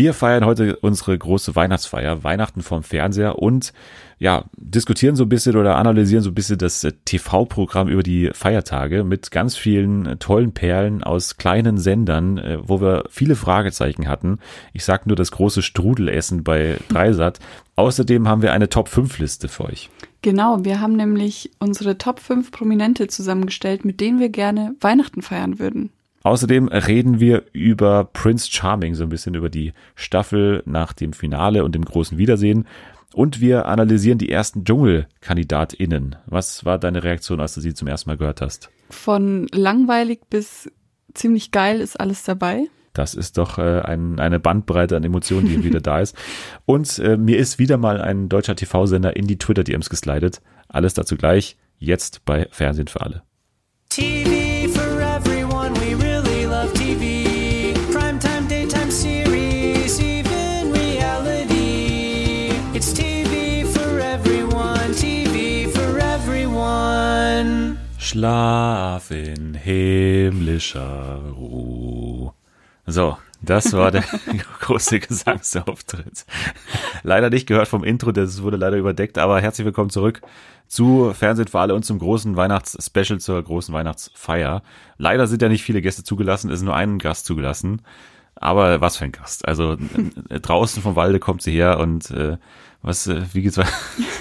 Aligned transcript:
Wir 0.00 0.14
feiern 0.14 0.46
heute 0.46 0.76
unsere 0.76 1.18
große 1.18 1.54
Weihnachtsfeier, 1.56 2.24
Weihnachten 2.24 2.62
vom 2.62 2.82
Fernseher 2.82 3.38
und 3.38 3.74
ja, 4.18 4.46
diskutieren 4.56 5.14
so 5.14 5.24
ein 5.24 5.28
bisschen 5.28 5.58
oder 5.58 5.76
analysieren 5.76 6.22
so 6.22 6.30
ein 6.30 6.34
bisschen 6.34 6.56
das 6.56 6.82
äh, 6.84 6.92
TV-Programm 7.04 7.86
über 7.86 8.02
die 8.02 8.30
Feiertage 8.32 9.04
mit 9.04 9.30
ganz 9.30 9.56
vielen 9.58 10.06
äh, 10.06 10.16
tollen 10.16 10.52
Perlen 10.52 11.04
aus 11.04 11.36
kleinen 11.36 11.76
Sendern, 11.76 12.38
äh, 12.38 12.56
wo 12.62 12.80
wir 12.80 13.04
viele 13.10 13.36
Fragezeichen 13.36 14.08
hatten. 14.08 14.38
Ich 14.72 14.86
sag 14.86 15.06
nur 15.06 15.16
das 15.16 15.32
große 15.32 15.60
Strudelessen 15.60 16.44
bei 16.44 16.78
Dreisat. 16.88 17.38
Außerdem 17.76 18.26
haben 18.26 18.40
wir 18.40 18.54
eine 18.54 18.70
Top-5-Liste 18.70 19.48
für 19.48 19.66
euch. 19.66 19.90
Genau, 20.22 20.64
wir 20.64 20.80
haben 20.80 20.96
nämlich 20.96 21.50
unsere 21.58 21.98
Top 21.98 22.20
5 22.20 22.52
Prominente 22.52 23.08
zusammengestellt, 23.08 23.84
mit 23.84 24.00
denen 24.00 24.18
wir 24.18 24.30
gerne 24.30 24.74
Weihnachten 24.80 25.20
feiern 25.20 25.58
würden. 25.58 25.90
Außerdem 26.22 26.68
reden 26.68 27.18
wir 27.18 27.44
über 27.52 28.04
Prince 28.04 28.50
Charming, 28.50 28.94
so 28.94 29.04
ein 29.04 29.08
bisschen 29.08 29.34
über 29.34 29.48
die 29.48 29.72
Staffel 29.94 30.62
nach 30.66 30.92
dem 30.92 31.12
Finale 31.12 31.64
und 31.64 31.74
dem 31.74 31.84
großen 31.84 32.18
Wiedersehen. 32.18 32.66
Und 33.14 33.40
wir 33.40 33.66
analysieren 33.66 34.18
die 34.18 34.30
ersten 34.30 34.64
DschungelkandidatInnen. 34.64 36.16
Was 36.26 36.64
war 36.64 36.78
deine 36.78 37.02
Reaktion, 37.02 37.40
als 37.40 37.54
du 37.54 37.60
sie 37.60 37.74
zum 37.74 37.88
ersten 37.88 38.10
Mal 38.10 38.16
gehört 38.16 38.40
hast? 38.40 38.70
Von 38.90 39.48
langweilig 39.52 40.20
bis 40.28 40.70
ziemlich 41.14 41.50
geil 41.50 41.80
ist 41.80 41.98
alles 41.98 42.22
dabei. 42.22 42.68
Das 42.92 43.14
ist 43.14 43.38
doch 43.38 43.58
äh, 43.58 43.80
ein, 43.80 44.18
eine 44.18 44.40
Bandbreite 44.40 44.96
an 44.96 45.04
Emotionen, 45.04 45.48
die 45.48 45.64
wieder 45.64 45.80
da 45.80 46.00
ist. 46.00 46.16
Und 46.66 46.98
äh, 46.98 47.16
mir 47.16 47.38
ist 47.38 47.58
wieder 47.58 47.78
mal 47.78 48.00
ein 48.00 48.28
deutscher 48.28 48.56
TV-Sender 48.56 49.16
in 49.16 49.26
die 49.26 49.38
Twitter-DMs 49.38 49.90
geslidet. 49.90 50.40
Alles 50.68 50.94
dazu 50.94 51.16
gleich, 51.16 51.56
jetzt 51.78 52.24
bei 52.24 52.46
Fernsehen 52.50 52.88
für 52.88 53.00
alle. 53.00 53.22
TV 53.88 54.39
Schlaf 68.10 69.12
in 69.12 69.54
himmlischer 69.54 71.20
Ruhe. 71.32 72.32
So, 72.84 73.16
das 73.40 73.72
war 73.72 73.92
der 73.92 74.02
große 74.62 74.98
Gesangsauftritt. 74.98 76.26
Leider 77.04 77.30
nicht 77.30 77.46
gehört 77.46 77.68
vom 77.68 77.84
Intro, 77.84 78.10
das 78.10 78.42
wurde 78.42 78.56
leider 78.56 78.78
überdeckt, 78.78 79.16
aber 79.16 79.40
herzlich 79.40 79.64
willkommen 79.64 79.90
zurück 79.90 80.22
zu 80.66 81.12
Fernsehen 81.14 81.46
für 81.46 81.60
alle 81.60 81.72
und 81.72 81.84
zum 81.84 82.00
großen 82.00 82.34
Weihnachtsspecial 82.34 83.20
zur 83.20 83.40
großen 83.44 83.72
Weihnachtsfeier. 83.72 84.64
Leider 84.98 85.28
sind 85.28 85.40
ja 85.40 85.48
nicht 85.48 85.62
viele 85.62 85.80
Gäste 85.80 86.02
zugelassen, 86.02 86.50
es 86.50 86.58
ist 86.58 86.64
nur 86.64 86.74
ein 86.74 86.98
Gast 86.98 87.26
zugelassen. 87.26 87.82
Aber 88.34 88.80
was 88.80 88.96
für 88.96 89.04
ein 89.04 89.12
Gast. 89.12 89.46
Also 89.46 89.76
äh, 90.30 90.40
draußen 90.40 90.82
vom 90.82 90.96
Walde 90.96 91.20
kommt 91.20 91.42
sie 91.42 91.52
her 91.52 91.78
und 91.78 92.10
äh, 92.10 92.38
was, 92.82 93.06
äh, 93.06 93.22
wie 93.34 93.42
geht's 93.42 93.56
weiter? 93.56 93.70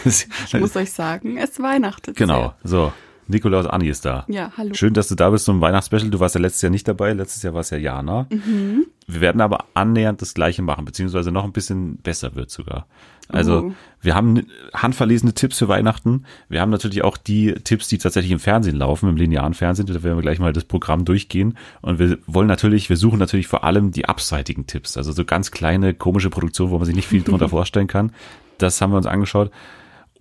ich 0.05 0.53
muss 0.59 0.75
euch 0.75 0.91
sagen, 0.91 1.37
es 1.37 1.59
weihnachtet. 1.59 2.17
Genau, 2.17 2.53
so. 2.63 2.93
Nikolaus 3.29 3.67
Anni 3.67 3.87
ist 3.87 4.05
da. 4.05 4.25
Ja, 4.27 4.51
hallo. 4.57 4.73
Schön, 4.73 4.95
dass 4.95 5.07
du 5.07 5.15
da 5.15 5.29
bist 5.29 5.45
zum 5.45 5.61
Weihnachtsspecial. 5.61 6.09
Du 6.09 6.19
warst 6.19 6.33
ja 6.33 6.41
letztes 6.41 6.63
Jahr 6.63 6.71
nicht 6.71 6.87
dabei. 6.87 7.13
Letztes 7.13 7.43
Jahr 7.43 7.53
war 7.53 7.61
es 7.61 7.69
ja 7.69 7.77
Jana. 7.77 8.25
Mhm. 8.31 8.87
Wir 9.05 9.21
werden 9.21 9.39
aber 9.39 9.65
annähernd 9.75 10.21
das 10.21 10.33
Gleiche 10.33 10.63
machen, 10.63 10.83
beziehungsweise 10.83 11.31
noch 11.31 11.43
ein 11.43 11.51
bisschen 11.51 11.97
besser 11.97 12.35
wird 12.35 12.49
sogar. 12.49 12.87
Also 13.27 13.65
uh. 13.65 13.73
wir 14.01 14.15
haben 14.15 14.47
handverlesene 14.73 15.35
Tipps 15.35 15.59
für 15.59 15.67
Weihnachten. 15.67 16.25
Wir 16.49 16.61
haben 16.61 16.71
natürlich 16.71 17.03
auch 17.03 17.17
die 17.17 17.53
Tipps, 17.53 17.87
die 17.87 17.99
tatsächlich 17.99 18.31
im 18.31 18.39
Fernsehen 18.39 18.75
laufen, 18.75 19.07
im 19.07 19.15
linearen 19.15 19.53
Fernsehen. 19.53 19.85
Da 19.85 20.01
werden 20.01 20.17
wir 20.17 20.23
gleich 20.23 20.39
mal 20.39 20.51
das 20.51 20.63
Programm 20.63 21.05
durchgehen. 21.05 21.55
Und 21.81 21.99
wir 21.99 22.17
wollen 22.25 22.47
natürlich, 22.47 22.89
wir 22.89 22.97
suchen 22.97 23.19
natürlich 23.19 23.47
vor 23.47 23.63
allem 23.63 23.91
die 23.91 24.05
abseitigen 24.05 24.65
Tipps. 24.65 24.97
Also 24.97 25.11
so 25.11 25.23
ganz 25.23 25.51
kleine, 25.51 25.93
komische 25.93 26.31
Produktionen, 26.31 26.71
wo 26.71 26.77
man 26.77 26.85
sich 26.85 26.95
nicht 26.95 27.07
viel 27.07 27.21
drunter 27.21 27.49
vorstellen 27.49 27.87
kann. 27.87 28.11
Das 28.57 28.81
haben 28.81 28.91
wir 28.91 28.97
uns 28.97 29.05
angeschaut. 29.05 29.51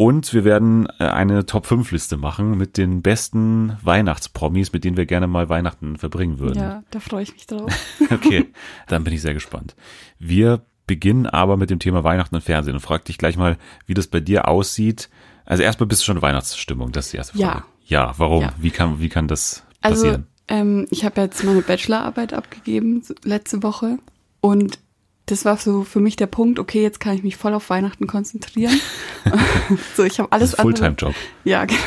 Und 0.00 0.32
wir 0.32 0.44
werden 0.44 0.86
äh, 1.00 1.04
eine 1.06 1.44
Top-5-Liste 1.44 2.16
machen 2.16 2.56
mit 2.56 2.76
den 2.76 3.02
besten 3.02 3.76
Weihnachtspromis, 3.82 4.72
mit 4.72 4.84
denen 4.84 4.96
wir 4.96 5.06
gerne 5.06 5.26
mal 5.26 5.48
Weihnachten 5.48 5.96
verbringen 5.96 6.38
würden. 6.38 6.60
Ja, 6.60 6.84
da 6.92 7.00
freue 7.00 7.24
ich 7.24 7.32
mich 7.32 7.48
drauf. 7.48 7.72
okay, 8.12 8.46
dann 8.86 9.02
bin 9.02 9.12
ich 9.12 9.22
sehr 9.22 9.34
gespannt. 9.34 9.74
Wir 10.20 10.62
beginnen 10.86 11.26
aber 11.26 11.56
mit 11.56 11.70
dem 11.70 11.80
Thema 11.80 12.04
Weihnachten 12.04 12.36
und 12.36 12.42
Fernsehen 12.42 12.74
und 12.74 12.80
frag 12.80 13.06
dich 13.06 13.18
gleich 13.18 13.36
mal, 13.36 13.58
wie 13.86 13.94
das 13.94 14.06
bei 14.06 14.20
dir 14.20 14.46
aussieht. 14.46 15.10
Also 15.44 15.64
erstmal 15.64 15.88
bist 15.88 16.02
du 16.02 16.04
schon 16.06 16.18
in 16.18 16.22
Weihnachtsstimmung, 16.22 16.92
das 16.92 17.06
ist 17.06 17.12
die 17.12 17.16
erste 17.16 17.36
Frage. 17.36 17.58
Ja. 17.58 17.64
Ja, 17.84 18.14
warum? 18.18 18.42
Ja. 18.42 18.52
Wie 18.56 18.70
kann, 18.70 19.00
wie 19.00 19.08
kann 19.08 19.26
das 19.26 19.64
also, 19.80 20.04
passieren? 20.04 20.26
Also, 20.46 20.60
ähm, 20.62 20.86
ich 20.90 21.04
habe 21.04 21.22
jetzt 21.22 21.42
meine 21.42 21.62
Bachelorarbeit 21.62 22.34
abgegeben 22.34 23.02
letzte 23.24 23.64
Woche 23.64 23.98
und 24.40 24.78
das 25.30 25.44
war 25.44 25.56
so 25.56 25.84
für 25.84 26.00
mich 26.00 26.16
der 26.16 26.26
Punkt, 26.26 26.58
okay, 26.58 26.82
jetzt 26.82 27.00
kann 27.00 27.14
ich 27.14 27.22
mich 27.22 27.36
voll 27.36 27.54
auf 27.54 27.70
Weihnachten 27.70 28.06
konzentrieren. 28.06 28.80
so, 29.96 30.04
ich 30.04 30.18
habe 30.18 30.32
alles 30.32 30.54
Fulltime-Job. 30.54 31.14
Ja, 31.44 31.64
genau. 31.66 31.80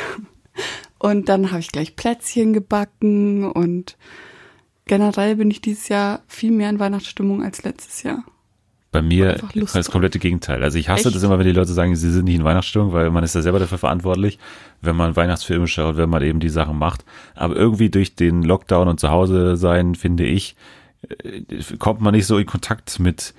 Und 1.00 1.29
dann 1.29 1.50
habe 1.50 1.59
ich 1.59 1.72
gleich 1.72 1.96
Plätzchen 1.96 2.53
gebacken 2.53 3.44
und 3.52 3.97
generell 4.85 5.35
bin 5.35 5.50
ich 5.50 5.62
dieses 5.62 5.90
Jahr 5.90 6.22
viel 6.28 6.52
mehr 6.52 6.69
in 6.69 6.79
Weihnachtsstimmung 6.79 7.44
als 7.44 7.63
letztes 7.63 8.03
Jahr. 8.03 8.24
Bei 8.91 9.02
mir 9.02 9.41
das 9.73 9.90
komplette 9.90 10.19
Gegenteil. 10.19 10.62
Also 10.63 10.78
ich 10.78 10.90
hasse 10.90 11.08
Echt? 11.08 11.16
das 11.16 11.23
immer, 11.23 11.40
wenn 11.40 11.47
die 11.47 11.53
Leute 11.53 11.72
sagen, 11.72 11.96
sie 11.96 12.12
sind 12.12 12.25
nicht 12.25 12.35
in 12.35 12.44
Weihnachtsstimmung, 12.44 12.91
weil 12.91 13.09
man 13.09 13.23
ist 13.23 13.34
ja 13.34 13.41
selber 13.41 13.58
dafür 13.58 13.78
verantwortlich, 13.78 14.38
wenn 14.81 14.97
man 14.97 15.16
Weihnachtsfilme 15.16 15.68
schaut, 15.68 15.96
wenn 15.96 16.09
man 16.09 16.22
eben 16.22 16.41
die 16.41 16.50
Sachen 16.50 16.78
macht. 16.78 17.06
Aber 17.34 17.56
irgendwie 17.56 17.90
durch 17.90 18.16
den 18.16 18.44
Lockdown 18.44 18.90
und 18.90 19.00
zu 19.00 19.09
Hause 19.09 19.56
sein, 19.56 19.96
finde 19.96 20.25
ich, 20.25 20.56
kommt 21.80 22.02
man 22.02 22.14
nicht 22.14 22.26
so 22.26 22.38
in 22.38 22.46
Kontakt 22.46 23.00
mit, 23.00 23.34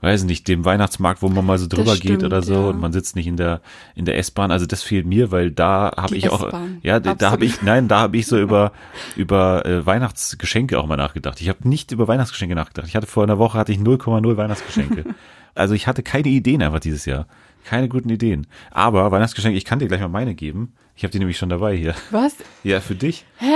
weiß 0.00 0.24
nicht, 0.24 0.48
dem 0.48 0.64
Weihnachtsmarkt, 0.64 1.22
wo 1.22 1.28
man 1.28 1.44
mal 1.44 1.58
so 1.58 1.66
drüber 1.66 1.96
stimmt, 1.96 2.20
geht 2.20 2.24
oder 2.24 2.42
so 2.42 2.54
ja. 2.54 2.60
und 2.68 2.80
man 2.80 2.92
sitzt 2.92 3.16
nicht 3.16 3.26
in 3.26 3.36
der 3.36 3.60
in 3.94 4.04
der 4.04 4.18
S-Bahn. 4.18 4.50
Also 4.50 4.66
das 4.66 4.82
fehlt 4.82 5.06
mir, 5.06 5.30
weil 5.30 5.50
da 5.50 5.92
habe 5.96 6.16
ich 6.16 6.30
auch, 6.30 6.52
ja, 6.82 6.96
Absolut. 6.96 7.22
da 7.22 7.30
habe 7.30 7.44
ich, 7.44 7.62
nein, 7.62 7.88
da 7.88 8.00
habe 8.00 8.16
ich 8.16 8.26
so 8.26 8.38
über 8.38 8.72
über 9.16 9.66
äh, 9.66 9.84
Weihnachtsgeschenke 9.84 10.78
auch 10.78 10.86
mal 10.86 10.96
nachgedacht. 10.96 11.40
Ich 11.40 11.48
habe 11.48 11.68
nicht 11.68 11.92
über 11.92 12.08
Weihnachtsgeschenke 12.08 12.54
nachgedacht. 12.54 12.88
Ich 12.88 12.96
hatte 12.96 13.06
vor 13.06 13.22
einer 13.22 13.38
Woche 13.38 13.58
hatte 13.58 13.72
ich 13.72 13.78
0,0 13.78 14.36
Weihnachtsgeschenke. 14.36 15.04
also 15.54 15.74
ich 15.74 15.86
hatte 15.86 16.02
keine 16.02 16.28
Ideen 16.28 16.62
einfach 16.62 16.80
dieses 16.80 17.04
Jahr. 17.04 17.26
Keine 17.64 17.88
guten 17.88 18.08
Ideen. 18.08 18.46
Aber 18.70 19.10
Weihnachtsgeschenke, 19.12 19.56
ich 19.56 19.64
kann 19.64 19.78
dir 19.78 19.86
gleich 19.86 20.00
mal 20.00 20.08
meine 20.08 20.34
geben. 20.34 20.74
Ich 20.96 21.04
habe 21.04 21.12
die 21.12 21.18
nämlich 21.18 21.38
schon 21.38 21.48
dabei 21.48 21.76
hier. 21.76 21.94
Was? 22.10 22.34
Ja, 22.64 22.80
für 22.80 22.94
dich. 22.94 23.24
Hä? 23.36 23.54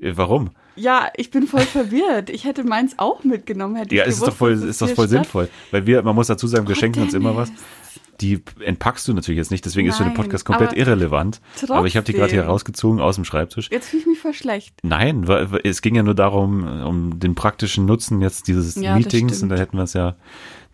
Äh, 0.00 0.16
warum? 0.16 0.50
Ja, 0.76 1.10
ich 1.16 1.30
bin 1.30 1.46
voll 1.46 1.62
verwirrt. 1.62 2.30
Ich 2.30 2.44
hätte 2.44 2.64
meins 2.64 2.98
auch 2.98 3.24
mitgenommen. 3.24 3.76
Hätte 3.76 3.94
ja, 3.94 4.04
ich 4.04 4.10
ist 4.10 4.22
doch 4.22 4.34
voll, 4.34 4.52
ist 4.52 4.80
doch 4.80 4.88
voll 4.90 5.08
sinnvoll. 5.08 5.48
Weil 5.70 5.86
wir, 5.86 6.02
man 6.02 6.14
muss 6.14 6.28
dazu 6.28 6.46
sagen, 6.46 6.66
wir 6.66 6.76
oh, 6.76 6.78
schenken 6.78 7.02
uns 7.02 7.14
immer 7.14 7.36
was. 7.36 7.52
Die 8.20 8.40
entpackst 8.60 9.08
du 9.08 9.14
natürlich 9.14 9.38
jetzt 9.38 9.50
nicht, 9.50 9.64
deswegen 9.64 9.88
Nein, 9.88 9.92
ist 9.92 9.98
für 9.98 10.04
den 10.04 10.14
Podcast 10.14 10.44
komplett 10.44 10.74
irrelevant. 10.74 11.40
Trotzdem. 11.56 11.76
Aber 11.76 11.86
ich 11.86 11.96
habe 11.96 12.04
die 12.04 12.12
gerade 12.12 12.30
hier 12.30 12.44
rausgezogen 12.44 13.00
aus 13.00 13.16
dem 13.16 13.24
Schreibtisch. 13.24 13.68
Jetzt 13.70 13.88
fühle 13.88 14.02
ich 14.02 14.06
mich 14.06 14.18
voll 14.20 14.34
schlecht. 14.34 14.74
Nein, 14.82 15.26
weil, 15.26 15.48
es 15.64 15.82
ging 15.82 15.96
ja 15.96 16.02
nur 16.02 16.14
darum, 16.14 16.64
um 16.84 17.18
den 17.18 17.34
praktischen 17.34 17.84
Nutzen 17.84 18.20
jetzt 18.20 18.46
dieses 18.46 18.76
ja, 18.76 18.94
Meetings 18.94 19.42
und 19.42 19.48
da 19.48 19.56
hätten 19.56 19.76
wir 19.76 19.84
es 19.84 19.94
ja 19.94 20.14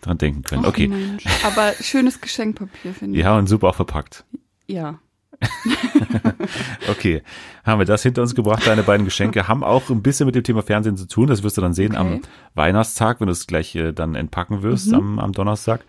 dran 0.02 0.18
denken 0.18 0.42
können. 0.42 0.64
Och, 0.64 0.68
okay. 0.68 0.88
Mensch. 0.88 1.24
Aber 1.44 1.72
schönes 1.80 2.20
Geschenkpapier, 2.20 2.92
finde 2.92 3.18
ich. 3.18 3.24
Ja, 3.24 3.38
und 3.38 3.46
super 3.46 3.68
auch 3.68 3.74
verpackt. 3.74 4.24
Ja. 4.66 4.98
okay, 6.90 7.22
haben 7.64 7.78
wir 7.78 7.86
das 7.86 8.02
hinter 8.02 8.22
uns 8.22 8.34
gebracht. 8.34 8.66
Deine 8.66 8.82
beiden 8.82 9.04
Geschenke 9.04 9.46
haben 9.48 9.62
auch 9.62 9.88
ein 9.90 10.02
bisschen 10.02 10.26
mit 10.26 10.34
dem 10.34 10.42
Thema 10.42 10.62
Fernsehen 10.62 10.96
zu 10.96 11.06
tun. 11.06 11.28
Das 11.28 11.42
wirst 11.42 11.56
du 11.56 11.60
dann 11.60 11.74
sehen 11.74 11.92
okay. 11.92 12.00
am 12.00 12.20
Weihnachtstag, 12.54 13.20
wenn 13.20 13.26
du 13.26 13.32
es 13.32 13.46
gleich 13.46 13.74
äh, 13.74 13.92
dann 13.92 14.14
entpacken 14.14 14.62
wirst 14.62 14.88
mhm. 14.88 14.94
am, 14.94 15.18
am 15.18 15.32
Donnerstag. 15.32 15.84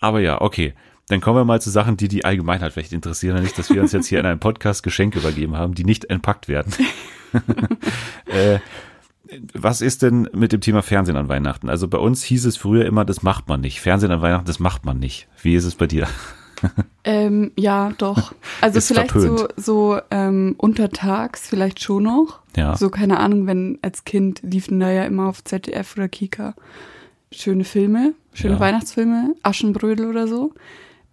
Aber 0.00 0.20
ja, 0.20 0.40
okay. 0.40 0.74
Dann 1.08 1.20
kommen 1.20 1.36
wir 1.36 1.44
mal 1.44 1.60
zu 1.60 1.68
Sachen, 1.68 1.98
die 1.98 2.08
die 2.08 2.24
Allgemeinheit 2.24 2.72
vielleicht 2.72 2.94
interessieren. 2.94 3.42
Nicht, 3.42 3.58
dass 3.58 3.68
wir 3.68 3.82
uns 3.82 3.92
jetzt 3.92 4.06
hier 4.06 4.20
in 4.20 4.26
einem 4.26 4.40
Podcast 4.40 4.82
Geschenke 4.82 5.18
übergeben 5.18 5.54
haben, 5.54 5.74
die 5.74 5.84
nicht 5.84 6.06
entpackt 6.06 6.48
werden. 6.48 6.72
äh, 8.26 8.58
was 9.52 9.80
ist 9.80 10.02
denn 10.02 10.28
mit 10.32 10.52
dem 10.52 10.60
Thema 10.60 10.82
Fernsehen 10.82 11.16
an 11.16 11.28
Weihnachten? 11.28 11.68
Also 11.68 11.88
bei 11.88 11.98
uns 11.98 12.22
hieß 12.22 12.44
es 12.44 12.56
früher 12.56 12.86
immer, 12.86 13.04
das 13.04 13.22
macht 13.22 13.48
man 13.48 13.60
nicht. 13.60 13.80
Fernsehen 13.80 14.12
an 14.12 14.22
Weihnachten, 14.22 14.46
das 14.46 14.60
macht 14.60 14.84
man 14.84 14.98
nicht. 14.98 15.28
Wie 15.42 15.54
ist 15.54 15.64
es 15.64 15.74
bei 15.74 15.86
dir? 15.86 16.06
ähm, 17.04 17.52
ja, 17.56 17.92
doch. 17.98 18.34
Also 18.64 18.78
ist 18.78 18.88
vielleicht 18.88 19.12
verpönt. 19.12 19.38
so, 19.56 19.94
so 19.94 20.00
ähm, 20.10 20.54
untertags 20.56 21.46
vielleicht 21.46 21.80
schon 21.80 22.04
noch. 22.04 22.40
Ja. 22.56 22.76
So, 22.76 22.88
keine 22.88 23.20
Ahnung, 23.20 23.46
wenn 23.46 23.78
als 23.82 24.04
Kind 24.04 24.40
liefen 24.42 24.80
da 24.80 24.90
ja 24.90 25.04
immer 25.04 25.28
auf 25.28 25.44
ZDF 25.44 25.96
oder 25.96 26.08
Kika 26.08 26.54
schöne 27.30 27.64
Filme, 27.64 28.14
schöne 28.32 28.54
ja. 28.54 28.60
Weihnachtsfilme, 28.60 29.34
Aschenbrödel 29.42 30.08
oder 30.08 30.26
so. 30.28 30.52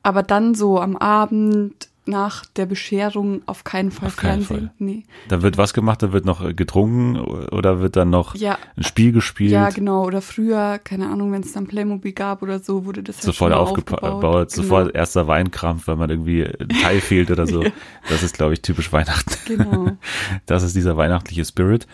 Aber 0.04 0.24
dann 0.24 0.56
so 0.56 0.80
am 0.80 0.96
Abend 0.96 1.90
nach 2.06 2.46
der 2.46 2.66
Bescherung 2.66 3.42
auf 3.46 3.64
keinen 3.64 3.92
Fall 3.92 4.08
auf 4.08 4.16
keinen 4.16 4.44
Fernsehen. 4.44 4.68
Fall. 4.68 4.76
Nee. 4.80 5.04
Da 5.28 5.42
wird 5.42 5.58
was 5.58 5.74
gemacht, 5.74 6.02
da 6.02 6.12
wird 6.12 6.26
noch 6.26 6.44
äh, 6.44 6.54
getrunken 6.54 7.18
oder 7.18 7.80
wird 7.80 7.96
dann 7.96 8.10
noch 8.10 8.36
ja. 8.36 8.58
ein 8.76 8.84
Spiel 8.84 9.12
gespielt? 9.12 9.52
Ja, 9.52 9.70
genau. 9.70 10.06
Oder 10.06 10.22
früher, 10.22 10.80
keine 10.84 11.10
Ahnung, 11.10 11.32
wenn 11.32 11.42
es 11.42 11.54
dann 11.54 11.68
Playmobil 11.68 12.14
gab 12.14 12.42
oder 12.42 12.60
so, 12.60 12.86
wurde 12.86 13.04
das 13.04 13.18
halt 13.18 13.26
sofort 13.26 13.54
aufgebaut. 13.54 14.02
Genau. 14.02 14.46
Sofort 14.48 14.96
erster 14.96 15.28
Weinkrampf, 15.28 15.88
weil 15.88 15.96
man 15.96 16.10
irgendwie 16.10 16.44
ein 16.44 16.70
Teil 16.70 17.02
fehlt 17.02 17.30
oder 17.30 17.46
so. 17.48 17.64
ja. 17.64 17.72
Das 18.10 18.24
ist, 18.24 18.36
glaube 18.36 18.54
ich, 18.54 18.62
typisch 18.62 18.92
Weihnachten. 18.92 19.34
Genau. 19.46 19.92
Das 20.46 20.64
ist 20.64 20.76
dieser 20.76 20.98
weihnachtliche 20.98 21.46
Spirit. 21.46 21.88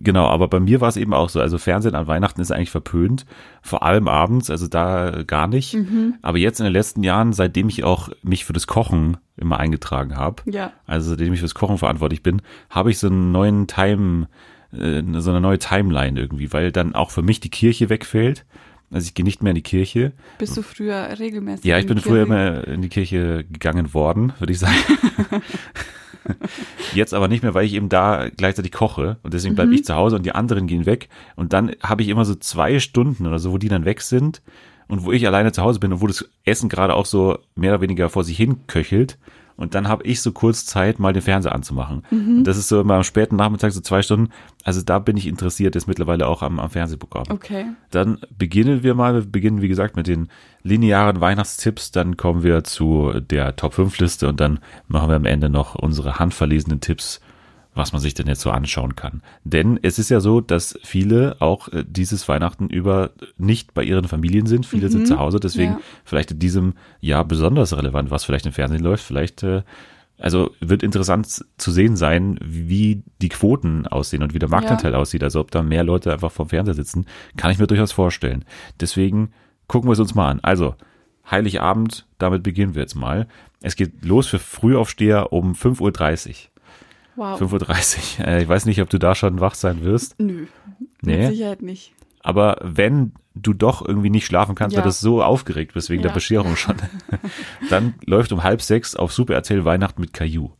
Genau, 0.00 0.26
aber 0.26 0.48
bei 0.48 0.58
mir 0.58 0.80
war 0.80 0.88
es 0.88 0.96
eben 0.96 1.12
auch 1.12 1.28
so. 1.28 1.40
Also 1.40 1.58
Fernsehen 1.58 1.94
an 1.94 2.06
Weihnachten 2.06 2.40
ist 2.40 2.50
eigentlich 2.50 2.70
verpönt, 2.70 3.26
vor 3.60 3.82
allem 3.82 4.08
abends, 4.08 4.48
also 4.48 4.66
da 4.66 5.22
gar 5.26 5.46
nicht. 5.48 5.74
Mhm. 5.74 6.14
Aber 6.22 6.38
jetzt 6.38 6.60
in 6.60 6.64
den 6.64 6.72
letzten 6.72 7.02
Jahren, 7.02 7.34
seitdem 7.34 7.68
ich 7.68 7.84
auch 7.84 8.08
mich 8.22 8.46
für 8.46 8.54
das 8.54 8.66
Kochen 8.66 9.18
immer 9.36 9.58
eingetragen 9.58 10.16
habe, 10.16 10.42
ja. 10.50 10.72
also 10.86 11.10
seitdem 11.10 11.34
ich 11.34 11.40
fürs 11.40 11.54
Kochen 11.54 11.76
verantwortlich 11.76 12.22
bin, 12.22 12.40
habe 12.70 12.90
ich 12.90 12.98
so 12.98 13.08
einen 13.08 13.32
neuen 13.32 13.66
Time, 13.66 14.28
äh, 14.72 15.02
so 15.18 15.30
eine 15.30 15.42
neue 15.42 15.58
Timeline 15.58 16.18
irgendwie, 16.18 16.52
weil 16.54 16.72
dann 16.72 16.94
auch 16.94 17.10
für 17.10 17.22
mich 17.22 17.40
die 17.40 17.50
Kirche 17.50 17.90
wegfällt. 17.90 18.46
Also 18.90 19.06
ich 19.06 19.14
gehe 19.14 19.24
nicht 19.24 19.42
mehr 19.42 19.50
in 19.50 19.56
die 19.56 19.62
Kirche. 19.62 20.12
Bist 20.38 20.56
du 20.56 20.62
früher 20.62 21.18
regelmäßig? 21.18 21.64
Ja, 21.64 21.78
ich 21.78 21.86
bin 21.86 21.98
früher 21.98 22.22
immer 22.22 22.66
in 22.66 22.82
die 22.82 22.90
Kirche 22.90 23.44
gegangen 23.50 23.92
worden, 23.92 24.32
würde 24.38 24.52
ich 24.52 24.58
sagen. 24.58 24.76
Jetzt 26.94 27.14
aber 27.14 27.28
nicht 27.28 27.42
mehr, 27.42 27.54
weil 27.54 27.66
ich 27.66 27.74
eben 27.74 27.88
da 27.88 28.28
gleichzeitig 28.36 28.72
koche 28.72 29.18
und 29.22 29.34
deswegen 29.34 29.54
bleibe 29.54 29.70
mhm. 29.70 29.76
ich 29.76 29.84
zu 29.84 29.94
Hause 29.94 30.16
und 30.16 30.24
die 30.24 30.34
anderen 30.34 30.66
gehen 30.66 30.86
weg 30.86 31.08
und 31.36 31.52
dann 31.52 31.72
habe 31.82 32.02
ich 32.02 32.08
immer 32.08 32.24
so 32.24 32.34
zwei 32.34 32.78
Stunden 32.78 33.26
oder 33.26 33.38
so, 33.38 33.52
wo 33.52 33.58
die 33.58 33.68
dann 33.68 33.84
weg 33.84 34.00
sind 34.00 34.42
und 34.88 35.04
wo 35.04 35.12
ich 35.12 35.26
alleine 35.26 35.52
zu 35.52 35.62
Hause 35.62 35.80
bin 35.80 35.92
und 35.92 36.00
wo 36.00 36.06
das 36.06 36.28
Essen 36.44 36.68
gerade 36.68 36.94
auch 36.94 37.06
so 37.06 37.38
mehr 37.54 37.72
oder 37.72 37.80
weniger 37.80 38.08
vor 38.08 38.24
sich 38.24 38.36
hin 38.36 38.66
köchelt 38.66 39.18
und 39.56 39.74
dann 39.74 39.88
habe 39.88 40.04
ich 40.04 40.20
so 40.20 40.32
kurz 40.32 40.66
Zeit, 40.66 40.98
mal 40.98 41.12
den 41.12 41.22
Fernseher 41.22 41.54
anzumachen. 41.54 42.02
Mhm. 42.10 42.44
Das 42.44 42.56
ist 42.56 42.68
so 42.68 42.80
immer 42.80 42.94
am 42.94 43.04
späten 43.04 43.36
Nachmittag, 43.36 43.72
so 43.72 43.80
zwei 43.80 44.02
Stunden. 44.02 44.30
Also 44.64 44.82
da 44.82 44.98
bin 44.98 45.16
ich 45.16 45.26
interessiert, 45.26 45.76
ist 45.76 45.86
mittlerweile 45.86 46.26
auch 46.26 46.42
am, 46.42 46.58
am 46.58 46.70
Fernsehprogramm. 46.70 47.24
Okay. 47.30 47.66
Dann 47.90 48.18
beginnen 48.36 48.82
wir 48.82 48.94
mal, 48.94 49.14
wir 49.14 49.26
beginnen 49.26 49.62
wie 49.62 49.68
gesagt 49.68 49.96
mit 49.96 50.06
den 50.06 50.28
linearen 50.62 51.20
Weihnachtstipps, 51.20 51.90
dann 51.90 52.16
kommen 52.16 52.42
wir 52.42 52.64
zu 52.64 53.12
der 53.20 53.56
Top 53.56 53.74
5 53.74 53.98
Liste 53.98 54.28
und 54.28 54.40
dann 54.40 54.60
machen 54.88 55.08
wir 55.08 55.16
am 55.16 55.26
Ende 55.26 55.48
noch 55.48 55.74
unsere 55.74 56.18
handverlesenen 56.18 56.80
Tipps 56.80 57.20
was 57.74 57.92
man 57.92 58.00
sich 58.00 58.14
denn 58.14 58.26
jetzt 58.26 58.40
so 58.40 58.50
anschauen 58.50 58.96
kann. 58.96 59.22
Denn 59.44 59.78
es 59.82 59.98
ist 59.98 60.10
ja 60.10 60.20
so, 60.20 60.40
dass 60.40 60.78
viele 60.82 61.36
auch 61.40 61.68
äh, 61.68 61.84
dieses 61.86 62.28
Weihnachten 62.28 62.68
über 62.68 63.10
nicht 63.38 63.74
bei 63.74 63.82
ihren 63.82 64.08
Familien 64.08 64.46
sind. 64.46 64.66
Viele 64.66 64.88
mhm, 64.88 64.92
sind 64.92 65.08
zu 65.08 65.18
Hause, 65.18 65.40
deswegen 65.40 65.72
ja. 65.72 65.80
vielleicht 66.04 66.32
in 66.32 66.38
diesem 66.38 66.74
Jahr 67.00 67.24
besonders 67.24 67.76
relevant, 67.76 68.10
was 68.10 68.24
vielleicht 68.24 68.46
im 68.46 68.52
Fernsehen 68.52 68.82
läuft. 68.82 69.04
Vielleicht, 69.04 69.42
äh, 69.42 69.62
also 70.18 70.50
wird 70.60 70.82
interessant 70.82 71.44
zu 71.56 71.72
sehen 71.72 71.96
sein, 71.96 72.38
wie 72.42 73.02
die 73.20 73.30
Quoten 73.30 73.86
aussehen 73.86 74.22
und 74.22 74.34
wie 74.34 74.38
der 74.38 74.50
Marktanteil 74.50 74.92
ja. 74.92 74.98
aussieht. 74.98 75.24
Also 75.24 75.40
ob 75.40 75.50
da 75.50 75.62
mehr 75.62 75.82
Leute 75.82 76.12
einfach 76.12 76.30
vom 76.30 76.50
Fernseher 76.50 76.74
sitzen, 76.74 77.06
kann 77.36 77.50
ich 77.50 77.58
mir 77.58 77.66
durchaus 77.66 77.92
vorstellen. 77.92 78.44
Deswegen 78.80 79.32
gucken 79.66 79.88
wir 79.88 79.94
es 79.94 80.00
uns 80.00 80.14
mal 80.14 80.30
an. 80.30 80.40
Also, 80.42 80.74
Heiligabend, 81.30 82.06
damit 82.18 82.42
beginnen 82.42 82.74
wir 82.74 82.82
jetzt 82.82 82.96
mal. 82.96 83.28
Es 83.62 83.76
geht 83.76 84.04
los 84.04 84.26
für 84.26 84.40
Frühaufsteher 84.40 85.32
um 85.32 85.52
5.30 85.52 86.28
Uhr. 86.28 86.34
Wow. 87.16 87.40
5.30 87.40 88.20
Uhr. 88.20 88.26
Äh, 88.26 88.42
ich 88.42 88.48
weiß 88.48 88.66
nicht, 88.66 88.80
ob 88.80 88.90
du 88.90 88.98
da 88.98 89.14
schon 89.14 89.40
wach 89.40 89.54
sein 89.54 89.82
wirst. 89.82 90.18
Nö. 90.18 90.46
Nee. 91.02 91.18
Mit 91.18 91.28
Sicherheit 91.28 91.62
nicht. 91.62 91.92
Aber 92.22 92.58
wenn 92.62 93.12
du 93.34 93.52
doch 93.52 93.86
irgendwie 93.86 94.10
nicht 94.10 94.26
schlafen 94.26 94.54
kannst, 94.54 94.74
ja. 94.76 94.82
weil 94.82 94.88
du 94.88 94.92
so 94.92 95.22
aufgeregt 95.22 95.74
bist 95.74 95.90
wegen 95.90 96.02
ja. 96.02 96.08
der 96.08 96.14
Bescherung 96.14 96.56
schon, 96.56 96.76
dann 97.70 97.94
läuft 98.06 98.32
um 98.32 98.42
halb 98.42 98.62
sechs 98.62 98.94
auf 98.94 99.12
Super 99.12 99.34
RTL 99.34 99.64
Weihnachten 99.64 100.00
mit 100.00 100.12
Caillou. 100.12 100.50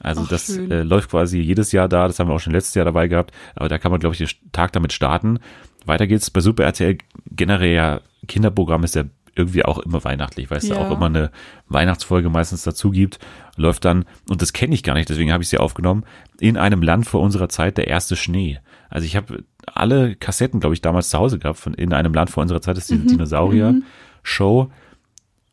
Also 0.00 0.22
Ach, 0.24 0.28
das 0.28 0.56
äh, 0.56 0.82
läuft 0.82 1.10
quasi 1.10 1.38
jedes 1.40 1.72
Jahr 1.72 1.88
da, 1.88 2.06
das 2.06 2.18
haben 2.18 2.28
wir 2.28 2.34
auch 2.34 2.40
schon 2.40 2.52
letztes 2.52 2.74
Jahr 2.74 2.84
dabei 2.84 3.08
gehabt, 3.08 3.32
aber 3.54 3.68
da 3.68 3.78
kann 3.78 3.90
man, 3.90 4.00
glaube 4.00 4.14
ich, 4.14 4.18
den 4.18 4.52
Tag 4.52 4.72
damit 4.72 4.92
starten. 4.92 5.38
Weiter 5.86 6.06
geht's 6.06 6.30
bei 6.30 6.40
Super 6.40 6.64
RTL 6.64 6.98
generell 7.30 7.74
ja, 7.74 8.00
Kinderprogramm 8.26 8.84
ist 8.84 8.96
ja 8.96 9.04
irgendwie 9.36 9.64
auch 9.64 9.78
immer 9.78 10.04
weihnachtlich, 10.04 10.50
weil 10.50 10.58
es 10.58 10.68
ja. 10.68 10.76
da 10.76 10.82
auch 10.82 10.90
immer 10.90 11.06
eine 11.06 11.30
Weihnachtsfolge 11.68 12.30
meistens 12.30 12.62
dazu 12.62 12.90
gibt, 12.90 13.18
läuft 13.56 13.84
dann, 13.84 14.04
und 14.28 14.42
das 14.42 14.52
kenne 14.52 14.74
ich 14.74 14.82
gar 14.82 14.94
nicht, 14.94 15.08
deswegen 15.08 15.32
habe 15.32 15.42
ich 15.42 15.48
sie 15.48 15.58
aufgenommen, 15.58 16.04
in 16.38 16.56
einem 16.56 16.82
Land 16.82 17.06
vor 17.06 17.20
unserer 17.20 17.48
Zeit 17.48 17.78
der 17.78 17.88
erste 17.88 18.16
Schnee. 18.16 18.60
Also 18.90 19.06
ich 19.06 19.16
habe 19.16 19.44
alle 19.66 20.14
Kassetten, 20.14 20.60
glaube 20.60 20.74
ich, 20.74 20.80
damals 20.80 21.08
zu 21.08 21.18
Hause 21.18 21.38
gehabt 21.38 21.58
von 21.58 21.74
in 21.74 21.92
einem 21.92 22.14
Land 22.14 22.30
vor 22.30 22.42
unserer 22.42 22.60
Zeit, 22.60 22.76
das 22.76 22.84
ist 22.84 22.90
die 22.90 23.04
mhm. 23.04 23.08
Dinosaurier-Show. 23.08 24.70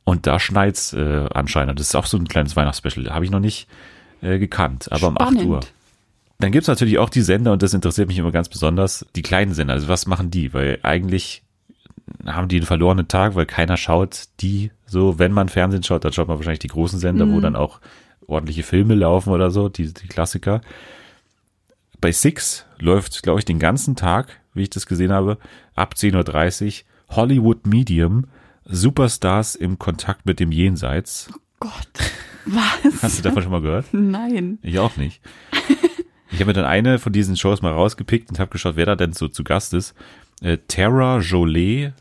Und 0.04 0.28
da 0.28 0.40
schneit's 0.40 0.94
äh, 0.94 1.28
anscheinend. 1.34 1.80
Das 1.80 1.88
ist 1.88 1.96
auch 1.96 2.08
so 2.08 2.18
ein 2.18 2.28
kleines 2.28 2.56
Weihnachtsspecial. 2.56 3.14
Habe 3.14 3.24
ich 3.24 3.32
noch 3.32 3.40
nicht 3.40 3.68
äh, 4.22 4.40
gekannt, 4.40 4.92
aber 4.92 5.12
Spannend. 5.12 5.42
um 5.42 5.56
8 5.56 5.66
Uhr. 5.66 5.72
Dann 6.40 6.52
gibt's 6.52 6.68
natürlich 6.68 6.98
auch 6.98 7.10
die 7.10 7.22
Sender, 7.22 7.54
und 7.54 7.62
das 7.62 7.74
interessiert 7.74 8.08
mich 8.08 8.18
immer 8.18 8.32
ganz 8.32 8.50
besonders, 8.50 9.06
die 9.16 9.22
kleinen 9.22 9.54
Sender. 9.54 9.74
Also 9.74 9.88
was 9.88 10.08
machen 10.08 10.32
die? 10.32 10.54
Weil 10.54 10.80
eigentlich 10.82 11.44
haben 12.26 12.48
die 12.48 12.58
einen 12.58 12.66
verlorenen 12.66 13.08
Tag, 13.08 13.36
weil 13.36 13.46
keiner 13.46 13.78
schaut 13.78 14.26
die 14.40 14.72
so, 14.86 15.20
wenn 15.20 15.32
man 15.32 15.50
Fernsehen 15.50 15.84
schaut, 15.84 16.04
dann 16.04 16.14
schaut 16.14 16.28
man 16.28 16.38
wahrscheinlich 16.38 16.60
die 16.60 16.68
großen 16.68 17.00
Sender, 17.00 17.26
mhm. 17.26 17.34
wo 17.34 17.40
dann 17.40 17.56
auch 17.56 17.80
ordentliche 18.28 18.64
Filme 18.64 18.96
laufen 18.96 19.32
oder 19.32 19.52
so, 19.52 19.70
die, 19.70 19.94
die 19.94 20.08
Klassiker. 20.08 20.62
Bei 22.00 22.12
Six 22.12 22.66
läuft, 22.80 23.24
glaube 23.24 23.40
ich, 23.40 23.46
den 23.46 23.60
ganzen 23.60 23.96
Tag, 23.96 24.40
wie 24.54 24.64
ich 24.64 24.70
das 24.70 24.86
gesehen 24.86 25.12
habe, 25.12 25.38
ab 25.76 25.94
10.30 25.96 26.84
Uhr 26.84 27.16
Hollywood 27.16 27.68
Medium, 27.68 28.26
Superstars 28.66 29.56
im 29.56 29.80
Kontakt 29.80 30.26
mit 30.26 30.40
dem 30.40 30.52
Jenseits. 30.52 31.30
Oh 31.34 31.40
Gott, 31.60 32.12
was? 32.46 33.04
Hast 33.04 33.20
du 33.20 33.24
davon 33.24 33.44
schon 33.44 33.52
mal 33.52 33.62
gehört? 33.62 33.86
Nein. 33.92 34.60
Ich 34.62 34.80
auch 34.80 34.98
nicht. 34.98 35.22
Ich 36.32 36.40
habe 36.40 36.46
mir 36.46 36.54
dann 36.54 36.66
eine 36.66 36.98
von 36.98 37.12
diesen 37.12 37.36
Shows 37.36 37.62
mal 37.62 37.74
rausgepickt 37.74 38.30
und 38.30 38.40
habe 38.40 38.52
geschaut, 38.52 38.78
wer 38.78 38.86
da 38.86 38.96
denn 38.96 39.12
so 39.14 39.28
zu 39.28 39.44
Gast 39.44 39.74
ist. 39.74 39.94
Äh, 40.42 40.58
Tara 40.68 41.20
Jolie. 41.20 41.94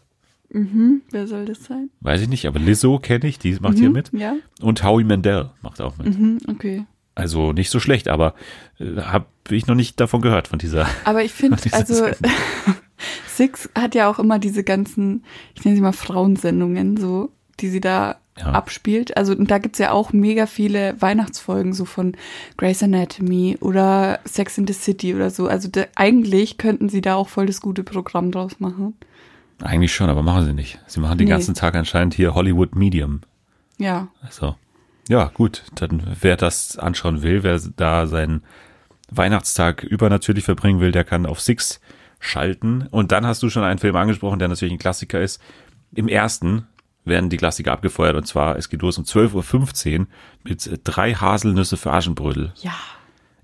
Mhm, 0.53 1.03
wer 1.11 1.29
soll 1.29 1.45
das 1.45 1.65
sein? 1.65 1.91
Weiß 2.01 2.21
ich 2.23 2.29
nicht, 2.29 2.47
aber 2.47 2.59
Lizzo 2.59 2.99
kenne 2.99 3.29
ich, 3.29 3.39
die 3.39 3.53
macht 3.61 3.75
mhm, 3.75 3.81
hier 3.81 3.91
mit. 3.91 4.13
Ja. 4.13 4.35
Und 4.61 4.83
Howie 4.83 5.05
Mandel 5.05 5.51
macht 5.63 5.81
auch 5.81 5.97
mit. 5.99 6.19
Mhm, 6.19 6.39
okay. 6.49 6.85
Also 7.15 7.53
nicht 7.53 7.71
so 7.71 7.79
schlecht, 7.79 8.09
aber 8.09 8.35
äh, 8.79 8.97
habe 8.97 9.27
ich 9.51 9.67
noch 9.67 9.75
nicht 9.75 10.01
davon 10.01 10.23
gehört 10.23 10.49
von 10.49 10.59
dieser. 10.59 10.89
Aber 11.05 11.23
ich 11.23 11.33
finde, 11.33 11.59
also 11.73 12.07
Six 13.27 13.69
hat 13.75 13.95
ja 13.95 14.09
auch 14.09 14.19
immer 14.19 14.39
diese 14.39 14.65
ganzen, 14.65 15.25
ich 15.55 15.65
nenne 15.65 15.77
sie 15.77 15.83
mal 15.83 15.93
Frauensendungen, 15.93 16.97
so, 16.97 17.31
die 17.59 17.69
sie 17.69 17.81
da 17.81 18.21
ja. 18.41 18.53
abspielt. 18.53 19.17
Also 19.17 19.33
und 19.33 19.51
da 19.51 19.59
gibt's 19.59 19.79
ja 19.79 19.93
auch 19.93 20.13
mega 20.13 20.47
viele 20.47 21.01
Weihnachtsfolgen, 21.01 21.73
so 21.73 21.85
von 21.85 22.17
Grey's 22.57 22.83
Anatomy 22.83 23.59
oder 23.61 24.21
Sex 24.25 24.59
in 24.59 24.67
the 24.67 24.73
City 24.73 25.15
oder 25.15 25.31
so. 25.31 25.47
Also 25.47 25.69
da, 25.69 25.85
eigentlich 25.95 26.59
könnten 26.59 26.89
sie 26.89 27.01
da 27.01 27.15
auch 27.15 27.29
voll 27.29 27.47
das 27.47 27.61
gute 27.61 27.83
Programm 27.83 28.31
draus 28.31 28.61
machen. 28.61 28.95
Eigentlich 29.63 29.95
schon, 29.95 30.09
aber 30.09 30.23
machen 30.23 30.47
sie 30.47 30.55
nicht. 30.55 30.79
Sie 30.87 31.01
machen 31.01 31.19
den 31.19 31.27
nee. 31.27 31.31
ganzen 31.31 31.55
Tag 31.55 31.75
anscheinend 31.75 32.15
hier 32.15 32.35
Hollywood 32.35 32.75
Medium. 32.75 33.21
Ja. 33.79 34.09
Also, 34.23 34.57
ja, 35.09 35.31
gut. 35.35 35.65
Dann, 35.75 36.03
wer 36.21 36.37
das 36.37 36.79
anschauen 36.79 37.23
will, 37.23 37.43
wer 37.43 37.61
da 37.77 38.07
seinen 38.07 38.43
Weihnachtstag 39.11 39.83
übernatürlich 39.83 40.45
verbringen 40.45 40.81
will, 40.81 40.93
der 40.93 41.05
kann 41.05 41.27
auf 41.27 41.41
Six 41.41 41.81
schalten. 42.21 42.87
Und 42.91 43.13
dann 43.13 43.27
hast 43.27 43.43
du 43.43 43.51
schon 43.51 43.65
einen 43.65 43.79
Film 43.79 43.97
angesprochen, 43.97 44.39
der 44.39 44.49
natürlich 44.49 44.73
ein 44.73 44.79
Klassiker 44.79 45.21
ist. 45.21 45.41
Im 45.93 46.07
ersten 46.07 46.67
werden 47.05 47.31
die 47.31 47.37
Klassiker 47.37 47.73
abgefeuert 47.73 48.17
und 48.17 48.27
zwar, 48.27 48.57
es 48.57 48.69
geht 48.69 48.83
los 48.83 48.99
um 48.99 49.05
12.15 49.05 50.01
Uhr 50.01 50.07
mit 50.45 50.81
drei 50.85 51.15
Haselnüsse 51.15 51.77
für 51.77 51.93
Aschenbrödel. 51.93 52.53
Ja. 52.61 52.75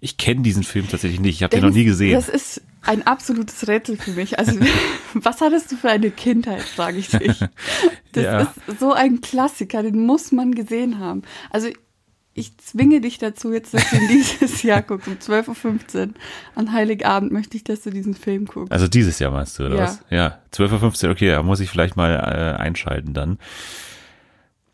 Ich 0.00 0.18
kenne 0.18 0.42
diesen 0.42 0.62
Film 0.62 0.88
tatsächlich 0.88 1.20
nicht, 1.20 1.36
ich 1.36 1.42
habe 1.42 1.56
den 1.56 1.64
noch 1.64 1.74
nie 1.74 1.84
gesehen. 1.84 2.14
Das 2.14 2.28
ist 2.28 2.62
ein 2.82 3.06
absolutes 3.06 3.66
Rätsel 3.66 3.96
für 3.96 4.12
mich. 4.12 4.38
Also, 4.38 4.60
was 5.14 5.40
hattest 5.40 5.72
du 5.72 5.76
für 5.76 5.90
eine 5.90 6.10
Kindheit, 6.10 6.62
frage 6.62 6.98
ich 6.98 7.08
dich. 7.08 7.44
Das 8.12 8.24
ja. 8.24 8.40
ist 8.40 8.80
so 8.80 8.94
ein 8.94 9.20
Klassiker, 9.20 9.82
den 9.82 10.06
muss 10.06 10.32
man 10.32 10.54
gesehen 10.54 11.00
haben. 11.00 11.20
Also, 11.50 11.68
ich 12.36 12.58
zwinge 12.58 13.00
dich 13.00 13.16
dazu, 13.16 13.50
jetzt, 13.50 13.72
dass 13.72 13.88
du 13.88 13.96
ihn 13.96 14.08
dieses 14.08 14.62
Jahr 14.62 14.82
guckst, 14.82 15.08
um 15.08 15.14
12.15 15.14 16.08
Uhr. 16.08 16.14
An 16.54 16.72
Heiligabend 16.72 17.32
möchte 17.32 17.56
ich, 17.56 17.64
dass 17.64 17.80
du 17.80 17.90
diesen 17.90 18.14
Film 18.14 18.44
guckst. 18.44 18.70
Also 18.70 18.88
dieses 18.88 19.18
Jahr 19.18 19.32
meinst 19.32 19.58
du, 19.58 19.64
oder 19.64 19.76
ja. 19.76 19.82
was? 19.84 20.00
Ja, 20.10 20.38
12.15 20.52 21.04
Uhr, 21.04 21.10
okay, 21.12 21.30
da 21.30 21.42
muss 21.42 21.60
ich 21.60 21.70
vielleicht 21.70 21.96
mal 21.96 22.12
äh, 22.12 22.60
einschalten 22.60 23.14
dann. 23.14 23.38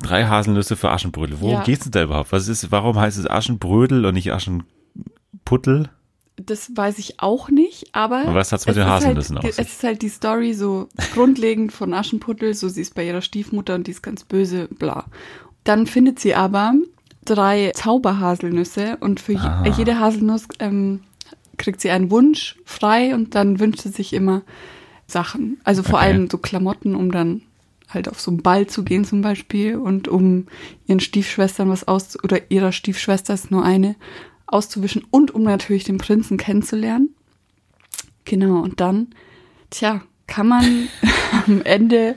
Drei 0.01 0.25
Haselnüsse 0.25 0.75
für 0.75 0.91
Aschenbrödel. 0.91 1.41
Worum 1.41 1.59
ja. 1.59 1.63
geht's 1.63 1.85
denn 1.85 1.93
da 1.93 2.03
überhaupt? 2.03 2.33
Was 2.33 2.49
ist, 2.49 2.73
warum 2.73 2.99
heißt 2.99 3.17
es 3.17 3.31
Aschenbrödel 3.31 4.05
und 4.05 4.15
nicht 4.15 4.33
Aschenputtel? 4.33 5.89
Das 6.35 6.73
weiß 6.75 6.99
ich 6.99 7.21
auch 7.21 7.49
nicht, 7.49 7.95
aber. 7.95 8.25
Und 8.25 8.35
was 8.35 8.51
hat's 8.51 8.67
mit 8.67 8.75
den 8.75 8.87
Haselnüssen 8.87 9.37
halt, 9.37 9.47
aus? 9.47 9.59
Es 9.59 9.75
ist 9.75 9.85
halt 9.85 10.03
die 10.03 10.09
Story 10.09 10.55
so 10.55 10.89
grundlegend 11.15 11.73
von 11.73 11.95
Aschenputtel, 11.95 12.55
so 12.55 12.69
sie 12.69 12.81
ist 12.81 12.97
bei 12.97 13.07
ihrer 13.07 13.23
Stiefmutter 13.23 13.77
und 13.77 13.87
die 13.87 13.93
ist 13.93 14.03
ganz 14.03 14.25
böse, 14.25 14.67
bla. 14.67 15.07
Dann 15.63 15.87
findet 15.87 16.19
sie 16.19 16.35
aber 16.35 16.73
drei 17.25 17.73
Zauberhaselnüsse 17.75 18.97
und 19.01 19.21
für 19.21 19.39
ah. 19.39 19.65
jede 19.77 19.99
Haselnuss 19.99 20.47
ähm, 20.59 21.01
kriegt 21.57 21.81
sie 21.81 21.91
einen 21.91 22.11
Wunsch 22.11 22.57
frei 22.65 23.15
und 23.15 23.35
dann 23.35 23.61
wünscht 23.61 23.81
sie 23.81 23.91
sich 23.91 24.13
immer 24.13 24.43
Sachen. 25.07 25.61
Also 25.65 25.83
vor 25.83 25.95
okay. 25.95 26.07
allem 26.07 26.31
so 26.31 26.39
Klamotten, 26.39 26.95
um 26.95 27.13
dann 27.13 27.43
halt 27.89 28.09
auf 28.09 28.21
so 28.21 28.31
einen 28.31 28.43
Ball 28.43 28.67
zu 28.67 28.85
gehen 28.85 29.05
zum 29.05 29.21
Beispiel 29.21 29.77
und 29.77 30.09
um 30.09 30.47
ihren 30.87 31.01
Stiefschwestern 31.01 31.69
was 31.69 31.87
aus 31.87 32.23
oder 32.23 32.51
ihrer 32.51 32.73
Stiefschwester 32.73 33.35
ist 33.35 33.51
nur 33.51 33.65
eine 33.65 33.97
auszuwischen 34.47 35.05
und 35.11 35.35
um 35.35 35.43
natürlich 35.43 35.85
den 35.85 35.99
Prinzen 35.99 36.39
kennenzulernen. 36.39 37.15
Genau, 38.25 38.61
und 38.61 38.81
dann, 38.81 39.09
tja, 39.71 40.03
kann 40.27 40.49
man 40.49 40.89
am 41.47 41.63
Ende 41.63 42.17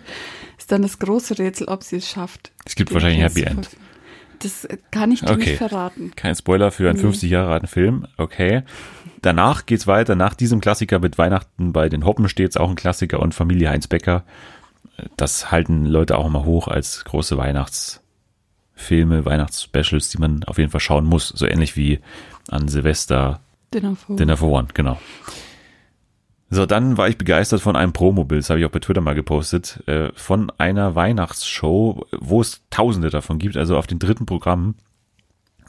ist 0.58 0.72
dann 0.72 0.82
das 0.82 1.00
große 1.00 1.38
Rätsel, 1.38 1.68
ob 1.68 1.84
sie 1.84 1.98
es 1.98 2.10
schafft. 2.10 2.52
Es 2.66 2.76
gibt 2.76 2.94
wahrscheinlich 2.94 3.20
ein 3.20 3.30
Happy 3.30 3.44
End. 3.44 3.70
Das 4.46 4.68
kann 4.92 5.12
ich 5.12 5.22
dir 5.22 5.32
okay. 5.32 5.38
nicht 5.38 5.58
verraten. 5.58 6.12
Kein 6.16 6.36
Spoiler 6.36 6.70
für 6.70 6.88
einen 6.88 6.98
nee. 6.98 7.02
50 7.02 7.32
Jahre 7.32 7.54
alten 7.54 7.66
Film. 7.66 8.06
Okay. 8.18 8.62
Danach 9.24 9.66
geht's 9.66 9.88
weiter. 9.88 10.14
Nach 10.14 10.36
diesem 10.36 10.62
Klassiker 10.62 11.00
mit 11.00 11.18
Weihnachten 11.18 11.74
bei 11.74 11.90
den 11.90 12.06
Hoppen 12.06 12.30
steht's 12.30 12.56
auch 12.56 12.70
ein 12.70 12.76
Klassiker 12.76 13.22
und 13.22 13.34
Familie 13.34 13.72
Heinz 13.72 13.88
Becker. 13.88 14.24
Das 15.18 15.50
halten 15.50 15.88
Leute 15.88 16.16
auch 16.16 16.28
immer 16.28 16.46
hoch 16.46 16.68
als 16.68 17.04
große 17.06 17.38
Weihnachtsfilme, 17.38 19.26
Weihnachtsspecials, 19.26 20.10
die 20.10 20.20
man 20.20 20.44
auf 20.44 20.60
jeden 20.60 20.70
Fall 20.70 20.80
schauen 20.80 21.06
muss. 21.06 21.30
So 21.30 21.48
ähnlich 21.48 21.76
wie 21.76 22.00
an 22.48 22.68
Silvester 22.68 23.40
Dinner 23.74 23.96
for, 23.96 24.16
Dinner 24.16 24.38
for 24.38 24.50
One, 24.52 24.68
genau. 24.76 25.00
So, 26.50 26.66
dann 26.66 26.98
war 26.98 27.10
ich 27.10 27.18
begeistert 27.18 27.62
von 27.62 27.76
einem 27.76 27.92
Promobild, 27.92 28.44
das 28.44 28.50
habe 28.50 28.60
ich 28.60 28.66
auch 28.66 28.72
bei 28.72 28.80
Twitter 28.80 29.02
mal 29.02 29.16
gepostet, 29.16 29.84
äh, 29.88 30.12
von 30.14 30.52
einer 30.58 30.94
Weihnachtsshow, 30.94 32.06
wo 32.12 32.42
es 32.42 32.62
tausende 32.70 33.10
davon 33.10 33.40
gibt, 33.40 33.58
also 33.58 33.78
auf 33.78 33.88
den 33.88 34.00
dritten 34.00 34.26
Programm, 34.26 34.76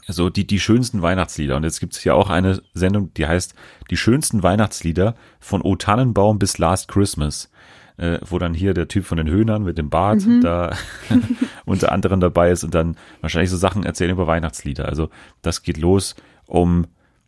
so 0.07 0.29
die, 0.29 0.47
die 0.47 0.59
schönsten 0.59 1.01
Weihnachtslieder. 1.01 1.57
Und 1.57 1.63
jetzt 1.63 1.79
gibt 1.79 1.93
es 1.93 1.99
hier 1.99 2.15
auch 2.15 2.29
eine 2.29 2.61
Sendung, 2.73 3.13
die 3.15 3.27
heißt 3.27 3.53
Die 3.89 3.97
schönsten 3.97 4.43
Weihnachtslieder 4.43 5.15
von 5.39 5.61
O 5.61 5.75
Tannenbaum 5.75 6.39
bis 6.39 6.57
Last 6.57 6.87
Christmas. 6.87 7.49
Äh, 7.97 8.19
wo 8.23 8.37
dann 8.37 8.53
hier 8.53 8.75
der 8.75 8.87
Typ 8.87 9.05
von 9.05 9.17
den 9.17 9.27
Höhnern 9.27 9.63
mit 9.63 9.79
dem 9.79 9.89
Bart 9.89 10.23
mhm. 10.23 10.41
da 10.41 10.77
unter 11.65 11.91
anderem 11.91 12.19
dabei 12.19 12.51
ist 12.51 12.63
und 12.63 12.75
dann 12.75 12.95
wahrscheinlich 13.21 13.49
so 13.49 13.57
Sachen 13.57 13.83
erzählen 13.83 14.11
über 14.11 14.27
Weihnachtslieder. 14.27 14.87
Also 14.87 15.09
das 15.41 15.63
geht 15.63 15.77
los 15.77 16.15
um 16.45 16.85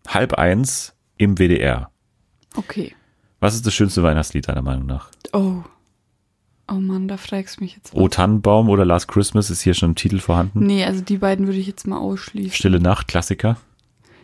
halb 0.08 0.36
eins 0.36 0.94
im 1.18 1.40
WDR. 1.40 1.90
Okay. 2.56 2.94
Was 3.40 3.56
ist 3.56 3.66
das 3.66 3.74
schönste 3.74 4.04
Weihnachtslied 4.04 4.48
deiner 4.48 4.62
Meinung 4.62 4.86
nach? 4.86 5.10
Oh. 5.34 5.64
Oh 6.72 6.76
Mann, 6.76 7.08
da 7.08 7.18
fragst 7.18 7.60
du 7.60 7.64
mich 7.64 7.76
jetzt. 7.76 7.94
Was. 7.94 8.00
O 8.00 8.08
Tannenbaum 8.08 8.70
oder 8.70 8.86
Last 8.86 9.08
Christmas 9.08 9.50
ist 9.50 9.62
hier 9.62 9.74
schon 9.74 9.90
im 9.92 9.96
Titel 9.96 10.20
vorhanden? 10.20 10.66
Nee, 10.66 10.84
also 10.86 11.02
die 11.02 11.18
beiden 11.18 11.48
würde 11.48 11.58
ich 11.58 11.66
jetzt 11.68 11.88
mal 11.88 11.98
ausschließen. 11.98 12.52
Stille 12.52 12.80
Nacht, 12.80 13.08
Klassiker? 13.08 13.58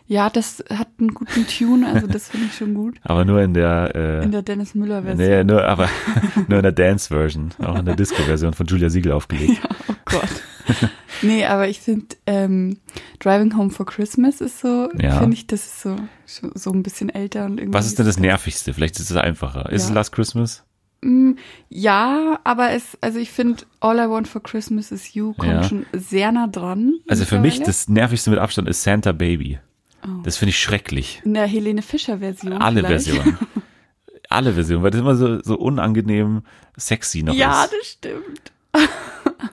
Ja, 0.08 0.30
das 0.30 0.64
hat 0.70 0.90
einen 1.00 1.16
guten 1.16 1.48
Tune, 1.48 1.88
also 1.92 2.06
das 2.06 2.30
finde 2.30 2.46
ich 2.46 2.54
schon 2.56 2.76
gut. 2.76 2.98
aber 3.02 3.26
nur 3.26 3.42
in 3.42 3.56
der 3.56 3.92
äh, 3.96 4.24
in 4.24 4.32
der 4.32 4.44
Dennis 4.44 4.76
Müller 4.76 5.02
Version. 5.02 5.28
Nee, 5.28 5.44
nur 5.44 5.66
aber 5.66 5.90
nur 6.48 6.60
in 6.60 6.64
der 6.64 6.72
Dance 6.74 7.08
Version, 7.08 7.50
auch 7.58 7.80
in 7.80 7.86
der 7.86 7.96
Disco 7.96 8.22
Version 8.22 8.54
von 8.54 8.68
Julia 8.68 8.90
Siegel 8.90 9.12
aufgelegt. 9.14 9.62
Ja, 9.64 9.70
oh 9.90 9.94
Gott. 10.06 10.30
nee, 11.22 11.46
aber 11.46 11.68
ich 11.68 11.80
finde 11.80 12.08
ähm, 12.26 12.78
Driving 13.20 13.56
Home 13.58 13.70
for 13.70 13.86
Christmas 13.86 14.42
ist 14.42 14.60
so, 14.60 14.90
ja. 15.00 15.20
finde 15.20 15.36
ich, 15.36 15.48
das 15.48 15.66
ist 15.66 15.82
so 15.82 15.96
so 16.26 16.72
ein 16.72 16.84
bisschen 16.84 17.10
älter 17.10 17.46
und 17.46 17.60
irgendwie. 17.60 17.78
Was 17.78 17.86
ist 17.86 18.00
denn 18.00 18.06
das 18.06 18.20
nervigste? 18.20 18.74
Vielleicht 18.74 19.00
ist 19.00 19.10
es 19.10 19.18
einfacher. 19.18 19.72
Ist 19.72 19.84
ja. 19.84 19.90
es 19.90 19.94
Last 19.94 20.12
Christmas? 20.12 20.64
Mm, 21.02 21.34
ja, 21.70 22.40
aber 22.44 22.72
es, 22.72 22.98
also 23.02 23.20
ich 23.20 23.32
finde, 23.32 23.64
All 23.80 23.98
I 23.98 24.10
Want 24.10 24.28
for 24.28 24.42
Christmas 24.42 24.92
is 24.92 25.14
You 25.14 25.34
kommt 25.34 25.52
ja. 25.52 25.64
schon 25.64 25.86
sehr 25.94 26.32
nah 26.32 26.48
dran. 26.48 26.96
Also 27.08 27.26
für 27.26 27.40
mich 27.40 27.62
das 27.62 27.88
nervigste 27.88 28.32
mit 28.32 28.40
Abstand 28.40 28.68
ist 28.68 28.84
Santa 28.84 29.12
Baby. 29.12 29.60
Oh. 30.04 30.22
Das 30.24 30.38
finde 30.38 30.50
ich 30.52 30.60
schrecklich. 30.60 31.22
In 31.24 31.34
der 31.34 31.46
Helene 31.46 31.82
Fischer 31.82 32.20
Version. 32.20 32.54
Alle 32.54 32.84
vielleicht. 32.84 33.06
Versionen. 33.06 33.38
Alle 34.30 34.54
Versionen, 34.54 34.84
weil 34.84 34.90
das 34.90 35.02
immer 35.02 35.16
so, 35.16 35.40
so 35.44 35.56
unangenehm 35.56 36.42
sexy 36.76 37.22
noch 37.22 37.36
ja, 37.36 37.66
ist. 37.66 37.72
Ja, 37.72 37.78
das 37.78 37.88
stimmt. 37.88 38.52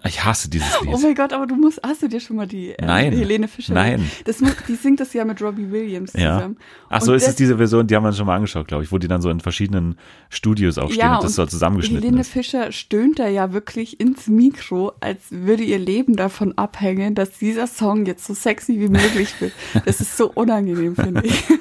Ich 0.04 0.24
hasse 0.24 0.48
dieses 0.50 0.80
Lied. 0.80 0.94
Oh 0.94 0.98
mein 0.98 1.14
Gott, 1.14 1.32
aber 1.32 1.46
du 1.46 1.56
musst, 1.56 1.80
hast 1.82 2.02
du 2.02 2.08
dir 2.08 2.20
schon 2.20 2.36
mal 2.36 2.46
die 2.46 2.70
äh, 2.70 2.84
nein, 2.84 3.12
Helene 3.12 3.48
Fischer? 3.48 3.74
Nein. 3.74 4.10
Das, 4.24 4.38
die 4.68 4.74
singt 4.74 5.00
das 5.00 5.12
ja 5.12 5.24
mit 5.24 5.40
Robbie 5.40 5.70
Williams 5.70 6.12
ja. 6.12 6.36
zusammen. 6.36 6.56
Ach 6.88 7.00
so, 7.00 7.12
und 7.12 7.16
ist 7.16 7.28
es 7.28 7.36
diese 7.36 7.56
Version, 7.56 7.86
die 7.86 7.96
haben 7.96 8.04
wir 8.04 8.12
schon 8.12 8.26
mal 8.26 8.36
angeschaut, 8.36 8.68
glaube 8.68 8.84
ich, 8.84 8.92
wo 8.92 8.98
die 8.98 9.08
dann 9.08 9.22
so 9.22 9.30
in 9.30 9.40
verschiedenen 9.40 9.96
Studios 10.28 10.78
auch 10.78 10.90
stehen 10.90 11.00
ja, 11.00 11.16
und 11.16 11.24
das 11.24 11.34
so 11.34 11.46
zusammengeschnitten 11.46 12.02
Helene 12.02 12.20
ist. 12.20 12.30
Fischer 12.30 12.72
stöhnt 12.72 13.18
da 13.18 13.28
ja 13.28 13.52
wirklich 13.52 14.00
ins 14.00 14.28
Mikro, 14.28 14.92
als 15.00 15.20
würde 15.30 15.62
ihr 15.62 15.78
Leben 15.78 16.16
davon 16.16 16.56
abhängen, 16.56 17.14
dass 17.14 17.38
dieser 17.38 17.66
Song 17.66 18.06
jetzt 18.06 18.24
so 18.26 18.34
sexy 18.34 18.78
wie 18.80 18.88
möglich 18.88 19.40
wird. 19.40 19.52
Das 19.84 20.00
ist 20.00 20.16
so 20.16 20.30
unangenehm, 20.32 20.96
finde 20.96 21.22
ich. 21.24 21.44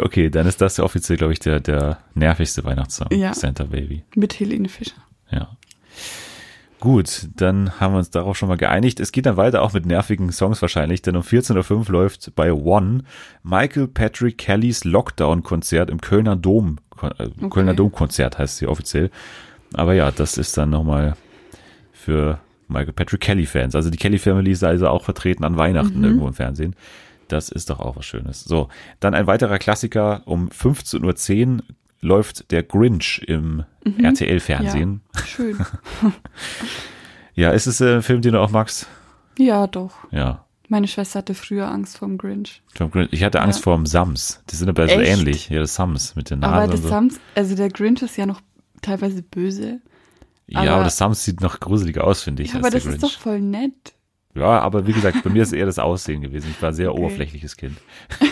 Okay, 0.00 0.30
dann 0.30 0.46
ist 0.46 0.60
das 0.60 0.80
offiziell, 0.80 1.18
glaube 1.18 1.32
ich, 1.32 1.38
der, 1.38 1.60
der 1.60 1.98
nervigste 2.14 2.64
Weihnachtssong, 2.64 3.08
ja. 3.12 3.34
Santa 3.34 3.64
Baby. 3.64 4.04
Mit 4.14 4.38
Helene 4.40 4.68
Fischer. 4.68 4.96
Ja. 5.30 5.56
Gut, 6.84 7.28
dann 7.36 7.80
haben 7.80 7.94
wir 7.94 7.98
uns 7.98 8.10
darauf 8.10 8.36
schon 8.36 8.50
mal 8.50 8.58
geeinigt. 8.58 9.00
Es 9.00 9.10
geht 9.10 9.24
dann 9.24 9.38
weiter 9.38 9.62
auch 9.62 9.72
mit 9.72 9.86
nervigen 9.86 10.30
Songs 10.32 10.60
wahrscheinlich, 10.60 11.00
denn 11.00 11.16
um 11.16 11.22
14.05 11.22 11.72
Uhr 11.72 11.84
läuft 11.88 12.34
bei 12.34 12.52
One 12.52 13.04
Michael 13.42 13.88
Patrick 13.88 14.36
Kellys 14.36 14.84
Lockdown-Konzert 14.84 15.88
im 15.88 16.02
Kölner 16.02 16.36
Dom. 16.36 16.76
Äh, 17.00 17.06
okay. 17.06 17.48
Kölner 17.48 17.72
Dom-Konzert 17.72 18.36
heißt 18.36 18.58
sie 18.58 18.66
offiziell. 18.66 19.10
Aber 19.72 19.94
ja, 19.94 20.10
das 20.10 20.36
ist 20.36 20.58
dann 20.58 20.68
nochmal 20.68 21.16
für 21.90 22.38
Michael 22.68 22.92
Patrick 22.92 23.22
Kelly-Fans. 23.22 23.74
Also 23.74 23.88
die 23.88 23.96
Kelly-Family 23.96 24.50
ist 24.50 24.62
also 24.62 24.88
auch 24.88 25.04
vertreten 25.04 25.44
an 25.44 25.56
Weihnachten 25.56 26.00
mhm. 26.00 26.04
irgendwo 26.04 26.28
im 26.28 26.34
Fernsehen. 26.34 26.76
Das 27.28 27.48
ist 27.48 27.70
doch 27.70 27.80
auch 27.80 27.96
was 27.96 28.04
Schönes. 28.04 28.44
So, 28.44 28.68
dann 29.00 29.14
ein 29.14 29.26
weiterer 29.26 29.58
Klassiker 29.58 30.20
um 30.26 30.50
15.10 30.50 31.46
Uhr 31.46 31.62
läuft 32.04 32.50
der 32.52 32.62
Grinch 32.62 33.22
im 33.26 33.64
mhm. 33.84 34.04
RTL-Fernsehen. 34.04 35.00
Ja, 35.14 35.24
schön. 35.24 35.66
ja, 37.34 37.50
ist 37.50 37.66
es 37.66 37.80
äh, 37.80 37.96
ein 37.96 38.02
Film, 38.02 38.20
den 38.20 38.34
du 38.34 38.40
auch 38.40 38.50
magst? 38.50 38.86
Ja, 39.38 39.66
doch. 39.66 39.92
Ja. 40.12 40.44
Meine 40.68 40.86
Schwester 40.86 41.18
hatte 41.18 41.34
früher 41.34 41.68
Angst 41.68 41.98
vorm 41.98 42.16
Grinch. 42.18 42.62
Vom 42.74 42.90
Grinch. 42.90 43.08
Ich 43.12 43.24
hatte 43.24 43.40
Angst 43.40 43.60
ja. 43.60 43.64
vor 43.64 43.76
dem 43.76 43.86
Sams. 43.86 44.42
Die 44.50 44.56
sind 44.56 44.68
aber 44.68 44.88
so 44.88 45.00
ähnlich. 45.00 45.48
Ja, 45.48 45.60
das 45.60 45.74
Sams 45.74 46.14
mit 46.14 46.30
den 46.30 46.40
Nasen. 46.40 46.54
Aber 46.54 46.66
das 46.70 46.82
so. 46.82 46.88
Sams, 46.88 47.20
also 47.34 47.54
der 47.54 47.68
Grinch 47.70 48.02
ist 48.02 48.16
ja 48.16 48.26
noch 48.26 48.40
teilweise 48.80 49.22
böse. 49.22 49.80
Ja, 50.46 50.60
aber, 50.60 50.70
aber 50.72 50.84
das 50.84 50.96
Sams 50.96 51.24
sieht 51.24 51.40
noch 51.40 51.58
gruseliger 51.60 52.04
aus, 52.04 52.22
finde 52.22 52.42
ich. 52.42 52.52
Ja, 52.52 52.58
aber 52.58 52.70
das 52.70 52.86
ist 52.86 53.02
doch 53.02 53.12
voll 53.12 53.40
nett. 53.40 53.94
Ja, 54.34 54.60
aber 54.60 54.86
wie 54.86 54.92
gesagt, 54.92 55.22
bei 55.22 55.30
mir 55.30 55.42
ist 55.42 55.52
eher 55.52 55.66
das 55.66 55.78
Aussehen 55.80 56.20
gewesen. 56.20 56.48
Ich 56.50 56.60
war 56.60 56.70
ein 56.70 56.74
sehr 56.74 56.92
okay. 56.92 57.00
oberflächliches 57.00 57.56
Kind. 57.56 57.76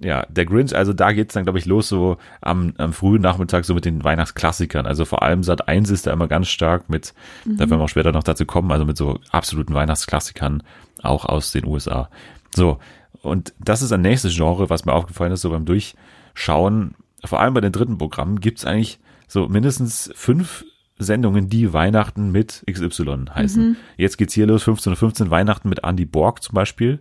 ja, 0.00 0.26
der 0.28 0.46
Grinch, 0.46 0.76
also 0.76 0.92
da 0.92 1.12
geht's 1.12 1.34
dann, 1.34 1.44
glaube 1.44 1.58
ich, 1.58 1.66
los 1.66 1.88
so 1.88 2.18
am, 2.40 2.72
am 2.78 2.92
frühen 2.92 3.22
Nachmittag 3.22 3.64
so 3.64 3.74
mit 3.74 3.84
den 3.84 4.04
Weihnachtsklassikern. 4.04 4.86
Also 4.86 5.04
vor 5.04 5.22
allem 5.22 5.42
Sat 5.42 5.66
1 5.66 5.90
ist 5.90 6.06
da 6.06 6.12
immer 6.12 6.28
ganz 6.28 6.48
stark 6.48 6.88
mit, 6.88 7.14
mhm. 7.44 7.56
da 7.56 7.60
werden 7.60 7.80
wir 7.80 7.84
auch 7.84 7.88
später 7.88 8.12
noch 8.12 8.22
dazu 8.22 8.46
kommen, 8.46 8.70
also 8.70 8.84
mit 8.84 8.96
so 8.96 9.18
absoluten 9.30 9.74
Weihnachtsklassikern, 9.74 10.62
auch 11.02 11.24
aus 11.24 11.52
den 11.52 11.64
USA. 11.66 12.10
So, 12.54 12.78
und 13.22 13.52
das 13.58 13.82
ist 13.82 13.92
ein 13.92 14.02
nächstes 14.02 14.36
Genre, 14.36 14.70
was 14.70 14.84
mir 14.84 14.92
aufgefallen 14.92 15.32
ist, 15.32 15.40
so 15.40 15.50
beim 15.50 15.64
Durchschauen, 15.64 16.94
vor 17.24 17.40
allem 17.40 17.54
bei 17.54 17.60
den 17.60 17.72
dritten 17.72 17.98
Programmen, 17.98 18.40
gibt's 18.40 18.64
eigentlich 18.64 19.00
so 19.26 19.48
mindestens 19.48 20.10
fünf 20.14 20.64
Sendungen, 20.98 21.48
die 21.48 21.72
Weihnachten 21.72 22.30
mit 22.30 22.64
XY 22.70 23.26
heißen. 23.34 23.70
Mhm. 23.70 23.76
Jetzt 23.96 24.18
geht's 24.18 24.34
hier 24.34 24.46
los, 24.46 24.66
15.15 24.66 25.24
Uhr 25.24 25.30
Weihnachten 25.30 25.68
mit 25.68 25.84
Andy 25.84 26.04
Borg 26.04 26.42
zum 26.42 26.54
Beispiel 26.54 27.00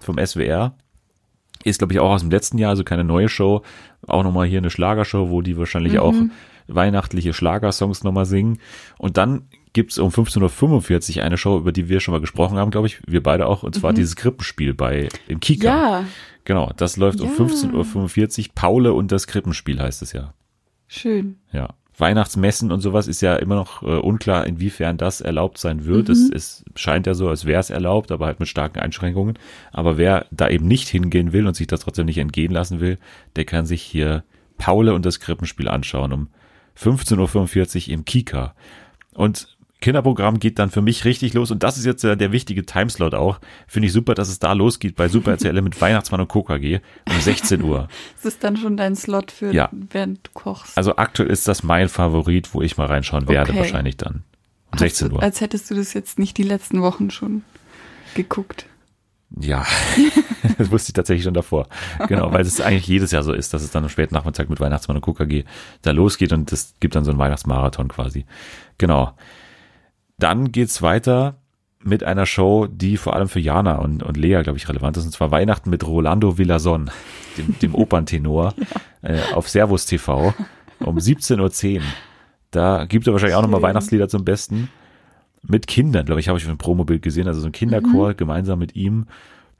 vom 0.00 0.18
SWR. 0.18 0.74
Ist, 1.68 1.78
glaube 1.78 1.92
ich, 1.92 2.00
auch 2.00 2.10
aus 2.10 2.22
dem 2.22 2.30
letzten 2.30 2.58
Jahr, 2.58 2.70
also 2.70 2.84
keine 2.84 3.04
neue 3.04 3.28
Show. 3.28 3.62
Auch 4.06 4.22
nochmal 4.22 4.46
hier 4.46 4.58
eine 4.58 4.70
Schlagershow, 4.70 5.30
wo 5.30 5.42
die 5.42 5.56
wahrscheinlich 5.56 5.94
mhm. 5.94 5.98
auch 6.00 6.14
weihnachtliche 6.68 7.32
Schlagersongs 7.32 8.04
nochmal 8.04 8.26
singen. 8.26 8.58
Und 8.98 9.16
dann 9.16 9.48
gibt's 9.72 9.98
um 9.98 10.10
15.45 10.10 11.16
Uhr 11.16 11.24
eine 11.24 11.36
Show, 11.36 11.58
über 11.58 11.72
die 11.72 11.88
wir 11.88 12.00
schon 12.00 12.12
mal 12.12 12.20
gesprochen 12.20 12.58
haben, 12.58 12.70
glaube 12.70 12.86
ich, 12.86 13.00
wir 13.06 13.22
beide 13.22 13.46
auch, 13.46 13.62
und 13.62 13.74
zwar 13.74 13.92
mhm. 13.92 13.96
dieses 13.96 14.16
Krippenspiel 14.16 14.74
bei 14.74 15.08
im 15.26 15.40
Kika. 15.40 15.66
Ja. 15.68 16.04
Genau, 16.44 16.72
das 16.76 16.96
läuft 16.96 17.20
ja. 17.20 17.26
um 17.26 17.32
15.45 17.32 18.38
Uhr. 18.38 18.54
Paule 18.54 18.92
und 18.92 19.12
das 19.12 19.26
Krippenspiel 19.26 19.80
heißt 19.80 20.02
es 20.02 20.12
ja. 20.12 20.32
Schön. 20.86 21.36
Ja. 21.52 21.74
Weihnachtsmessen 21.98 22.70
und 22.70 22.80
sowas 22.80 23.08
ist 23.08 23.20
ja 23.20 23.36
immer 23.36 23.56
noch 23.56 23.82
äh, 23.82 23.86
unklar, 23.86 24.46
inwiefern 24.46 24.96
das 24.96 25.20
erlaubt 25.20 25.58
sein 25.58 25.84
wird. 25.84 26.08
Mhm. 26.08 26.12
Es, 26.12 26.30
es 26.30 26.64
scheint 26.74 27.06
ja 27.06 27.14
so, 27.14 27.28
als 27.28 27.44
wäre 27.44 27.60
es 27.60 27.70
erlaubt, 27.70 28.12
aber 28.12 28.26
halt 28.26 28.40
mit 28.40 28.48
starken 28.48 28.78
Einschränkungen. 28.78 29.38
Aber 29.72 29.98
wer 29.98 30.26
da 30.30 30.48
eben 30.48 30.66
nicht 30.66 30.88
hingehen 30.88 31.32
will 31.32 31.46
und 31.46 31.54
sich 31.54 31.66
das 31.66 31.80
trotzdem 31.80 32.06
nicht 32.06 32.18
entgehen 32.18 32.52
lassen 32.52 32.80
will, 32.80 32.98
der 33.36 33.44
kann 33.44 33.66
sich 33.66 33.82
hier 33.82 34.24
Paule 34.58 34.94
und 34.94 35.04
das 35.04 35.20
Krippenspiel 35.20 35.68
anschauen 35.68 36.12
um 36.12 36.28
15.45 36.78 37.88
Uhr 37.88 37.94
im 37.94 38.04
Kika. 38.04 38.54
Und 39.14 39.57
Kinderprogramm 39.80 40.40
geht 40.40 40.58
dann 40.58 40.70
für 40.70 40.82
mich 40.82 41.04
richtig 41.04 41.34
los 41.34 41.50
und 41.50 41.62
das 41.62 41.78
ist 41.78 41.84
jetzt 41.84 42.02
äh, 42.02 42.16
der 42.16 42.32
wichtige 42.32 42.66
Timeslot 42.66 43.14
auch. 43.14 43.38
Finde 43.68 43.86
ich 43.86 43.92
super, 43.92 44.14
dass 44.14 44.28
es 44.28 44.40
da 44.40 44.52
losgeht 44.52 44.96
bei 44.96 45.08
Super 45.08 45.32
RTL 45.32 45.62
mit 45.62 45.80
Weihnachtsmann 45.80 46.20
und 46.20 46.28
KKG 46.28 46.80
um 47.08 47.20
16 47.20 47.62
Uhr. 47.62 47.88
Ist 48.16 48.24
das 48.24 48.38
dann 48.38 48.56
schon 48.56 48.76
dein 48.76 48.96
Slot 48.96 49.30
für 49.30 49.52
ja. 49.52 49.68
während 49.72 50.26
du 50.26 50.30
kochst? 50.34 50.76
Also 50.76 50.96
aktuell 50.96 51.30
ist 51.30 51.46
das 51.46 51.62
mein 51.62 51.88
Favorit, 51.88 52.54
wo 52.54 52.62
ich 52.62 52.76
mal 52.76 52.86
reinschauen 52.86 53.28
werde, 53.28 53.52
okay. 53.52 53.60
wahrscheinlich 53.60 53.96
dann. 53.96 54.24
Um 54.72 54.78
16 54.78 55.12
Uhr. 55.12 55.22
als 55.22 55.40
hättest 55.40 55.70
du 55.70 55.74
das 55.76 55.94
jetzt 55.94 56.18
nicht 56.18 56.36
die 56.36 56.42
letzten 56.42 56.82
Wochen 56.82 57.10
schon 57.10 57.42
geguckt. 58.14 58.66
Ja, 59.38 59.64
das 60.58 60.70
wusste 60.70 60.90
ich 60.90 60.94
tatsächlich 60.94 61.24
schon 61.24 61.34
davor. 61.34 61.68
Genau, 62.08 62.32
weil 62.32 62.40
es 62.40 62.60
eigentlich 62.60 62.86
jedes 62.86 63.12
Jahr 63.12 63.22
so 63.22 63.32
ist, 63.32 63.52
dass 63.52 63.62
es 63.62 63.70
dann 63.70 63.84
am 63.84 63.90
späten 63.90 64.14
Nachmittag 64.14 64.48
mit 64.48 64.58
Weihnachtsmann 64.58 64.96
und 64.96 65.02
KKG 65.02 65.44
da 65.82 65.90
losgeht 65.90 66.32
und 66.32 66.50
es 66.52 66.74
gibt 66.80 66.96
dann 66.96 67.04
so 67.04 67.10
einen 67.10 67.20
Weihnachtsmarathon 67.20 67.88
quasi. 67.88 68.24
Genau. 68.78 69.12
Dann 70.18 70.52
geht's 70.52 70.82
weiter 70.82 71.36
mit 71.82 72.02
einer 72.02 72.26
Show, 72.26 72.66
die 72.66 72.96
vor 72.96 73.14
allem 73.14 73.28
für 73.28 73.40
Jana 73.40 73.76
und, 73.76 74.02
und 74.02 74.16
Lea, 74.16 74.42
glaube 74.42 74.58
ich, 74.58 74.68
relevant 74.68 74.96
ist, 74.96 75.04
und 75.04 75.12
zwar 75.12 75.30
Weihnachten 75.30 75.70
mit 75.70 75.86
Rolando 75.86 76.38
Villason, 76.38 76.90
dem, 77.36 77.58
dem 77.60 77.74
Operntenor, 77.74 78.54
ja. 79.02 79.10
äh, 79.10 79.20
auf 79.32 79.48
Servus 79.48 79.86
TV 79.86 80.34
um 80.80 80.98
17.10 80.98 81.76
Uhr. 81.76 81.82
Da 82.50 82.84
gibt 82.86 83.06
er 83.06 83.12
wahrscheinlich 83.12 83.36
auch 83.36 83.42
nochmal 83.42 83.62
Weihnachtslieder 83.62 84.08
zum 84.08 84.24
Besten. 84.24 84.70
mit 85.42 85.66
Kindern, 85.66 86.06
glaube 86.06 86.20
ich, 86.20 86.28
habe 86.28 86.38
ich 86.38 86.44
auf 86.44 86.50
dem 86.50 86.58
Promobild 86.58 87.02
gesehen, 87.02 87.28
also 87.28 87.40
so 87.40 87.46
ein 87.46 87.52
Kinderchor 87.52 88.10
mhm. 88.10 88.16
gemeinsam 88.16 88.58
mit 88.58 88.74
ihm, 88.74 89.06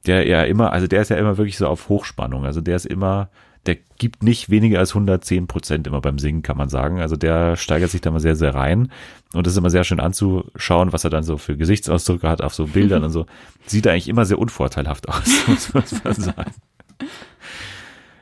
der 0.07 0.27
ja 0.27 0.43
immer, 0.43 0.73
also 0.73 0.87
der 0.87 1.03
ist 1.03 1.11
ja 1.11 1.17
immer 1.17 1.39
wirklich 1.39 1.57
so 1.57 1.69
auf 1.69 1.89
Hochspannung, 1.89 2.45
also 2.45 2.61
der 2.61 2.77
ist 2.77 2.87
immer, 2.87 3.31
der 3.67 3.77
gibt 3.99 4.23
nicht 4.23 4.51
weniger 4.51 4.79
als 4.79 4.91
110 4.91 5.47
Prozent 5.47 5.87
immer 5.87 6.01
beim 6.01 6.19
Singen, 6.19 6.43
kann 6.43 6.57
man 6.57 6.69
sagen. 6.69 7.01
Also 7.01 7.17
der 7.17 7.57
steigert 7.57 7.91
sich 7.91 8.01
da 8.01 8.11
mal 8.11 8.21
sehr, 8.21 8.37
sehr 8.37 8.55
rein. 8.55 8.91
Und 9.35 9.47
das 9.47 9.53
ist 9.53 9.59
immer 9.59 9.71
sehr 9.71 9.85
schön 9.85 10.01
anzuschauen, 10.01 10.93
was 10.93 11.05
er 11.05 11.11
dann 11.11 11.23
so 11.23 11.37
für 11.37 11.57
Gesichtsausdrücke 11.57 12.29
hat 12.29 12.41
auf 12.41 12.55
so 12.55 12.67
Bildern 12.67 13.05
und 13.05 13.11
so. 13.11 13.27
Sieht 13.67 13.87
eigentlich 13.87 14.09
immer 14.09 14.25
sehr 14.25 14.39
unvorteilhaft 14.39 15.09
aus, 15.09 15.47
muss 15.75 16.05
man 16.05 16.15
sagen. 16.15 16.53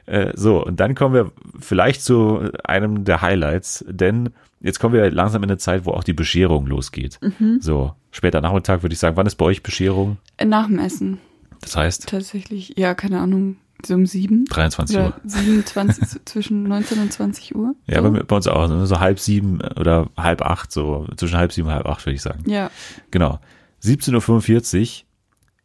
Äh, 0.07 0.33
so, 0.35 0.65
und 0.65 0.81
dann 0.81 0.95
kommen 0.95 1.15
wir 1.15 1.33
vielleicht 1.59 2.03
zu 2.03 2.51
einem 2.65 3.05
der 3.05 3.23
Highlights, 3.23 3.85
denn 3.89 4.31
jetzt 4.61 4.79
kommen 4.79 4.95
wir 4.95 5.11
langsam 5.11 5.43
in 5.43 5.51
eine 5.51 5.59
Zeit, 5.59 5.85
wo 5.85 5.91
auch 5.91 6.05
die 6.05 6.13
Bescherung 6.13 6.67
losgeht. 6.67 7.19
Mhm. 7.21 7.59
So, 7.61 7.93
später 8.11 8.41
Nachmittag 8.41 8.83
würde 8.83 8.93
ich 8.93 8.99
sagen, 8.99 9.17
wann 9.17 9.27
ist 9.27 9.37
bei 9.37 9.45
euch 9.45 9.63
Bescherung? 9.63 10.19
Nach 10.45 10.67
dem 10.67 10.79
Essen. 10.79 11.19
Das 11.61 11.77
heißt? 11.77 12.09
Tatsächlich, 12.09 12.75
ja, 12.77 12.95
keine 12.95 13.21
Ahnung, 13.21 13.57
so 13.87 13.95
um 13.95 14.07
sieben. 14.07 14.45
23 14.47 14.97
Uhr. 14.97 15.15
27, 15.25 16.21
zwischen 16.25 16.65
19 16.65 17.01
und 17.01 17.13
20 17.13 17.55
Uhr. 17.55 17.75
Ja, 17.87 18.03
so. 18.03 18.11
bei, 18.11 18.23
bei, 18.23 18.37
uns 18.37 18.47
auch, 18.47 18.87
so 18.87 19.01
halb 19.01 19.19
sieben 19.19 19.61
oder 19.61 20.09
halb 20.17 20.43
acht, 20.43 20.73
so 20.73 21.07
zwischen 21.17 21.37
halb 21.39 21.53
sieben 21.53 21.69
und 21.69 21.75
halb 21.75 21.87
acht, 21.87 22.05
würde 22.05 22.15
ich 22.15 22.23
sagen. 22.23 22.49
Ja. 22.49 22.71
Genau. 23.11 23.41
17.45 23.83 25.03
Uhr 25.03 25.07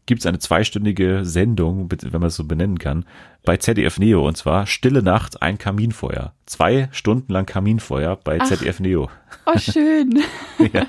gibt 0.06 0.22
es 0.22 0.26
eine 0.26 0.40
zweistündige 0.40 1.24
Sendung, 1.24 1.90
wenn 1.90 2.20
man 2.20 2.28
es 2.28 2.36
so 2.36 2.44
benennen 2.44 2.80
kann, 2.80 3.06
bei 3.44 3.58
ZDF 3.58 3.98
Neo 3.98 4.28
und 4.28 4.36
zwar 4.36 4.68
Stille 4.68 5.02
Nacht, 5.02 5.42
ein 5.42 5.58
Kaminfeuer. 5.58 6.34
Zwei 6.46 6.90
Stunden 6.92 7.32
lang 7.32 7.46
Kaminfeuer 7.46 8.16
bei 8.18 8.40
Ach, 8.42 8.48
ZDF 8.48 8.80
Neo. 8.80 9.10
Oh, 9.46 9.58
schön. 9.58 10.22
ja. 10.74 10.86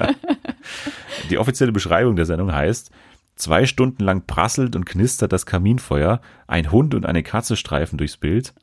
Die 1.30 1.38
offizielle 1.38 1.72
Beschreibung 1.72 2.16
der 2.16 2.26
Sendung 2.26 2.52
heißt, 2.52 2.90
Zwei 3.36 3.66
Stunden 3.66 4.04
lang 4.04 4.26
prasselt 4.26 4.76
und 4.76 4.84
knistert 4.84 5.32
das 5.32 5.46
Kaminfeuer, 5.46 6.20
ein 6.46 6.70
Hund 6.70 6.94
und 6.94 7.06
eine 7.06 7.22
Katze 7.22 7.56
streifen 7.56 7.96
durchs 7.98 8.16
Bild. 8.16 8.54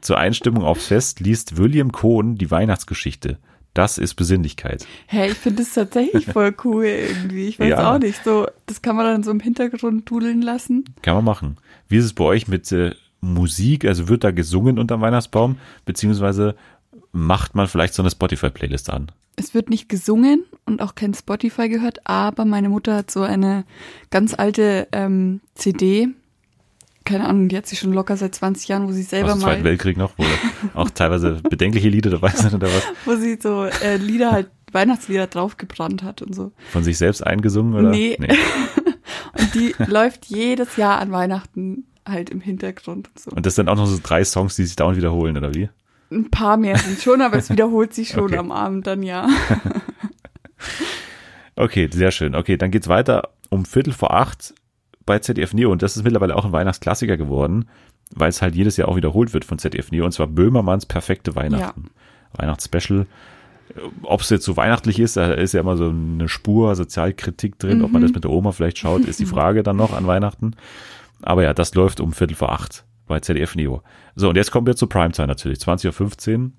Zur 0.00 0.18
Einstimmung 0.18 0.64
aufs 0.64 0.86
Fest 0.86 1.20
liest 1.20 1.56
William 1.56 1.92
Cohn 1.92 2.36
die 2.36 2.50
Weihnachtsgeschichte. 2.50 3.38
Das 3.74 3.96
ist 3.96 4.14
Besinnlichkeit. 4.14 4.86
Hey, 5.06 5.30
ich 5.30 5.38
finde 5.38 5.62
das 5.62 5.72
tatsächlich 5.72 6.26
voll 6.26 6.54
cool 6.64 6.84
irgendwie. 6.84 7.48
Ich 7.48 7.58
weiß 7.58 7.70
ja. 7.70 7.94
auch 7.94 7.98
nicht. 7.98 8.22
So, 8.22 8.46
das 8.66 8.82
kann 8.82 8.96
man 8.96 9.06
dann 9.06 9.22
so 9.22 9.30
im 9.30 9.40
Hintergrund 9.40 10.08
dudeln 10.10 10.42
lassen. 10.42 10.84
Kann 11.00 11.14
man 11.14 11.24
machen. 11.24 11.56
Wie 11.88 11.96
ist 11.96 12.04
es 12.04 12.12
bei 12.12 12.24
euch 12.24 12.48
mit 12.48 12.70
äh, 12.70 12.94
Musik? 13.22 13.86
Also 13.86 14.08
wird 14.08 14.24
da 14.24 14.30
gesungen 14.30 14.78
unterm 14.78 15.00
Weihnachtsbaum? 15.00 15.56
Beziehungsweise 15.86 16.54
macht 17.12 17.54
man 17.54 17.68
vielleicht 17.68 17.94
so 17.94 18.02
eine 18.02 18.10
Spotify-Playlist 18.10 18.90
an? 18.90 19.12
Es 19.36 19.54
wird 19.54 19.70
nicht 19.70 19.88
gesungen 19.88 20.44
und 20.66 20.82
auch 20.82 20.94
kein 20.94 21.14
Spotify 21.14 21.68
gehört, 21.68 22.06
aber 22.06 22.44
meine 22.44 22.68
Mutter 22.68 22.96
hat 22.96 23.10
so 23.10 23.22
eine 23.22 23.64
ganz 24.10 24.34
alte 24.34 24.88
ähm, 24.92 25.40
CD, 25.54 26.08
keine 27.04 27.28
Ahnung, 27.28 27.48
die 27.48 27.56
hat 27.56 27.66
sie 27.66 27.76
schon 27.76 27.92
locker 27.92 28.16
seit 28.16 28.34
20 28.34 28.68
Jahren, 28.68 28.86
wo 28.86 28.92
sie 28.92 29.02
selber 29.02 29.32
Aus 29.32 29.38
dem 29.38 29.42
mal. 29.42 29.46
Zweiten 29.48 29.64
Weltkrieg 29.64 29.96
noch, 29.96 30.12
wo 30.16 30.24
auch 30.74 30.90
teilweise 30.90 31.40
bedenkliche 31.48 31.88
Lieder 31.88 32.10
dabei 32.10 32.30
sind 32.30 32.54
oder 32.54 32.68
was? 32.68 32.82
Wo 33.04 33.16
sie 33.16 33.38
so 33.40 33.64
äh, 33.64 33.96
Lieder 33.96 34.30
halt, 34.30 34.50
Weihnachtslieder 34.70 35.26
draufgebrannt 35.26 36.02
hat 36.02 36.22
und 36.22 36.34
so. 36.34 36.52
Von 36.70 36.84
sich 36.84 36.98
selbst 36.98 37.26
eingesungen 37.26 37.74
oder? 37.74 37.90
Nee. 37.90 38.16
nee. 38.18 38.28
und 39.38 39.54
die 39.54 39.74
läuft 39.86 40.26
jedes 40.26 40.76
Jahr 40.76 40.98
an 40.98 41.10
Weihnachten 41.12 41.84
halt 42.06 42.30
im 42.30 42.40
Hintergrund 42.40 43.08
und 43.08 43.18
so. 43.18 43.30
Und 43.32 43.44
das 43.46 43.54
sind 43.54 43.68
auch 43.68 43.76
noch 43.76 43.86
so 43.86 43.98
drei 44.02 44.24
Songs, 44.24 44.56
die 44.56 44.64
sich 44.64 44.76
dauernd 44.76 44.96
wiederholen, 44.96 45.36
oder 45.36 45.54
wie? 45.54 45.68
Ein 46.12 46.30
paar 46.30 46.56
mehr 46.56 46.76
sind 46.76 47.00
schon, 47.00 47.20
aber 47.20 47.38
es 47.38 47.50
wiederholt 47.50 47.94
sich 47.94 48.10
schon 48.10 48.24
okay. 48.24 48.38
am 48.38 48.52
Abend 48.52 48.86
dann, 48.86 49.02
ja. 49.02 49.28
okay, 51.56 51.88
sehr 51.92 52.10
schön. 52.10 52.34
Okay, 52.34 52.56
dann 52.56 52.70
geht's 52.70 52.88
weiter 52.88 53.30
um 53.50 53.64
Viertel 53.64 53.92
vor 53.92 54.14
acht 54.14 54.54
bei 55.04 55.18
ZDF 55.18 55.52
Neo 55.52 55.70
und 55.70 55.82
das 55.82 55.96
ist 55.96 56.04
mittlerweile 56.04 56.36
auch 56.36 56.44
ein 56.44 56.52
Weihnachtsklassiker 56.52 57.16
geworden, 57.16 57.68
weil 58.14 58.28
es 58.28 58.40
halt 58.40 58.54
jedes 58.54 58.76
Jahr 58.76 58.88
auch 58.88 58.96
wiederholt 58.96 59.34
wird 59.34 59.44
von 59.44 59.58
ZDF 59.58 59.90
Neo 59.90 60.04
und 60.04 60.12
zwar 60.12 60.26
Böhmermanns 60.26 60.86
perfekte 60.86 61.34
Weihnachten. 61.34 61.84
Ja. 61.86 62.40
Weihnachtsspecial. 62.40 63.06
Ob 64.02 64.20
es 64.20 64.30
jetzt 64.30 64.44
so 64.44 64.56
weihnachtlich 64.56 64.98
ist, 64.98 65.16
da 65.16 65.32
ist 65.32 65.54
ja 65.54 65.60
immer 65.60 65.76
so 65.76 65.88
eine 65.88 66.28
Spur 66.28 66.74
Sozialkritik 66.76 67.58
drin, 67.58 67.78
mhm. 67.78 67.84
ob 67.84 67.92
man 67.92 68.02
das 68.02 68.10
mhm. 68.10 68.16
mit 68.16 68.24
der 68.24 68.30
Oma 68.30 68.52
vielleicht 68.52 68.78
schaut, 68.78 69.04
ist 69.04 69.20
die 69.20 69.26
Frage 69.26 69.62
dann 69.62 69.76
noch 69.76 69.92
an 69.92 70.06
Weihnachten. 70.06 70.56
Aber 71.22 71.42
ja, 71.42 71.54
das 71.54 71.74
läuft 71.74 72.00
um 72.00 72.12
Viertel 72.12 72.34
vor 72.34 72.52
acht 72.52 72.84
bei 73.06 73.20
ZDF 73.20 73.54
Neo. 73.54 73.82
So, 74.14 74.28
und 74.28 74.36
jetzt 74.36 74.50
kommen 74.50 74.66
wir 74.66 74.76
zur 74.76 74.88
Primetime 74.88 75.28
natürlich, 75.28 75.58
20.15 75.58 76.36
Uhr. 76.36 76.50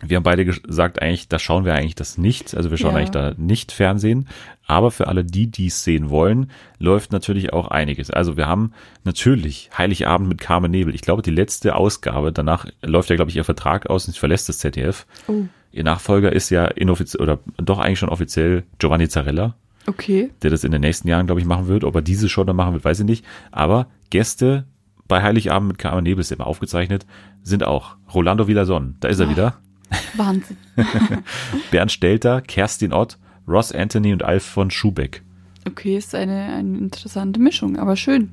Wir 0.00 0.16
haben 0.16 0.24
beide 0.24 0.44
gesagt, 0.44 1.00
eigentlich, 1.00 1.28
da 1.28 1.38
schauen 1.38 1.64
wir 1.64 1.74
eigentlich 1.74 1.94
das 1.94 2.18
nicht. 2.18 2.54
Also 2.54 2.70
wir 2.70 2.76
schauen 2.76 2.92
ja. 2.92 2.98
eigentlich 2.98 3.12
da 3.12 3.32
nicht 3.38 3.72
Fernsehen. 3.72 4.28
Aber 4.66 4.90
für 4.90 5.08
alle, 5.08 5.24
die 5.24 5.46
dies 5.46 5.84
sehen 5.84 6.10
wollen, 6.10 6.50
läuft 6.78 7.12
natürlich 7.12 7.54
auch 7.54 7.68
einiges. 7.68 8.10
Also 8.10 8.36
wir 8.36 8.46
haben 8.46 8.72
natürlich 9.04 9.70
Heiligabend 9.76 10.28
mit 10.28 10.38
Carmen 10.38 10.70
Nebel. 10.70 10.94
Ich 10.94 11.00
glaube, 11.00 11.22
die 11.22 11.30
letzte 11.30 11.76
Ausgabe, 11.76 12.30
danach 12.30 12.66
läuft 12.82 13.08
ja, 13.08 13.16
glaube 13.16 13.30
ich, 13.30 13.36
ihr 13.36 13.44
Vertrag 13.44 13.88
aus 13.88 14.06
und 14.06 14.12
sie 14.12 14.20
verlässt 14.20 14.50
das 14.50 14.58
ZDF. 14.58 15.06
Oh. 15.28 15.44
Ihr 15.72 15.84
Nachfolger 15.84 16.30
ist 16.30 16.50
ja 16.50 16.66
inoffiziell 16.66 17.22
oder 17.22 17.38
doch 17.56 17.78
eigentlich 17.78 17.98
schon 17.98 18.10
offiziell 18.10 18.64
Giovanni 18.78 19.08
Zarella. 19.08 19.54
Okay. 19.86 20.30
Der 20.42 20.50
das 20.50 20.64
in 20.64 20.72
den 20.72 20.80
nächsten 20.82 21.08
Jahren, 21.08 21.26
glaube 21.26 21.40
ich, 21.40 21.46
machen 21.46 21.68
wird. 21.68 21.84
Ob 21.84 21.94
er 21.94 22.02
diese 22.02 22.28
schon 22.28 22.46
dann 22.46 22.56
machen 22.56 22.74
wird, 22.74 22.84
weiß 22.84 23.00
ich 23.00 23.06
nicht. 23.06 23.24
Aber 23.50 23.86
Gäste 24.10 24.66
bei 25.08 25.22
Heiligabend 25.22 25.68
mit 25.68 25.78
Carmen 25.78 26.04
Nebel 26.04 26.20
ist 26.20 26.32
immer 26.32 26.46
aufgezeichnet, 26.46 27.06
sind 27.42 27.64
auch 27.64 27.96
Rolando 28.12 28.48
Villason, 28.48 28.96
da 29.00 29.08
ist 29.08 29.20
er 29.20 29.26
oh, 29.26 29.30
wieder. 29.30 29.58
Wahnsinn. 30.16 30.56
Bernd 31.70 31.92
Stelter, 31.92 32.40
Kerstin 32.40 32.92
Ott, 32.92 33.18
Ross 33.46 33.72
Anthony 33.72 34.12
und 34.12 34.24
Alf 34.24 34.44
von 34.44 34.70
Schubeck. 34.70 35.22
Okay, 35.66 35.96
ist 35.96 36.14
eine, 36.14 36.54
eine 36.54 36.78
interessante 36.78 37.40
Mischung, 37.40 37.76
aber 37.76 37.96
schön. 37.96 38.30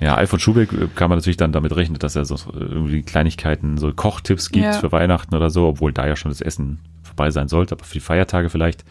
Ja, 0.00 0.16
Alf 0.16 0.30
von 0.30 0.40
Schubeck 0.40 0.72
äh, 0.72 0.88
kann 0.94 1.08
man 1.08 1.18
natürlich 1.18 1.36
dann 1.36 1.52
damit 1.52 1.74
rechnen, 1.76 1.98
dass 1.98 2.16
er 2.16 2.24
so 2.24 2.36
irgendwie 2.52 3.02
Kleinigkeiten, 3.02 3.78
so 3.78 3.92
Kochtipps 3.92 4.50
gibt 4.50 4.64
ja. 4.64 4.72
für 4.72 4.90
Weihnachten 4.90 5.34
oder 5.34 5.50
so, 5.50 5.66
obwohl 5.66 5.92
da 5.92 6.06
ja 6.06 6.16
schon 6.16 6.30
das 6.30 6.40
Essen 6.40 6.78
vorbei 7.02 7.30
sein 7.30 7.48
sollte, 7.48 7.74
aber 7.74 7.84
für 7.84 7.94
die 7.94 8.00
Feiertage 8.00 8.50
vielleicht. 8.50 8.84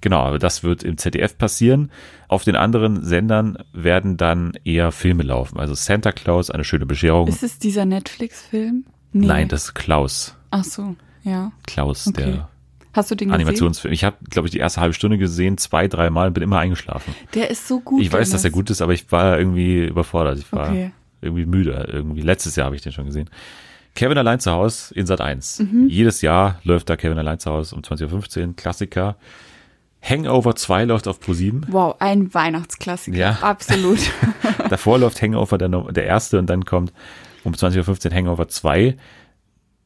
Genau, 0.00 0.20
aber 0.20 0.38
das 0.38 0.62
wird 0.62 0.82
im 0.82 0.98
ZDF 0.98 1.38
passieren. 1.38 1.90
Auf 2.28 2.44
den 2.44 2.56
anderen 2.56 3.02
Sendern 3.02 3.58
werden 3.72 4.16
dann 4.16 4.52
eher 4.64 4.92
Filme 4.92 5.22
laufen. 5.22 5.58
Also 5.58 5.74
Santa 5.74 6.12
Claus, 6.12 6.50
eine 6.50 6.64
schöne 6.64 6.86
Bescherung. 6.86 7.28
Ist 7.28 7.42
es 7.42 7.58
dieser 7.58 7.84
Netflix-Film? 7.84 8.84
Nee. 9.12 9.26
Nein, 9.26 9.48
das 9.48 9.64
ist 9.64 9.74
Klaus. 9.74 10.36
Ach 10.50 10.64
so, 10.64 10.96
ja. 11.22 11.52
Klaus, 11.66 12.06
okay. 12.06 12.24
der 12.24 12.48
Hast 12.96 13.10
du 13.10 13.14
den 13.14 13.30
Animationsfilm. 13.30 13.92
Ich 13.92 14.04
habe, 14.04 14.16
glaube 14.30 14.48
ich, 14.48 14.52
die 14.52 14.58
erste 14.58 14.80
halbe 14.80 14.94
Stunde 14.94 15.18
gesehen, 15.18 15.58
zwei, 15.58 15.86
drei 15.86 16.08
Mal 16.08 16.28
und 16.28 16.32
bin 16.32 16.42
immer 16.42 16.58
eingeschlafen. 16.58 17.14
Der 17.34 17.50
ist 17.50 17.68
so 17.68 17.80
gut. 17.80 18.00
Ich 18.00 18.10
weiß, 18.10 18.30
dass 18.30 18.42
er 18.42 18.50
gut 18.50 18.70
ist, 18.70 18.80
aber 18.80 18.94
ich 18.94 19.12
war 19.12 19.38
irgendwie 19.38 19.84
überfordert. 19.84 20.38
Ich 20.38 20.50
war 20.50 20.70
okay. 20.70 20.92
irgendwie 21.20 21.44
müde. 21.44 21.88
Irgendwie 21.92 22.22
letztes 22.22 22.56
Jahr 22.56 22.64
habe 22.64 22.76
ich 22.76 22.80
den 22.80 22.92
schon 22.92 23.04
gesehen. 23.04 23.28
Kevin 23.94 24.16
allein 24.16 24.40
zu 24.40 24.50
Hause 24.50 24.94
in 24.94 25.04
Sat 25.04 25.20
1. 25.20 25.58
Mhm. 25.58 25.88
Jedes 25.88 26.22
Jahr 26.22 26.58
läuft 26.64 26.88
da 26.88 26.96
Kevin 26.96 27.18
allein 27.18 27.38
zu 27.38 27.50
Hause 27.50 27.76
um 27.76 27.82
20.15 27.82 28.46
Uhr. 28.48 28.56
Klassiker. 28.56 29.16
Hangover 30.08 30.54
2 30.54 30.84
läuft 30.84 31.08
auf 31.08 31.20
Pro7. 31.20 31.64
Wow, 31.68 31.96
ein 31.98 32.32
Weihnachtsklassiker. 32.32 33.16
Ja. 33.16 33.38
Absolut. 33.40 33.98
Davor 34.70 34.98
läuft 34.98 35.20
Hangover 35.20 35.58
der, 35.58 35.68
der 35.68 36.04
erste 36.04 36.38
und 36.38 36.48
dann 36.48 36.64
kommt 36.64 36.92
um 37.44 37.52
20.15 37.52 38.06
Uhr 38.08 38.14
Hangover 38.14 38.48
2. 38.48 38.96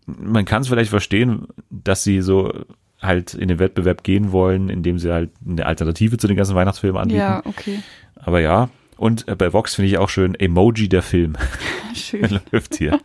Man 0.07 0.45
kann 0.45 0.63
es 0.63 0.69
vielleicht 0.69 0.91
verstehen, 0.91 1.47
dass 1.71 2.05
sie 2.05 2.21
so 2.21 2.53
halt 3.01 3.35
in 3.35 3.49
den 3.49 3.59
Wettbewerb 3.59 4.05
gehen 4.05 4.33
wollen, 4.33 4.69
indem 4.69 4.99
sie 4.99 5.13
halt 5.13 5.31
eine 5.47 5.65
Alternative 5.65 6.19
zu 6.19 6.27
den 6.27 6.37
ganzen 6.37 6.55
Weihnachtsfilmen 6.55 7.01
anbieten. 7.01 7.21
Ja, 7.21 7.43
okay. 7.47 7.81
Aber 8.17 8.41
ja, 8.41 8.69
und 8.97 9.25
bei 9.39 9.53
Vox 9.53 9.77
finde 9.77 9.89
ich 9.89 9.97
auch 9.97 10.11
schön 10.11 10.35
Emoji 10.35 10.89
der 10.89 11.03
Film. 11.03 11.37
Schön. 11.95 12.41
läuft 12.53 12.77
hier. 12.77 13.01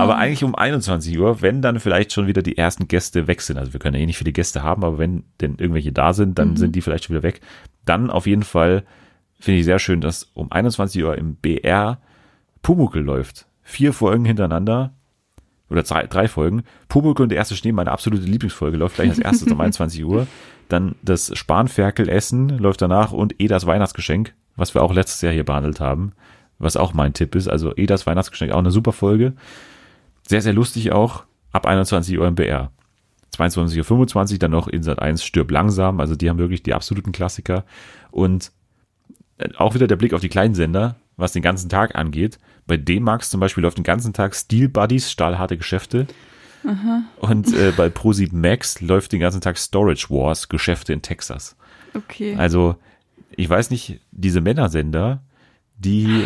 Aber 0.00 0.16
ah. 0.16 0.18
eigentlich 0.18 0.44
um 0.44 0.54
21 0.54 1.18
Uhr, 1.18 1.42
wenn 1.42 1.62
dann 1.62 1.80
vielleicht 1.80 2.12
schon 2.12 2.26
wieder 2.26 2.42
die 2.42 2.58
ersten 2.58 2.88
Gäste 2.88 3.26
weg 3.26 3.40
sind. 3.40 3.58
Also 3.58 3.72
wir 3.72 3.80
können 3.80 3.94
ja 3.94 4.02
eh 4.02 4.06
nicht 4.06 4.18
viele 4.18 4.32
Gäste 4.32 4.62
haben, 4.62 4.84
aber 4.84 4.98
wenn 4.98 5.24
denn 5.40 5.56
irgendwelche 5.58 5.92
da 5.92 6.12
sind, 6.12 6.38
dann 6.38 6.50
mhm. 6.50 6.56
sind 6.56 6.76
die 6.76 6.80
vielleicht 6.80 7.04
schon 7.04 7.14
wieder 7.14 7.22
weg. 7.22 7.40
Dann 7.84 8.10
auf 8.10 8.26
jeden 8.26 8.42
Fall 8.42 8.84
finde 9.38 9.60
ich 9.60 9.64
sehr 9.64 9.78
schön, 9.78 10.00
dass 10.00 10.30
um 10.34 10.50
21 10.50 11.02
Uhr 11.02 11.16
im 11.16 11.36
BR 11.36 11.98
Pumukel 12.62 13.02
läuft. 13.02 13.46
Vier 13.62 13.92
Folgen 13.92 14.24
hintereinander 14.24 14.92
oder 15.70 15.82
drei, 15.82 16.06
drei 16.06 16.28
Folgen. 16.28 16.64
Pumukel 16.88 17.24
und 17.24 17.28
der 17.28 17.38
erste 17.38 17.56
Schnee, 17.56 17.72
meine 17.72 17.92
absolute 17.92 18.24
Lieblingsfolge, 18.24 18.76
läuft 18.76 18.96
gleich 18.96 19.10
als 19.10 19.18
erstes 19.18 19.52
um 19.52 19.60
21 19.60 20.04
Uhr. 20.04 20.26
Dann 20.68 20.94
das 21.02 21.36
Spanferkel-Essen 21.36 22.58
läuft 22.58 22.82
danach 22.82 23.12
und 23.12 23.40
Edas 23.40 23.66
Weihnachtsgeschenk, 23.66 24.34
was 24.56 24.74
wir 24.74 24.82
auch 24.82 24.94
letztes 24.94 25.20
Jahr 25.20 25.32
hier 25.32 25.44
behandelt 25.44 25.80
haben, 25.80 26.12
was 26.58 26.76
auch 26.76 26.94
mein 26.94 27.12
Tipp 27.12 27.34
ist. 27.34 27.48
Also 27.48 27.74
Edas 27.76 28.06
Weihnachtsgeschenk, 28.06 28.52
auch 28.52 28.58
eine 28.58 28.70
super 28.70 28.92
Folge. 28.92 29.34
Sehr, 30.26 30.42
sehr 30.42 30.52
lustig 30.52 30.92
auch. 30.92 31.24
Ab 31.52 31.66
21 31.66 32.18
Uhr 32.18 32.26
im 32.26 32.34
BR. 32.34 32.70
22.25 33.36 34.32
Uhr 34.32 34.38
dann 34.38 34.50
noch 34.50 34.68
in 34.68 34.82
Sat 34.82 35.00
1 35.00 35.24
Stirb 35.24 35.50
langsam. 35.50 36.00
Also 36.00 36.16
die 36.16 36.28
haben 36.28 36.38
wirklich 36.38 36.62
die 36.62 36.74
absoluten 36.74 37.12
Klassiker. 37.12 37.64
Und 38.10 38.52
äh, 39.38 39.48
auch 39.56 39.74
wieder 39.74 39.86
der 39.86 39.96
Blick 39.96 40.14
auf 40.14 40.20
die 40.20 40.28
kleinen 40.28 40.54
Sender, 40.54 40.96
was 41.16 41.32
den 41.32 41.42
ganzen 41.42 41.68
Tag 41.68 41.94
angeht. 41.94 42.38
Bei 42.66 42.76
D-Max 42.76 43.30
zum 43.30 43.40
Beispiel 43.40 43.62
läuft 43.62 43.78
den 43.78 43.84
ganzen 43.84 44.12
Tag 44.12 44.34
Steel 44.34 44.68
Buddies, 44.68 45.10
stahlharte 45.10 45.56
Geschäfte. 45.56 46.06
Aha. 46.66 47.02
Und 47.18 47.54
äh, 47.54 47.72
bei 47.76 47.88
Pro7 47.88 48.34
Max 48.34 48.80
läuft 48.80 49.12
den 49.12 49.20
ganzen 49.20 49.40
Tag 49.40 49.58
Storage 49.58 50.08
Wars, 50.08 50.48
Geschäfte 50.48 50.92
in 50.92 51.02
Texas. 51.02 51.56
Okay. 51.94 52.34
Also, 52.36 52.76
ich 53.30 53.48
weiß 53.48 53.70
nicht, 53.70 54.00
diese 54.12 54.40
Männersender, 54.40 55.22
die, 55.76 56.24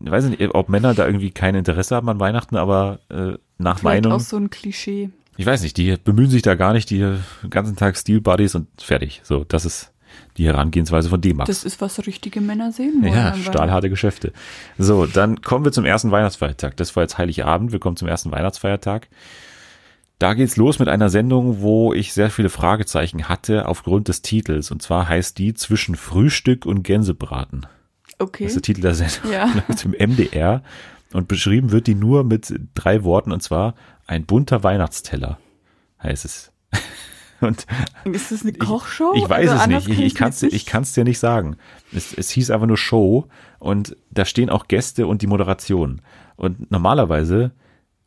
weiß 0.00 0.26
nicht, 0.26 0.54
ob 0.54 0.68
Männer 0.68 0.94
da 0.94 1.06
irgendwie 1.06 1.30
kein 1.30 1.54
Interesse 1.54 1.96
haben 1.96 2.08
an 2.08 2.20
Weihnachten, 2.20 2.56
aber 2.56 3.00
äh, 3.08 3.34
nach 3.58 3.78
Vielleicht 3.78 4.04
Meinung. 4.04 4.12
auch 4.12 4.20
so 4.20 4.36
ein 4.36 4.50
Klischee. 4.50 5.10
Ich 5.36 5.46
weiß 5.46 5.62
nicht, 5.62 5.76
die 5.76 5.96
bemühen 6.02 6.30
sich 6.30 6.42
da 6.42 6.54
gar 6.54 6.72
nicht, 6.72 6.88
die 6.90 6.98
den 6.98 7.22
ganzen 7.50 7.76
Tag 7.76 7.96
Steel 7.96 8.20
Buddies 8.20 8.54
und 8.54 8.68
fertig. 8.78 9.20
So, 9.24 9.44
das 9.44 9.64
ist 9.64 9.92
die 10.38 10.46
Herangehensweise 10.46 11.08
von 11.08 11.20
D-Max. 11.20 11.48
Das 11.48 11.64
ist, 11.64 11.80
was 11.80 12.06
richtige 12.06 12.40
Männer 12.40 12.72
sehen 12.72 13.02
wollen. 13.02 13.12
Ja, 13.12 13.34
stahlharte 13.34 13.90
Geschäfte. 13.90 14.32
So, 14.78 15.06
dann 15.06 15.42
kommen 15.42 15.64
wir 15.64 15.72
zum 15.72 15.84
ersten 15.84 16.10
Weihnachtsfeiertag. 16.10 16.76
Das 16.76 16.96
war 16.96 17.02
jetzt 17.02 17.18
Heiligabend. 17.18 17.72
Wir 17.72 17.78
kommen 17.78 17.96
zum 17.96 18.08
ersten 18.08 18.30
Weihnachtsfeiertag. 18.30 19.08
Da 20.18 20.32
geht's 20.32 20.56
los 20.56 20.78
mit 20.78 20.88
einer 20.88 21.10
Sendung, 21.10 21.60
wo 21.60 21.92
ich 21.92 22.14
sehr 22.14 22.30
viele 22.30 22.48
Fragezeichen 22.48 23.28
hatte 23.28 23.68
aufgrund 23.68 24.08
des 24.08 24.22
Titels. 24.22 24.70
Und 24.70 24.80
zwar 24.82 25.08
heißt 25.08 25.36
die 25.36 25.52
Zwischen 25.52 25.96
Frühstück 25.96 26.64
und 26.64 26.82
Gänsebraten. 26.82 27.66
Okay. 28.18 28.44
Das 28.44 28.52
ist 28.52 28.56
der 28.56 28.62
Titel 28.62 28.80
der 28.82 28.94
Sendung. 28.94 29.32
Ja. 29.32 29.52
Im 29.84 30.10
MDR. 30.12 30.62
Und 31.12 31.28
beschrieben 31.28 31.70
wird 31.70 31.86
die 31.86 31.94
nur 31.94 32.24
mit 32.24 32.52
drei 32.74 33.04
Worten 33.04 33.32
und 33.32 33.42
zwar 33.42 33.74
ein 34.06 34.26
bunter 34.26 34.62
Weihnachtsteller 34.62 35.38
heißt 36.02 36.24
es. 36.24 36.52
Und 37.40 37.66
ist 38.04 38.32
das 38.32 38.42
eine 38.42 38.54
Kochshow? 38.54 39.12
Ich, 39.14 39.24
ich 39.24 39.28
weiß 39.28 39.50
es 39.50 39.66
nicht. 39.66 39.88
Ich, 39.88 40.00
ich 40.00 40.14
kann 40.14 40.30
es 40.30 40.42
ich 40.42 40.64
kann's 40.64 40.94
dir 40.94 41.04
nicht 41.04 41.18
sagen. 41.18 41.56
Es, 41.92 42.14
es 42.14 42.30
hieß 42.30 42.50
einfach 42.50 42.66
nur 42.66 42.78
Show 42.78 43.26
und 43.58 43.94
da 44.10 44.24
stehen 44.24 44.48
auch 44.48 44.68
Gäste 44.68 45.06
und 45.06 45.20
die 45.20 45.26
Moderation. 45.26 46.00
Und 46.36 46.70
normalerweise 46.70 47.50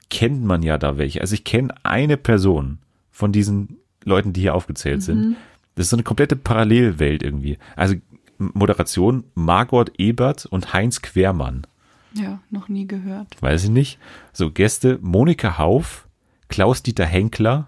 kennt 0.10 0.43
man 0.43 0.63
ja 0.63 0.80
da 0.80 0.98
welche. 0.98 1.22
Also 1.22 1.36
ich 1.36 1.43
kenne 1.43 1.74
eine 1.84 2.17
Person 2.17 2.80
von 3.12 3.32
diesen 3.32 3.78
Leuten, 4.04 4.34
die 4.34 4.41
hier 4.41 4.56
aufgezählt 4.56 4.98
mhm. 4.98 5.02
sind. 5.02 5.36
Das 5.76 5.86
ist 5.86 5.89
so 5.91 5.95
eine 5.95 6.04
komplette 6.04 6.36
Parallelwelt 6.36 7.22
irgendwie. 7.22 7.60
Also 7.76 7.95
Moderation 8.39 9.25
Margot 9.36 9.91
Ebert 9.97 10.45
und 10.45 10.73
Heinz 10.73 11.02
Quermann. 11.02 11.67
Ja, 12.13 12.39
noch 12.49 12.69
nie 12.69 12.88
gehört. 12.88 13.28
Weiß 13.41 13.65
ich 13.65 13.69
nicht. 13.69 13.99
So 14.34 14.49
Gäste 14.49 14.97
Monika 15.02 15.58
Hauf, 15.58 16.08
Klaus-Dieter 16.47 17.06
Henkler, 17.06 17.67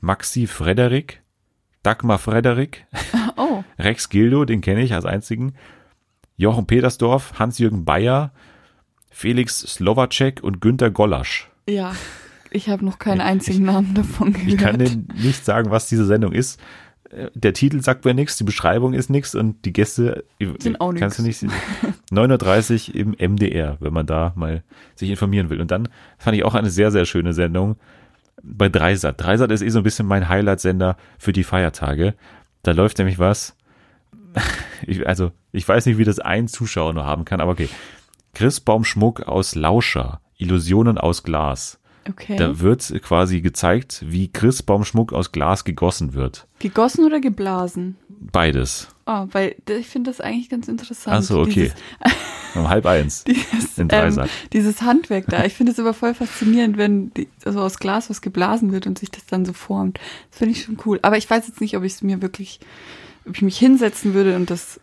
Maxi 0.00 0.46
Frederik, 0.46 1.22
Dagmar 1.82 2.18
Frederik, 2.18 2.86
oh. 3.36 3.64
Rex 3.78 4.08
Gildo, 4.08 4.44
den 4.44 4.60
kenne 4.60 4.82
ich 4.82 4.94
als 4.94 5.04
einzigen, 5.04 5.54
Jochen 6.36 6.66
Petersdorf, 6.66 7.38
Hans-Jürgen 7.38 7.84
Bayer, 7.84 8.32
Felix 9.10 9.60
Slowacek 9.60 10.42
und 10.42 10.60
Günter 10.60 10.90
Gollasch. 10.90 11.50
Ja, 11.68 11.94
ich 12.50 12.68
habe 12.68 12.84
noch 12.84 12.98
keinen 12.98 13.20
einzigen 13.20 13.64
Namen 13.64 13.94
davon 13.94 14.32
gehört. 14.32 14.48
Ich 14.48 14.58
kann 14.58 14.78
dir 14.78 14.90
nicht 15.20 15.44
sagen, 15.44 15.70
was 15.70 15.88
diese 15.88 16.04
Sendung 16.04 16.32
ist. 16.32 16.60
Der 17.34 17.52
Titel 17.52 17.80
sagt 17.80 18.04
mir 18.04 18.14
nichts, 18.14 18.36
die 18.36 18.44
Beschreibung 18.44 18.92
ist 18.92 19.10
nichts 19.10 19.34
und 19.34 19.64
die 19.64 19.72
Gäste 19.72 20.24
sind 20.58 20.80
auch 20.80 20.94
kannst 20.94 21.20
nix. 21.20 21.40
du 21.40 21.46
nicht. 21.46 21.56
9.30 22.10 22.90
im 22.94 23.10
MDR, 23.18 23.76
wenn 23.80 23.92
man 23.92 24.06
da 24.06 24.32
mal 24.36 24.62
sich 24.94 25.10
informieren 25.10 25.50
will. 25.50 25.60
Und 25.60 25.70
dann 25.70 25.88
fand 26.18 26.36
ich 26.36 26.44
auch 26.44 26.54
eine 26.54 26.70
sehr, 26.70 26.90
sehr 26.90 27.04
schöne 27.04 27.32
Sendung 27.32 27.76
bei 28.42 28.68
Dreisat. 28.68 29.20
Dreisat 29.20 29.50
ist 29.50 29.62
eh 29.62 29.68
so 29.68 29.78
ein 29.80 29.84
bisschen 29.84 30.06
mein 30.06 30.28
Highlight-Sender 30.28 30.96
für 31.18 31.32
die 31.32 31.44
Feiertage. 31.44 32.14
Da 32.62 32.72
läuft 32.72 32.98
nämlich 32.98 33.18
was. 33.18 33.56
Ich, 34.86 35.08
also, 35.08 35.32
ich 35.50 35.66
weiß 35.66 35.86
nicht, 35.86 35.96
wie 35.96 36.04
das 36.04 36.18
ein 36.18 36.46
Zuschauer 36.46 36.92
nur 36.92 37.06
haben 37.06 37.24
kann, 37.24 37.40
aber 37.40 37.52
okay. 37.52 37.70
Christbaumschmuck 38.34 39.22
aus 39.22 39.54
Lauscher. 39.54 40.20
Illusionen 40.36 40.98
aus 40.98 41.22
Glas. 41.22 41.80
Okay. 42.08 42.36
Da 42.36 42.60
wird 42.60 42.92
quasi 43.02 43.40
gezeigt, 43.40 44.04
wie 44.06 44.28
Christbaumschmuck 44.28 45.12
aus 45.12 45.32
Glas 45.32 45.64
gegossen 45.64 46.14
wird. 46.14 46.46
Gegossen 46.58 47.04
oder 47.04 47.20
geblasen? 47.20 47.96
Beides. 48.08 48.88
Oh, 49.06 49.26
weil 49.32 49.56
ich 49.68 49.86
finde 49.86 50.10
das 50.10 50.20
eigentlich 50.20 50.48
ganz 50.48 50.68
interessant. 50.68 51.16
Ach 51.16 51.22
so, 51.22 51.40
okay. 51.40 51.72
um 52.54 52.68
halb 52.68 52.86
eins. 52.86 53.24
Dieses, 53.28 53.78
in 53.78 53.88
ähm, 53.90 54.18
dieses 54.52 54.82
Handwerk 54.82 55.26
da. 55.28 55.44
Ich 55.44 55.54
finde 55.54 55.72
es 55.72 55.78
aber 55.78 55.92
voll 55.92 56.14
faszinierend, 56.14 56.78
wenn 56.78 57.12
die, 57.14 57.28
also 57.44 57.60
aus 57.60 57.78
Glas 57.78 58.08
was 58.08 58.22
geblasen 58.22 58.72
wird 58.72 58.86
und 58.86 58.98
sich 58.98 59.10
das 59.10 59.26
dann 59.26 59.44
so 59.44 59.52
formt. 59.52 59.98
Das 60.30 60.38
finde 60.38 60.52
ich 60.52 60.62
schon 60.62 60.78
cool. 60.86 60.98
Aber 61.02 61.18
ich 61.18 61.28
weiß 61.28 61.46
jetzt 61.46 61.60
nicht, 61.60 61.76
ob 61.76 61.82
ich 61.82 61.94
es 61.94 62.02
mir 62.02 62.22
wirklich, 62.22 62.60
ob 63.26 63.36
ich 63.36 63.42
mich 63.42 63.58
hinsetzen 63.58 64.14
würde 64.14 64.36
und 64.36 64.50
das 64.50 64.80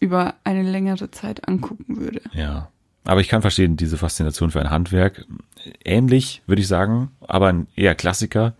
über 0.00 0.34
eine 0.44 0.62
längere 0.62 1.10
Zeit 1.10 1.48
angucken 1.48 2.00
würde. 2.00 2.20
Ja. 2.32 2.70
Aber 3.06 3.20
ich 3.20 3.28
kann 3.28 3.40
verstehen, 3.40 3.76
diese 3.76 3.98
Faszination 3.98 4.50
für 4.50 4.60
ein 4.60 4.70
Handwerk. 4.70 5.24
Ähnlich, 5.84 6.42
würde 6.46 6.62
ich 6.62 6.68
sagen, 6.68 7.10
aber 7.20 7.48
ein 7.48 7.68
eher 7.76 7.94
Klassiker. 7.94 8.54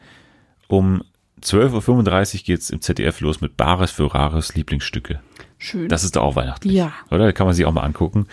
Um 0.68 1.02
12.35 1.42 2.34
Uhr 2.34 2.40
geht's 2.44 2.70
im 2.70 2.80
ZDF 2.80 3.20
los 3.20 3.40
mit 3.40 3.56
Bares 3.56 3.90
für 3.90 4.12
Rares 4.12 4.54
Lieblingsstücke. 4.54 5.20
Schön. 5.58 5.88
Das 5.88 6.04
ist 6.04 6.16
doch 6.16 6.22
auch 6.22 6.36
weihnachtlich. 6.36 6.72
Ja. 6.74 6.92
Oder? 7.10 7.26
Da 7.26 7.32
kann 7.32 7.46
man 7.46 7.54
sich 7.54 7.66
auch 7.66 7.72
mal 7.72 7.82
angucken, 7.82 8.26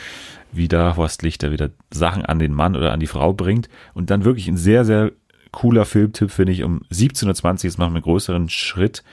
wie 0.52 0.67
da 0.67 0.95
Horst 0.95 1.23
Lichter 1.23 1.52
wieder 1.52 1.69
Sachen 1.91 2.26
an 2.26 2.39
den 2.39 2.54
Mann 2.54 2.76
oder 2.76 2.91
an 2.91 2.99
die 2.99 3.08
Frau 3.08 3.34
bringt. 3.34 3.69
Und 3.93 4.10
dann 4.10 4.26
wirklich 4.26 4.47
ein 4.47 4.58
sehr, 4.58 4.86
sehr 4.86 5.12
cooler 5.52 5.86
Filmtipp, 5.86 6.32
finde 6.32 6.52
ich, 6.52 6.63
um 6.63 6.82
17.20 6.91 7.26
Uhr, 7.26 7.63
jetzt 7.63 7.78
machen 7.78 7.93
wir 7.93 7.97
einen 7.97 8.04
größeren 8.04 8.49
Schritt. 8.49 9.04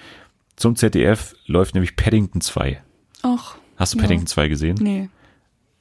Zum 0.56 0.76
ZDF 0.76 1.34
läuft 1.46 1.74
nämlich 1.74 1.96
Paddington 1.96 2.40
2. 2.40 2.82
Ach. 3.22 3.56
Hast 3.76 3.94
du 3.94 3.98
ja. 3.98 4.02
Paddington 4.02 4.26
2 4.26 4.48
gesehen? 4.48 4.78
Nee. 4.80 5.08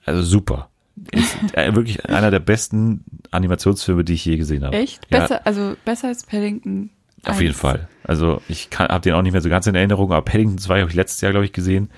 Also 0.06 0.22
super. 0.24 0.69
Ist 1.12 1.36
äh, 1.54 1.76
wirklich 1.76 2.06
einer 2.06 2.32
der 2.32 2.40
besten 2.40 3.04
Animationsfilme, 3.32 4.04
die 4.04 4.14
ich 4.14 4.26
je 4.26 4.38
gesehen 4.38 4.64
habe. 4.64 4.76
Echt? 4.76 5.08
Ja. 5.10 5.20
Besser, 5.20 5.46
also 5.46 5.76
besser 5.86 6.08
als 6.10 6.26
Paddington 6.26 6.92
auf 7.26 7.42
jeden 7.42 7.54
Fall. 7.54 7.88
Also 8.04 8.42
ich 8.48 8.70
habe 8.78 9.02
den 9.02 9.14
auch 9.14 9.22
nicht 9.22 9.34
mehr 9.34 9.42
so 9.42 9.50
ganz 9.50 9.68
in 9.68 9.76
Erinnerung, 9.76 10.12
aber 10.12 10.24
Paddington 10.24 10.58
2 10.58 10.80
habe 10.80 10.90
ich 10.90 10.96
letztes 10.96 11.22
Jahr, 11.22 11.32
glaube 11.32 11.46
ich, 11.46 11.54
gesehen. 11.54 11.90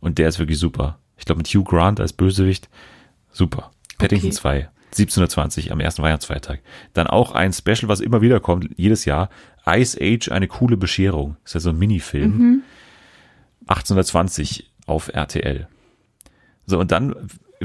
Und 0.00 0.18
der 0.18 0.28
ist 0.28 0.38
wirklich 0.38 0.58
super. 0.58 0.98
Ich 1.16 1.24
glaube 1.24 1.38
mit 1.38 1.48
Hugh 1.48 1.64
Grant 1.64 2.00
als 2.00 2.12
Bösewicht. 2.12 2.68
Super. 3.30 3.70
Paddington 3.98 4.30
okay. 4.30 4.36
2. 4.36 4.68
1720 4.92 5.70
am 5.70 5.80
ersten 5.80 6.02
Weihnachtsfeiertag. 6.02 6.60
Dann 6.94 7.06
auch 7.06 7.32
ein 7.32 7.52
Special, 7.52 7.88
was 7.88 8.00
immer 8.00 8.22
wieder 8.22 8.40
kommt, 8.40 8.68
jedes 8.76 9.04
Jahr. 9.04 9.30
Ice 9.66 9.96
Age, 10.00 10.32
eine 10.32 10.48
coole 10.48 10.76
Bescherung. 10.76 11.36
Das 11.44 11.50
ist 11.50 11.54
ja 11.54 11.60
so 11.60 11.70
ein 11.70 11.78
Minifilm. 11.78 12.38
Mhm. 12.38 12.62
1820 13.68 14.72
auf 14.86 15.08
RTL. 15.12 15.68
So, 16.66 16.80
und 16.80 16.90
dann 16.90 17.14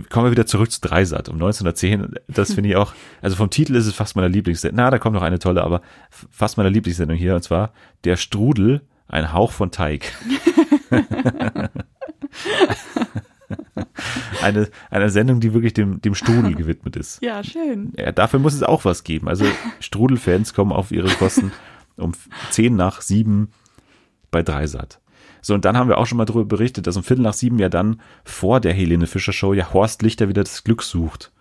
kommen 0.09 0.25
wir 0.25 0.31
wieder 0.31 0.45
zurück 0.45 0.71
zu 0.71 0.81
Dreisat 0.81 1.29
um 1.29 1.35
1910. 1.35 2.15
Das 2.27 2.53
finde 2.53 2.69
ich 2.69 2.75
auch, 2.75 2.93
also 3.21 3.35
vom 3.35 3.49
Titel 3.49 3.75
ist 3.75 3.85
es 3.85 3.95
fast 3.95 4.15
meiner 4.15 4.29
Lieblingssendung. 4.29 4.77
Na, 4.77 4.89
da 4.89 4.99
kommt 4.99 5.15
noch 5.15 5.21
eine 5.21 5.39
tolle, 5.39 5.63
aber 5.63 5.81
fast 6.09 6.57
meiner 6.57 6.69
Lieblingssendung 6.69 7.17
hier, 7.17 7.35
und 7.35 7.43
zwar 7.43 7.71
Der 8.03 8.17
Strudel, 8.17 8.81
ein 9.07 9.31
Hauch 9.31 9.51
von 9.51 9.71
Teig. 9.71 10.11
eine, 14.41 14.69
eine 14.89 15.09
Sendung, 15.09 15.39
die 15.39 15.53
wirklich 15.53 15.73
dem, 15.73 16.01
dem 16.01 16.15
Strudel 16.15 16.55
gewidmet 16.55 16.95
ist. 16.95 17.21
Ja, 17.21 17.43
schön. 17.43 17.93
Ja, 17.97 18.11
dafür 18.11 18.39
muss 18.39 18.53
es 18.53 18.63
auch 18.63 18.85
was 18.85 19.03
geben. 19.03 19.27
Also 19.29 19.45
Strudelfans 19.79 20.53
kommen 20.53 20.71
auf 20.71 20.91
ihre 20.91 21.09
Kosten 21.09 21.51
um 21.97 22.11
10 22.51 22.75
nach 22.75 23.01
7 23.01 23.49
bei 24.31 24.43
Dreisat. 24.43 24.99
So, 25.45 25.53
und 25.53 25.63
dann 25.63 25.77
haben 25.77 25.89
wir 25.89 25.99
auch 25.99 26.07
schon 26.07 26.17
mal 26.17 26.25
darüber 26.25 26.45
berichtet, 26.45 26.87
dass 26.87 26.97
um 26.97 27.03
Viertel 27.03 27.21
nach 27.21 27.35
sieben 27.35 27.59
ja 27.59 27.69
dann 27.69 28.01
vor 28.23 28.59
der 28.59 28.73
Helene 28.73 29.05
Fischer 29.05 29.31
Show 29.31 29.53
ja 29.53 29.71
Horst 29.73 30.01
Lichter 30.01 30.27
wieder 30.27 30.43
das 30.43 30.63
Glück 30.63 30.81
sucht. 30.81 31.31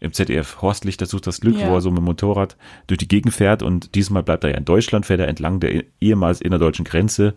Im 0.00 0.12
ZDF. 0.12 0.60
Horst 0.60 0.84
Lichter 0.84 1.06
sucht 1.06 1.26
das 1.26 1.40
Glück, 1.40 1.56
ja. 1.56 1.70
wo 1.70 1.76
er 1.76 1.80
so 1.80 1.90
mit 1.90 2.00
dem 2.00 2.04
Motorrad 2.04 2.58
durch 2.88 2.98
die 2.98 3.08
Gegend 3.08 3.32
fährt 3.32 3.62
und 3.62 3.94
diesmal 3.94 4.22
bleibt 4.22 4.44
er 4.44 4.50
ja 4.50 4.58
in 4.58 4.66
Deutschland, 4.66 5.06
fährt 5.06 5.20
er 5.20 5.28
entlang 5.28 5.60
der 5.60 5.82
ehemals 5.98 6.42
innerdeutschen 6.42 6.84
Grenze 6.84 7.36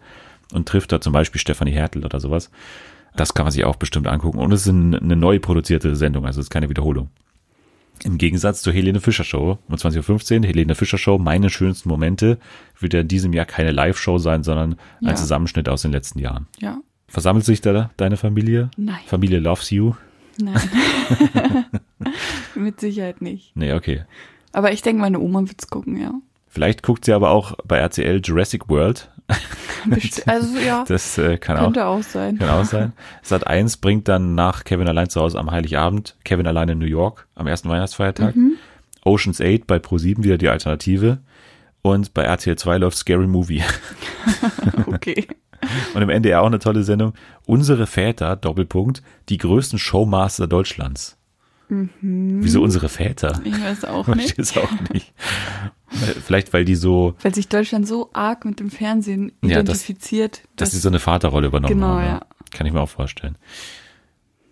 und 0.51 0.67
trifft 0.67 0.91
da 0.91 0.99
zum 0.99 1.13
Beispiel 1.13 1.39
Stefanie 1.39 1.71
Hertel 1.71 2.03
oder 2.03 2.19
sowas. 2.19 2.51
Das 3.15 3.33
kann 3.33 3.45
man 3.45 3.53
sich 3.53 3.63
auch 3.63 3.77
bestimmt 3.77 4.07
angucken. 4.07 4.39
Und 4.39 4.51
es 4.51 4.67
ist 4.67 4.73
eine 4.73 5.15
neu 5.15 5.39
produzierte 5.39 5.95
Sendung, 5.95 6.25
also 6.25 6.41
es 6.41 6.47
ist 6.47 6.51
keine 6.51 6.67
Wiederholung. 6.67 7.09
Im 8.03 8.17
Gegensatz 8.17 8.61
zur 8.61 8.73
Helene 8.73 8.99
Fischer 8.99 9.23
Show 9.23 9.57
um 9.67 9.75
20.15 9.75 10.39
Uhr, 10.39 10.47
Helene 10.47 10.75
Fischer 10.75 10.97
Show, 10.97 11.17
meine 11.17 11.49
schönsten 11.49 11.89
Momente, 11.89 12.37
wird 12.79 12.93
ja 12.93 13.01
in 13.01 13.07
diesem 13.07 13.33
Jahr 13.33 13.45
keine 13.45 13.71
Live-Show 13.71 14.17
sein, 14.17 14.43
sondern 14.43 14.77
ein 15.01 15.07
ja. 15.07 15.15
Zusammenschnitt 15.15 15.69
aus 15.69 15.81
den 15.81 15.91
letzten 15.91 16.19
Jahren. 16.19 16.47
Ja. 16.59 16.79
Versammelt 17.07 17.45
sich 17.45 17.61
da 17.61 17.89
deine 17.97 18.17
Familie? 18.17 18.69
Nein. 18.77 18.99
Familie 19.05 19.39
loves 19.39 19.69
you? 19.69 19.93
Nein. 20.39 20.59
Mit 22.55 22.79
Sicherheit 22.79 23.21
nicht. 23.21 23.55
Nee, 23.55 23.73
okay. 23.73 24.03
Aber 24.51 24.71
ich 24.71 24.81
denke, 24.81 25.01
meine 25.01 25.19
Oma 25.19 25.41
wird's 25.41 25.67
gucken, 25.67 25.99
ja. 25.99 26.13
Vielleicht 26.47 26.83
guckt 26.83 27.05
sie 27.05 27.13
aber 27.13 27.29
auch 27.31 27.55
bei 27.65 27.77
RCL 27.77 28.21
Jurassic 28.23 28.69
World. 28.69 29.09
also 30.25 30.59
ja. 30.59 30.85
Das 30.87 31.17
äh, 31.17 31.37
kann 31.37 31.57
könnte 31.57 31.85
auch, 31.85 31.99
auch 31.99 32.03
sein. 32.03 32.37
Kann 32.37 32.49
auch 32.49 32.65
sein. 32.65 32.93
Sat 33.21 33.45
1 33.47 33.77
bringt 33.77 34.07
dann 34.07 34.35
nach 34.35 34.63
Kevin 34.63 34.87
allein 34.87 35.09
zu 35.09 35.21
Hause 35.21 35.39
am 35.39 35.51
Heiligabend 35.51 36.15
Kevin 36.23 36.47
allein 36.47 36.69
in 36.69 36.79
New 36.79 36.85
York 36.85 37.27
am 37.35 37.47
ersten 37.47 37.69
Weihnachtsfeiertag. 37.69 38.35
Mhm. 38.35 38.53
Oceans 39.03 39.41
8 39.41 39.67
bei 39.67 39.77
Pro7 39.77 40.23
wieder 40.23 40.37
die 40.37 40.49
Alternative. 40.49 41.19
Und 41.81 42.13
bei 42.13 42.23
RTL 42.23 42.57
2 42.57 42.79
läuft 42.79 42.97
Scary 42.97 43.27
Movie. 43.27 43.63
okay. 44.87 45.27
Und 45.93 46.01
im 46.01 46.09
NDR 46.09 46.41
auch 46.41 46.47
eine 46.47 46.59
tolle 46.59 46.83
Sendung. 46.83 47.13
Unsere 47.45 47.87
Väter, 47.87 48.35
Doppelpunkt, 48.35 49.01
die 49.29 49.37
größten 49.37 49.79
Showmaster 49.79 50.47
Deutschlands. 50.47 51.17
Mhm. 51.69 52.39
Wieso 52.41 52.61
unsere 52.61 52.89
Väter? 52.89 53.41
Ich 53.43 53.61
weiß 53.61 53.85
auch 53.85 54.07
nicht. 54.07 54.31
Ich 54.31 54.37
weiß 54.37 54.57
auch 54.57 54.89
nicht. 54.93 55.13
Vielleicht, 55.89 56.53
weil 56.53 56.65
die 56.65 56.75
so. 56.75 57.15
Weil 57.21 57.33
sich 57.33 57.47
Deutschland 57.47 57.87
so 57.87 58.09
arg 58.13 58.45
mit 58.45 58.59
dem 58.59 58.69
Fernsehen 58.69 59.31
identifiziert. 59.41 60.37
Ja, 60.37 60.43
dass, 60.43 60.55
dass, 60.55 60.69
dass 60.69 60.71
sie 60.71 60.79
so 60.79 60.89
eine 60.89 60.99
Vaterrolle 60.99 61.47
übernommen 61.47 61.73
genau, 61.73 61.87
haben. 61.87 62.01
Genau, 62.01 62.15
ja. 62.15 62.25
Kann 62.51 62.67
ich 62.67 62.73
mir 62.73 62.81
auch 62.81 62.89
vorstellen. 62.89 63.37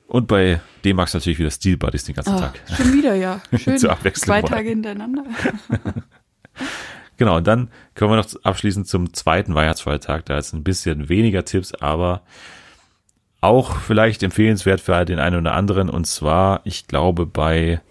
Und 0.08 0.28
bei 0.28 0.62
D-Max 0.84 1.14
natürlich 1.14 1.40
wieder 1.40 1.52
Steel 1.52 1.78
Buddies 1.78 2.06
den 2.06 2.16
ganzen 2.16 2.36
oh, 2.36 2.40
Tag. 2.40 2.60
Schon 2.78 2.94
wieder, 2.94 3.16
ja. 3.16 3.42
Schön. 3.58 3.78
Zur 3.78 3.92
Abwechslung. 3.92 4.28
Zwei 4.28 4.42
Tage 4.42 4.70
hintereinander. 4.70 5.24
genau, 7.18 7.38
und 7.38 7.48
dann 7.48 7.70
kommen 7.96 8.12
wir 8.12 8.18
noch 8.18 8.28
abschließend 8.44 8.88
zum 8.88 9.14
zweiten 9.14 9.56
Weihnachtsfeiertag. 9.56 10.26
Da 10.26 10.38
ist 10.38 10.54
ein 10.54 10.64
bisschen 10.64 11.10
weniger 11.10 11.44
Tipps, 11.44 11.74
aber 11.74 12.22
auch 13.42 13.78
vielleicht 13.78 14.24
empfehlenswert 14.24 14.80
für 14.80 15.06
den 15.06 15.20
einen 15.20 15.42
oder 15.42 15.54
anderen. 15.54 15.90
Und 15.90 16.06
zwar, 16.06 16.62
ich 16.66 16.88
glaube, 16.88 17.26
bei 17.26 17.82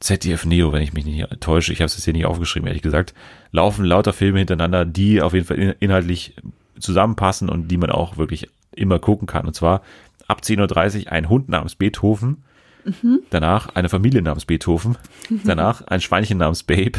ZDF 0.00 0.44
Neo, 0.44 0.72
wenn 0.72 0.82
ich 0.82 0.92
mich 0.92 1.04
nicht 1.04 1.26
täusche, 1.40 1.72
ich 1.72 1.80
habe 1.80 1.86
es 1.86 1.96
jetzt 1.96 2.04
hier 2.04 2.12
nicht 2.12 2.26
aufgeschrieben, 2.26 2.66
ehrlich 2.68 2.82
gesagt, 2.82 3.14
laufen 3.50 3.84
lauter 3.84 4.12
Filme 4.12 4.38
hintereinander, 4.38 4.84
die 4.84 5.20
auf 5.20 5.34
jeden 5.34 5.46
Fall 5.46 5.76
inhaltlich 5.80 6.34
zusammenpassen 6.78 7.48
und 7.48 7.68
die 7.68 7.76
man 7.76 7.90
auch 7.90 8.16
wirklich 8.16 8.48
immer 8.72 8.98
gucken 8.98 9.26
kann. 9.26 9.46
Und 9.46 9.54
zwar 9.54 9.82
ab 10.28 10.42
10.30 10.42 11.06
Uhr 11.06 11.12
ein 11.12 11.28
Hund 11.28 11.48
namens 11.48 11.74
Beethoven, 11.74 12.44
mhm. 12.84 13.20
danach 13.30 13.74
eine 13.74 13.88
Familie 13.88 14.22
namens 14.22 14.44
Beethoven, 14.44 14.96
danach 15.44 15.82
ein 15.88 16.00
Schweinchen 16.00 16.38
namens 16.38 16.62
Babe 16.62 16.98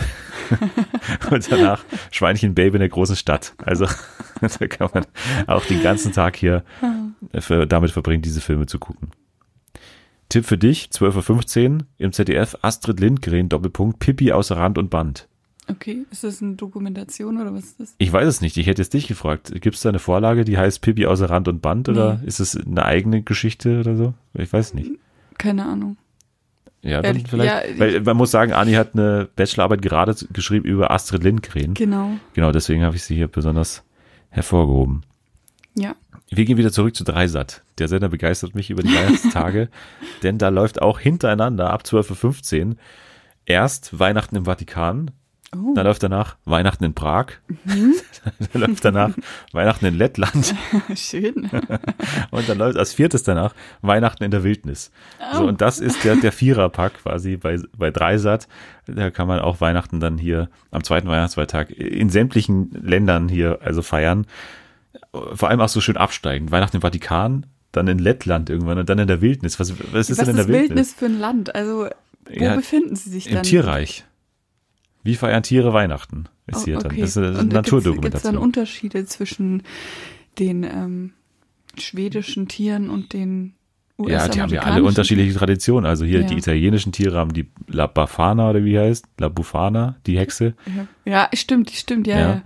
und 1.32 1.52
danach 1.52 1.84
Schweinchen 2.12 2.54
Babe 2.54 2.76
in 2.76 2.80
der 2.80 2.90
großen 2.90 3.16
Stadt. 3.16 3.54
Also 3.64 3.86
da 4.42 4.68
kann 4.68 4.90
man 4.94 5.06
auch 5.48 5.66
den 5.66 5.82
ganzen 5.82 6.12
Tag 6.12 6.36
hier 6.36 6.64
für, 7.40 7.66
damit 7.66 7.92
verbringen, 7.92 8.22
diese 8.22 8.42
Filme 8.42 8.66
zu 8.66 8.78
gucken. 8.78 9.12
Tipp 10.30 10.46
für 10.46 10.58
dich, 10.58 10.90
12.15 10.94 11.70
Uhr 11.72 11.86
im 11.98 12.12
ZDF 12.14 12.58
Astrid 12.62 13.00
Lindgren, 13.00 13.50
Doppelpunkt, 13.50 14.00
Pippi 14.00 14.32
außer 14.32 14.58
Rand 14.58 14.78
und 14.78 14.90
Band. 14.90 15.28
Okay, 15.68 16.06
ist 16.10 16.24
das 16.24 16.42
eine 16.42 16.56
Dokumentation 16.56 17.40
oder 17.40 17.54
was 17.54 17.66
ist 17.66 17.80
das? 17.80 17.96
Ich 18.00 18.12
weiß 18.12 18.28
es 18.28 18.42
nicht. 18.42 18.58
Ich 18.58 18.66
hätte 18.66 18.82
jetzt 18.82 18.94
dich 18.94 19.08
gefragt. 19.08 19.52
Gibt 19.62 19.76
es 19.76 19.82
da 19.82 19.90
eine 19.90 20.00
Vorlage, 20.00 20.44
die 20.44 20.58
heißt 20.58 20.82
Pippi 20.82 21.06
außer 21.06 21.30
Rand 21.30 21.48
und 21.48 21.62
Band 21.62 21.90
oder 21.90 22.16
nee. 22.16 22.28
ist 22.28 22.40
es 22.40 22.56
eine 22.58 22.86
eigene 22.86 23.22
Geschichte 23.22 23.80
oder 23.80 23.96
so? 23.96 24.14
Ich 24.34 24.52
weiß 24.52 24.74
nicht. 24.74 24.92
Keine 25.38 25.66
Ahnung. 25.66 25.98
Ja, 26.82 27.02
dann 27.02 27.16
Ehrlich, 27.16 27.30
vielleicht. 27.30 27.78
Ja, 27.78 27.80
weil 27.80 28.02
man 28.02 28.18
muss 28.18 28.32
sagen, 28.32 28.54
Ani 28.54 28.74
hat 28.74 28.94
eine 28.94 29.30
Bachelorarbeit 29.36 29.82
gerade 29.82 30.16
geschrieben 30.32 30.66
über 30.66 30.92
Astrid 30.92 31.24
Lindgren. 31.24 31.74
Genau. 31.74 32.12
Genau, 32.34 32.52
deswegen 32.52 32.84
habe 32.84 32.96
ich 32.96 33.04
sie 33.04 33.16
hier 33.16 33.28
besonders 33.28 33.84
hervorgehoben. 34.30 35.04
Ja. 35.76 35.96
Wir 36.30 36.46
gehen 36.46 36.58
wieder 36.58 36.72
zurück 36.72 36.96
zu 36.96 37.04
Dreisat. 37.04 37.64
Der 37.80 37.88
Sender 37.88 38.10
begeistert 38.10 38.56
mich 38.56 38.70
über 38.70 38.84
die 38.84 38.94
Weihnachtstage, 38.94 39.70
denn 40.24 40.38
da 40.38 40.50
läuft 40.50 40.82
auch 40.82 41.00
hintereinander 41.00 41.72
ab 41.72 41.84
12.15 41.86 42.68
Uhr 42.68 42.76
erst 43.46 43.98
Weihnachten 43.98 44.36
im 44.36 44.46
Vatikan, 44.46 45.12
Oh. 45.56 45.74
Dann 45.74 45.86
läuft 45.86 46.04
danach 46.04 46.38
Weihnachten 46.46 46.84
in 46.84 46.94
Prag. 46.94 47.28
Mhm. 47.66 47.96
dann 48.54 48.62
läuft 48.62 48.86
danach 48.86 49.12
Weihnachten 49.52 49.86
in 49.86 49.96
Lettland. 49.96 50.54
Schön. 50.96 51.50
und 52.30 52.48
dann 52.50 52.58
läuft 52.58 52.78
als 52.78 52.94
viertes 52.94 53.24
danach 53.24 53.56
Weihnachten 53.82 54.24
in 54.24 54.32
der 54.32 54.44
Wildnis. 54.44 54.92
Oh. 55.34 55.38
So, 55.38 55.48
und 55.48 55.62
das 55.62 55.80
ist 55.80 56.04
der, 56.04 56.18
der 56.18 56.32
Viererpack 56.32 57.02
quasi 57.02 57.38
bei, 57.38 57.58
bei 57.76 57.90
Dreisat. 57.90 58.48
Da 58.86 59.10
kann 59.10 59.28
man 59.28 59.40
auch 59.40 59.60
Weihnachten 59.60 60.00
dann 60.00 60.20
hier 60.20 60.50
am 60.70 60.84
zweiten 60.84 61.08
Weihnachtsfeiertag 61.08 61.72
in 61.72 62.10
sämtlichen 62.10 62.70
Ländern 62.72 63.28
hier 63.28 63.60
also 63.64 63.82
feiern. 63.82 64.28
Vor 65.34 65.50
allem 65.50 65.62
auch 65.62 65.70
so 65.70 65.82
schön 65.82 65.98
absteigen. 65.98 66.52
Weihnachten 66.52 66.78
im 66.78 66.82
Vatikan, 66.82 67.48
dann 67.72 67.88
in 67.88 68.00
Lettland 68.00 68.50
irgendwann 68.50 68.78
und 68.80 68.90
dann 68.90 69.00
in 69.00 69.08
der 69.08 69.22
Wildnis. 69.22 69.60
Was, 69.60 69.74
was 69.94 70.10
ist 70.10 70.18
was 70.18 70.26
denn 70.26 70.32
in 70.32 70.38
der 70.38 70.48
Wildnis? 70.48 70.70
Wildnis 70.70 70.94
für 70.94 71.06
ein 71.06 71.20
Land? 71.20 71.56
Also, 71.56 71.90
wo 72.26 72.44
ja, 72.44 72.56
befinden 72.56 72.96
Sie 72.96 73.10
sich 73.10 73.26
dann? 73.26 73.38
Im 73.38 73.44
Tierreich. 73.44 74.06
Wie 75.04 75.16
feiern 75.16 75.44
Tiere 75.44 75.74
Weihnachten? 75.74 76.26
Ist 76.48 76.66
hier 76.66 76.76
oh, 76.76 76.80
okay. 76.80 76.90
dann. 76.90 77.00
Das 77.00 77.10
ist 77.12 77.18
eine 77.18 77.38
Und 77.40 77.54
Naturdokumentation. 77.54 78.02
Gibt 78.02 78.16
es 78.16 78.22
dann 78.24 78.38
Unterschiede 78.38 79.06
zwischen 79.06 79.64
den 80.40 80.64
ähm, 80.64 81.14
schwedischen 81.78 82.48
Tieren 82.48 82.90
und 82.90 83.14
den 83.14 83.54
US 83.98 84.12
Ja, 84.12 84.28
die 84.28 84.42
haben 84.42 84.54
ja 84.54 84.62
alle 84.62 84.84
unterschiedliche 84.84 85.38
Traditionen. 85.38 85.86
Also 85.86 86.06
hier 86.06 86.22
ja. 86.22 86.28
die 86.28 86.38
italienischen 86.38 86.92
Tiere 86.92 87.18
haben 87.18 87.34
die 87.34 87.48
La 87.68 87.88
Bafana 87.88 88.50
oder 88.50 88.64
wie 88.64 88.80
heißt? 88.80 89.06
La 89.20 89.30
Bufana, 89.30 89.98
die 90.06 90.18
Hexe. 90.18 90.54
Ja, 90.66 90.88
ja 91.06 91.30
stimmt, 91.34 91.70
stimmt, 91.72 92.08
ja, 92.08 92.20
ja. 92.20 92.42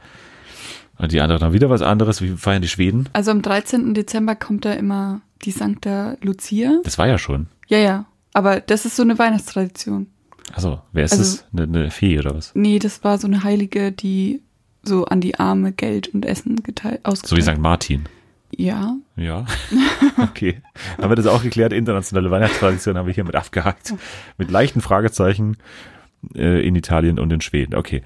Und 1.04 1.12
die 1.12 1.20
anderen 1.20 1.44
haben 1.44 1.52
wieder 1.52 1.70
was 1.70 1.82
anderes. 1.82 2.22
Wie 2.22 2.30
feiern 2.30 2.62
die 2.62 2.70
Schweden? 2.70 3.10
Also 3.12 3.32
am 3.32 3.42
13. 3.42 3.94
Dezember 3.94 4.36
kommt 4.36 4.64
da 4.64 4.72
immer 4.72 5.20
die 5.42 5.52
Sankta 5.52 6.16
Lucia. 6.22 6.80
Das 6.86 6.98
war 6.98 7.08
ja 7.08 7.18
schon. 7.18 7.48
Ja, 7.68 7.78
ja. 7.78 8.06
Aber 8.32 8.62
das 8.62 8.86
ist 8.86 8.96
so 8.96 9.04
eine 9.04 9.20
Weihnachtstradition. 9.20 10.08
Also, 10.54 10.80
wer 10.94 11.04
ist 11.04 11.12
also, 11.12 11.24
das? 11.24 11.46
Eine, 11.52 11.64
eine 11.64 11.92
Fee 11.92 12.18
oder 12.20 12.34
was? 12.34 12.56
Nee, 12.56 12.80
das 12.80 13.04
war 13.04 13.18
so 13.18 13.28
eine 13.28 13.44
Heilige, 13.44 13.92
die 13.92 14.44
so 14.82 15.04
an 15.04 15.20
die 15.20 15.38
Arme 15.38 15.74
Geld 15.74 16.08
und 16.08 16.26
Essen 16.26 16.64
geteilt, 16.64 17.02
ausgeteilt. 17.04 17.30
So 17.30 17.36
wie 17.36 17.54
St. 17.54 17.62
Martin. 17.62 18.06
Ja. 18.56 18.96
Ja. 19.18 19.46
Okay. 20.22 20.62
haben 21.02 21.10
wir 21.10 21.16
das 21.16 21.26
auch 21.26 21.44
geklärt? 21.44 21.74
Internationale 21.74 22.32
Weihnachtstradition 22.32 22.98
haben 22.98 23.08
wir 23.08 23.14
hiermit 23.14 23.36
abgehakt. 23.36 23.94
Mit 24.38 24.52
leichten 24.52 24.80
Fragezeichen 24.80 25.58
äh, 26.34 26.66
in 26.66 26.76
Italien 26.76 27.20
und 27.20 27.34
in 27.34 27.42
Schweden. 27.42 27.76
Okay. 27.76 28.04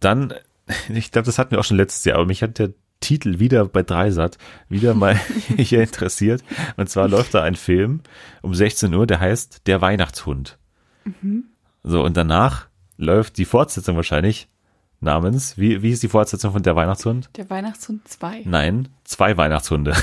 Dann, 0.00 0.34
ich 0.88 1.10
glaube, 1.10 1.26
das 1.26 1.38
hatten 1.38 1.52
wir 1.52 1.60
auch 1.60 1.64
schon 1.64 1.76
letztes 1.76 2.04
Jahr, 2.04 2.16
aber 2.16 2.26
mich 2.26 2.42
hat 2.42 2.58
der 2.58 2.72
Titel 3.00 3.38
wieder 3.38 3.66
bei 3.66 3.82
Dreisat 3.82 4.38
wieder 4.68 4.94
mal 4.94 5.14
hier 5.56 5.82
interessiert. 5.82 6.42
Und 6.76 6.88
zwar 6.88 7.08
läuft 7.08 7.34
da 7.34 7.42
ein 7.42 7.56
Film 7.56 8.00
um 8.42 8.54
16 8.54 8.94
Uhr, 8.94 9.06
der 9.06 9.20
heißt 9.20 9.66
Der 9.66 9.80
Weihnachtshund. 9.80 10.58
Mhm. 11.04 11.44
So, 11.82 12.02
und 12.02 12.16
danach 12.16 12.68
läuft 12.96 13.36
die 13.36 13.44
Fortsetzung 13.44 13.96
wahrscheinlich 13.96 14.48
namens, 15.04 15.56
wie, 15.56 15.82
wie 15.82 15.90
ist 15.90 16.02
die 16.02 16.08
Fortsetzung 16.08 16.52
von 16.52 16.62
Der 16.62 16.74
Weihnachtshund? 16.74 17.30
Der 17.36 17.48
Weihnachtshund 17.48 18.08
2. 18.08 18.42
Nein, 18.44 18.88
zwei 19.04 19.36
Weihnachtshunde. 19.36 19.92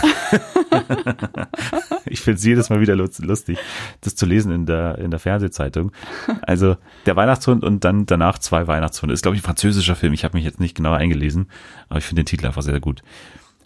ich 2.06 2.22
finde 2.22 2.38
es 2.38 2.46
jedes 2.46 2.70
Mal 2.70 2.80
wieder 2.80 2.96
lustig, 2.96 3.58
das 4.02 4.16
zu 4.16 4.26
lesen 4.26 4.52
in 4.52 4.66
der, 4.66 4.98
in 5.00 5.12
der 5.12 5.20
Fernsehzeitung. 5.20 5.92
Also 6.44 6.78
der 7.06 7.16
Weihnachtshund 7.16 7.64
und 7.64 7.84
dann 7.84 8.06
danach 8.06 8.40
zwei 8.40 8.68
Weihnachtshunde. 8.68 9.14
Ist, 9.14 9.24
glaube 9.24 9.36
ich, 9.36 9.42
ein 9.42 9.46
französischer 9.46 9.96
Film. 9.96 10.14
Ich 10.14 10.24
habe 10.24 10.38
mich 10.38 10.46
jetzt 10.46 10.60
nicht 10.60 10.76
genau 10.76 10.94
eingelesen, 10.94 11.50
aber 11.90 12.00
ich 12.00 12.06
finde 12.06 12.22
den 12.22 12.28
Titel 12.28 12.46
einfach 12.46 12.62
sehr, 12.62 12.74
sehr 12.74 12.82
gut. 12.82 13.02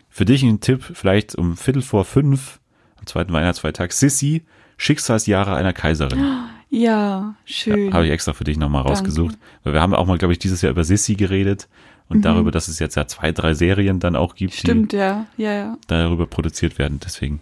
Für 0.10 0.26
dich 0.26 0.44
ein 0.44 0.62
Tipp, 0.62 0.84
vielleicht 0.94 1.36
um 1.36 1.58
Viertel 1.58 1.82
vor 1.82 2.06
fünf, 2.06 2.60
am 2.98 3.06
zweiten 3.06 3.34
Weihnachtsfeiertag, 3.34 3.92
Sissy, 3.92 4.46
Schicksalsjahre 4.78 5.56
einer 5.56 5.74
Kaiserin. 5.74 6.20
Ja, 6.70 7.36
schön. 7.46 7.88
Ja, 7.88 7.94
Habe 7.94 8.06
ich 8.06 8.12
extra 8.12 8.34
für 8.34 8.44
dich 8.44 8.58
nochmal 8.58 8.84
rausgesucht. 8.84 9.38
Weil 9.64 9.74
wir 9.74 9.82
haben 9.82 9.94
auch 9.94 10.06
mal, 10.06 10.18
glaube 10.18 10.34
ich, 10.34 10.40
dieses 10.40 10.62
Jahr 10.62 10.72
über 10.72 10.84
Sissy 10.84 11.16
geredet 11.16 11.68
und 12.10 12.18
mhm. 12.18 12.22
darüber, 12.24 12.52
dass 12.52 12.68
es 12.68 12.80
jetzt 12.80 12.96
ja 12.96 13.08
zwei, 13.08 13.32
drei 13.32 13.54
Serien 13.54 14.00
dann 14.00 14.16
auch 14.16 14.36
gibt, 14.36 14.54
Stimmt, 14.54 14.92
die 14.92 14.98
ja. 14.98 15.26
Ja, 15.38 15.54
ja. 15.54 15.78
darüber 15.88 16.28
produziert 16.28 16.78
werden. 16.78 17.00
Deswegen. 17.04 17.40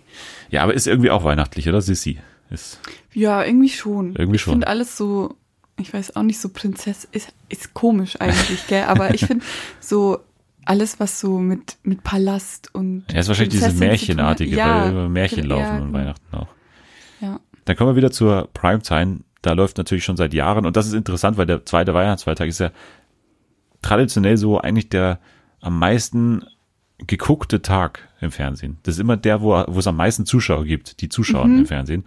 Ja, 0.49 0.63
aber 0.63 0.73
ist 0.73 0.87
irgendwie 0.87 1.11
auch 1.11 1.23
weihnachtlich, 1.23 1.67
oder? 1.67 1.81
Sissy. 1.81 2.19
Ist 2.49 2.79
ja, 3.13 3.43
irgendwie 3.43 3.69
schon. 3.69 4.15
Irgendwie 4.15 4.37
schon. 4.37 4.51
Ich 4.51 4.55
finde 4.55 4.67
alles 4.67 4.97
so, 4.97 5.35
ich 5.77 5.93
weiß 5.93 6.15
auch 6.15 6.23
nicht, 6.23 6.39
so 6.39 6.49
Prinzess 6.49 7.07
ist, 7.11 7.33
ist 7.49 7.73
komisch 7.73 8.19
eigentlich, 8.19 8.67
gell? 8.67 8.83
Aber 8.83 9.13
ich 9.13 9.25
finde 9.25 9.43
so 9.79 10.19
alles, 10.65 10.99
was 10.99 11.19
so 11.19 11.39
mit, 11.39 11.77
mit 11.83 12.03
Palast 12.03 12.69
und. 12.73 13.05
Ja, 13.11 13.19
ist 13.19 13.27
wahrscheinlich 13.27 13.55
diese 13.55 13.73
Märchenartige, 13.73 14.55
ja, 14.55 14.93
weil 14.93 15.09
Märchen 15.09 15.45
laufen 15.45 15.61
ja, 15.61 15.81
und 15.81 15.93
Weihnachten 15.93 16.35
auch. 16.35 16.47
Dann 17.65 17.75
kommen 17.75 17.91
wir 17.91 17.95
wieder 17.95 18.11
zur 18.11 18.49
Primetime. 18.53 19.19
Da 19.41 19.53
läuft 19.53 19.77
natürlich 19.77 20.03
schon 20.03 20.17
seit 20.17 20.33
Jahren 20.33 20.65
und 20.65 20.77
das 20.77 20.87
ist 20.87 20.93
interessant, 20.93 21.37
weil 21.37 21.45
der 21.45 21.65
zweite 21.65 21.93
Weihnachtsfeiertag 21.93 22.47
ist 22.47 22.59
ja 22.59 22.71
traditionell 23.81 24.37
so 24.37 24.59
eigentlich 24.59 24.89
der 24.89 25.19
am 25.59 25.79
meisten 25.79 26.45
geguckte 26.99 27.61
Tag 27.61 28.07
im 28.21 28.31
Fernsehen. 28.31 28.77
Das 28.83 28.95
ist 28.95 28.99
immer 28.99 29.17
der, 29.17 29.41
wo, 29.41 29.63
wo 29.67 29.79
es 29.79 29.87
am 29.87 29.97
meisten 29.97 30.25
Zuschauer 30.25 30.65
gibt, 30.65 31.01
die 31.01 31.09
Zuschauer 31.09 31.45
mhm. 31.45 31.59
im 31.59 31.65
Fernsehen. 31.65 32.03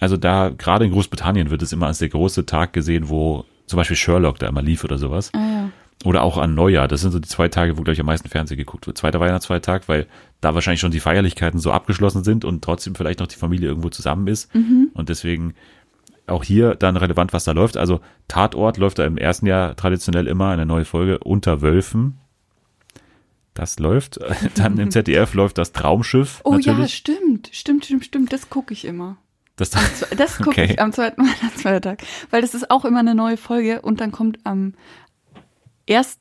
Also 0.00 0.16
da, 0.16 0.50
gerade 0.50 0.84
in 0.84 0.92
Großbritannien 0.92 1.50
wird 1.50 1.62
es 1.62 1.72
immer 1.72 1.86
als 1.86 1.98
der 1.98 2.08
große 2.08 2.46
Tag 2.46 2.72
gesehen, 2.72 3.08
wo 3.08 3.44
zum 3.66 3.76
Beispiel 3.76 3.96
Sherlock 3.96 4.38
da 4.38 4.48
immer 4.48 4.62
lief 4.62 4.84
oder 4.84 4.98
sowas. 4.98 5.30
Ah, 5.34 5.38
ja. 5.38 5.70
Oder 6.04 6.22
auch 6.22 6.36
an 6.36 6.54
Neujahr. 6.54 6.88
Das 6.88 7.00
sind 7.00 7.12
so 7.12 7.18
die 7.18 7.28
zwei 7.28 7.48
Tage, 7.48 7.78
wo, 7.78 7.82
glaube 7.82 7.94
ich, 7.94 8.00
am 8.00 8.06
meisten 8.06 8.28
Fernsehen 8.28 8.58
geguckt 8.58 8.86
wird. 8.86 8.98
Zweiter 8.98 9.20
Weihnachtsfeiertag, 9.20 9.88
weil 9.88 10.06
da 10.40 10.54
wahrscheinlich 10.54 10.80
schon 10.80 10.90
die 10.90 11.00
Feierlichkeiten 11.00 11.58
so 11.58 11.72
abgeschlossen 11.72 12.24
sind 12.24 12.44
und 12.44 12.62
trotzdem 12.62 12.94
vielleicht 12.94 13.20
noch 13.20 13.26
die 13.26 13.36
Familie 13.36 13.68
irgendwo 13.68 13.88
zusammen 13.88 14.26
ist. 14.26 14.54
Mhm. 14.54 14.90
Und 14.92 15.08
deswegen 15.08 15.54
auch 16.26 16.44
hier 16.44 16.74
dann 16.74 16.96
relevant, 16.96 17.32
was 17.32 17.44
da 17.44 17.52
läuft. 17.52 17.76
Also 17.76 18.00
Tatort 18.28 18.76
läuft 18.76 18.98
da 18.98 19.04
im 19.04 19.16
ersten 19.16 19.46
Jahr 19.46 19.76
traditionell 19.76 20.26
immer 20.26 20.50
eine 20.50 20.66
neue 20.66 20.84
Folge 20.84 21.18
unter 21.18 21.62
Wölfen. 21.62 22.18
Das 23.54 23.78
läuft. 23.78 24.18
Dann 24.56 24.78
im 24.78 24.90
ZDF 24.90 25.34
läuft 25.34 25.58
das 25.58 25.72
Traumschiff. 25.72 26.40
Oh 26.44 26.52
natürlich. 26.52 26.78
ja, 26.78 26.88
stimmt. 26.88 27.50
Stimmt, 27.52 27.84
stimmt, 27.84 28.04
stimmt. 28.04 28.32
Das 28.32 28.50
gucke 28.50 28.72
ich 28.72 28.84
immer. 28.84 29.16
Das, 29.56 29.70
das 30.16 30.38
gucke 30.38 30.50
okay. 30.50 30.72
ich 30.72 30.80
am 30.80 30.92
zweiten 30.92 31.22
Weihnachtsfeiertag. 31.22 32.02
Weil 32.30 32.42
das 32.42 32.54
ist 32.54 32.70
auch 32.70 32.84
immer 32.84 32.98
eine 32.98 33.14
neue 33.14 33.36
Folge 33.36 33.82
und 33.82 34.00
dann 34.00 34.10
kommt 34.10 34.38
am 34.44 34.74
1. 35.88 36.18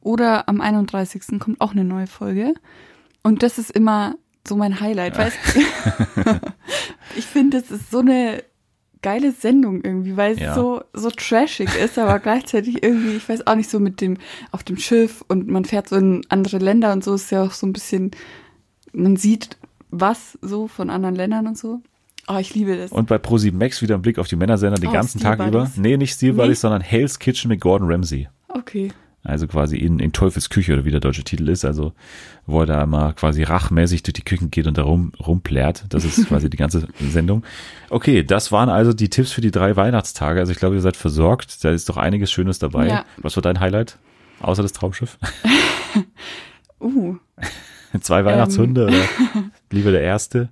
oder 0.00 0.48
am 0.48 0.60
31. 0.60 1.38
kommt 1.38 1.60
auch 1.60 1.72
eine 1.72 1.84
neue 1.84 2.06
Folge. 2.06 2.54
Und 3.22 3.42
das 3.42 3.58
ist 3.58 3.70
immer 3.70 4.16
so 4.46 4.56
mein 4.56 4.80
Highlight. 4.80 5.18
Weißt 5.18 5.38
du? 5.54 5.60
ich 7.16 7.26
finde, 7.26 7.60
das 7.60 7.70
ist 7.70 7.90
so 7.90 8.00
eine 8.00 8.42
geile 9.02 9.32
Sendung 9.32 9.82
irgendwie, 9.82 10.16
weil 10.16 10.34
es 10.34 10.40
ja. 10.40 10.54
so, 10.54 10.82
so 10.92 11.10
trashig 11.10 11.74
ist, 11.76 11.98
aber 11.98 12.18
gleichzeitig 12.18 12.82
irgendwie, 12.82 13.16
ich 13.16 13.28
weiß 13.28 13.46
auch 13.46 13.54
nicht, 13.54 13.70
so 13.70 13.80
mit 13.80 14.00
dem, 14.00 14.18
auf 14.50 14.62
dem 14.62 14.76
Schiff 14.76 15.24
und 15.26 15.48
man 15.48 15.64
fährt 15.64 15.88
so 15.88 15.96
in 15.96 16.22
andere 16.28 16.58
Länder 16.58 16.92
und 16.92 17.02
so 17.02 17.14
ist 17.14 17.30
ja 17.30 17.42
auch 17.42 17.52
so 17.52 17.66
ein 17.66 17.72
bisschen, 17.72 18.10
man 18.92 19.16
sieht 19.16 19.56
was 19.90 20.38
so 20.42 20.68
von 20.68 20.90
anderen 20.90 21.16
Ländern 21.16 21.46
und 21.46 21.58
so. 21.58 21.80
Oh, 22.28 22.36
ich 22.38 22.54
liebe 22.54 22.76
das. 22.76 22.92
Und 22.92 23.08
bei 23.08 23.16
Pro7 23.16 23.54
Max 23.54 23.82
wieder 23.82 23.96
ein 23.96 24.02
Blick 24.02 24.18
auf 24.18 24.28
die 24.28 24.36
Männersender 24.36 24.78
den 24.78 24.90
oh, 24.90 24.92
ganzen 24.92 25.18
Steel 25.18 25.30
Tag 25.30 25.38
Buddies. 25.38 25.76
über. 25.76 25.88
Nee, 25.88 25.96
nicht 25.96 26.14
Steel 26.14 26.32
nee. 26.32 26.36
Buddies, 26.36 26.60
sondern 26.60 26.80
Hell's 26.80 27.18
Kitchen 27.18 27.48
mit 27.48 27.60
Gordon 27.60 27.90
Ramsay. 27.90 28.28
Okay. 28.54 28.92
Also 29.22 29.46
quasi 29.46 29.76
in, 29.76 29.98
in 29.98 30.12
Teufels 30.12 30.48
Küche 30.48 30.72
oder 30.72 30.86
wie 30.86 30.90
der 30.90 31.00
deutsche 31.00 31.24
Titel 31.24 31.48
ist. 31.48 31.64
Also 31.64 31.92
wo 32.46 32.60
er 32.60 32.66
da 32.66 32.86
mal 32.86 33.12
quasi 33.12 33.42
rachmäßig 33.42 34.02
durch 34.02 34.14
die 34.14 34.24
Küchen 34.24 34.50
geht 34.50 34.66
und 34.66 34.78
da 34.78 34.82
rum, 34.82 35.12
rumplärt. 35.20 35.84
Das 35.90 36.04
ist 36.04 36.26
quasi 36.26 36.48
die 36.48 36.56
ganze 36.56 36.88
Sendung. 37.00 37.44
Okay, 37.90 38.22
das 38.22 38.50
waren 38.50 38.70
also 38.70 38.92
die 38.92 39.10
Tipps 39.10 39.32
für 39.32 39.42
die 39.42 39.50
drei 39.50 39.76
Weihnachtstage. 39.76 40.40
Also 40.40 40.52
ich 40.52 40.58
glaube, 40.58 40.74
ihr 40.76 40.80
seid 40.80 40.96
versorgt. 40.96 41.62
Da 41.64 41.70
ist 41.70 41.88
doch 41.88 41.98
einiges 41.98 42.30
Schönes 42.30 42.58
dabei. 42.58 42.88
Ja. 42.88 43.04
Was 43.18 43.36
war 43.36 43.42
dein 43.42 43.60
Highlight? 43.60 43.98
Außer 44.40 44.62
das 44.62 44.72
Traumschiff? 44.72 45.18
uh. 46.80 47.16
Zwei 48.00 48.24
Weihnachtshunde 48.24 48.82
ähm. 48.82 48.88
oder 48.88 49.50
lieber 49.70 49.90
der 49.90 50.02
erste? 50.02 50.48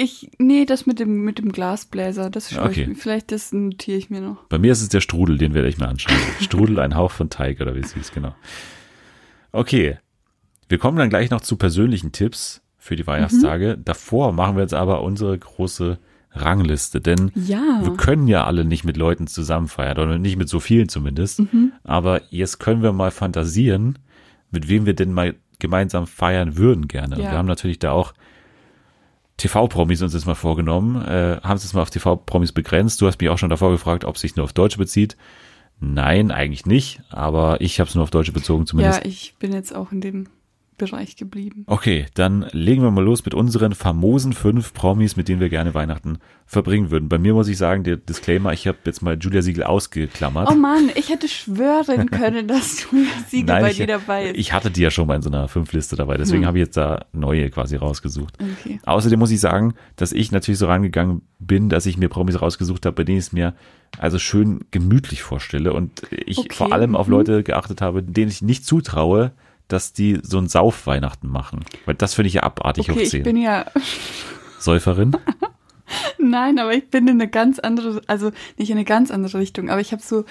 Ich, 0.00 0.30
nee, 0.38 0.64
das 0.64 0.86
mit 0.86 1.00
dem, 1.00 1.24
mit 1.24 1.38
dem 1.38 1.50
Glasbläser, 1.50 2.30
das 2.30 2.56
okay. 2.56 2.88
ich, 2.92 2.98
vielleicht 2.98 3.32
das 3.32 3.52
notiere 3.52 3.98
ich 3.98 4.10
mir 4.10 4.20
noch. 4.20 4.44
Bei 4.44 4.56
mir 4.56 4.70
ist 4.70 4.80
es 4.80 4.88
der 4.88 5.00
Strudel, 5.00 5.38
den 5.38 5.54
werde 5.54 5.68
ich 5.68 5.76
mir 5.76 5.88
anschauen. 5.88 6.16
Strudel, 6.40 6.78
ein 6.78 6.94
Hauch 6.94 7.10
von 7.10 7.30
Teig 7.30 7.60
oder 7.60 7.74
wie 7.74 7.80
es 7.80 7.94
hieß, 7.94 8.12
genau. 8.12 8.32
Okay. 9.50 9.98
Wir 10.68 10.78
kommen 10.78 10.98
dann 10.98 11.10
gleich 11.10 11.30
noch 11.30 11.40
zu 11.40 11.56
persönlichen 11.56 12.12
Tipps 12.12 12.62
für 12.76 12.94
die 12.94 13.08
Weihnachtstage. 13.08 13.76
Mhm. 13.76 13.84
Davor 13.84 14.32
machen 14.32 14.54
wir 14.54 14.62
jetzt 14.62 14.74
aber 14.74 15.02
unsere 15.02 15.36
große 15.36 15.98
Rangliste, 16.30 17.00
denn 17.00 17.32
ja. 17.34 17.80
wir 17.82 17.96
können 17.96 18.28
ja 18.28 18.44
alle 18.44 18.64
nicht 18.64 18.84
mit 18.84 18.96
Leuten 18.96 19.26
zusammen 19.26 19.66
feiern 19.66 19.98
oder 19.98 20.18
nicht 20.18 20.36
mit 20.36 20.48
so 20.48 20.60
vielen 20.60 20.88
zumindest. 20.88 21.40
Mhm. 21.40 21.72
Aber 21.82 22.22
jetzt 22.30 22.60
können 22.60 22.84
wir 22.84 22.92
mal 22.92 23.10
fantasieren, 23.10 23.98
mit 24.52 24.68
wem 24.68 24.86
wir 24.86 24.94
denn 24.94 25.12
mal 25.12 25.34
gemeinsam 25.58 26.06
feiern 26.06 26.56
würden 26.56 26.86
gerne. 26.86 27.16
Ja. 27.16 27.32
wir 27.32 27.32
haben 27.32 27.48
natürlich 27.48 27.80
da 27.80 27.90
auch 27.90 28.14
TV-Promis 29.38 30.02
uns 30.02 30.12
jetzt 30.12 30.26
mal 30.26 30.34
vorgenommen, 30.34 31.02
äh, 31.02 31.40
haben 31.42 31.56
es 31.56 31.62
jetzt 31.62 31.72
mal 31.72 31.82
auf 31.82 31.90
TV-Promis 31.90 32.52
begrenzt. 32.52 33.00
Du 33.00 33.06
hast 33.06 33.20
mich 33.20 33.30
auch 33.30 33.38
schon 33.38 33.50
davor 33.50 33.70
gefragt, 33.70 34.04
ob 34.04 34.16
es 34.16 34.20
sich 34.20 34.36
nur 34.36 34.44
auf 34.44 34.52
Deutsche 34.52 34.78
bezieht. 34.78 35.16
Nein, 35.80 36.30
eigentlich 36.32 36.66
nicht, 36.66 37.00
aber 37.08 37.60
ich 37.60 37.78
habe 37.78 37.88
es 37.88 37.94
nur 37.94 38.02
auf 38.02 38.10
Deutsche 38.10 38.32
bezogen 38.32 38.66
zumindest. 38.66 39.00
Ja, 39.04 39.06
ich 39.08 39.36
bin 39.38 39.52
jetzt 39.52 39.74
auch 39.74 39.92
in 39.92 40.00
dem 40.00 40.28
Bereich 40.78 41.16
geblieben. 41.16 41.64
Okay, 41.66 42.06
dann 42.14 42.46
legen 42.52 42.82
wir 42.82 42.90
mal 42.90 43.04
los 43.04 43.24
mit 43.24 43.34
unseren 43.34 43.74
famosen 43.74 44.32
fünf 44.32 44.72
Promis, 44.72 45.16
mit 45.16 45.28
denen 45.28 45.40
wir 45.40 45.48
gerne 45.48 45.74
Weihnachten 45.74 46.18
verbringen 46.46 46.90
würden. 46.90 47.08
Bei 47.08 47.18
mir 47.18 47.34
muss 47.34 47.48
ich 47.48 47.58
sagen, 47.58 47.84
der 47.84 47.96
Disclaimer, 47.96 48.52
ich 48.54 48.66
habe 48.66 48.78
jetzt 48.84 49.02
mal 49.02 49.18
Julia 49.18 49.42
Siegel 49.42 49.64
ausgeklammert. 49.64 50.48
Oh 50.50 50.54
Mann, 50.54 50.90
ich 50.94 51.10
hätte 51.10 51.28
schwören 51.28 52.10
können, 52.10 52.48
dass 52.48 52.86
Julia 52.90 53.10
Siegel 53.28 53.46
Nein, 53.46 53.62
bei 53.62 53.70
ich, 53.70 53.76
dir 53.76 53.86
dabei 53.86 54.30
ist. 54.30 54.38
Ich 54.38 54.52
hatte 54.54 54.70
die 54.70 54.80
ja 54.80 54.90
schon 54.90 55.06
mal 55.08 55.16
in 55.16 55.22
so 55.22 55.28
einer 55.28 55.48
Fünfliste 55.48 55.96
dabei, 55.96 56.16
deswegen 56.16 56.42
hm. 56.42 56.46
habe 56.46 56.58
ich 56.58 56.64
jetzt 56.64 56.76
da 56.76 57.04
neue 57.12 57.50
quasi 57.50 57.76
rausgesucht. 57.76 58.34
Okay. 58.40 58.80
Außerdem 58.86 59.18
muss 59.18 59.30
ich 59.30 59.40
sagen, 59.40 59.74
dass 59.96 60.12
ich 60.12 60.32
natürlich 60.32 60.58
so 60.58 60.66
rangegangen 60.66 61.22
bin, 61.38 61.68
dass 61.68 61.84
ich 61.84 61.98
mir 61.98 62.08
Promis 62.08 62.40
rausgesucht 62.40 62.86
habe, 62.86 62.94
bei 62.94 63.04
denen 63.04 63.18
ich 63.18 63.26
es 63.26 63.32
mir 63.32 63.54
also 63.98 64.18
schön 64.18 64.60
gemütlich 64.70 65.22
vorstelle 65.22 65.72
und 65.72 66.02
ich 66.10 66.38
okay. 66.38 66.54
vor 66.54 66.72
allem 66.72 66.94
auf 66.96 67.08
mhm. 67.08 67.14
Leute 67.14 67.42
geachtet 67.42 67.80
habe, 67.80 68.02
denen 68.02 68.30
ich 68.30 68.42
nicht 68.42 68.64
zutraue, 68.64 69.32
dass 69.68 69.92
die 69.92 70.18
so 70.22 70.38
ein 70.38 70.48
Saufweihnachten 70.48 71.30
machen. 71.30 71.64
Weil 71.86 71.94
das 71.94 72.14
finde 72.14 72.28
ich 72.28 72.34
ja 72.34 72.42
abartig 72.42 72.90
okay, 72.90 73.04
hoch 73.04 73.08
10. 73.08 73.20
Ich 73.20 73.24
bin 73.24 73.36
ja 73.36 73.66
Säuferin? 74.58 75.12
Nein, 76.18 76.58
aber 76.58 76.74
ich 76.74 76.88
bin 76.90 77.06
in 77.06 77.14
eine 77.14 77.28
ganz 77.28 77.58
andere, 77.58 78.02
also 78.06 78.32
nicht 78.56 78.70
in 78.70 78.76
eine 78.76 78.84
ganz 78.84 79.10
andere 79.10 79.38
Richtung, 79.38 79.70
aber 79.70 79.80
ich 79.80 79.92
habe 79.92 80.02
so 80.02 80.24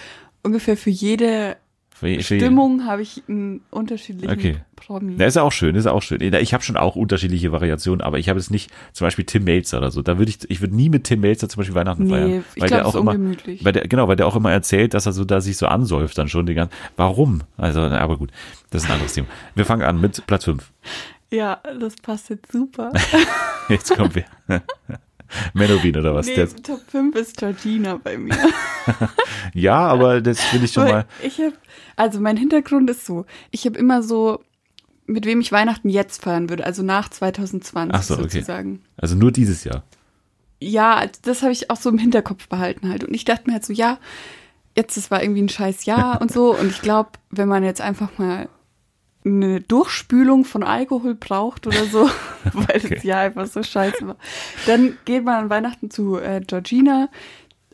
ungefähr 0.44 0.78
für 0.78 0.90
jede 0.90 1.58
für, 2.00 2.22
Stimmung 2.22 2.86
habe 2.86 3.02
ich 3.02 3.24
einen 3.28 3.62
unterschiedlichen 3.72 4.32
okay. 4.32 4.58
Promi. 4.76 5.16
Ja, 5.18 5.26
ist 5.26 5.36
ja 5.36 5.42
auch 5.42 5.52
schön, 5.52 5.76
ist 5.76 5.86
ja 5.86 5.92
auch 5.92 6.04
schön. 6.04 6.22
Ich 6.22 6.54
habe 6.54 6.64
schon 6.64 6.78
auch 6.78 6.96
unterschiedliche 6.96 7.52
Variationen, 7.52 8.02
aber 8.02 8.20
ich 8.20 8.30
habe 8.30 8.38
es 8.38 8.52
nicht, 8.52 8.72
zum 8.94 9.06
Beispiel 9.08 9.26
Tim 9.26 9.46
Melzer 9.46 9.80
oder 9.80 9.90
so. 9.90 10.04
Da 10.04 10.20
würde 10.20 10.30
ich, 10.30 10.48
ich 10.48 10.62
würde 10.62 10.76
nie 10.76 10.90
mit 10.90 11.06
Tim 11.06 11.22
Melzer 11.22 11.50
zum 11.50 11.62
Beispiel 11.62 11.74
Weihnachten 11.74 12.04
nee, 12.04 12.10
feiern. 12.12 12.44
Ich 12.54 12.62
weil 12.62 12.68
glaub, 12.68 12.80
der 12.82 12.88
auch 12.88 12.96
immer, 12.96 13.12
ungemütlich. 13.14 13.66
weil 13.66 13.74
der, 13.74 13.88
genau, 13.88 14.08
weil 14.08 14.16
der 14.16 14.28
auch 14.28 14.36
immer 14.36 14.52
erzählt, 14.52 14.94
dass 14.94 15.08
er 15.08 15.14
so 15.14 15.26
da 15.26 15.42
sich 15.42 15.58
so 15.58 15.66
ansäuft 15.66 16.16
dann 16.20 16.30
schon 16.30 16.46
die 16.46 16.54
ganze, 16.54 16.76
warum? 16.98 17.42
Also, 17.58 17.82
aber 17.82 18.18
gut, 18.18 18.30
das 18.70 18.84
ist 18.84 18.90
ein 18.90 18.94
anderes 18.94 19.14
Thema. 19.14 19.28
Wir 19.56 19.66
fangen 19.66 19.82
an 19.82 20.00
mit 20.00 20.26
Platz 20.28 20.44
5. 20.44 20.72
Ja, 21.32 21.62
das 21.80 21.96
passt 21.96 22.30
jetzt 22.30 22.52
super. 22.52 22.92
jetzt 23.70 23.96
kommen 23.96 24.14
wir. 24.14 24.26
Menowin 25.54 25.98
oder 25.98 26.16
was? 26.16 26.28
Nee, 26.28 26.36
der, 26.36 26.56
Top 26.56 26.82
5 26.90 27.16
ist 27.16 27.38
Georgina 27.38 28.00
bei 28.02 28.18
mir. 28.18 28.38
ja, 29.54 29.76
aber 29.76 30.22
das 30.22 30.42
finde 30.42 30.66
ich 30.66 30.72
schon 30.72 30.86
mal. 30.86 31.06
Ich 31.22 31.40
hab, 31.40 31.54
also 31.98 32.22
mein 32.22 32.38
Hintergrund 32.38 32.90
ist 32.90 33.06
so, 33.06 33.26
ich 33.52 33.66
habe 33.66 33.78
immer 33.78 34.02
so, 34.02 34.40
mit 35.08 35.26
wem 35.26 35.42
ich 35.42 35.52
Weihnachten 35.52 35.90
jetzt 35.90 36.24
feiern 36.24 36.50
würde, 36.50 36.66
also 36.66 36.84
nach 36.84 37.10
2020 37.10 37.94
Ach 37.94 38.04
so, 38.04 38.16
sozusagen. 38.16 38.74
Okay. 38.76 38.92
Also 38.98 39.16
nur 39.16 39.32
dieses 39.32 39.64
Jahr. 39.64 39.84
Ja, 40.60 41.06
das 41.24 41.42
habe 41.42 41.52
ich 41.52 41.70
auch 41.70 41.78
so 41.78 41.90
im 41.90 41.98
Hinterkopf 41.98 42.48
behalten 42.48 42.90
halt. 42.90 43.04
Und 43.04 43.14
ich 43.14 43.26
dachte 43.26 43.48
mir 43.48 43.54
halt 43.54 43.66
so, 43.66 43.74
ja, 43.74 44.00
jetzt, 44.76 44.96
das 44.96 45.12
war 45.12 45.22
irgendwie 45.22 45.42
ein 45.42 45.50
scheiß 45.50 45.86
Jahr 45.86 46.22
und 46.22 46.32
so. 46.32 46.56
Und 46.56 46.70
ich 46.70 46.82
glaube, 46.82 47.10
wenn 47.30 47.48
man 47.48 47.64
jetzt 47.64 47.82
einfach 47.82 48.18
mal 48.18 48.48
eine 49.26 49.60
Durchspülung 49.60 50.46
von 50.46 50.64
Alkohol 50.64 51.16
braucht 51.16 51.68
oder 51.68 51.86
so, 51.86 52.10
weil 52.54 52.78
okay. 52.78 52.96
das 52.96 53.04
Jahr 53.04 53.22
einfach 53.22 53.48
so 53.48 53.64
scheiße 53.64 54.08
war. 54.08 54.18
Dann 54.66 54.98
geht 55.06 55.26
man 55.26 55.44
an 55.44 55.50
Weihnachten 55.50 55.90
zu 55.90 56.18
äh, 56.18 56.42
Georgina. 56.46 57.10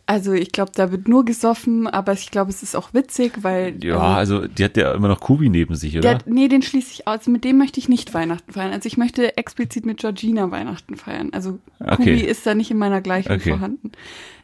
Also 0.05 0.33
ich 0.33 0.51
glaube, 0.51 0.71
da 0.75 0.91
wird 0.91 1.07
nur 1.07 1.23
gesoffen, 1.23 1.87
aber 1.87 2.11
ich 2.11 2.29
glaube, 2.29 2.49
es 2.49 2.61
ist 2.61 2.75
auch 2.75 2.93
witzig, 2.93 3.41
weil. 3.41 3.81
Ja, 3.81 3.95
ähm, 3.95 4.01
also 4.01 4.47
die 4.47 4.65
hat 4.65 4.75
ja 4.75 4.93
immer 4.93 5.07
noch 5.07 5.21
Kubi 5.21 5.47
neben 5.47 5.75
sich, 5.75 5.97
oder? 5.97 6.15
Der, 6.15 6.33
nee, 6.33 6.49
den 6.49 6.61
schließe 6.61 6.91
ich 6.91 7.07
aus. 7.07 7.27
Mit 7.27 7.45
dem 7.45 7.57
möchte 7.57 7.79
ich 7.79 7.87
nicht 7.87 8.13
Weihnachten 8.13 8.51
feiern. 8.51 8.73
Also 8.73 8.87
ich 8.87 8.97
möchte 8.97 9.37
explizit 9.37 9.85
mit 9.85 9.99
Georgina 9.99 10.51
Weihnachten 10.51 10.97
feiern. 10.97 11.29
Also 11.31 11.59
okay. 11.79 11.95
Kubi 11.95 12.21
ist 12.21 12.45
da 12.45 12.53
nicht 12.53 12.69
in 12.69 12.77
meiner 12.77 12.99
Gleichung 12.99 13.35
okay. 13.35 13.51
vorhanden. 13.51 13.91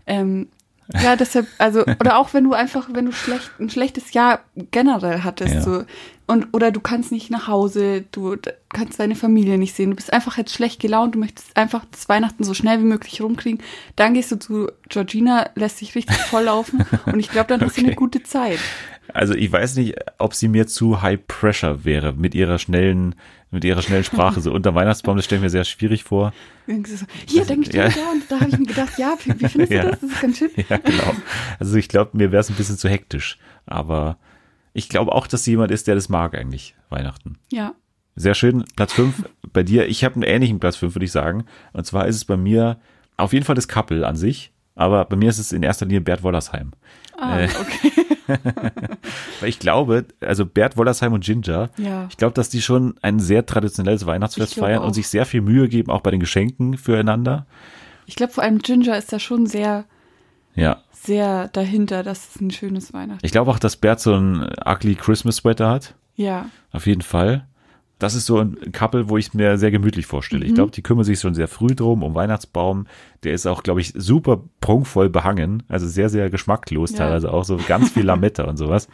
Ähm, 0.07 0.47
ja, 0.93 1.15
deshalb, 1.15 1.47
also, 1.59 1.81
oder 1.99 2.17
auch 2.17 2.33
wenn 2.33 2.43
du 2.43 2.53
einfach, 2.53 2.89
wenn 2.91 3.05
du 3.05 3.11
schlecht, 3.11 3.51
ein 3.59 3.69
schlechtes 3.69 4.13
Jahr 4.13 4.39
generell 4.71 5.23
hattest, 5.23 5.53
ja. 5.53 5.61
so, 5.61 5.83
und, 6.25 6.47
oder 6.51 6.71
du 6.71 6.79
kannst 6.79 7.11
nicht 7.11 7.29
nach 7.29 7.47
Hause, 7.47 8.05
du 8.11 8.37
kannst 8.69 8.99
deine 8.99 9.15
Familie 9.15 9.57
nicht 9.57 9.75
sehen, 9.75 9.91
du 9.91 9.95
bist 9.95 10.13
einfach 10.13 10.37
jetzt 10.37 10.53
schlecht 10.53 10.79
gelaunt, 10.79 11.15
du 11.15 11.19
möchtest 11.19 11.55
einfach 11.57 11.85
das 11.91 12.09
Weihnachten 12.09 12.43
so 12.43 12.53
schnell 12.53 12.79
wie 12.79 12.85
möglich 12.85 13.21
rumkriegen, 13.21 13.61
dann 13.95 14.13
gehst 14.13 14.31
du 14.31 14.37
zu 14.37 14.71
Georgina, 14.89 15.49
lässt 15.55 15.77
sich 15.77 15.95
richtig 15.95 16.17
volllaufen 16.17 16.85
und 17.05 17.19
ich 17.19 17.29
glaube, 17.29 17.47
dann 17.47 17.61
hast 17.61 17.71
okay. 17.71 17.81
du 17.81 17.87
eine 17.87 17.95
gute 17.95 18.23
Zeit. 18.23 18.59
Also 19.13 19.33
ich 19.33 19.51
weiß 19.51 19.75
nicht, 19.77 19.95
ob 20.19 20.33
sie 20.35 20.47
mir 20.47 20.67
zu 20.67 21.01
high 21.01 21.19
pressure 21.27 21.83
wäre 21.83 22.13
mit 22.13 22.35
ihrer 22.35 22.59
schnellen, 22.59 23.15
mit 23.51 23.63
ihrer 23.63 23.81
schnellen 23.81 24.03
Sprache. 24.03 24.41
So 24.41 24.51
unter 24.53 24.75
Weihnachtsbaum, 24.75 25.15
das 25.15 25.25
stelle 25.25 25.39
ich 25.39 25.43
mir 25.43 25.49
sehr 25.49 25.63
schwierig 25.63 26.03
vor. 26.03 26.33
Hier, 27.27 27.45
denke 27.45 27.69
ich 27.69 27.75
ja. 27.75 27.89
da 27.89 28.11
und 28.11 28.23
da 28.29 28.39
habe 28.39 28.49
ich 28.49 28.59
mir 28.59 28.65
gedacht, 28.65 28.97
ja, 28.97 29.15
wie, 29.23 29.47
findest 29.47 29.71
ja. 29.71 29.83
du 29.83 29.91
das? 29.91 29.99
Das 29.99 30.09
ist 30.11 30.21
ganz 30.21 30.37
schön. 30.37 30.51
Ja, 30.69 30.77
genau. 30.77 31.15
Also 31.59 31.75
ich 31.77 31.87
glaube, 31.87 32.17
mir 32.17 32.31
wäre 32.31 32.41
es 32.41 32.49
ein 32.49 32.55
bisschen 32.55 32.77
zu 32.77 32.89
hektisch. 32.89 33.39
Aber 33.65 34.17
ich 34.73 34.89
glaube 34.89 35.13
auch, 35.13 35.27
dass 35.27 35.43
sie 35.43 35.51
jemand 35.51 35.71
ist, 35.71 35.87
der 35.87 35.95
das 35.95 36.09
mag 36.09 36.35
eigentlich, 36.35 36.75
Weihnachten. 36.89 37.37
Ja. 37.51 37.73
Sehr 38.15 38.35
schön. 38.35 38.65
Platz 38.75 38.93
5 38.93 39.29
bei 39.53 39.63
dir. 39.63 39.87
Ich 39.87 40.03
habe 40.03 40.15
einen 40.15 40.23
ähnlichen 40.23 40.59
Platz 40.59 40.75
5, 40.77 40.93
würde 40.95 41.05
ich 41.05 41.11
sagen. 41.11 41.45
Und 41.73 41.85
zwar 41.85 42.07
ist 42.07 42.17
es 42.17 42.25
bei 42.25 42.37
mir 42.37 42.79
auf 43.17 43.33
jeden 43.33 43.45
Fall 43.45 43.55
das 43.55 43.67
Couple 43.67 44.05
an 44.05 44.15
sich. 44.15 44.51
Aber 44.75 45.05
bei 45.05 45.15
mir 45.15 45.29
ist 45.29 45.39
es 45.39 45.51
in 45.51 45.63
erster 45.63 45.85
Linie 45.85 46.01
Bert 46.01 46.23
Wollersheim. 46.23 46.71
Ah, 47.19 47.39
äh, 47.41 47.49
okay. 47.59 47.91
Weil 49.39 49.49
ich 49.49 49.59
glaube, 49.59 50.05
also 50.21 50.45
Bert 50.45 50.77
Wollersheim 50.77 51.13
und 51.13 51.23
Ginger, 51.23 51.69
ja. 51.77 52.07
ich 52.09 52.17
glaube, 52.17 52.33
dass 52.33 52.49
die 52.49 52.61
schon 52.61 52.95
ein 53.01 53.19
sehr 53.19 53.45
traditionelles 53.45 54.05
Weihnachtsfest 54.05 54.55
feiern 54.55 54.81
auch. 54.81 54.87
und 54.87 54.93
sich 54.93 55.07
sehr 55.07 55.25
viel 55.25 55.41
Mühe 55.41 55.67
geben, 55.67 55.91
auch 55.91 56.01
bei 56.01 56.11
den 56.11 56.19
Geschenken 56.19 56.77
füreinander. 56.77 57.45
Ich 58.05 58.15
glaube, 58.15 58.33
vor 58.33 58.43
allem 58.43 58.59
Ginger 58.59 58.97
ist 58.97 59.11
da 59.11 59.19
schon 59.19 59.47
sehr, 59.47 59.85
ja. 60.55 60.81
sehr 60.91 61.49
dahinter, 61.49 62.03
dass 62.03 62.35
es 62.35 62.41
ein 62.41 62.51
schönes 62.51 62.93
Weihnachten 62.93 63.25
Ich 63.25 63.31
glaube 63.31 63.51
auch, 63.51 63.59
dass 63.59 63.75
Bert 63.75 63.99
so 63.99 64.15
ein 64.15 64.49
ugly 64.65 64.95
Christmas 64.95 65.37
Sweater 65.37 65.69
hat. 65.69 65.95
Ja. 66.15 66.49
Auf 66.71 66.85
jeden 66.85 67.01
Fall 67.01 67.47
das 67.99 68.15
ist 68.15 68.25
so 68.25 68.39
ein 68.39 68.57
Couple, 68.71 69.09
wo 69.09 69.17
ich 69.17 69.33
mir 69.33 69.57
sehr 69.57 69.71
gemütlich 69.71 70.05
vorstelle. 70.05 70.43
Mhm. 70.43 70.49
Ich 70.49 70.55
glaube, 70.55 70.71
die 70.71 70.81
kümmern 70.81 71.03
sich 71.03 71.19
schon 71.19 71.35
sehr 71.35 71.49
früh 71.49 71.75
drum, 71.75 72.01
um 72.01 72.15
Weihnachtsbaum. 72.15 72.87
Der 73.23 73.33
ist 73.33 73.45
auch, 73.45 73.61
glaube 73.61 73.81
ich, 73.81 73.93
super 73.95 74.41
prunkvoll 74.61 75.09
behangen. 75.09 75.63
Also 75.67 75.85
sehr, 75.85 76.09
sehr 76.09 76.29
geschmacklos 76.29 76.91
ja. 76.91 76.99
teilweise 76.99 77.31
auch. 77.31 77.43
So 77.43 77.59
ganz 77.67 77.91
viel 77.91 78.03
Lametta 78.03 78.45
und 78.45 78.57
sowas. 78.57 78.87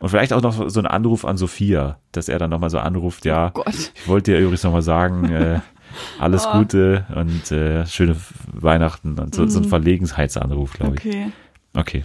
Und 0.00 0.08
vielleicht 0.10 0.32
auch 0.32 0.42
noch 0.42 0.68
so 0.68 0.80
ein 0.80 0.86
Anruf 0.86 1.24
an 1.24 1.36
Sophia, 1.36 1.98
dass 2.12 2.28
er 2.28 2.38
dann 2.38 2.50
nochmal 2.50 2.70
so 2.70 2.78
anruft, 2.78 3.24
ja, 3.24 3.52
oh 3.54 3.64
ich 3.68 4.06
wollte 4.06 4.32
dir 4.32 4.38
übrigens 4.38 4.62
nochmal 4.62 4.82
sagen, 4.82 5.28
äh, 5.30 5.60
alles 6.20 6.46
oh. 6.46 6.58
Gute 6.58 7.06
und 7.14 7.50
äh, 7.50 7.84
schöne 7.86 8.16
Weihnachten 8.52 9.18
und 9.18 9.34
so, 9.34 9.42
mhm. 9.42 9.50
so 9.50 9.58
ein 9.60 9.64
mhm. 9.64 9.68
Verlegenheitsanruf, 9.68 10.74
glaube 10.74 10.96
ich. 10.96 11.06
Okay. 11.06 11.32
Okay. 11.74 12.04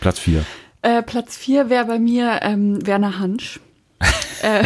Platz 0.00 0.18
vier. 0.18 0.44
Äh, 0.82 1.02
Platz 1.02 1.36
vier 1.36 1.68
wäre 1.70 1.86
bei 1.86 1.98
mir 1.98 2.40
ähm, 2.42 2.84
Werner 2.86 3.18
Hansch. 3.18 3.60
äh, 4.42 4.64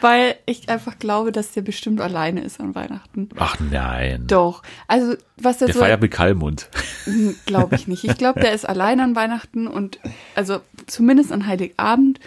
Weil 0.00 0.36
ich 0.46 0.68
einfach 0.68 0.98
glaube, 0.98 1.32
dass 1.32 1.52
der 1.52 1.62
bestimmt 1.62 2.00
alleine 2.00 2.42
ist 2.42 2.60
an 2.60 2.74
Weihnachten. 2.74 3.28
Ach 3.36 3.56
nein. 3.58 4.26
Doch. 4.26 4.62
Also, 4.86 5.14
was 5.36 5.58
der, 5.58 5.66
der 5.66 5.74
so. 5.74 5.80
Der 5.80 5.88
feiert 5.88 6.00
mit 6.02 6.12
Kalmund. 6.12 6.68
Hm, 7.04 7.34
glaube 7.46 7.76
ich 7.76 7.88
nicht. 7.88 8.04
Ich 8.04 8.16
glaube, 8.16 8.40
der 8.40 8.52
ist 8.52 8.68
alleine 8.68 9.02
an 9.02 9.16
Weihnachten 9.16 9.66
und, 9.66 9.98
also, 10.34 10.60
zumindest 10.86 11.32
an 11.32 11.46
Heiligabend. 11.46 12.20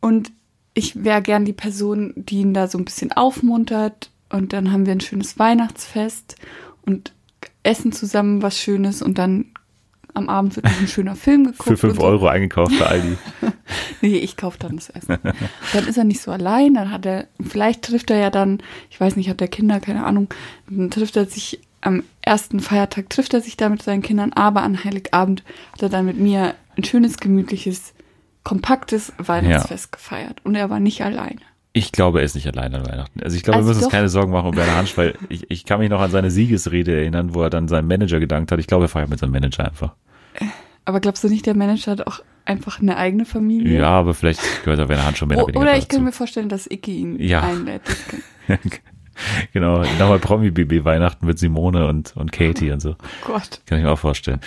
Und 0.00 0.32
ich 0.74 1.04
wäre 1.04 1.22
gern 1.22 1.44
die 1.44 1.52
Person, 1.52 2.12
die 2.16 2.40
ihn 2.40 2.54
da 2.54 2.68
so 2.68 2.78
ein 2.78 2.84
bisschen 2.84 3.12
aufmuntert. 3.12 4.10
Und 4.28 4.52
dann 4.52 4.72
haben 4.72 4.86
wir 4.86 4.92
ein 4.92 5.00
schönes 5.00 5.38
Weihnachtsfest 5.38 6.36
und 6.82 7.12
essen 7.62 7.92
zusammen 7.92 8.42
was 8.42 8.58
Schönes 8.58 9.00
und 9.02 9.18
dann 9.18 9.46
am 10.14 10.28
Abend 10.28 10.56
wird 10.56 10.66
noch 10.66 10.80
ein 10.80 10.88
schöner 10.88 11.16
Film 11.16 11.44
geguckt. 11.44 11.68
Für 11.68 11.76
5 11.76 11.98
Euro 12.00 12.28
eingekauft 12.28 12.78
bei 12.78 12.86
Aldi. 12.86 13.16
nee, 14.00 14.16
ich 14.16 14.36
kaufe 14.36 14.58
dann 14.58 14.76
das 14.76 14.88
Essen. 14.90 15.18
Dann 15.72 15.86
ist 15.86 15.98
er 15.98 16.04
nicht 16.04 16.20
so 16.20 16.30
allein, 16.30 16.74
dann 16.74 16.90
hat 16.90 17.04
er, 17.04 17.26
vielleicht 17.40 17.82
trifft 17.82 18.10
er 18.10 18.18
ja 18.18 18.30
dann, 18.30 18.62
ich 18.90 19.00
weiß 19.00 19.16
nicht, 19.16 19.28
hat 19.28 19.40
der 19.40 19.48
Kinder, 19.48 19.80
keine 19.80 20.06
Ahnung, 20.06 20.28
dann 20.68 20.90
trifft 20.90 21.16
er 21.16 21.26
sich 21.26 21.60
am 21.80 22.02
ersten 22.22 22.60
Feiertag, 22.60 23.10
trifft 23.10 23.34
er 23.34 23.40
sich 23.40 23.56
da 23.56 23.68
mit 23.68 23.82
seinen 23.82 24.02
Kindern, 24.02 24.32
aber 24.32 24.62
an 24.62 24.84
Heiligabend 24.84 25.42
hat 25.72 25.82
er 25.82 25.88
dann 25.88 26.06
mit 26.06 26.18
mir 26.18 26.54
ein 26.76 26.84
schönes, 26.84 27.18
gemütliches, 27.18 27.92
kompaktes 28.42 29.12
Weihnachtsfest 29.18 29.86
ja. 29.86 29.96
gefeiert. 29.96 30.40
Und 30.44 30.54
er 30.54 30.70
war 30.70 30.80
nicht 30.80 31.02
alleine. 31.02 31.40
Ich 31.76 31.90
glaube, 31.90 32.20
er 32.20 32.24
ist 32.24 32.36
nicht 32.36 32.46
allein 32.46 32.72
an 32.72 32.86
Weihnachten. 32.86 33.20
Also 33.20 33.36
ich 33.36 33.42
glaube, 33.42 33.56
also 33.56 33.68
wir 33.68 33.74
müssen 33.74 33.84
uns 33.84 33.92
keine 33.92 34.08
Sorgen 34.08 34.30
machen 34.30 34.50
um 34.50 34.56
Werner 34.56 34.76
Hansch, 34.76 34.96
weil 34.96 35.14
ich, 35.28 35.50
ich 35.50 35.64
kann 35.64 35.80
mich 35.80 35.90
noch 35.90 36.00
an 36.00 36.10
seine 36.10 36.30
Siegesrede 36.30 36.96
erinnern, 36.96 37.34
wo 37.34 37.42
er 37.42 37.50
dann 37.50 37.66
seinem 37.66 37.88
Manager 37.88 38.20
gedankt 38.20 38.52
hat. 38.52 38.60
Ich 38.60 38.68
glaube, 38.68 38.84
er 38.84 38.88
feiert 38.88 39.10
mit 39.10 39.18
seinem 39.18 39.32
Manager 39.32 39.64
einfach. 39.64 39.92
Aber 40.84 41.00
glaubst 41.00 41.24
du 41.24 41.28
nicht, 41.28 41.46
der 41.46 41.56
Manager 41.56 41.92
hat 41.92 42.06
auch 42.06 42.20
einfach 42.44 42.80
eine 42.80 42.96
eigene 42.96 43.24
Familie? 43.24 43.80
Ja, 43.80 43.90
aber 43.90 44.14
vielleicht 44.14 44.40
gehört 44.62 44.78
er 44.78 44.88
Werner 44.88 45.04
Hansch 45.04 45.18
schon 45.18 45.28
mehr 45.28 45.42
oder 45.42 45.58
Oder 45.58 45.76
ich 45.76 45.88
kann 45.88 46.04
mir 46.04 46.12
vorstellen, 46.12 46.48
dass 46.48 46.70
Icky 46.70 46.96
ihn 46.96 47.20
ja. 47.20 47.40
einlädt. 47.40 47.82
genau, 49.52 49.82
nochmal 49.98 50.18
Promi-BB 50.18 50.84
Weihnachten 50.84 51.26
mit 51.26 51.38
Simone 51.38 51.86
und, 51.86 52.16
und 52.16 52.32
Katie 52.32 52.70
und 52.72 52.80
so. 52.80 52.90
Oh 52.90 53.26
Gott. 53.26 53.60
Kann 53.66 53.78
ich 53.78 53.84
mir 53.84 53.90
auch 53.90 53.98
vorstellen. 53.98 54.40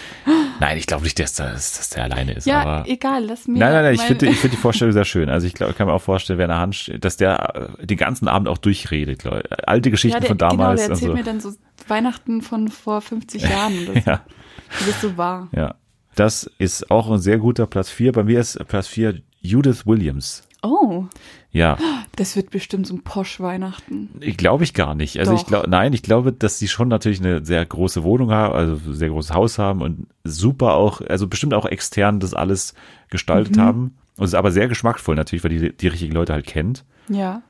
Nein, 0.60 0.78
ich 0.78 0.88
glaube 0.88 1.04
nicht, 1.04 1.20
dass, 1.20 1.34
das, 1.34 1.78
dass 1.78 1.90
der 1.90 2.06
alleine 2.06 2.34
ist. 2.34 2.48
Ja, 2.48 2.62
aber 2.62 2.90
egal, 2.90 3.26
lass 3.26 3.48
mir. 3.48 3.60
Nein, 3.60 3.74
nein, 3.74 3.84
nein, 3.84 3.96
ich 3.96 4.02
finde 4.02 4.28
ich 4.28 4.38
finde 4.38 4.56
die 4.56 4.62
Vorstellung 4.62 4.92
sehr 4.92 5.06
schön. 5.06 5.30
Also 5.30 5.46
ich 5.48 5.54
glaube, 5.54 5.72
ich 5.72 5.78
kann 5.78 5.88
mir 5.88 5.94
auch 5.94 6.02
vorstellen, 6.02 6.40
Werner 6.40 6.60
Hansch, 6.60 6.92
dass 7.00 7.18
der 7.18 7.78
äh, 7.80 7.86
den 7.86 7.98
ganzen 7.98 8.28
Abend 8.28 8.48
auch 8.48 8.58
durchredet, 8.58 9.20
glaube 9.20 9.44
ich. 9.44 9.68
Alte 9.68 9.92
Geschichten 9.92 10.16
ja, 10.16 10.20
der, 10.20 10.30
von 10.30 10.38
damals. 10.38 10.82
Genau, 10.82 10.88
der 10.88 10.90
erzählt 10.90 11.12
so. 11.12 11.18
mir 11.18 11.24
dann 11.24 11.40
so 11.40 11.52
Weihnachten 11.88 12.42
von 12.42 12.68
vor 12.70 13.02
50 13.02 13.44
Jahren. 13.44 13.74
Das, 13.94 14.06
ja. 14.06 14.22
Das 14.70 14.88
ist 14.88 15.02
so 15.02 15.18
wahr. 15.18 15.50
Ja. 15.56 15.76
Das 16.16 16.50
ist 16.58 16.90
auch 16.90 17.12
ein 17.12 17.20
sehr 17.20 17.38
guter 17.38 17.68
Platz 17.68 17.90
4. 17.90 18.12
Bei 18.12 18.24
mir 18.24 18.40
ist 18.40 18.58
Platz 18.68 18.88
4 18.88 19.22
Judith 19.42 19.86
Williams. 19.86 20.47
Oh. 20.64 21.06
Ja. 21.52 21.78
Das 22.16 22.36
wird 22.36 22.50
bestimmt 22.50 22.88
so 22.88 22.96
ein 22.96 23.04
Posch-Weihnachten. 23.04 24.10
Ich 24.20 24.38
glaube 24.38 24.64
ich 24.64 24.74
gar 24.74 24.96
nicht. 24.96 25.20
Also 25.20 25.32
Doch. 25.32 25.40
ich 25.40 25.46
glaube, 25.46 25.70
nein, 25.70 25.94
ich 25.94 26.04
glaube, 26.04 26.34
dass 26.34 26.60
sie 26.60 26.68
schon 26.68 26.88
natürlich 26.88 27.20
eine 27.20 27.46
sehr 27.46 27.66
große 27.66 28.04
Wohnung 28.04 28.32
haben, 28.32 28.54
also 28.54 28.74
ein 28.74 28.94
sehr 28.94 29.10
großes 29.10 29.34
Haus 29.34 29.60
haben 29.60 29.82
und 29.82 30.08
super 30.24 30.74
auch, 30.74 31.02
also 31.02 31.28
bestimmt 31.28 31.54
auch 31.54 31.66
extern 31.66 32.20
das 32.20 32.34
alles 32.34 32.74
gestaltet 33.10 33.58
mhm. 33.58 33.62
haben. 33.62 33.98
Und 34.18 34.26
es 34.26 34.32
ist 34.32 34.36
aber 34.36 34.52
sehr 34.52 34.68
geschmackvoll 34.68 35.16
natürlich, 35.16 35.44
weil 35.44 35.58
die 35.58 35.76
die 35.76 35.88
richtigen 35.88 36.14
Leute 36.14 36.34
halt 36.34 36.48
kennt. 36.48 36.86
Ja. 37.08 37.44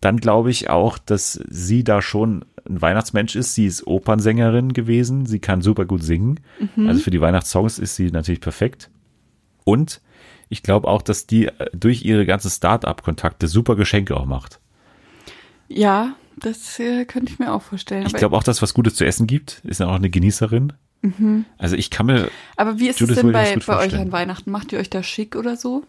Dann 0.00 0.16
glaube 0.16 0.50
ich 0.50 0.70
auch, 0.70 0.98
dass 0.98 1.40
sie 1.48 1.84
da 1.84 2.02
schon 2.02 2.44
ein 2.68 2.80
Weihnachtsmensch 2.80 3.36
ist. 3.36 3.54
Sie 3.54 3.66
ist 3.66 3.86
Opernsängerin 3.86 4.72
gewesen. 4.72 5.26
Sie 5.26 5.38
kann 5.38 5.62
super 5.62 5.84
gut 5.84 6.02
singen. 6.02 6.40
Mhm. 6.76 6.88
Also 6.88 7.00
für 7.00 7.10
die 7.10 7.20
Weihnachtssongs 7.20 7.78
ist 7.78 7.96
sie 7.96 8.10
natürlich 8.10 8.40
perfekt. 8.40 8.90
Und 9.64 10.00
ich 10.52 10.62
glaube 10.62 10.86
auch, 10.88 11.02
dass 11.02 11.26
die 11.26 11.46
äh, 11.46 11.70
durch 11.72 12.04
ihre 12.04 12.26
ganzen 12.26 12.50
Start-up-Kontakte 12.50 13.48
super 13.48 13.74
Geschenke 13.74 14.16
auch 14.16 14.26
macht. 14.26 14.60
Ja, 15.68 16.14
das 16.36 16.78
äh, 16.78 17.06
könnte 17.06 17.32
ich 17.32 17.38
mir 17.38 17.52
auch 17.52 17.62
vorstellen. 17.62 18.06
Ich 18.06 18.12
glaube 18.12 18.36
auch, 18.36 18.42
dass 18.42 18.56
es 18.56 18.62
was 18.62 18.74
Gutes 18.74 18.94
zu 18.94 19.04
essen 19.04 19.26
gibt. 19.26 19.62
Ist 19.64 19.80
ja 19.80 19.88
auch 19.88 19.94
eine 19.94 20.10
Genießerin. 20.10 20.74
Mhm. 21.00 21.46
Also 21.56 21.76
ich 21.76 21.90
kann 21.90 22.06
mir. 22.06 22.28
Aber 22.56 22.78
wie 22.78 22.88
ist 22.88 23.00
Judith 23.00 23.16
es 23.16 23.22
denn 23.22 23.32
bei, 23.32 23.56
bei 23.66 23.78
euch 23.78 23.94
an 23.94 24.12
Weihnachten? 24.12 24.50
Macht 24.50 24.72
ihr 24.72 24.78
euch 24.78 24.90
da 24.90 25.02
schick 25.02 25.36
oder 25.36 25.56
so? 25.56 25.84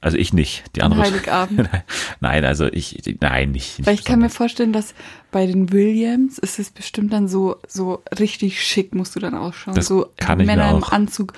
Also 0.00 0.16
ich 0.16 0.32
nicht, 0.32 0.64
die 0.76 0.82
andere. 0.82 1.02
Heiligabend. 1.02 1.68
nein, 2.20 2.44
also 2.44 2.66
ich, 2.66 3.16
nein, 3.20 3.50
nicht. 3.50 3.78
nicht 3.78 3.86
Weil 3.86 3.94
ich 3.94 4.04
kann 4.04 4.20
mir 4.20 4.30
vorstellen, 4.30 4.72
dass 4.72 4.94
bei 5.32 5.46
den 5.46 5.72
Williams 5.72 6.38
ist 6.38 6.58
es 6.58 6.70
bestimmt 6.70 7.12
dann 7.12 7.26
so, 7.26 7.56
so 7.66 8.02
richtig 8.18 8.62
schick 8.62 8.94
musst 8.94 9.16
du 9.16 9.20
dann 9.20 9.34
ausschauen. 9.34 9.74
Das 9.74 9.86
so 9.86 10.10
kann 10.16 10.38
Männer 10.38 10.70
im 10.70 10.84
Anzug 10.84 11.32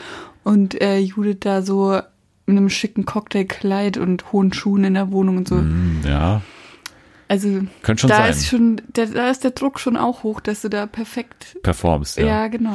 und 0.45 0.81
äh, 0.81 0.99
Judith 0.99 1.39
da 1.41 1.63
so 1.63 2.01
mit 2.51 2.59
einem 2.59 2.71
schicken 2.71 3.05
Cocktailkleid 3.07 3.97
und 3.97 4.33
hohen 4.33 4.53
Schuhen 4.53 4.85
in 4.85 4.95
der 4.95 5.11
Wohnung 5.11 5.39
und 5.39 5.49
so. 5.49 5.57
Mm, 5.57 6.01
ja. 6.07 6.43
Also 7.29 7.49
Könnte 7.83 8.01
schon 8.01 8.11
da 8.11 8.17
sein. 8.17 8.31
ist 8.31 8.49
schon, 8.49 8.83
der, 8.89 9.07
da 9.07 9.31
ist 9.31 9.45
der 9.45 9.53
Druck 9.53 9.79
schon 9.79 9.97
auch 9.97 10.25
hoch, 10.25 10.41
dass 10.41 10.63
du 10.63 10.69
da 10.69 10.87
perfekt 10.87 11.57
performst. 11.63 12.19
Ja, 12.19 12.27
ja 12.27 12.49
genau. 12.49 12.75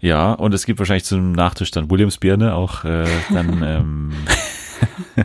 Ja, 0.00 0.32
und 0.32 0.54
es 0.54 0.64
gibt 0.64 0.78
wahrscheinlich 0.78 1.04
zum 1.04 1.32
Nachtisch 1.32 1.70
dann 1.70 1.90
Williams 1.90 2.16
Birne 2.16 2.54
auch 2.54 2.84
äh, 2.84 3.04
dann. 3.30 3.62
ähm, 3.66 4.12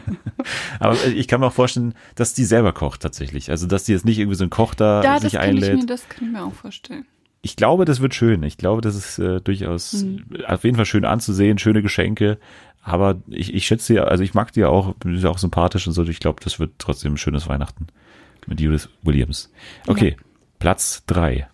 Aber 0.79 0.97
ich 1.05 1.29
kann 1.29 1.39
mir 1.39 1.47
auch 1.47 1.53
vorstellen, 1.53 1.93
dass 2.15 2.33
die 2.33 2.43
selber 2.43 2.73
kocht 2.73 3.01
tatsächlich. 3.01 3.49
Also 3.49 3.65
dass 3.67 3.85
die 3.85 3.93
jetzt 3.93 4.03
nicht 4.03 4.19
irgendwie 4.19 4.35
so 4.35 4.43
einen 4.43 4.49
Koch 4.49 4.73
da 4.73 5.01
ja, 5.03 5.19
sich 5.19 5.31
das 5.31 5.41
einlädt. 5.41 5.73
Ich 5.73 5.79
mir, 5.81 5.85
das 5.85 6.09
kann 6.09 6.27
ich 6.27 6.33
mir 6.33 6.43
auch 6.43 6.53
vorstellen. 6.53 7.05
Ich 7.41 7.55
glaube, 7.55 7.85
das 7.85 8.01
wird 8.01 8.15
schön. 8.15 8.43
Ich 8.43 8.57
glaube, 8.57 8.81
das 8.81 8.95
ist 8.95 9.19
äh, 9.19 9.39
durchaus 9.39 9.93
mhm. 9.93 10.25
auf 10.47 10.63
jeden 10.63 10.75
Fall 10.75 10.85
schön 10.85 11.05
anzusehen, 11.05 11.59
schöne 11.59 11.81
Geschenke. 11.81 12.39
Aber 12.87 13.15
ich, 13.29 13.51
ich 13.51 13.65
schätze 13.65 13.95
ja, 13.95 14.03
also 14.03 14.23
ich 14.23 14.35
mag 14.35 14.53
die 14.53 14.59
ja 14.59 14.67
auch, 14.69 14.93
bin 14.93 15.17
ja 15.17 15.29
auch 15.29 15.39
sympathisch 15.39 15.87
und 15.87 15.93
so. 15.93 16.03
Ich 16.03 16.19
glaube, 16.19 16.39
das 16.43 16.59
wird 16.59 16.73
trotzdem 16.77 17.15
ein 17.15 17.17
schönes 17.17 17.49
Weihnachten 17.49 17.87
mit 18.45 18.61
Judith 18.61 18.89
Williams. 19.01 19.51
Okay, 19.87 20.11
ja. 20.11 20.23
Platz 20.59 21.03
drei. 21.07 21.47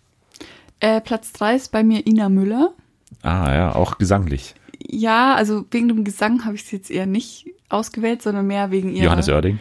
Äh, 0.81 0.99
Platz 0.99 1.31
drei 1.31 1.55
ist 1.55 1.71
bei 1.71 1.83
mir 1.83 2.05
Ina 2.05 2.27
Müller. 2.27 2.73
Ah 3.21 3.53
ja, 3.53 3.73
auch 3.73 3.97
gesanglich. 3.97 4.55
Ja, 4.77 5.33
also 5.35 5.65
wegen 5.71 5.87
dem 5.87 6.03
Gesang 6.03 6.43
habe 6.43 6.55
ich 6.55 6.65
sie 6.65 6.75
jetzt 6.75 6.91
eher 6.91 7.05
nicht 7.05 7.45
ausgewählt, 7.69 8.21
sondern 8.21 8.47
mehr 8.47 8.69
wegen 8.71 8.91
ihrer. 8.91 9.05
Johannes 9.05 9.29
Oerding. 9.29 9.59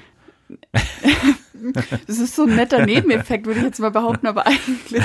das 2.07 2.19
ist 2.19 2.37
so 2.37 2.45
ein 2.45 2.57
netter 2.57 2.85
Nebeneffekt, 2.85 3.47
würde 3.47 3.61
ich 3.61 3.67
jetzt 3.67 3.81
mal 3.81 3.91
behaupten, 3.91 4.27
aber 4.27 4.47
eigentlich 4.47 5.05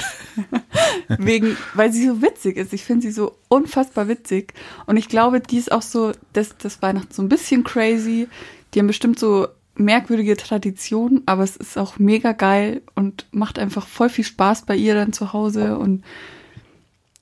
wegen, 1.18 1.58
weil 1.74 1.92
sie 1.92 2.08
so 2.08 2.22
witzig 2.22 2.58
ist. 2.58 2.74
Ich 2.74 2.84
finde 2.84 3.04
sie 3.04 3.12
so 3.12 3.38
unfassbar 3.48 4.08
witzig. 4.08 4.54
Und 4.86 4.98
ich 4.98 5.10
glaube, 5.10 5.40
die 5.40 5.58
ist 5.58 5.72
auch 5.72 5.82
so, 5.82 6.12
das, 6.34 6.58
das 6.58 6.82
Weihnachten 6.82 7.14
so 7.14 7.22
ein 7.22 7.30
bisschen 7.30 7.64
crazy. 7.64 8.28
Die 8.74 8.80
haben 8.80 8.88
bestimmt 8.88 9.20
so 9.20 9.48
merkwürdige 9.76 10.38
Traditionen, 10.38 11.24
aber 11.26 11.44
es 11.44 11.56
ist 11.58 11.78
auch 11.78 12.00
mega 12.00 12.32
geil 12.32 12.82
und 12.96 13.26
macht 13.32 13.60
einfach 13.60 13.88
voll 13.88 14.10
viel 14.10 14.24
Spaß 14.24 14.66
bei 14.66 14.76
ihr 14.76 14.96
dann 14.96 15.14
zu 15.14 15.34
Hause 15.34 15.78
und 15.78 16.04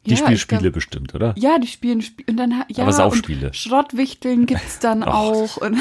die 0.06 0.12
ja, 0.12 0.18
spielen 0.18 0.38
Spiele 0.38 0.62
glaub, 0.62 0.74
bestimmt, 0.74 1.16
oder? 1.16 1.34
Ja, 1.38 1.58
die 1.60 1.68
spielen 1.68 2.02
Spiele 2.02 2.26
und 2.30 2.38
dann 2.38 2.66
ja, 2.68 2.84
aber 2.84 2.92
Saufspiele. 2.92 3.54
Schrottwichteln 3.54 4.46
gibt's 4.46 4.80
dann 4.80 5.02
auch 5.02 5.58
und 5.58 5.78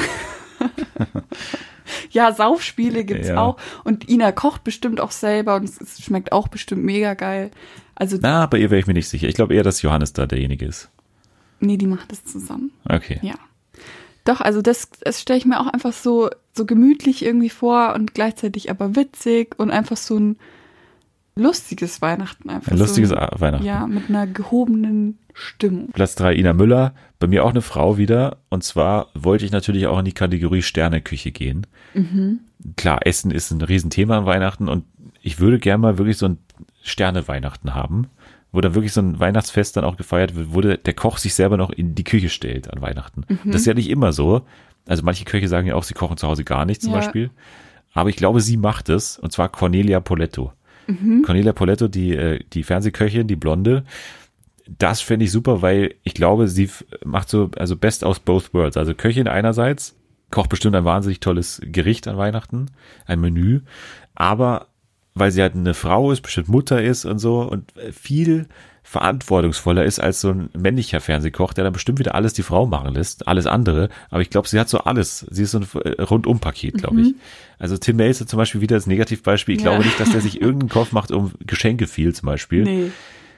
ja, 2.11 2.31
Saufspiele 2.31 3.03
gibt's 3.03 3.29
ja. 3.29 3.37
auch. 3.37 3.57
Und 3.83 4.09
Ina 4.09 4.31
kocht 4.31 4.63
bestimmt 4.63 5.01
auch 5.01 5.11
selber 5.11 5.55
und 5.55 5.65
es, 5.65 5.79
es 5.79 6.03
schmeckt 6.03 6.31
auch 6.31 6.47
bestimmt 6.47 6.83
mega 6.83 7.13
geil. 7.13 7.51
Also. 7.95 8.17
Na, 8.21 8.45
bei 8.45 8.57
ihr 8.57 8.71
wäre 8.71 8.79
ich 8.79 8.87
mir 8.87 8.93
nicht 8.93 9.09
sicher. 9.09 9.27
Ich 9.27 9.35
glaube 9.35 9.53
eher, 9.53 9.63
dass 9.63 9.81
Johannes 9.81 10.13
da 10.13 10.25
derjenige 10.25 10.65
ist. 10.65 10.89
Nee, 11.59 11.77
die 11.77 11.87
macht 11.87 12.11
es 12.11 12.25
zusammen. 12.25 12.71
Okay. 12.89 13.19
Ja. 13.21 13.35
Doch, 14.25 14.41
also 14.41 14.61
das, 14.61 14.89
das 15.01 15.21
stelle 15.21 15.39
ich 15.39 15.45
mir 15.45 15.59
auch 15.59 15.67
einfach 15.67 15.93
so, 15.93 16.29
so 16.53 16.65
gemütlich 16.65 17.25
irgendwie 17.25 17.49
vor 17.49 17.93
und 17.93 18.13
gleichzeitig 18.13 18.69
aber 18.69 18.95
witzig 18.95 19.57
und 19.57 19.71
einfach 19.71 19.97
so 19.97 20.17
ein 20.17 20.37
lustiges 21.35 22.01
Weihnachten 22.01 22.49
einfach. 22.49 22.71
Ein 22.71 22.77
lustiges 22.77 23.09
so, 23.09 23.15
Weihnachten. 23.15 23.65
Ja, 23.65 23.87
mit 23.87 24.09
einer 24.09 24.27
gehobenen 24.27 25.19
Stimmung. 25.33 25.89
Platz 25.93 26.15
drei 26.15 26.35
Ina 26.35 26.53
Müller, 26.53 26.93
bei 27.19 27.27
mir 27.27 27.43
auch 27.43 27.49
eine 27.49 27.61
Frau 27.61 27.97
wieder. 27.97 28.37
Und 28.49 28.63
zwar 28.63 29.07
wollte 29.13 29.45
ich 29.45 29.51
natürlich 29.51 29.87
auch 29.87 29.99
in 29.99 30.05
die 30.05 30.13
Kategorie 30.13 30.61
Sterneküche 30.61 31.31
gehen. 31.31 31.65
Mhm. 31.93 32.39
Klar, 32.77 33.05
Essen 33.05 33.31
ist 33.31 33.51
ein 33.51 33.61
Riesenthema 33.61 34.19
an 34.19 34.25
Weihnachten 34.25 34.69
und 34.69 34.85
ich 35.21 35.39
würde 35.39 35.59
gerne 35.59 35.81
mal 35.81 35.97
wirklich 35.97 36.17
so 36.17 36.27
ein 36.27 36.37
Sterne-Weihnachten 36.81 37.73
haben, 37.73 38.07
wo 38.51 38.61
dann 38.61 38.75
wirklich 38.75 38.93
so 38.93 39.01
ein 39.01 39.19
Weihnachtsfest 39.19 39.77
dann 39.77 39.85
auch 39.85 39.97
gefeiert 39.97 40.35
wird, 40.35 40.53
wo 40.53 40.61
der 40.61 40.93
Koch 40.93 41.17
sich 41.17 41.33
selber 41.33 41.57
noch 41.57 41.69
in 41.69 41.95
die 41.95 42.03
Küche 42.03 42.29
stellt 42.29 42.71
an 42.71 42.81
Weihnachten. 42.81 43.25
Mhm. 43.27 43.51
Das 43.51 43.61
ist 43.61 43.67
ja 43.67 43.73
nicht 43.73 43.89
immer 43.89 44.11
so. 44.11 44.45
Also 44.85 45.03
manche 45.03 45.23
Köche 45.23 45.47
sagen 45.47 45.67
ja 45.67 45.75
auch, 45.75 45.83
sie 45.83 45.93
kochen 45.93 46.17
zu 46.17 46.27
Hause 46.27 46.43
gar 46.43 46.65
nicht 46.65 46.81
zum 46.81 46.91
ja. 46.91 46.99
Beispiel. 46.99 47.31
Aber 47.93 48.09
ich 48.09 48.15
glaube, 48.15 48.41
sie 48.41 48.57
macht 48.57 48.89
es, 48.89 49.17
und 49.17 49.31
zwar 49.31 49.49
Cornelia 49.49 49.99
Poletto. 49.99 50.51
Mhm. 50.87 51.23
Cornelia 51.23 51.53
Poletto, 51.53 51.87
die, 51.87 52.15
äh, 52.15 52.39
die 52.53 52.63
Fernsehköchin, 52.63 53.27
die 53.27 53.35
Blonde, 53.35 53.83
das 54.67 55.01
fände 55.01 55.25
ich 55.25 55.31
super, 55.31 55.61
weil 55.61 55.95
ich 56.03 56.13
glaube, 56.13 56.47
sie 56.47 56.69
macht 57.03 57.29
so, 57.29 57.51
also 57.57 57.75
best 57.75 58.03
aus 58.03 58.19
both 58.19 58.53
worlds. 58.53 58.77
Also 58.77 58.93
Köchin 58.93 59.27
einerseits, 59.27 59.95
kocht 60.31 60.49
bestimmt 60.49 60.75
ein 60.75 60.85
wahnsinnig 60.85 61.19
tolles 61.19 61.61
Gericht 61.63 62.07
an 62.07 62.17
Weihnachten, 62.17 62.67
ein 63.05 63.19
Menü, 63.19 63.61
aber 64.15 64.67
weil 65.15 65.31
sie 65.31 65.41
halt 65.41 65.55
eine 65.55 65.73
Frau 65.73 66.11
ist, 66.11 66.21
bestimmt 66.21 66.49
Mutter 66.49 66.81
ist 66.81 67.05
und 67.05 67.19
so 67.19 67.41
und 67.41 67.71
viel 67.91 68.47
verantwortungsvoller 68.83 69.85
ist 69.85 69.99
als 69.99 70.21
so 70.21 70.29
ein 70.29 70.49
männlicher 70.55 70.99
Fernsehkoch, 70.99 71.53
der 71.53 71.63
dann 71.63 71.73
bestimmt 71.73 71.99
wieder 71.99 72.15
alles 72.15 72.33
die 72.33 72.43
Frau 72.43 72.67
machen 72.67 72.93
lässt, 72.93 73.27
alles 73.27 73.47
andere. 73.47 73.89
Aber 74.09 74.21
ich 74.21 74.29
glaube, 74.29 74.47
sie 74.47 74.59
hat 74.59 74.69
so 74.69 74.79
alles. 74.79 75.25
Sie 75.31 75.43
ist 75.43 75.51
so 75.51 75.59
ein 75.59 75.67
äh, 75.83 76.01
Rundum-Paket, 76.01 76.75
glaube 76.75 77.01
ich. 77.01 77.07
Mhm. 77.07 77.15
Also 77.59 77.77
Tim 77.77 77.95
Melzer 77.95 78.27
zum 78.27 78.37
Beispiel 78.37 78.61
wieder 78.61 78.75
als 78.75 78.85
Negativbeispiel. 78.85 79.55
Ich 79.55 79.63
ja. 79.63 79.71
glaube 79.71 79.85
nicht, 79.85 79.99
dass 79.99 80.11
der 80.11 80.21
sich 80.21 80.41
irgendeinen 80.41 80.69
Kopf 80.69 80.91
macht 80.91 81.11
um 81.11 81.31
Geschenke 81.45 81.87
viel 81.87 82.13
zum 82.13 82.27
Beispiel. 82.27 82.63
Nee. 82.63 82.91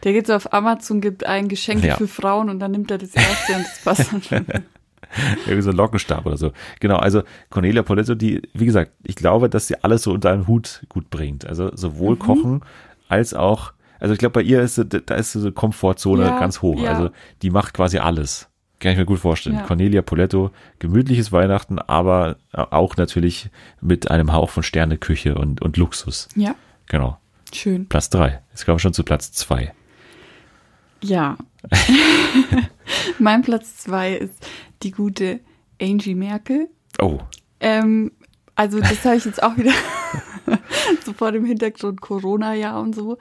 Der 0.03 0.13
geht 0.13 0.27
so 0.27 0.33
auf 0.33 0.51
Amazon, 0.53 1.01
gibt 1.01 1.25
ein 1.25 1.47
Geschenk 1.47 1.83
ja. 1.83 1.95
für 1.95 2.07
Frauen 2.07 2.49
und 2.49 2.59
dann 2.59 2.71
nimmt 2.71 2.91
er 2.91 2.97
das 2.97 3.15
erste 3.15 3.53
und 3.53 3.63
das 3.63 3.83
passt 3.83 4.13
dann 4.13 4.21
schon. 4.21 4.45
Irgendwie 5.45 5.61
so 5.61 5.69
ein 5.69 5.75
Lockenstab 5.75 6.25
oder 6.25 6.37
so. 6.37 6.51
Genau, 6.79 6.97
also 6.97 7.23
Cornelia 7.49 7.83
Poletto, 7.83 8.15
die, 8.15 8.41
wie 8.53 8.65
gesagt, 8.65 8.91
ich 9.03 9.15
glaube, 9.15 9.49
dass 9.49 9.67
sie 9.67 9.83
alles 9.83 10.03
so 10.03 10.11
unter 10.11 10.31
einen 10.31 10.47
Hut 10.47 10.85
gut 10.89 11.09
bringt. 11.09 11.45
Also 11.45 11.71
sowohl 11.75 12.15
mhm. 12.15 12.19
Kochen 12.19 12.61
als 13.07 13.33
auch, 13.33 13.73
also 13.99 14.13
ich 14.13 14.19
glaube, 14.19 14.33
bei 14.33 14.41
ihr 14.41 14.61
ist, 14.61 14.83
da 15.05 15.15
ist 15.15 15.33
so 15.33 15.51
Komfortzone 15.51 16.25
ja, 16.25 16.39
ganz 16.39 16.61
hoch. 16.61 16.81
Ja. 16.81 16.91
Also 16.91 17.09
die 17.41 17.49
macht 17.49 17.73
quasi 17.73 17.97
alles. 17.97 18.49
Kann 18.79 18.91
ich 18.91 18.97
mir 18.97 19.05
gut 19.05 19.19
vorstellen. 19.19 19.55
Ja. 19.55 19.61
Cornelia 19.63 20.01
Poletto, 20.01 20.51
gemütliches 20.79 21.31
Weihnachten, 21.31 21.79
aber 21.79 22.37
auch 22.51 22.97
natürlich 22.97 23.49
mit 23.81 24.11
einem 24.11 24.33
Hauch 24.33 24.49
von 24.49 24.63
Sterneküche 24.63 25.35
und, 25.35 25.61
und 25.61 25.77
Luxus. 25.77 26.27
Ja. 26.35 26.55
Genau. 26.87 27.17
Schön. 27.53 27.87
Platz 27.87 28.09
drei. 28.09 28.41
Jetzt 28.51 28.65
kommen 28.65 28.75
wir 28.75 28.79
schon 28.79 28.93
zu 28.93 29.03
Platz 29.03 29.31
zwei. 29.31 29.73
Ja. 31.01 31.37
mein 33.19 33.41
Platz 33.41 33.77
zwei 33.77 34.13
ist 34.13 34.45
die 34.83 34.91
gute 34.91 35.39
Angie 35.81 36.15
Merkel. 36.15 36.69
Oh. 37.01 37.19
Ähm, 37.59 38.11
also 38.55 38.79
das 38.79 39.03
habe 39.03 39.15
ich 39.17 39.25
jetzt 39.25 39.43
auch 39.43 39.57
wieder 39.57 39.73
so 41.05 41.13
vor 41.13 41.31
dem 41.31 41.45
Hintergrund 41.45 42.01
Corona-Jahr 42.01 42.81
und 42.81 42.95
so. 42.95 43.17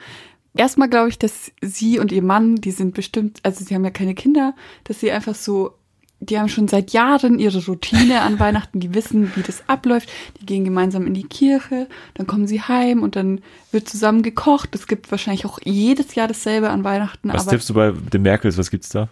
Erstmal 0.56 0.88
glaube 0.88 1.08
ich, 1.08 1.18
dass 1.18 1.52
sie 1.60 1.98
und 1.98 2.12
ihr 2.12 2.22
Mann, 2.22 2.56
die 2.56 2.70
sind 2.70 2.94
bestimmt, 2.94 3.40
also 3.42 3.64
sie 3.64 3.74
haben 3.74 3.84
ja 3.84 3.90
keine 3.90 4.14
Kinder, 4.14 4.54
dass 4.84 5.00
sie 5.00 5.10
einfach 5.10 5.34
so 5.34 5.74
die 6.20 6.38
haben 6.38 6.48
schon 6.48 6.68
seit 6.68 6.92
Jahren 6.92 7.38
ihre 7.38 7.64
Routine 7.64 8.22
an 8.22 8.38
Weihnachten, 8.38 8.80
die 8.80 8.94
wissen, 8.94 9.32
wie 9.34 9.42
das 9.42 9.68
abläuft. 9.68 10.08
Die 10.40 10.46
gehen 10.46 10.64
gemeinsam 10.64 11.06
in 11.06 11.14
die 11.14 11.24
Kirche, 11.24 11.88
dann 12.14 12.26
kommen 12.26 12.46
sie 12.46 12.62
heim 12.62 13.02
und 13.02 13.16
dann 13.16 13.40
wird 13.72 13.88
zusammen 13.88 14.22
gekocht. 14.22 14.74
Es 14.74 14.86
gibt 14.86 15.10
wahrscheinlich 15.10 15.46
auch 15.46 15.58
jedes 15.64 16.14
Jahr 16.14 16.28
dasselbe 16.28 16.70
an 16.70 16.84
Weihnachten. 16.84 17.32
Was 17.32 17.46
tippst 17.46 17.68
du 17.70 17.74
bei 17.74 17.92
den 17.92 18.22
Merkels? 18.22 18.58
Was 18.58 18.70
gibt's 18.70 18.88
da? 18.88 19.08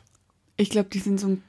Ich 0.57 0.70
glaube, 0.70 0.88
die 0.90 1.01
sind 1.01 1.18
so 1.18 1.28
ein 1.28 1.43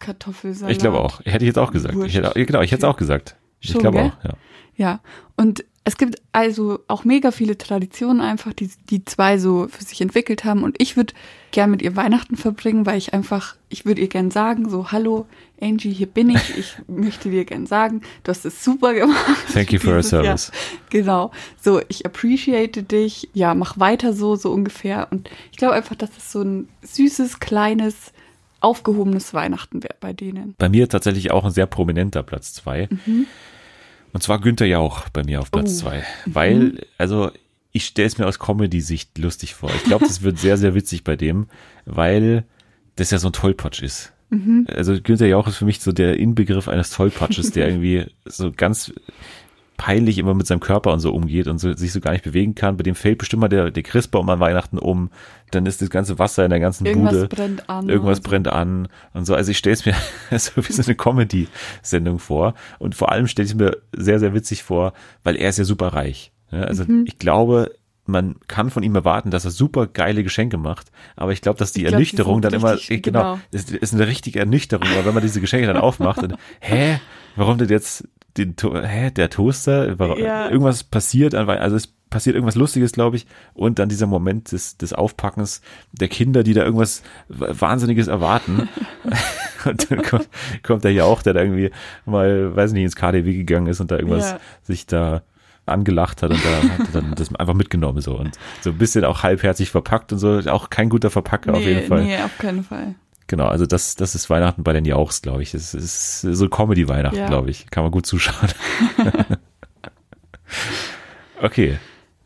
Kartoffelsalat. 0.00 0.72
Ich 0.72 0.78
glaube 0.78 1.00
auch. 1.00 1.20
Hätte 1.20 1.44
ich 1.44 1.48
jetzt 1.48 1.58
auch 1.58 1.72
gesagt. 1.72 1.94
Ich 2.04 2.14
hätte, 2.14 2.32
genau, 2.44 2.60
ich 2.62 2.72
hätte 2.72 2.86
es 2.86 2.90
auch 2.90 2.96
gesagt. 2.96 3.36
Ich 3.60 3.74
glaube 3.74 4.00
auch, 4.00 4.24
ja. 4.24 4.34
Ja, 4.80 5.00
und 5.36 5.62
es 5.84 5.98
gibt 5.98 6.22
also 6.32 6.78
auch 6.88 7.04
mega 7.04 7.32
viele 7.32 7.58
Traditionen 7.58 8.22
einfach, 8.22 8.54
die 8.54 8.70
die 8.88 9.04
zwei 9.04 9.36
so 9.36 9.68
für 9.68 9.84
sich 9.84 10.00
entwickelt 10.00 10.44
haben. 10.44 10.62
Und 10.62 10.76
ich 10.78 10.96
würde 10.96 11.12
gern 11.50 11.70
mit 11.70 11.82
ihr 11.82 11.96
Weihnachten 11.96 12.38
verbringen, 12.38 12.86
weil 12.86 12.96
ich 12.96 13.12
einfach, 13.12 13.56
ich 13.68 13.84
würde 13.84 14.00
ihr 14.00 14.08
gern 14.08 14.30
sagen, 14.30 14.70
so, 14.70 14.90
hallo 14.90 15.26
Angie, 15.60 15.92
hier 15.92 16.06
bin 16.06 16.30
ich. 16.30 16.56
Ich 16.56 16.76
möchte 16.88 17.28
dir 17.28 17.44
gern 17.44 17.66
sagen, 17.66 18.00
du 18.22 18.30
hast 18.30 18.46
es 18.46 18.64
super 18.64 18.94
gemacht. 18.94 19.36
Thank 19.52 19.70
you 19.74 19.78
for 19.78 19.92
your 19.92 20.02
service. 20.02 20.50
Jahr. 20.50 20.80
Genau. 20.88 21.30
So, 21.60 21.82
ich 21.88 22.06
appreciate 22.06 22.82
dich. 22.82 23.28
Ja, 23.34 23.54
mach 23.54 23.78
weiter 23.78 24.14
so, 24.14 24.36
so 24.36 24.50
ungefähr. 24.52 25.08
Und 25.10 25.28
ich 25.52 25.58
glaube 25.58 25.74
einfach, 25.74 25.94
dass 25.94 26.16
es 26.16 26.32
so 26.32 26.40
ein 26.40 26.68
süßes, 26.80 27.38
kleines, 27.38 28.14
aufgehobenes 28.60 29.34
Weihnachten 29.34 29.82
wäre 29.82 29.96
bei 30.00 30.14
denen. 30.14 30.54
Bei 30.56 30.70
mir 30.70 30.88
tatsächlich 30.88 31.32
auch 31.32 31.44
ein 31.44 31.50
sehr 31.50 31.66
prominenter 31.66 32.22
Platz 32.22 32.54
zwei. 32.54 32.88
Mhm. 33.04 33.26
Und 34.12 34.22
zwar 34.22 34.40
Günther 34.40 34.66
Jauch 34.66 35.08
bei 35.10 35.22
mir 35.24 35.40
auf 35.40 35.50
Platz 35.50 35.76
oh. 35.76 35.80
zwei. 35.80 36.04
Weil, 36.26 36.58
mhm. 36.58 36.78
also 36.98 37.30
ich 37.72 37.84
stelle 37.84 38.08
es 38.08 38.18
mir 38.18 38.26
aus 38.26 38.38
Comedy-Sicht 38.38 39.16
lustig 39.18 39.54
vor. 39.54 39.70
Ich 39.74 39.84
glaube, 39.84 40.06
das 40.06 40.22
wird 40.22 40.38
sehr, 40.38 40.56
sehr 40.56 40.74
witzig 40.74 41.04
bei 41.04 41.16
dem, 41.16 41.46
weil 41.84 42.44
das 42.96 43.10
ja 43.10 43.18
so 43.18 43.28
ein 43.28 43.32
Tollpatsch 43.32 43.82
ist. 43.82 44.12
Mhm. 44.30 44.66
Also 44.68 45.00
Günther 45.00 45.26
Jauch 45.26 45.46
ist 45.46 45.56
für 45.56 45.64
mich 45.64 45.80
so 45.80 45.92
der 45.92 46.16
Inbegriff 46.16 46.68
eines 46.68 46.90
Tollpatsches, 46.90 47.52
der 47.52 47.68
irgendwie 47.68 48.06
so 48.24 48.52
ganz 48.52 48.92
peinlich 49.80 50.18
immer 50.18 50.34
mit 50.34 50.46
seinem 50.46 50.60
Körper 50.60 50.92
und 50.92 51.00
so 51.00 51.10
umgeht 51.10 51.48
und 51.48 51.56
so, 51.56 51.72
sich 51.72 51.90
so 51.90 52.00
gar 52.00 52.12
nicht 52.12 52.22
bewegen 52.22 52.54
kann. 52.54 52.76
Bei 52.76 52.82
dem 52.82 52.94
fällt 52.94 53.16
bestimmt 53.16 53.40
mal 53.40 53.48
der, 53.48 53.70
der 53.70 53.82
Christbaum 53.82 54.28
an 54.28 54.38
Weihnachten 54.38 54.78
um. 54.78 55.08
Dann 55.52 55.64
ist 55.64 55.80
das 55.80 55.88
ganze 55.88 56.18
Wasser 56.18 56.44
in 56.44 56.50
der 56.50 56.60
ganzen 56.60 56.84
Irgendwas 56.84 57.14
Bude. 57.14 57.28
Brennt 57.28 57.70
an 57.70 57.88
Irgendwas 57.88 58.18
so. 58.18 58.24
brennt 58.24 58.46
an 58.46 58.88
und 59.14 59.24
so. 59.24 59.34
Also 59.34 59.52
ich 59.52 59.56
stelle 59.56 59.72
es 59.72 59.86
mir 59.86 59.94
so 60.38 60.52
wie 60.56 60.72
so 60.72 60.82
eine 60.82 60.94
Comedy-Sendung 60.94 62.18
vor. 62.18 62.52
Und 62.78 62.94
vor 62.94 63.10
allem 63.10 63.26
stelle 63.26 63.46
ich 63.46 63.52
es 63.52 63.58
mir 63.58 63.78
sehr, 63.96 64.18
sehr 64.18 64.34
witzig 64.34 64.64
vor, 64.64 64.92
weil 65.24 65.36
er 65.36 65.48
ist 65.48 65.56
ja 65.56 65.64
super 65.64 65.94
reich. 65.94 66.30
Also 66.50 66.84
mhm. 66.84 67.04
ich 67.06 67.16
glaube, 67.16 67.74
man 68.04 68.36
kann 68.48 68.68
von 68.68 68.82
ihm 68.82 68.94
erwarten, 68.94 69.30
dass 69.30 69.46
er 69.46 69.50
super 69.50 69.86
geile 69.86 70.22
Geschenke 70.22 70.58
macht, 70.58 70.88
aber 71.16 71.32
ich 71.32 71.40
glaube, 71.40 71.58
dass 71.58 71.72
die 71.72 71.82
glaub, 71.82 71.92
Ernüchterung 71.92 72.42
die 72.42 72.48
dann 72.48 72.62
richtig, 72.62 72.90
immer, 72.90 73.00
genau, 73.00 73.34
genau, 73.34 73.40
ist, 73.52 73.70
ist 73.70 73.94
eine 73.94 74.06
richtige 74.06 74.40
Ernüchterung, 74.40 74.88
aber 74.88 75.06
wenn 75.06 75.14
man 75.14 75.22
diese 75.22 75.40
Geschenke 75.40 75.66
dann 75.68 75.76
aufmacht, 75.76 76.22
dann, 76.22 76.36
hä, 76.60 76.98
warum 77.36 77.58
denn 77.58 77.68
jetzt 77.68 78.08
den, 78.36 78.54
hä, 78.60 79.10
der 79.10 79.30
Toaster, 79.30 79.96
ja. 80.18 80.48
irgendwas 80.48 80.84
passiert, 80.84 81.34
also 81.34 81.76
es 81.76 81.88
passiert 82.10 82.34
irgendwas 82.34 82.56
Lustiges, 82.56 82.92
glaube 82.92 83.16
ich, 83.16 83.26
und 83.54 83.78
dann 83.78 83.88
dieser 83.88 84.06
Moment 84.06 84.52
des, 84.52 84.76
des 84.76 84.92
Aufpackens 84.92 85.62
der 85.92 86.08
Kinder, 86.08 86.42
die 86.42 86.54
da 86.54 86.64
irgendwas 86.64 87.02
Wahnsinniges 87.28 88.08
erwarten. 88.08 88.68
und 89.64 89.90
dann 89.90 90.02
kommt, 90.02 90.28
kommt 90.62 90.84
der 90.84 90.92
ja 90.92 91.04
auch, 91.04 91.22
der 91.22 91.34
da 91.34 91.40
irgendwie 91.40 91.70
mal, 92.04 92.54
weiß 92.54 92.72
nicht, 92.72 92.84
ins 92.84 92.96
KDW 92.96 93.32
gegangen 93.34 93.66
ist 93.66 93.80
und 93.80 93.90
da 93.90 93.96
irgendwas 93.96 94.32
ja. 94.32 94.40
sich 94.62 94.86
da 94.86 95.22
angelacht 95.66 96.22
hat 96.22 96.30
und 96.30 96.40
da 96.44 96.78
hat 96.78 96.94
dann 96.94 97.14
das 97.16 97.34
einfach 97.34 97.54
mitgenommen 97.54 98.00
so 98.00 98.16
und 98.16 98.38
so 98.60 98.70
ein 98.70 98.78
bisschen 98.78 99.04
auch 99.04 99.22
halbherzig 99.22 99.70
verpackt 99.70 100.12
und 100.12 100.18
so, 100.18 100.40
auch 100.50 100.70
kein 100.70 100.88
guter 100.88 101.10
Verpacker 101.10 101.52
nee, 101.52 101.58
auf 101.58 101.64
jeden 101.64 101.86
Fall. 101.86 102.04
Nee, 102.04 102.22
auf 102.22 102.36
keinen 102.38 102.64
Fall. 102.64 102.94
Genau, 103.30 103.46
also 103.46 103.64
das, 103.64 103.94
das 103.94 104.16
ist 104.16 104.28
Weihnachten 104.28 104.64
bei 104.64 104.72
den 104.72 104.84
Jauchs, 104.84 105.22
glaube 105.22 105.44
ich. 105.44 105.54
Es 105.54 105.72
ist 105.72 106.22
so 106.22 106.48
Comedy-Weihnachten, 106.48 107.16
ja. 107.16 107.28
glaube 107.28 107.48
ich. 107.48 107.70
Kann 107.70 107.84
man 107.84 107.92
gut 107.92 108.04
zuschauen. 108.04 108.48
okay, 111.40 111.78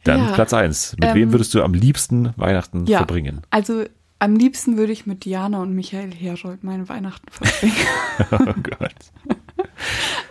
dann 0.05 0.21
ja. 0.21 0.33
Platz 0.33 0.55
eins. 0.55 0.97
Mit 0.99 1.11
ähm, 1.11 1.15
wem 1.15 1.33
würdest 1.33 1.53
du 1.53 1.63
am 1.63 1.75
liebsten 1.75 2.33
Weihnachten 2.39 2.87
ja, 2.87 2.97
verbringen? 2.97 3.43
Also 3.51 3.85
am 4.19 4.35
liebsten 4.35 4.79
würde 4.79 4.95
ich 4.95 5.05
mit 5.05 5.27
Diana 5.27 5.61
und 5.61 5.75
Michael 5.75 6.11
Herold 6.11 6.65
meine 6.65 6.89
Weihnachten 6.89 7.31
verbringen. 7.31 7.77
oh 8.31 8.61
Gott. 8.63 9.69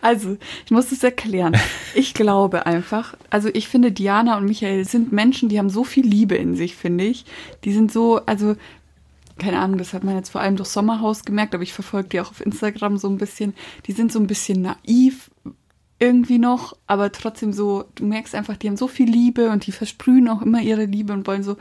Also, 0.02 0.38
ich 0.66 0.72
muss 0.72 0.92
es 0.92 1.04
erklären. 1.04 1.56
Ich 1.94 2.16
glaube 2.16 2.66
einfach, 2.66 3.14
also 3.30 3.48
ich 3.54 3.68
finde, 3.68 3.92
Diana 3.92 4.38
und 4.38 4.46
Michael 4.46 4.86
sind 4.86 5.12
Menschen, 5.12 5.50
die 5.50 5.60
haben 5.60 5.70
so 5.70 5.84
viel 5.84 6.08
Liebe 6.08 6.34
in 6.34 6.56
sich, 6.56 6.76
finde 6.76 7.04
ich. 7.04 7.26
Die 7.64 7.74
sind 7.74 7.92
so, 7.92 8.26
also 8.26 8.56
keine 9.38 9.60
Ahnung, 9.60 9.78
das 9.78 9.94
hat 9.94 10.04
man 10.04 10.16
jetzt 10.16 10.30
vor 10.30 10.42
allem 10.42 10.56
durch 10.56 10.70
Sommerhaus 10.70 11.24
gemerkt, 11.24 11.54
aber 11.54 11.64
ich 11.64 11.74
verfolge 11.74 12.10
die 12.10 12.22
auch 12.22 12.32
auf 12.32 12.46
Instagram 12.46 12.98
so 12.98 13.10
ein 13.10 13.18
bisschen. 13.18 13.54
Die 13.88 13.92
sind 13.92 14.12
so 14.12 14.20
ein 14.20 14.28
bisschen 14.28 14.62
naiv 14.62 15.32
irgendwie 16.00 16.38
noch, 16.38 16.76
aber 16.86 17.12
trotzdem 17.12 17.54
so, 17.54 17.86
du 17.96 18.06
merkst 18.06 18.36
einfach, 18.36 18.58
die 18.58 18.68
haben 18.68 18.78
so 18.78 18.88
viel 18.88 19.10
Liebe 19.10 19.50
und 19.50 19.66
die 19.66 19.72
versprühen 19.72 20.28
auch 20.28 20.42
immer 20.42 20.62
ihre 20.62 20.86
Liebe 20.86 21.14
und 21.14 21.28
wollen 21.28 21.44
so, 21.44 21.58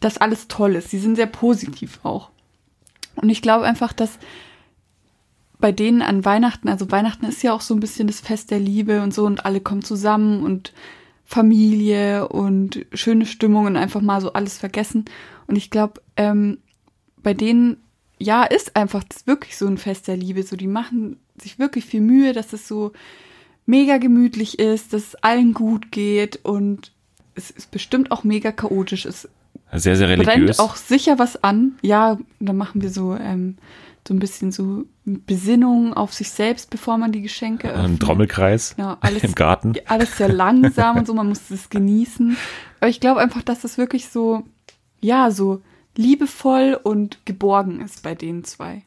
dass 0.00 0.18
alles 0.18 0.48
toll 0.48 0.74
ist. 0.74 0.92
Die 0.92 0.98
sind 0.98 1.16
sehr 1.16 1.26
positiv 1.26 2.00
auch. 2.02 2.30
Und 3.16 3.30
ich 3.30 3.42
glaube 3.42 3.64
einfach, 3.64 3.92
dass 3.92 4.18
bei 5.60 5.72
denen 5.72 6.02
an 6.02 6.24
Weihnachten, 6.24 6.68
also 6.68 6.90
Weihnachten 6.90 7.26
ist 7.26 7.42
ja 7.42 7.52
auch 7.52 7.60
so 7.60 7.74
ein 7.74 7.80
bisschen 7.80 8.06
das 8.06 8.20
Fest 8.20 8.50
der 8.50 8.60
Liebe 8.60 9.02
und 9.02 9.12
so 9.12 9.26
und 9.26 9.44
alle 9.44 9.60
kommen 9.60 9.82
zusammen 9.82 10.42
und 10.42 10.72
Familie 11.24 12.28
und 12.28 12.86
schöne 12.92 13.26
Stimmung 13.26 13.66
und 13.66 13.76
einfach 13.76 14.00
mal 14.00 14.20
so 14.20 14.32
alles 14.32 14.56
vergessen. 14.56 15.04
Und 15.46 15.56
ich 15.56 15.70
glaube, 15.70 16.00
ähm, 16.16 16.58
bei 17.22 17.34
denen, 17.34 17.78
ja, 18.18 18.44
ist 18.44 18.76
einfach 18.76 19.04
das 19.04 19.26
wirklich 19.26 19.56
so 19.56 19.66
ein 19.66 19.78
Fest 19.78 20.08
der 20.08 20.16
Liebe. 20.16 20.42
So, 20.42 20.56
die 20.56 20.66
machen 20.66 21.18
sich 21.40 21.58
wirklich 21.58 21.84
viel 21.84 22.00
Mühe, 22.00 22.32
dass 22.32 22.52
es 22.52 22.66
so 22.66 22.92
mega 23.66 23.98
gemütlich 23.98 24.58
ist, 24.58 24.92
dass 24.92 25.08
es 25.08 25.14
allen 25.16 25.54
gut 25.54 25.92
geht 25.92 26.44
und 26.44 26.92
es 27.34 27.50
ist 27.50 27.70
bestimmt 27.70 28.10
auch 28.10 28.24
mega 28.24 28.50
chaotisch. 28.50 29.04
Es 29.04 29.28
sehr, 29.72 29.96
sehr 29.96 30.08
religiös. 30.08 30.56
brennt 30.56 30.60
auch 30.60 30.76
sicher 30.76 31.18
was 31.18 31.44
an. 31.44 31.76
Ja, 31.82 32.18
dann 32.40 32.56
machen 32.56 32.80
wir 32.80 32.90
so, 32.90 33.14
ähm, 33.14 33.56
so 34.06 34.14
ein 34.14 34.18
bisschen 34.18 34.50
so 34.50 34.86
Besinnung 35.04 35.92
auf 35.92 36.14
sich 36.14 36.30
selbst, 36.30 36.70
bevor 36.70 36.96
man 36.96 37.12
die 37.12 37.20
Geschenke 37.20 37.68
öffnet. 37.68 37.84
Ein 37.84 37.98
Trommelkreis 37.98 38.76
genau, 38.76 38.96
alles, 39.00 39.22
im 39.22 39.34
Garten. 39.34 39.74
Alles 39.86 40.16
sehr 40.16 40.32
langsam 40.32 40.96
und 40.96 41.06
so, 41.06 41.12
man 41.12 41.28
muss 41.28 41.50
es 41.50 41.68
genießen. 41.68 42.36
Aber 42.80 42.88
ich 42.88 43.00
glaube 43.00 43.20
einfach, 43.20 43.42
dass 43.42 43.60
das 43.60 43.76
wirklich 43.76 44.08
so, 44.08 44.44
ja, 45.00 45.30
so 45.30 45.60
liebevoll 45.98 46.78
und 46.80 47.18
geborgen 47.26 47.80
ist 47.80 48.04
bei 48.04 48.14
den 48.14 48.44
zwei. 48.44 48.82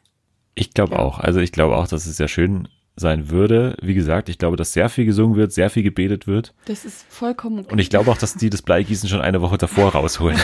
Ich 0.54 0.72
glaube 0.72 0.94
ja. 0.94 1.00
auch. 1.00 1.20
Also 1.20 1.40
ich 1.40 1.52
glaube 1.52 1.76
auch, 1.76 1.86
dass 1.86 2.06
es 2.06 2.16
sehr 2.16 2.28
schön 2.28 2.68
sein 2.96 3.30
würde. 3.30 3.76
Wie 3.82 3.94
gesagt, 3.94 4.30
ich 4.30 4.38
glaube, 4.38 4.56
dass 4.56 4.72
sehr 4.72 4.88
viel 4.88 5.04
gesungen 5.04 5.36
wird, 5.36 5.52
sehr 5.52 5.70
viel 5.70 5.82
gebetet 5.82 6.26
wird. 6.26 6.54
Das 6.64 6.84
ist 6.84 7.04
vollkommen 7.08 7.60
okay. 7.60 7.72
Und 7.72 7.78
ich 7.78 7.90
glaube 7.90 8.10
auch, 8.10 8.16
dass 8.16 8.34
die 8.34 8.50
das 8.50 8.62
Bleigießen 8.62 9.08
schon 9.08 9.20
eine 9.20 9.42
Woche 9.42 9.58
davor 9.58 9.92
rausholen. 9.92 10.40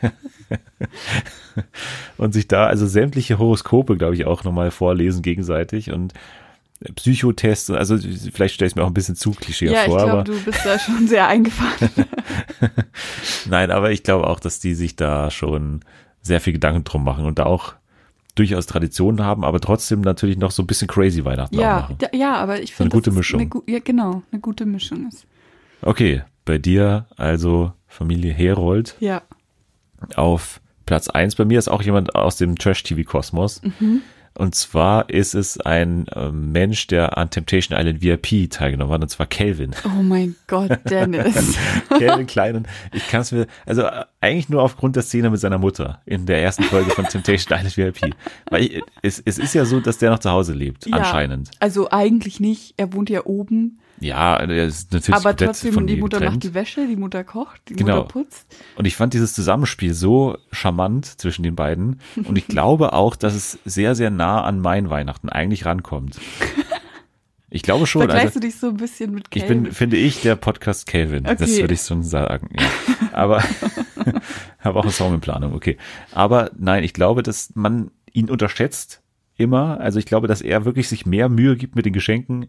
und 2.16 2.32
sich 2.32 2.48
da 2.48 2.66
also 2.66 2.86
sämtliche 2.86 3.38
Horoskope, 3.38 3.96
glaube 3.96 4.14
ich, 4.14 4.24
auch 4.24 4.44
nochmal 4.44 4.70
vorlesen 4.70 5.22
gegenseitig 5.22 5.92
und 5.92 6.14
Psychotests, 6.94 7.70
also 7.70 7.98
vielleicht 8.32 8.54
stelle 8.54 8.68
ich 8.68 8.76
mir 8.76 8.84
auch 8.84 8.88
ein 8.88 8.94
bisschen 8.94 9.16
zu 9.16 9.32
Klischee 9.32 9.66
ja, 9.66 9.84
vor. 9.84 9.98
Ja, 9.98 10.04
ich 10.04 10.10
glaube, 10.10 10.24
du 10.24 10.44
bist 10.44 10.64
da 10.64 10.78
schon 10.78 11.08
sehr 11.08 11.26
eingefahren. 11.26 11.90
Nein, 13.46 13.70
aber 13.70 13.90
ich 13.90 14.02
glaube 14.02 14.26
auch, 14.26 14.40
dass 14.40 14.60
die 14.60 14.74
sich 14.74 14.96
da 14.96 15.30
schon 15.30 15.80
sehr 16.22 16.40
viel 16.40 16.52
Gedanken 16.52 16.84
drum 16.84 17.04
machen 17.04 17.24
und 17.24 17.38
da 17.38 17.46
auch 17.46 17.74
durchaus 18.34 18.66
Traditionen 18.66 19.24
haben, 19.24 19.44
aber 19.44 19.60
trotzdem 19.60 20.00
natürlich 20.00 20.38
noch 20.38 20.52
so 20.52 20.62
ein 20.62 20.66
bisschen 20.66 20.86
crazy 20.86 21.24
Weihnachten 21.24 21.58
ja, 21.58 21.80
machen. 21.80 21.98
Ja, 22.12 22.36
aber 22.36 22.60
ich 22.60 22.74
finde, 22.74 22.92
eine 22.92 23.00
gute 23.02 23.10
Mischung. 23.10 23.40
Eine, 23.40 23.50
ja, 23.66 23.80
genau, 23.82 24.22
eine 24.30 24.40
gute 24.40 24.64
Mischung 24.64 25.08
ist. 25.08 25.26
Okay, 25.82 26.22
bei 26.44 26.58
dir 26.58 27.06
also 27.16 27.72
Familie 27.86 28.32
Herold. 28.32 28.96
Ja. 29.00 29.22
Auf 30.14 30.60
Platz 30.86 31.08
eins 31.08 31.34
bei 31.34 31.44
mir 31.44 31.58
ist 31.58 31.68
auch 31.68 31.82
jemand 31.82 32.14
aus 32.14 32.36
dem 32.36 32.56
Trash-TV-Kosmos. 32.56 33.62
Mhm. 33.62 34.02
Und 34.38 34.54
zwar 34.54 35.10
ist 35.10 35.34
es 35.34 35.60
ein 35.60 36.06
äh, 36.08 36.30
Mensch, 36.30 36.86
der 36.86 37.18
an 37.18 37.28
Temptation 37.28 37.76
Island 37.76 38.02
VIP 38.02 38.48
teilgenommen 38.48 38.92
hat, 38.94 39.02
und 39.02 39.08
zwar 39.08 39.26
Calvin. 39.26 39.74
Oh 39.84 40.00
mein 40.02 40.36
Gott, 40.46 40.78
Dennis. 40.88 41.58
Calvin 41.88 42.28
Klein. 42.28 42.68
ich 42.92 43.08
kann 43.08 43.22
es 43.22 43.32
mir, 43.32 43.48
also 43.66 43.82
äh, 43.82 44.04
eigentlich 44.20 44.48
nur 44.48 44.62
aufgrund 44.62 44.94
der 44.94 45.02
Szene 45.02 45.30
mit 45.30 45.40
seiner 45.40 45.58
Mutter 45.58 46.00
in 46.06 46.24
der 46.24 46.40
ersten 46.40 46.62
Folge 46.62 46.90
von 46.92 47.06
Temptation 47.06 47.58
Island 47.58 47.76
VIP. 47.76 48.14
Weil 48.48 48.62
ich, 48.62 48.82
es, 49.02 49.20
es 49.24 49.38
ist 49.38 49.54
ja 49.54 49.64
so, 49.64 49.80
dass 49.80 49.98
der 49.98 50.12
noch 50.12 50.20
zu 50.20 50.30
Hause 50.30 50.54
lebt, 50.54 50.86
ja, 50.86 50.98
anscheinend. 50.98 51.50
Also 51.58 51.90
eigentlich 51.90 52.38
nicht. 52.38 52.74
Er 52.76 52.92
wohnt 52.92 53.10
ja 53.10 53.26
oben. 53.26 53.80
Ja, 54.00 54.36
er 54.36 54.66
ist 54.66 54.92
natürlich 54.92 55.18
Aber 55.18 55.36
trotzdem, 55.36 55.72
von 55.72 55.86
die 55.86 55.96
Mutter 55.96 56.18
getrennt. 56.18 56.36
macht 56.36 56.44
die 56.44 56.54
Wäsche, 56.54 56.86
die 56.86 56.96
Mutter 56.96 57.24
kocht, 57.24 57.60
die 57.68 57.74
genau. 57.74 57.98
Mutter 57.98 58.08
putzt. 58.08 58.46
Und 58.76 58.86
ich 58.86 58.96
fand 58.96 59.14
dieses 59.14 59.34
Zusammenspiel 59.34 59.94
so 59.94 60.36
charmant 60.52 61.06
zwischen 61.20 61.42
den 61.42 61.56
beiden. 61.56 62.00
Und 62.16 62.38
ich 62.38 62.46
glaube 62.48 62.92
auch, 62.92 63.16
dass 63.16 63.34
es 63.34 63.58
sehr, 63.64 63.94
sehr 63.94 64.10
nah 64.10 64.42
an 64.44 64.60
mein 64.60 64.90
Weihnachten 64.90 65.28
eigentlich 65.28 65.64
rankommt. 65.64 66.18
Ich 67.50 67.62
glaube 67.62 67.86
schon. 67.86 68.02
Vergleichst 68.02 68.26
also, 68.26 68.40
du 68.40 68.46
dich 68.46 68.56
so 68.56 68.68
ein 68.68 68.76
bisschen 68.76 69.12
mit 69.12 69.30
Calvin? 69.30 69.58
Ich 69.58 69.62
bin, 69.64 69.72
finde 69.72 69.96
ich, 69.96 70.20
der 70.20 70.36
Podcast 70.36 70.86
Calvin. 70.86 71.26
Okay. 71.26 71.36
Das 71.38 71.56
würde 71.56 71.74
ich 71.74 71.80
schon 71.80 72.02
sagen. 72.02 72.50
Ja. 72.58 72.66
Aber 73.12 73.42
habe 74.60 74.78
auch 74.78 74.84
eine 74.84 74.92
Song 74.92 75.14
in 75.14 75.20
Planung, 75.20 75.54
okay. 75.54 75.76
Aber 76.12 76.50
nein, 76.56 76.84
ich 76.84 76.92
glaube, 76.92 77.22
dass 77.22 77.54
man 77.54 77.90
ihn 78.12 78.30
unterschätzt 78.30 79.02
immer. 79.36 79.80
Also 79.80 79.98
ich 79.98 80.06
glaube, 80.06 80.28
dass 80.28 80.42
er 80.42 80.64
wirklich 80.64 80.88
sich 80.88 81.06
mehr 81.06 81.28
Mühe 81.28 81.56
gibt 81.56 81.76
mit 81.76 81.86
den 81.86 81.92
Geschenken, 81.92 82.48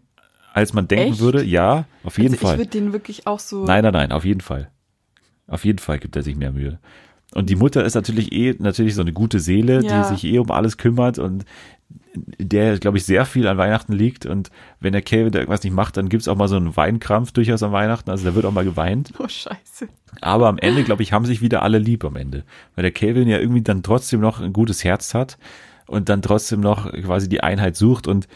als 0.52 0.72
man 0.72 0.88
denken 0.88 1.12
Echt? 1.12 1.20
würde. 1.20 1.44
Ja, 1.44 1.84
auf 2.04 2.18
jeden 2.18 2.34
also 2.34 2.46
Fall. 2.46 2.54
Ich 2.54 2.60
würde 2.60 2.70
den 2.70 2.92
wirklich 2.92 3.26
auch 3.26 3.38
so. 3.38 3.64
Nein, 3.64 3.82
nein, 3.82 3.92
nein, 3.92 4.12
auf 4.12 4.24
jeden 4.24 4.40
Fall. 4.40 4.70
Auf 5.46 5.64
jeden 5.64 5.78
Fall 5.78 5.98
gibt 5.98 6.16
er 6.16 6.22
sich 6.22 6.36
mehr 6.36 6.52
Mühe. 6.52 6.78
Und 7.34 7.48
die 7.48 7.56
Mutter 7.56 7.84
ist 7.84 7.94
natürlich 7.94 8.32
eh 8.32 8.54
natürlich 8.58 8.94
so 8.94 9.02
eine 9.02 9.12
gute 9.12 9.38
Seele, 9.38 9.82
ja. 9.84 10.02
die 10.02 10.08
sich 10.08 10.24
eh 10.24 10.38
um 10.38 10.50
alles 10.50 10.76
kümmert 10.76 11.18
und 11.18 11.44
der, 12.14 12.78
glaube 12.78 12.98
ich, 12.98 13.04
sehr 13.04 13.24
viel 13.24 13.46
an 13.46 13.56
Weihnachten 13.56 13.92
liegt. 13.92 14.26
Und 14.26 14.50
wenn 14.80 14.92
der 14.92 15.02
Calvin 15.02 15.30
da 15.30 15.38
irgendwas 15.38 15.62
nicht 15.62 15.72
macht, 15.72 15.96
dann 15.96 16.08
gibt's 16.08 16.28
auch 16.28 16.36
mal 16.36 16.48
so 16.48 16.56
einen 16.56 16.76
Weinkrampf 16.76 17.32
durchaus 17.32 17.62
an 17.62 17.72
Weihnachten. 17.72 18.10
Also 18.10 18.24
da 18.24 18.34
wird 18.34 18.44
auch 18.46 18.52
mal 18.52 18.64
geweint. 18.64 19.12
Oh, 19.18 19.28
scheiße. 19.28 19.88
Aber 20.20 20.48
am 20.48 20.58
Ende, 20.58 20.82
glaube 20.82 21.02
ich, 21.02 21.12
haben 21.12 21.24
sich 21.24 21.40
wieder 21.40 21.62
alle 21.62 21.78
lieb 21.78 22.04
am 22.04 22.16
Ende. 22.16 22.44
Weil 22.74 22.82
der 22.82 22.92
Calvin 22.92 23.28
ja 23.28 23.38
irgendwie 23.38 23.62
dann 23.62 23.82
trotzdem 23.82 24.20
noch 24.20 24.40
ein 24.40 24.52
gutes 24.52 24.82
Herz 24.82 25.14
hat 25.14 25.38
und 25.86 26.08
dann 26.08 26.22
trotzdem 26.22 26.60
noch 26.60 26.90
quasi 26.92 27.28
die 27.28 27.42
Einheit 27.42 27.76
sucht 27.76 28.08
und 28.08 28.26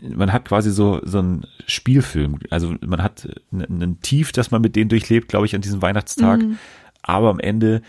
man 0.00 0.32
hat 0.32 0.44
quasi 0.44 0.70
so, 0.70 1.00
so 1.04 1.20
ein 1.20 1.46
Spielfilm. 1.66 2.38
Also 2.50 2.74
man 2.84 3.02
hat 3.02 3.28
ein 3.52 3.98
Tief, 4.02 4.32
das 4.32 4.50
man 4.50 4.62
mit 4.62 4.76
denen 4.76 4.88
durchlebt, 4.88 5.28
glaube 5.28 5.46
ich, 5.46 5.54
an 5.54 5.60
diesem 5.60 5.82
Weihnachtstag. 5.82 6.40
Mhm. 6.40 6.58
Aber 7.02 7.30
am 7.30 7.40
Ende 7.40 7.82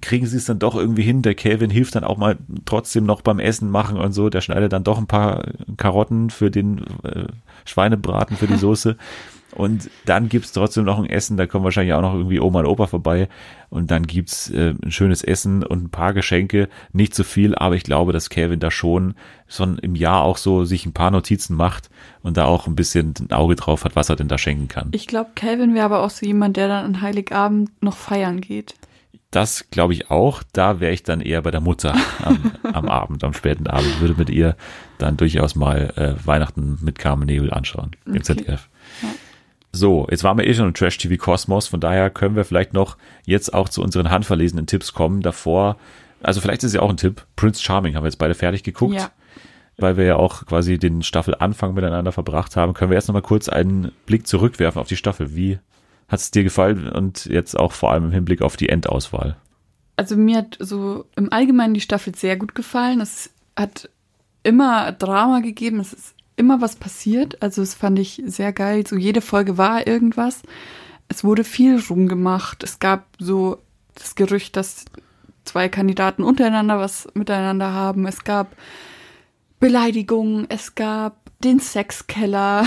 kriegen 0.00 0.26
sie 0.26 0.36
es 0.36 0.44
dann 0.44 0.58
doch 0.58 0.74
irgendwie 0.76 1.02
hin. 1.02 1.22
Der 1.22 1.34
Calvin 1.34 1.70
hilft 1.70 1.94
dann 1.94 2.04
auch 2.04 2.16
mal 2.16 2.36
trotzdem 2.64 3.04
noch 3.04 3.22
beim 3.22 3.38
Essen 3.38 3.70
machen 3.70 3.98
und 3.98 4.12
so. 4.12 4.30
Der 4.30 4.40
schneidet 4.40 4.72
dann 4.72 4.84
doch 4.84 4.98
ein 4.98 5.06
paar 5.06 5.44
Karotten 5.76 6.30
für 6.30 6.50
den 6.50 6.84
äh, 7.02 7.26
Schweinebraten, 7.64 8.36
für 8.36 8.46
die 8.46 8.56
Soße. 8.58 8.96
Und 9.54 9.88
dann 10.04 10.28
gibt's 10.28 10.50
trotzdem 10.50 10.84
noch 10.84 10.98
ein 10.98 11.08
Essen, 11.08 11.36
da 11.36 11.46
kommen 11.46 11.64
wahrscheinlich 11.64 11.94
auch 11.94 12.00
noch 12.00 12.14
irgendwie 12.14 12.40
Oma 12.40 12.60
und 12.60 12.66
Opa 12.66 12.88
vorbei. 12.88 13.28
Und 13.70 13.90
dann 13.90 14.04
gibt's 14.04 14.50
äh, 14.50 14.74
ein 14.82 14.90
schönes 14.90 15.22
Essen 15.22 15.62
und 15.62 15.84
ein 15.84 15.90
paar 15.90 16.12
Geschenke. 16.12 16.68
Nicht 16.92 17.14
zu 17.14 17.22
so 17.22 17.28
viel, 17.28 17.54
aber 17.54 17.76
ich 17.76 17.84
glaube, 17.84 18.12
dass 18.12 18.30
Calvin 18.30 18.58
da 18.58 18.72
schon, 18.72 19.14
schon 19.46 19.78
im 19.78 19.94
Jahr 19.94 20.22
auch 20.22 20.38
so 20.38 20.64
sich 20.64 20.86
ein 20.86 20.92
paar 20.92 21.12
Notizen 21.12 21.54
macht 21.54 21.88
und 22.22 22.36
da 22.36 22.46
auch 22.46 22.66
ein 22.66 22.74
bisschen 22.74 23.14
ein 23.20 23.30
Auge 23.30 23.54
drauf 23.54 23.84
hat, 23.84 23.94
was 23.94 24.08
er 24.08 24.16
denn 24.16 24.28
da 24.28 24.38
schenken 24.38 24.66
kann. 24.66 24.88
Ich 24.90 25.06
glaube, 25.06 25.30
Calvin 25.36 25.74
wäre 25.74 25.84
aber 25.84 26.02
auch 26.02 26.10
so 26.10 26.26
jemand, 26.26 26.56
der 26.56 26.66
dann 26.66 26.84
an 26.84 27.00
Heiligabend 27.00 27.70
noch 27.80 27.96
feiern 27.96 28.40
geht. 28.40 28.74
Das 29.34 29.68
glaube 29.70 29.94
ich 29.94 30.12
auch. 30.12 30.44
Da 30.52 30.78
wäre 30.78 30.92
ich 30.92 31.02
dann 31.02 31.20
eher 31.20 31.42
bei 31.42 31.50
der 31.50 31.60
Mutter 31.60 31.96
am, 32.22 32.52
am, 32.72 32.88
Abend, 32.88 33.24
am 33.24 33.32
späten 33.32 33.66
Abend. 33.66 34.00
Würde 34.00 34.14
mit 34.16 34.30
ihr 34.30 34.54
dann 34.98 35.16
durchaus 35.16 35.56
mal 35.56 35.92
äh, 35.96 36.24
Weihnachten 36.24 36.78
mit 36.82 37.00
Carmen 37.00 37.26
Nebel 37.26 37.52
anschauen 37.52 37.96
im 38.06 38.12
okay. 38.12 38.22
ZDF. 38.22 38.68
Ja. 39.02 39.08
So, 39.72 40.06
jetzt 40.08 40.22
waren 40.22 40.38
wir 40.38 40.46
eh 40.46 40.54
schon 40.54 40.68
im 40.68 40.74
Trash 40.74 40.98
TV 40.98 41.16
Kosmos, 41.16 41.66
von 41.66 41.80
daher 41.80 42.10
können 42.10 42.36
wir 42.36 42.44
vielleicht 42.44 42.74
noch 42.74 42.96
jetzt 43.26 43.52
auch 43.52 43.68
zu 43.68 43.82
unseren 43.82 44.08
handverlesenen 44.08 44.68
Tipps 44.68 44.92
kommen. 44.92 45.20
Davor, 45.20 45.78
also 46.22 46.40
vielleicht 46.40 46.62
ist 46.62 46.72
ja 46.72 46.82
auch 46.82 46.90
ein 46.90 46.96
Tipp. 46.96 47.26
Prince 47.34 47.60
Charming 47.60 47.96
haben 47.96 48.04
wir 48.04 48.08
jetzt 48.08 48.18
beide 48.18 48.34
fertig 48.34 48.62
geguckt. 48.62 48.94
Ja. 48.94 49.10
Weil 49.76 49.96
wir 49.96 50.04
ja 50.04 50.14
auch 50.14 50.46
quasi 50.46 50.78
den 50.78 51.02
Staffelanfang 51.02 51.74
miteinander 51.74 52.12
verbracht 52.12 52.54
haben, 52.54 52.72
können 52.72 52.92
wir 52.92 52.94
erst 52.94 53.08
noch 53.08 53.14
mal 53.14 53.22
kurz 53.22 53.48
einen 53.48 53.90
Blick 54.06 54.28
zurückwerfen 54.28 54.80
auf 54.80 54.86
die 54.86 54.96
Staffel. 54.96 55.34
Wie 55.34 55.58
hat 56.08 56.20
es 56.20 56.30
dir 56.30 56.44
gefallen 56.44 56.88
und 56.88 57.26
jetzt 57.26 57.58
auch 57.58 57.72
vor 57.72 57.92
allem 57.92 58.06
im 58.06 58.12
Hinblick 58.12 58.42
auf 58.42 58.56
die 58.56 58.68
Endauswahl? 58.68 59.36
Also 59.96 60.16
mir 60.16 60.38
hat 60.38 60.56
so 60.60 61.06
im 61.16 61.32
Allgemeinen 61.32 61.74
die 61.74 61.80
Staffel 61.80 62.14
sehr 62.14 62.36
gut 62.36 62.54
gefallen. 62.54 63.00
Es 63.00 63.30
hat 63.56 63.88
immer 64.42 64.92
Drama 64.92 65.40
gegeben, 65.40 65.80
es 65.80 65.92
ist 65.92 66.14
immer 66.36 66.60
was 66.60 66.76
passiert. 66.76 67.40
Also 67.42 67.62
es 67.62 67.74
fand 67.74 67.98
ich 67.98 68.22
sehr 68.26 68.52
geil. 68.52 68.86
So 68.86 68.96
jede 68.96 69.20
Folge 69.20 69.56
war 69.56 69.86
irgendwas. 69.86 70.42
Es 71.08 71.24
wurde 71.24 71.44
viel 71.44 71.80
rumgemacht. 71.80 72.64
Es 72.64 72.78
gab 72.78 73.06
so 73.18 73.58
das 73.94 74.14
Gerücht, 74.14 74.56
dass 74.56 74.84
zwei 75.44 75.68
Kandidaten 75.68 76.22
untereinander 76.22 76.78
was 76.78 77.08
miteinander 77.14 77.72
haben. 77.72 78.06
Es 78.06 78.24
gab 78.24 78.56
Beleidigungen, 79.60 80.46
es 80.48 80.74
gab 80.74 81.16
den 81.40 81.60
Sexkeller 81.60 82.66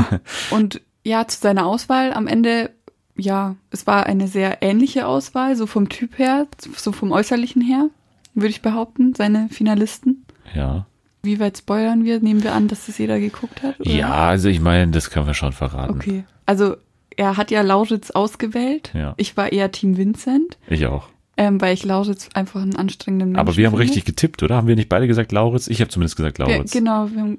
und 0.50 0.80
ja, 1.04 1.26
zu 1.26 1.40
seiner 1.40 1.66
Auswahl 1.66 2.12
am 2.12 2.26
Ende 2.26 2.70
ja, 3.18 3.56
es 3.70 3.86
war 3.86 4.06
eine 4.06 4.28
sehr 4.28 4.62
ähnliche 4.62 5.06
Auswahl, 5.06 5.56
so 5.56 5.66
vom 5.66 5.88
Typ 5.88 6.18
her, 6.18 6.46
so 6.76 6.92
vom 6.92 7.12
Äußerlichen 7.12 7.60
her, 7.62 7.90
würde 8.34 8.50
ich 8.50 8.62
behaupten, 8.62 9.14
seine 9.14 9.48
Finalisten. 9.50 10.24
Ja. 10.54 10.86
Wie 11.22 11.40
weit 11.40 11.58
spoilern 11.58 12.04
wir? 12.04 12.20
Nehmen 12.20 12.42
wir 12.42 12.54
an, 12.54 12.68
dass 12.68 12.86
das 12.86 12.98
jeder 12.98 13.18
geguckt 13.18 13.62
hat? 13.62 13.80
Oder? 13.80 13.90
Ja, 13.90 14.28
also 14.28 14.48
ich 14.48 14.60
meine, 14.60 14.92
das 14.92 15.10
können 15.10 15.26
wir 15.26 15.34
schon 15.34 15.52
verraten. 15.52 15.94
Okay. 15.96 16.24
Also 16.46 16.76
er 17.16 17.36
hat 17.36 17.50
ja 17.50 17.62
Lauritz 17.62 18.12
ausgewählt. 18.12 18.92
Ja. 18.94 19.14
Ich 19.16 19.36
war 19.36 19.52
eher 19.52 19.72
Team 19.72 19.96
Vincent. 19.96 20.56
Ich 20.68 20.86
auch. 20.86 21.08
Ähm, 21.36 21.60
weil 21.60 21.74
ich 21.74 21.84
Lauritz 21.84 22.28
einfach 22.34 22.62
einen 22.62 22.76
anstrengenden 22.76 23.30
Menschen 23.30 23.40
Aber 23.40 23.56
wir 23.56 23.66
haben 23.66 23.72
finde. 23.72 23.84
richtig 23.84 24.04
getippt, 24.04 24.42
oder? 24.42 24.56
Haben 24.56 24.68
wir 24.68 24.76
nicht 24.76 24.88
beide 24.88 25.06
gesagt 25.06 25.32
Lauritz? 25.32 25.66
Ich 25.68 25.80
habe 25.80 25.90
zumindest 25.90 26.16
gesagt 26.16 26.38
Lauritz. 26.38 26.72
Wir, 26.72 26.80
genau, 26.80 27.10
wir 27.10 27.20
haben 27.20 27.38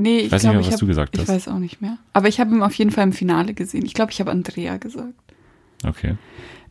Nee, 0.00 0.18
ich, 0.18 0.26
ich 0.26 0.32
weiß 0.32 0.42
glaub, 0.42 0.54
nicht 0.54 0.62
mehr, 0.62 0.66
was 0.66 0.74
hab, 0.74 0.80
du 0.80 0.86
gesagt 0.86 1.18
hast. 1.18 1.22
Ich 1.22 1.28
weiß 1.28 1.48
auch 1.48 1.58
nicht 1.58 1.80
mehr. 1.80 1.98
Aber 2.12 2.28
ich 2.28 2.40
habe 2.40 2.54
ihn 2.54 2.62
auf 2.62 2.74
jeden 2.74 2.90
Fall 2.90 3.04
im 3.04 3.12
Finale 3.12 3.54
gesehen. 3.54 3.84
Ich 3.84 3.94
glaube, 3.94 4.12
ich 4.12 4.20
habe 4.20 4.30
Andrea 4.30 4.76
gesagt. 4.76 5.14
Okay. 5.84 6.16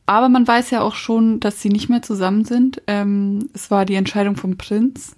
Aber 0.06 0.30
man 0.30 0.48
weiß 0.48 0.72
ja 0.72 0.82
auch 0.82 0.96
schon, 0.96 1.40
dass 1.40 1.62
sie 1.62 1.70
nicht 1.70 1.90
mehr 1.90 2.02
zusammen 2.02 2.44
sind. 2.44 2.82
Ähm, 2.88 3.50
es 3.54 3.70
war 3.70 3.86
die 3.86 3.96
Entscheidung 3.96 4.36
vom 4.36 4.58
Prinz. 4.58 5.16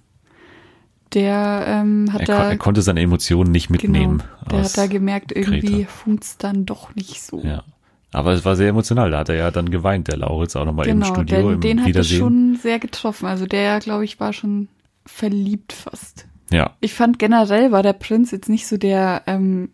Der 1.14 1.64
ähm, 1.66 2.12
hat 2.12 2.22
er, 2.22 2.26
da. 2.26 2.50
er 2.50 2.56
konnte 2.58 2.82
seine 2.82 3.00
Emotionen 3.00 3.52
nicht 3.52 3.70
mitnehmen. 3.70 4.18
Genau, 4.18 4.50
der 4.50 4.64
hat 4.64 4.78
da 4.78 4.86
gemerkt, 4.86 5.32
irgendwie 5.32 5.84
funkt's 5.84 6.38
dann 6.38 6.64
doch 6.64 6.94
nicht 6.94 7.22
so. 7.22 7.42
Ja. 7.42 7.64
Aber 8.12 8.32
es 8.32 8.44
war 8.44 8.56
sehr 8.56 8.68
emotional. 8.68 9.10
Da 9.10 9.20
hat 9.20 9.28
er 9.30 9.36
ja 9.36 9.50
dann 9.50 9.70
geweint, 9.70 10.08
der 10.08 10.18
Lauritz, 10.18 10.56
auch 10.56 10.66
nochmal 10.66 10.86
genau, 10.86 11.06
im 11.06 11.14
Studio. 11.14 11.50
Den, 11.52 11.60
den 11.60 11.78
im 11.78 11.84
hat 11.84 11.96
er 11.96 12.04
schon 12.04 12.56
sehr 12.56 12.78
getroffen. 12.78 13.26
Also 13.26 13.46
der, 13.46 13.80
glaube 13.80 14.04
ich, 14.04 14.20
war 14.20 14.32
schon 14.32 14.68
verliebt 15.06 15.72
fast. 15.72 16.26
Ja. 16.52 16.76
Ich 16.80 16.94
fand 16.94 17.18
generell 17.18 17.72
war 17.72 17.82
der 17.82 17.92
Prinz 17.94 18.30
jetzt 18.30 18.48
nicht 18.48 18.66
so 18.66 18.76
der 18.76 19.22
ähm, 19.26 19.70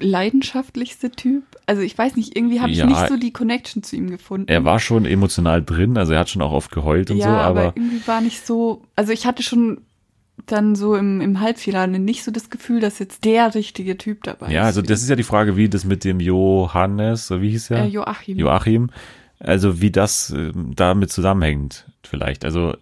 leidenschaftlichste 0.00 1.10
Typ. 1.10 1.44
Also 1.66 1.82
ich 1.82 1.96
weiß 1.96 2.16
nicht, 2.16 2.36
irgendwie 2.36 2.60
habe 2.60 2.70
ich 2.70 2.78
ja, 2.78 2.86
nicht 2.86 3.08
so 3.08 3.16
die 3.16 3.32
Connection 3.32 3.82
zu 3.82 3.96
ihm 3.96 4.10
gefunden. 4.10 4.48
Er 4.48 4.64
war 4.64 4.80
schon 4.80 5.04
emotional 5.04 5.62
drin, 5.62 5.98
also 5.98 6.12
er 6.12 6.20
hat 6.20 6.30
schon 6.30 6.42
auch 6.42 6.52
oft 6.52 6.70
geheult 6.70 7.10
und 7.10 7.18
ja, 7.18 7.24
so, 7.24 7.30
aber, 7.30 7.60
aber 7.60 7.72
irgendwie 7.76 8.06
war 8.06 8.20
nicht 8.20 8.46
so, 8.46 8.82
also 8.96 9.12
ich 9.12 9.26
hatte 9.26 9.42
schon 9.42 9.82
dann 10.46 10.76
so 10.76 10.94
im, 10.94 11.20
im 11.20 11.40
Halbfinale 11.40 11.98
nicht 11.98 12.24
so 12.24 12.30
das 12.30 12.48
Gefühl, 12.48 12.80
dass 12.80 12.98
jetzt 12.98 13.24
der 13.24 13.54
richtige 13.54 13.98
Typ 13.98 14.22
dabei 14.22 14.46
ist. 14.46 14.52
Ja, 14.52 14.62
also 14.62 14.82
das 14.82 15.02
ist 15.02 15.10
ja 15.10 15.16
die 15.16 15.24
Frage, 15.24 15.56
wie 15.56 15.68
das 15.68 15.84
mit 15.84 16.04
dem 16.04 16.20
Johannes, 16.20 17.26
so 17.26 17.42
wie 17.42 17.50
hieß 17.50 17.70
er? 17.70 17.84
Äh, 17.84 17.88
Joachim. 17.88 18.38
Joachim. 18.38 18.90
Also 19.40 19.80
wie 19.80 19.90
das 19.90 20.30
äh, 20.30 20.52
damit 20.54 21.10
zusammenhängt 21.10 21.86
vielleicht. 22.02 22.44
Also 22.44 22.76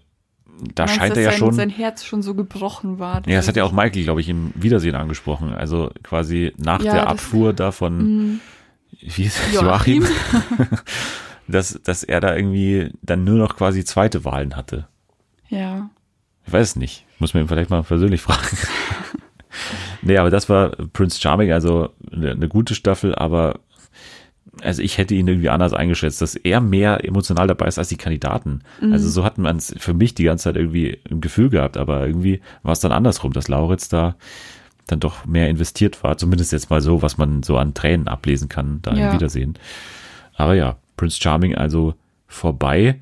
da 0.74 0.84
Meinst, 0.84 0.96
scheint 0.96 1.16
er 1.16 1.22
ja 1.22 1.30
sein, 1.30 1.38
schon. 1.38 1.52
sein 1.54 1.70
Herz 1.70 2.04
schon 2.04 2.22
so 2.22 2.34
gebrochen 2.34 2.98
war. 2.98 3.22
Ja, 3.26 3.36
das 3.36 3.48
hat 3.48 3.56
ja 3.56 3.64
auch 3.64 3.72
Michael, 3.72 4.04
glaube 4.04 4.20
ich, 4.20 4.28
im 4.28 4.52
Wiedersehen 4.54 4.94
angesprochen. 4.94 5.52
Also 5.52 5.90
quasi 6.02 6.52
nach 6.56 6.82
ja, 6.82 6.92
der 6.92 7.08
Abfuhr 7.08 7.52
da 7.52 7.72
von 7.72 8.32
mm. 8.32 8.40
wie 9.00 9.24
ist 9.24 9.38
das? 9.38 9.54
Joachim, 9.54 10.02
Joachim? 10.02 10.68
dass, 11.48 11.80
dass 11.82 12.02
er 12.02 12.20
da 12.20 12.34
irgendwie 12.34 12.90
dann 13.02 13.24
nur 13.24 13.38
noch 13.38 13.56
quasi 13.56 13.84
zweite 13.84 14.24
Wahlen 14.24 14.56
hatte. 14.56 14.86
Ja. 15.48 15.90
Ich 16.46 16.52
weiß 16.52 16.68
es 16.68 16.76
nicht. 16.76 17.04
Muss 17.18 17.34
man 17.34 17.44
ihn 17.44 17.48
vielleicht 17.48 17.70
mal 17.70 17.82
persönlich 17.82 18.20
fragen. 18.22 18.56
nee, 20.02 20.16
aber 20.16 20.30
das 20.30 20.48
war 20.48 20.70
Prince 20.92 21.20
Charming, 21.20 21.52
also 21.52 21.90
eine, 22.12 22.32
eine 22.32 22.48
gute 22.48 22.74
Staffel, 22.74 23.14
aber 23.14 23.60
also 24.62 24.82
ich 24.82 24.98
hätte 24.98 25.14
ihn 25.14 25.28
irgendwie 25.28 25.50
anders 25.50 25.72
eingeschätzt, 25.72 26.22
dass 26.22 26.34
er 26.34 26.60
mehr 26.60 27.04
emotional 27.04 27.46
dabei 27.46 27.66
ist 27.66 27.78
als 27.78 27.88
die 27.88 27.96
Kandidaten. 27.96 28.60
Mhm. 28.80 28.92
Also 28.92 29.08
so 29.08 29.24
hat 29.24 29.38
man 29.38 29.56
es 29.56 29.74
für 29.78 29.94
mich 29.94 30.14
die 30.14 30.24
ganze 30.24 30.44
Zeit 30.44 30.56
irgendwie 30.56 30.98
im 31.08 31.20
Gefühl 31.20 31.50
gehabt, 31.50 31.76
aber 31.76 32.06
irgendwie 32.06 32.40
war 32.62 32.72
es 32.72 32.80
dann 32.80 32.92
andersrum, 32.92 33.32
dass 33.32 33.48
Lauritz 33.48 33.88
da 33.88 34.16
dann 34.86 35.00
doch 35.00 35.26
mehr 35.26 35.50
investiert 35.50 36.02
war. 36.02 36.16
Zumindest 36.16 36.52
jetzt 36.52 36.70
mal 36.70 36.80
so, 36.80 37.02
was 37.02 37.18
man 37.18 37.42
so 37.42 37.58
an 37.58 37.74
Tränen 37.74 38.08
ablesen 38.08 38.48
kann, 38.48 38.80
da 38.82 38.94
ja. 38.94 39.08
im 39.08 39.14
Wiedersehen. 39.14 39.58
Aber 40.34 40.54
ja, 40.54 40.76
Prince 40.96 41.20
Charming 41.20 41.54
also 41.54 41.94
vorbei. 42.26 43.00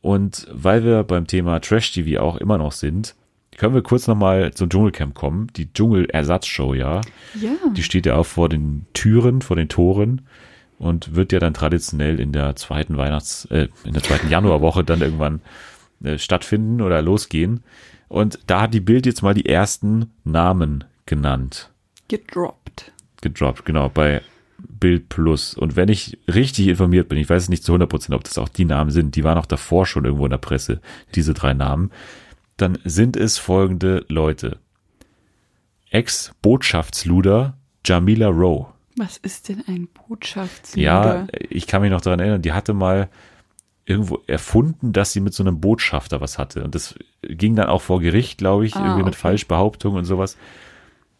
Und 0.00 0.46
weil 0.52 0.84
wir 0.84 1.02
beim 1.02 1.26
Thema 1.26 1.60
Trash 1.60 1.92
TV 1.92 2.20
auch 2.22 2.36
immer 2.36 2.58
noch 2.58 2.72
sind, 2.72 3.14
können 3.56 3.74
wir 3.74 3.82
kurz 3.82 4.06
nochmal 4.06 4.52
zum 4.54 4.68
Dschungelcamp 4.68 5.14
kommen. 5.14 5.48
Die 5.56 5.72
Dschungelersatzshow, 5.72 6.74
ja. 6.74 7.00
Ja. 7.40 7.52
Die 7.76 7.82
steht 7.82 8.06
ja 8.06 8.16
auch 8.16 8.26
vor 8.26 8.48
den 8.48 8.86
Türen, 8.94 9.42
vor 9.42 9.56
den 9.56 9.68
Toren 9.68 10.22
und 10.78 11.14
wird 11.14 11.32
ja 11.32 11.38
dann 11.38 11.54
traditionell 11.54 12.20
in 12.20 12.32
der 12.32 12.56
zweiten 12.56 12.96
Weihnachts-, 12.96 13.46
äh, 13.50 13.68
in 13.84 13.94
der 13.94 14.02
zweiten 14.02 14.28
Januarwoche 14.28 14.84
dann 14.84 15.00
irgendwann 15.00 15.40
äh, 16.02 16.18
stattfinden 16.18 16.80
oder 16.80 17.02
losgehen. 17.02 17.62
Und 18.08 18.38
da 18.46 18.62
hat 18.62 18.74
die 18.74 18.80
Bild 18.80 19.06
jetzt 19.06 19.22
mal 19.22 19.34
die 19.34 19.46
ersten 19.46 20.12
Namen 20.24 20.84
genannt. 21.06 21.70
Gedroppt. 22.08 22.92
Gedroppt, 23.22 23.64
genau, 23.64 23.88
bei 23.88 24.22
Bild 24.58 25.08
Plus. 25.08 25.54
Und 25.54 25.76
wenn 25.76 25.88
ich 25.88 26.18
richtig 26.32 26.68
informiert 26.68 27.08
bin, 27.08 27.18
ich 27.18 27.28
weiß 27.28 27.48
nicht 27.48 27.64
zu 27.64 27.72
100 27.72 27.88
Prozent, 27.88 28.14
ob 28.14 28.24
das 28.24 28.38
auch 28.38 28.48
die 28.48 28.64
Namen 28.64 28.90
sind, 28.90 29.16
die 29.16 29.24
waren 29.24 29.38
auch 29.38 29.46
davor 29.46 29.86
schon 29.86 30.04
irgendwo 30.04 30.26
in 30.26 30.30
der 30.30 30.38
Presse, 30.38 30.80
diese 31.14 31.34
drei 31.34 31.54
Namen, 31.54 31.90
dann 32.56 32.78
sind 32.84 33.16
es 33.16 33.38
folgende 33.38 34.04
Leute. 34.08 34.58
Ex-Botschaftsluder 35.90 37.56
Jamila 37.84 38.28
Rowe. 38.28 38.73
Was 38.96 39.16
ist 39.16 39.48
denn 39.48 39.64
ein 39.66 39.88
Botschaftsluder? 39.88 40.82
Ja, 40.82 41.26
ich 41.48 41.66
kann 41.66 41.82
mich 41.82 41.90
noch 41.90 42.00
daran 42.00 42.20
erinnern, 42.20 42.42
die 42.42 42.52
hatte 42.52 42.74
mal 42.74 43.08
irgendwo 43.86 44.20
erfunden, 44.26 44.92
dass 44.92 45.12
sie 45.12 45.20
mit 45.20 45.34
so 45.34 45.42
einem 45.42 45.60
Botschafter 45.60 46.20
was 46.20 46.38
hatte. 46.38 46.64
Und 46.64 46.74
das 46.74 46.94
ging 47.22 47.56
dann 47.56 47.66
auch 47.66 47.82
vor 47.82 48.00
Gericht, 48.00 48.38
glaube 48.38 48.66
ich, 48.66 48.76
ah, 48.76 48.84
irgendwie 48.84 49.04
mit 49.04 49.14
Falschbehauptungen 49.14 49.98
und 49.98 50.04
sowas. 50.04 50.36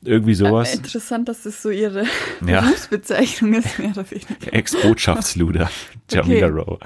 Irgendwie 0.03 0.35
sowas. 0.35 0.73
Äh, 0.73 0.77
interessant, 0.79 1.29
dass 1.29 1.43
das 1.43 1.63
so 1.63 1.71
ihre 1.71 2.05
ja. 2.47 2.61
Berufsbezeichnung 2.61 3.55
ist, 3.55 3.79
mehr 3.79 3.91
oder 3.91 4.11
weniger. 4.11 4.53
Ex-Botschaftsluder, 4.53 5.71
Jamila 6.11 6.47
okay. 6.47 6.59
Rowe. 6.59 6.79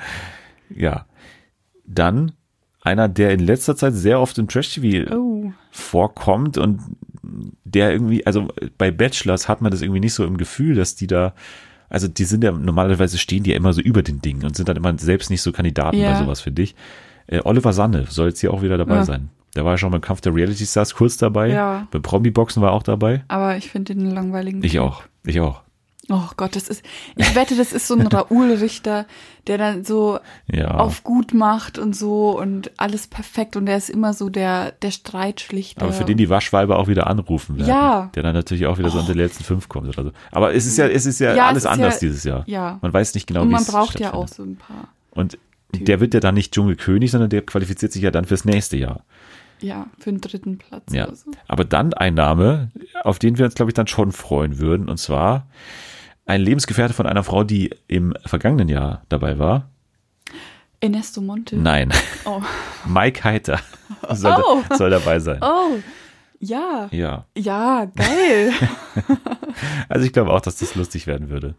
Ja. 0.71 1.07
Dann 1.85 2.33
einer, 2.81 3.09
der 3.09 3.33
in 3.33 3.41
letzter 3.41 3.77
Zeit 3.77 3.95
sehr 3.95 4.21
oft 4.21 4.39
im 4.39 4.49
Trash-TV 4.49 5.15
oh. 5.15 5.53
vorkommt 5.71 6.59
und 6.59 6.81
der 7.65 7.93
irgendwie, 7.93 8.27
also 8.27 8.49
bei 8.77 8.91
Bachelors 8.91 9.49
hat 9.49 9.61
man 9.61 9.71
das 9.71 9.83
irgendwie 9.83 10.01
nicht 10.01 10.15
so 10.15 10.25
im 10.25 10.37
Gefühl, 10.37 10.75
dass 10.75 10.95
die 10.95 11.07
da, 11.07 11.35
also 11.89 12.09
die 12.09 12.25
sind 12.25 12.45
ja 12.45 12.53
normalerweise 12.53 13.19
stehen 13.19 13.43
die 13.43 13.51
ja 13.51 13.57
immer 13.57 13.73
so 13.73 13.81
über 13.81 14.03
den 14.03 14.21
Dingen 14.21 14.45
und 14.45 14.57
sind 14.57 14.69
dann 14.69 14.77
immer 14.77 14.97
selbst 14.99 15.31
nicht 15.31 15.43
so 15.43 15.53
Kandidaten 15.53 15.99
ja. 15.99 16.13
bei 16.13 16.19
sowas, 16.19 16.41
finde 16.41 16.63
ich. 16.63 16.75
Äh, 17.27 17.41
Oliver 17.45 17.73
Sanne 17.73 18.07
soll 18.09 18.29
jetzt 18.29 18.41
hier 18.41 18.53
auch 18.53 18.63
wieder 18.63 18.79
dabei 18.79 18.97
ja. 18.97 19.05
sein. 19.05 19.31
Der 19.55 19.65
war 19.65 19.73
ja 19.73 19.79
schon 19.79 19.91
beim 19.91 20.01
Kampf 20.01 20.21
der 20.21 20.35
Reality 20.35 20.67
Stars 20.67 20.95
kurz 20.95 21.17
dabei. 21.17 21.49
Ja. 21.49 21.89
Beim 21.91 22.03
Promi-Boxen 22.03 22.63
war 22.63 22.71
er 22.71 22.75
auch 22.75 22.83
dabei. 22.83 23.25
Aber 23.29 23.57
ich 23.57 23.71
finde 23.71 23.95
den 23.95 24.11
langweiligen. 24.11 24.63
Ich 24.63 24.79
auch. 24.79 25.03
Ich 25.25 25.41
auch. 25.41 25.63
Oh 26.11 26.31
Gott, 26.39 26.57
das 26.57 26.69
ist, 26.69 26.83
ich 27.17 27.35
wette, 27.35 27.55
das 27.55 27.73
ist 27.73 27.87
so 27.87 27.95
ein 27.95 28.07
Raoul-Richter, 28.07 29.05
der 29.47 29.59
dann 29.59 29.85
so 29.85 30.19
ja. 30.51 30.75
auf 30.75 31.05
gut 31.05 31.35
macht 31.35 31.79
und 31.79 31.95
so 31.95 32.39
und 32.39 32.71
alles 32.79 33.07
perfekt 33.07 33.57
und 33.57 33.67
der 33.67 33.77
ist 33.77 33.91
immer 33.91 34.15
so 34.15 34.31
der, 34.31 34.73
der 34.73 34.91
Streitschlichter. 34.91 35.83
Aber 35.83 35.93
für 35.93 36.07
den 36.07 36.17
die 36.17 36.31
Waschweiber 36.31 36.79
auch 36.79 36.89
wieder 36.89 37.09
anrufen 37.09 37.59
werden. 37.59 37.69
Ja. 37.69 38.11
Der 38.15 38.23
dann 38.23 38.35
natürlich 38.35 38.67
auch 38.67 38.79
wieder 38.79 38.89
oh. 38.89 38.93
so 38.93 39.01
an 39.01 39.07
den 39.07 39.19
letzten 39.19 39.45
fünf 39.45 39.69
kommt 39.69 39.89
oder 39.89 40.05
so. 40.05 40.13
Aber 40.33 40.55
es 40.55 40.65
ist 40.65 40.79
ja, 40.79 40.87
es 40.87 41.05
ist 41.05 41.21
ja, 41.21 41.35
ja 41.35 41.47
alles 41.49 41.65
ist 41.65 41.71
anders 41.71 41.95
ja, 41.95 42.01
dieses 42.09 42.25
Jahr. 42.25 42.43
Ja. 42.47 42.79
Man 42.81 42.93
weiß 42.93 43.15
nicht 43.15 43.27
genau, 43.27 43.41
wie 43.41 43.53
es 43.53 43.61
Und 43.61 43.75
man 43.75 43.85
braucht 43.85 44.01
ja 44.01 44.15
auch 44.15 44.29
so 44.29 44.43
ein 44.43 44.57
paar. 44.57 44.89
Und 45.11 45.37
Typen. 45.73 45.85
der 45.85 46.01
wird 46.01 46.15
ja 46.15 46.21
dann 46.21 46.35
nicht 46.35 46.55
Dschungelkönig, 46.55 47.11
sondern 47.11 47.29
der 47.29 47.43
qualifiziert 47.43 47.93
sich 47.93 48.03
ja 48.03 48.11
dann 48.11 48.25
fürs 48.25 48.47
nächste 48.47 48.79
Jahr. 48.79 49.05
Ja, 49.61 49.89
für 49.99 50.11
den 50.11 50.21
dritten 50.21 50.59
Platz 50.59 50.85
ja. 50.93 51.07
oder 51.07 51.17
so. 51.17 51.31
Aber 51.49 51.65
dann 51.65 51.93
ein 51.93 52.15
Name, 52.15 52.71
auf 53.03 53.19
den 53.19 53.39
wir 53.39 53.45
uns, 53.45 53.55
glaube 53.55 53.71
ich, 53.71 53.75
dann 53.75 53.89
schon 53.89 54.13
freuen 54.13 54.59
würden, 54.59 54.89
und 54.89 54.99
zwar 54.99 55.47
ein 56.29 56.43
Lebensgefährte 56.43 56.93
von 56.93 57.07
einer 57.07 57.25
Frau, 57.25 57.43
die 57.43 57.75
im 57.89 58.15
vergangenen 58.27 58.69
Jahr 58.69 59.03
dabei 59.09 59.39
war. 59.39 59.71
Ernesto 60.81 61.21
Monte. 61.23 61.57
Nein. 61.57 61.93
Oh. 62.25 62.43
Mike 62.87 63.25
Heiter 63.25 63.59
soll, 64.11 64.37
oh. 64.45 64.63
soll 64.77 64.91
dabei 64.91 65.19
sein. 65.19 65.41
Oh. 65.43 65.79
Ja. 66.39 66.89
Ja. 66.93 67.25
Ja, 67.37 67.87
geil. 67.87 68.53
also 69.89 70.05
ich 70.05 70.13
glaube 70.13 70.33
auch, 70.33 70.41
dass 70.41 70.57
das 70.57 70.75
lustig 70.75 71.07
werden 71.07 71.31
würde. 71.31 71.55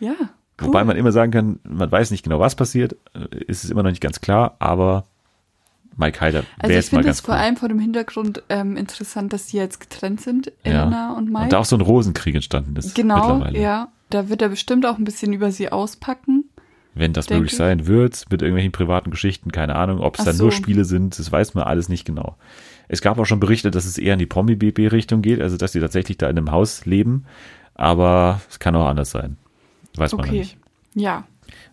Ja. 0.00 0.14
Cool. 0.58 0.68
Wobei 0.68 0.84
man 0.84 0.96
immer 0.96 1.12
sagen 1.12 1.30
kann, 1.30 1.60
man 1.62 1.92
weiß 1.92 2.10
nicht 2.10 2.22
genau, 2.22 2.40
was 2.40 2.54
passiert, 2.54 2.96
ist 3.46 3.64
es 3.64 3.70
immer 3.70 3.82
noch 3.82 3.90
nicht 3.90 4.00
ganz 4.00 4.22
klar, 4.22 4.56
aber 4.58 5.04
Mike 5.96 6.18
Heider 6.22 6.40
wäre 6.40 6.46
also 6.60 6.74
jetzt 6.74 6.92
mal 6.94 7.04
ganz 7.04 7.18
es 7.18 7.24
vor 7.24 7.34
allem 7.34 7.58
vor 7.58 7.68
dem 7.68 7.78
Hintergrund 7.78 8.42
ähm, 8.48 8.78
interessant, 8.78 9.34
dass 9.34 9.48
sie 9.48 9.58
jetzt 9.58 9.80
getrennt 9.80 10.22
sind, 10.22 10.52
Elena 10.62 11.10
ja. 11.10 11.12
und 11.12 11.30
Mike. 11.30 11.44
Und 11.44 11.52
da 11.52 11.58
auch 11.58 11.64
so 11.66 11.76
ein 11.76 11.82
Rosenkrieg 11.82 12.34
entstanden 12.34 12.74
ist. 12.76 12.94
Genau, 12.94 13.44
ja. 13.48 13.88
Da 14.10 14.28
wird 14.28 14.42
er 14.42 14.48
bestimmt 14.48 14.86
auch 14.86 14.98
ein 14.98 15.04
bisschen 15.04 15.32
über 15.32 15.50
sie 15.50 15.70
auspacken. 15.70 16.44
Wenn 16.94 17.12
das 17.12 17.28
möglich 17.28 17.52
ich. 17.52 17.58
sein 17.58 17.86
wird, 17.86 18.24
mit 18.30 18.40
irgendwelchen 18.40 18.72
privaten 18.72 19.10
Geschichten, 19.10 19.52
keine 19.52 19.76
Ahnung, 19.76 20.00
ob 20.00 20.18
es 20.18 20.24
dann 20.24 20.34
so. 20.34 20.44
nur 20.44 20.52
Spiele 20.52 20.86
sind, 20.86 21.18
das 21.18 21.30
weiß 21.30 21.54
man 21.54 21.64
alles 21.64 21.90
nicht 21.90 22.06
genau. 22.06 22.36
Es 22.88 23.02
gab 23.02 23.18
auch 23.18 23.26
schon 23.26 23.40
Berichte, 23.40 23.70
dass 23.70 23.84
es 23.84 23.98
eher 23.98 24.14
in 24.14 24.18
die 24.18 24.26
Promi-BB-Richtung 24.26 25.20
geht, 25.20 25.42
also 25.42 25.56
dass 25.58 25.72
sie 25.72 25.80
tatsächlich 25.80 26.16
da 26.16 26.30
in 26.30 26.38
einem 26.38 26.52
Haus 26.52 26.86
leben, 26.86 27.26
aber 27.74 28.40
es 28.48 28.58
kann 28.58 28.74
auch 28.76 28.86
anders 28.86 29.10
sein. 29.10 29.36
Weiß 29.96 30.12
man 30.12 30.26
okay. 30.26 30.38
nicht. 30.38 30.56
Ja. 30.94 31.26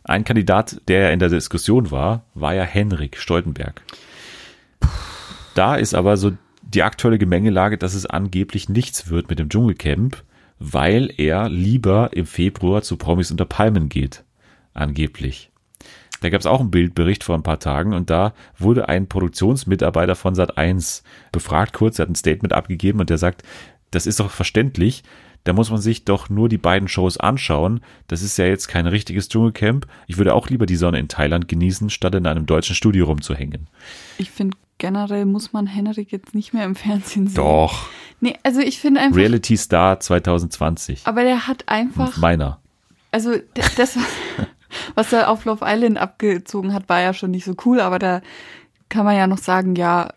Ein 0.04 0.26
Kandidat, 0.26 0.82
der 0.90 1.14
in 1.14 1.20
der 1.20 1.30
Diskussion 1.30 1.92
war, 1.92 2.26
war 2.34 2.54
ja 2.54 2.64
Henrik 2.64 3.18
Stoltenberg. 3.18 3.82
Da 5.56 5.76
ist 5.76 5.94
aber 5.94 6.18
so 6.18 6.34
die 6.62 6.84
aktuelle 6.84 7.18
Gemengelage, 7.18 7.78
dass 7.78 7.94
es 7.94 8.06
angeblich 8.06 8.68
nichts 8.68 9.10
wird 9.10 9.30
mit 9.30 9.40
dem 9.40 9.50
Dschungelcamp, 9.50 10.24
weil 10.66 11.14
er 11.18 11.49
lieber 11.49 12.11
im 12.14 12.26
Februar 12.26 12.82
zu 12.84 12.95
Promis 12.95 13.32
unter 13.32 13.43
Palmen 13.43 13.89
geht. 13.89 14.24
Angeblich. 14.74 15.51
Da 16.22 16.30
gab 16.30 16.39
es 16.39 16.45
auch 16.45 16.61
einen 16.61 16.72
Bildbericht 16.72 17.26
vor 17.26 17.36
ein 17.36 17.43
paar 17.43 17.59
Tagen 17.59 17.93
und 17.93 18.09
da 18.09 18.34
wurde 18.57 18.88
ein 18.88 19.09
Produktionsmitarbeiter 19.09 20.16
von 20.16 20.36
Sat1 20.36 21.03
befragt 21.34 21.74
kurz, 21.74 21.99
er 21.99 22.03
hat 22.03 22.11
ein 22.11 22.16
Statement 22.16 22.53
abgegeben 22.53 23.01
und 23.01 23.09
der 23.09 23.18
sagt, 23.18 23.43
das 23.91 24.07
ist 24.07 24.22
doch 24.22 24.32
verständlich, 24.32 25.03
da 25.43 25.51
muss 25.51 25.70
man 25.70 25.82
sich 25.82 26.05
doch 26.05 26.30
nur 26.30 26.47
die 26.47 26.57
beiden 26.57 26.88
Shows 26.88 27.18
anschauen. 27.18 27.82
Das 28.07 28.22
ist 28.22 28.38
ja 28.38 28.45
jetzt 28.45 28.68
kein 28.68 28.88
richtiges 28.88 29.28
Dschungelcamp. 29.28 29.86
Ich 30.07 30.18
würde 30.18 30.34
auch 30.34 30.47
lieber 30.47 30.66
die 30.66 30.78
Sonne 30.78 30.99
in 30.99 31.09
Thailand 31.09 31.49
genießen, 31.49 31.89
statt 31.89 32.16
in 32.16 32.26
einem 32.26 32.45
deutschen 32.45 32.76
Studio 32.76 33.07
rumzuhängen. 33.07 33.68
Ich 34.18 34.32
finde 34.32 34.55
generell 34.84 35.24
muss 35.24 35.54
man 35.54 35.66
Henrik 35.66 36.12
jetzt 36.12 36.36
nicht 36.36 36.54
mehr 36.54 36.66
im 36.66 36.76
Fernsehen 36.76 37.28
sehen. 37.28 37.36
Doch. 37.36 37.88
Nee, 38.20 38.36
also 38.44 38.60
ich 38.60 38.82
finde 38.82 39.00
einfach. 39.00 39.16
Reality 39.16 39.56
Star 39.56 39.98
2020. 39.98 41.08
Aber 41.08 41.24
der 41.24 41.48
hat 41.48 41.70
einfach. 41.70 42.18
Meiner. 42.18 42.60
Also 43.10 43.38
das, 43.78 43.98
was 44.96 45.14
er 45.14 45.30
auf 45.30 45.46
Love 45.46 45.64
Island 45.66 45.98
abgezogen 45.98 46.74
hat, 46.74 46.90
war 46.90 47.00
ja 47.00 47.14
schon 47.14 47.32
nicht 47.32 47.46
so 47.46 47.56
cool, 47.64 47.80
aber 47.80 47.98
da 47.98 48.22
kann 48.90 49.06
man 49.06 49.16
ja 49.16 49.26
noch 49.26 49.38
sagen, 49.38 49.78
ja, 49.78 50.10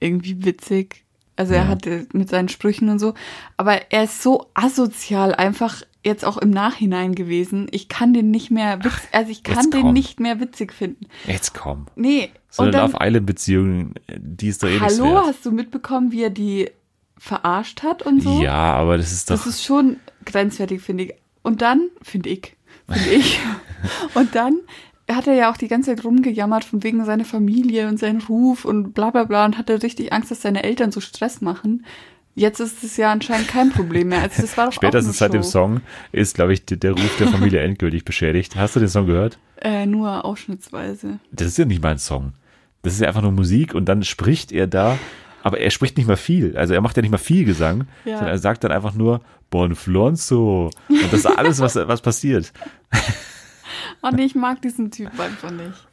irgendwie 0.00 0.44
witzig. 0.44 1.06
Also 1.38 1.54
er 1.54 1.62
ja. 1.62 1.68
hatte 1.68 2.06
mit 2.12 2.28
seinen 2.28 2.48
Sprüchen 2.48 2.88
und 2.88 2.98
so. 2.98 3.14
Aber 3.56 3.92
er 3.92 4.04
ist 4.04 4.22
so 4.22 4.50
asozial 4.54 5.34
einfach 5.34 5.82
jetzt 6.04 6.24
auch 6.24 6.36
im 6.36 6.50
Nachhinein 6.50 7.14
gewesen. 7.14 7.68
Ich 7.70 7.88
kann 7.88 8.12
den 8.12 8.32
nicht 8.32 8.50
mehr 8.50 8.82
witz, 8.84 9.08
also 9.12 9.30
ich 9.30 9.44
kann 9.44 9.70
den 9.70 9.92
nicht 9.92 10.18
mehr 10.18 10.40
witzig 10.40 10.72
finden. 10.72 11.06
Jetzt 11.26 11.54
komm. 11.54 11.86
Nee. 11.94 12.30
So 12.50 12.64
eine 12.64 12.72
Love 12.72 12.96
Island 13.00 13.26
Beziehung, 13.26 13.94
die 14.16 14.48
ist 14.48 14.62
doch 14.62 14.68
eh 14.68 14.80
Hallo, 14.80 15.22
hast 15.26 15.46
du 15.46 15.52
mitbekommen, 15.52 16.10
wie 16.10 16.24
er 16.24 16.30
die 16.30 16.70
verarscht 17.16 17.84
hat 17.84 18.02
und 18.02 18.20
so? 18.20 18.42
Ja, 18.42 18.74
aber 18.74 18.96
das 18.96 19.12
ist 19.12 19.30
doch. 19.30 19.36
Das 19.36 19.46
ist 19.46 19.64
schon 19.64 19.98
grenzwertig, 20.24 20.80
finde 20.80 21.04
ich. 21.04 21.14
Und 21.42 21.62
dann, 21.62 21.88
finde 22.02 22.30
ich, 22.30 22.56
finde 22.88 23.10
ich. 23.10 23.38
und 24.14 24.34
dann 24.34 24.58
hat 25.16 25.26
er 25.26 25.34
ja 25.34 25.50
auch 25.50 25.56
die 25.56 25.68
ganze 25.68 25.94
Zeit 25.94 26.04
rumgejammert 26.04 26.64
von 26.64 26.82
wegen 26.82 27.04
seiner 27.04 27.24
Familie 27.24 27.88
und 27.88 27.98
seinen 27.98 28.20
Ruf 28.20 28.64
und 28.64 28.92
bla 28.92 29.10
bla 29.10 29.24
bla 29.24 29.44
und 29.44 29.56
hatte 29.56 29.82
richtig 29.82 30.12
Angst, 30.12 30.30
dass 30.30 30.42
seine 30.42 30.62
Eltern 30.62 30.92
so 30.92 31.00
Stress 31.00 31.40
machen. 31.40 31.84
Jetzt 32.34 32.60
ist 32.60 32.84
es 32.84 32.96
ja 32.96 33.10
anscheinend 33.10 33.48
kein 33.48 33.70
Problem 33.70 34.08
mehr. 34.08 34.22
Also 34.22 34.42
das 34.42 34.56
war 34.56 34.66
doch 34.66 34.72
Spätestens 34.72 35.18
seit 35.18 35.32
dem 35.32 35.42
Song 35.42 35.80
ist, 36.12 36.36
glaube 36.36 36.52
ich, 36.52 36.64
der 36.64 36.92
Ruf 36.92 37.16
der 37.18 37.28
Familie 37.28 37.60
endgültig 37.64 38.04
beschädigt. 38.04 38.54
Hast 38.54 38.76
du 38.76 38.80
den 38.80 38.88
Song 38.88 39.06
gehört? 39.06 39.38
Äh, 39.60 39.86
nur 39.86 40.24
ausschnittsweise. 40.24 41.18
Das 41.32 41.48
ist 41.48 41.58
ja 41.58 41.64
nicht 41.64 41.82
mein 41.82 41.98
Song. 41.98 42.32
Das 42.82 42.92
ist 42.92 43.00
ja 43.00 43.08
einfach 43.08 43.22
nur 43.22 43.32
Musik 43.32 43.74
und 43.74 43.86
dann 43.86 44.04
spricht 44.04 44.52
er 44.52 44.68
da, 44.68 44.98
aber 45.42 45.58
er 45.58 45.70
spricht 45.70 45.96
nicht 45.96 46.06
mal 46.06 46.16
viel. 46.16 46.56
Also 46.56 46.74
er 46.74 46.80
macht 46.80 46.96
ja 46.96 47.02
nicht 47.02 47.10
mal 47.10 47.18
viel 47.18 47.44
Gesang, 47.44 47.88
ja. 48.04 48.18
sondern 48.18 48.34
er 48.34 48.38
sagt 48.38 48.62
dann 48.62 48.70
einfach 48.70 48.94
nur 48.94 49.20
Bon 49.50 49.74
Flonzo. 49.74 50.70
Und 50.88 51.12
das 51.12 51.20
ist 51.20 51.26
alles, 51.26 51.58
was, 51.58 51.74
was 51.74 52.02
passiert. 52.02 52.52
Und 54.02 54.18
ich 54.18 54.34
mag 54.34 54.62
diesen 54.62 54.90
Typ 54.90 55.18
einfach 55.18 55.50
nicht. 55.50 55.86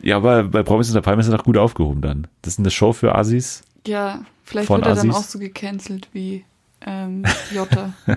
Ja, 0.00 0.16
aber 0.16 0.44
bei 0.44 0.62
Promis 0.62 0.88
unter 0.88 1.00
Palmen 1.00 1.20
ist 1.20 1.28
er 1.28 1.36
doch 1.36 1.44
gut 1.44 1.56
aufgehoben 1.56 2.00
dann. 2.00 2.26
Das 2.42 2.54
ist 2.54 2.58
eine 2.58 2.70
Show 2.70 2.92
für 2.92 3.14
Assis. 3.14 3.62
Ja, 3.86 4.22
vielleicht 4.44 4.68
wird 4.68 4.82
er 4.82 4.92
Assis. 4.92 5.02
dann 5.02 5.12
auch 5.12 5.22
so 5.22 5.38
gecancelt 5.38 6.08
wie 6.12 6.44
ähm, 6.84 7.24
Jota. 7.54 7.92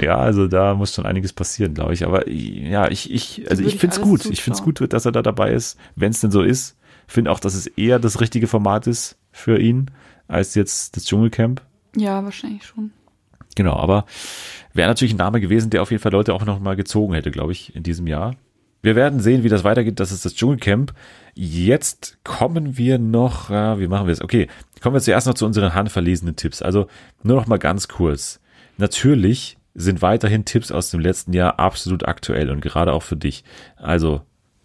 ja, 0.00 0.16
also 0.16 0.48
da 0.48 0.74
muss 0.74 0.94
schon 0.94 1.06
einiges 1.06 1.32
passieren, 1.32 1.74
glaube 1.74 1.94
ich. 1.94 2.04
Aber 2.04 2.28
ja, 2.28 2.90
ich, 2.90 3.12
ich, 3.12 3.48
also 3.48 3.62
ich 3.62 3.78
finde 3.78 3.96
es 3.96 4.02
gut. 4.02 4.20
Zuschauen. 4.20 4.32
Ich 4.32 4.42
finde 4.42 4.58
es 4.58 4.64
gut, 4.64 4.92
dass 4.92 5.04
er 5.04 5.12
da 5.12 5.22
dabei 5.22 5.52
ist, 5.52 5.78
wenn 5.94 6.10
es 6.10 6.20
denn 6.20 6.30
so 6.30 6.42
ist. 6.42 6.76
Finde 7.06 7.30
auch, 7.30 7.40
dass 7.40 7.54
es 7.54 7.66
eher 7.66 7.98
das 7.98 8.20
richtige 8.20 8.46
Format 8.46 8.86
ist 8.86 9.16
für 9.32 9.58
ihn, 9.58 9.90
als 10.28 10.54
jetzt 10.54 10.96
das 10.96 11.04
Dschungelcamp. 11.04 11.62
Ja, 11.96 12.24
wahrscheinlich 12.24 12.64
schon. 12.64 12.92
Genau, 13.54 13.74
aber 13.76 14.06
wäre 14.72 14.88
natürlich 14.88 15.14
ein 15.14 15.18
Name 15.18 15.40
gewesen, 15.40 15.70
der 15.70 15.82
auf 15.82 15.90
jeden 15.90 16.02
Fall 16.02 16.12
Leute 16.12 16.34
auch 16.34 16.44
noch 16.44 16.60
mal 16.60 16.76
gezogen 16.76 17.14
hätte, 17.14 17.30
glaube 17.30 17.52
ich, 17.52 17.74
in 17.76 17.82
diesem 17.82 18.06
Jahr. 18.06 18.36
Wir 18.82 18.96
werden 18.96 19.20
sehen, 19.20 19.44
wie 19.44 19.48
das 19.48 19.62
weitergeht. 19.64 20.00
Das 20.00 20.10
ist 20.10 20.24
das 20.24 20.34
Dschungelcamp. 20.34 20.92
Jetzt 21.34 22.18
kommen 22.24 22.76
wir 22.76 22.98
noch, 22.98 23.48
äh, 23.50 23.78
wie 23.78 23.86
machen 23.86 24.06
wir 24.06 24.12
es? 24.12 24.20
Okay, 24.20 24.48
kommen 24.82 24.94
wir 24.94 25.00
zuerst 25.00 25.26
noch 25.26 25.34
zu 25.34 25.46
unseren 25.46 25.74
handverlesenen 25.74 26.34
Tipps. 26.34 26.62
Also 26.62 26.88
nur 27.22 27.36
noch 27.36 27.46
mal 27.46 27.58
ganz 27.58 27.86
kurz. 27.86 28.40
Natürlich 28.78 29.56
sind 29.74 30.02
weiterhin 30.02 30.44
Tipps 30.44 30.72
aus 30.72 30.90
dem 30.90 31.00
letzten 31.00 31.32
Jahr 31.32 31.58
absolut 31.60 32.06
aktuell 32.06 32.50
und 32.50 32.60
gerade 32.60 32.92
auch 32.92 33.02
für 33.02 33.16
dich. 33.16 33.44
Also 33.76 34.22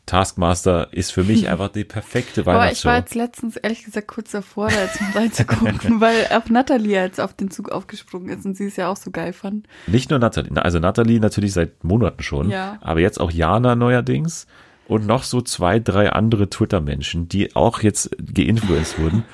Taskmaster 0.07 0.91
ist 0.91 1.11
für 1.11 1.23
mich 1.23 1.47
einfach 1.49 1.69
die 1.69 1.83
perfekte 1.83 2.47
Weihnachtsshow. 2.47 2.63
Aber 2.63 2.71
ich 2.71 2.85
war 2.85 2.97
jetzt 2.97 3.13
letztens 3.13 3.57
ehrlich 3.57 3.83
gesagt 3.83 4.07
kurz 4.07 4.31
davor, 4.31 4.69
da 4.69 4.81
jetzt 4.81 4.99
mal 4.99 5.11
reinzugucken, 5.15 6.01
weil 6.01 6.25
auch 6.31 6.49
Natalie 6.49 6.99
jetzt 6.99 7.21
auf 7.21 7.35
den 7.35 7.51
Zug 7.51 7.69
aufgesprungen 7.69 8.29
ist 8.29 8.45
und 8.45 8.57
sie 8.57 8.65
es 8.65 8.75
ja 8.75 8.89
auch 8.89 8.97
so 8.97 9.11
geil 9.11 9.33
fand. 9.33 9.67
Nicht 9.85 10.09
nur 10.09 10.17
Natalie, 10.17 10.51
also 10.59 10.79
Natalie 10.79 11.19
natürlich 11.19 11.53
seit 11.53 11.83
Monaten 11.83 12.23
schon, 12.23 12.49
ja. 12.49 12.79
aber 12.81 13.01
jetzt 13.01 13.19
auch 13.19 13.29
Jana 13.29 13.75
neuerdings 13.75 14.47
und 14.87 15.05
noch 15.05 15.23
so 15.23 15.41
zwei, 15.41 15.79
drei 15.79 16.09
andere 16.11 16.49
Twitter-Menschen, 16.49 17.27
die 17.27 17.55
auch 17.55 17.83
jetzt 17.83 18.09
geinfluenced 18.17 18.97
wurden. 18.97 19.25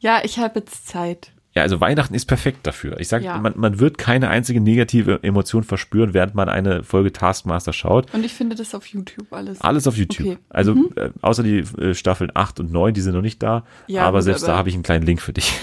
Ja, 0.00 0.20
ich 0.24 0.38
habe 0.38 0.60
jetzt 0.60 0.88
Zeit. 0.88 1.32
Ja, 1.56 1.62
also 1.62 1.80
Weihnachten 1.80 2.12
ist 2.12 2.26
perfekt 2.26 2.66
dafür. 2.66 3.00
Ich 3.00 3.08
sage, 3.08 3.24
ja. 3.24 3.38
man, 3.38 3.54
man 3.56 3.80
wird 3.80 3.96
keine 3.96 4.28
einzige 4.28 4.60
negative 4.60 5.20
Emotion 5.22 5.64
verspüren, 5.64 6.12
während 6.12 6.34
man 6.34 6.50
eine 6.50 6.82
Folge 6.84 7.12
Taskmaster 7.12 7.72
schaut. 7.72 8.12
Und 8.12 8.26
ich 8.26 8.34
finde 8.34 8.56
das 8.56 8.74
auf 8.74 8.86
YouTube 8.86 9.32
alles. 9.32 9.62
Alles 9.62 9.86
auf 9.86 9.96
YouTube. 9.96 10.26
Okay. 10.26 10.38
Also 10.50 10.74
mhm. 10.74 10.90
äh, 10.96 11.08
außer 11.22 11.42
die 11.42 11.60
äh, 11.60 11.94
Staffeln 11.94 12.30
8 12.34 12.60
und 12.60 12.72
9, 12.72 12.92
die 12.92 13.00
sind 13.00 13.14
noch 13.14 13.22
nicht 13.22 13.42
da. 13.42 13.64
Ja, 13.86 14.02
aber 14.02 14.20
selbst 14.20 14.44
aber 14.44 14.52
da 14.52 14.58
habe 14.58 14.68
ich 14.68 14.74
einen 14.74 14.82
kleinen 14.82 15.06
Link 15.06 15.22
für 15.22 15.32
dich. 15.32 15.52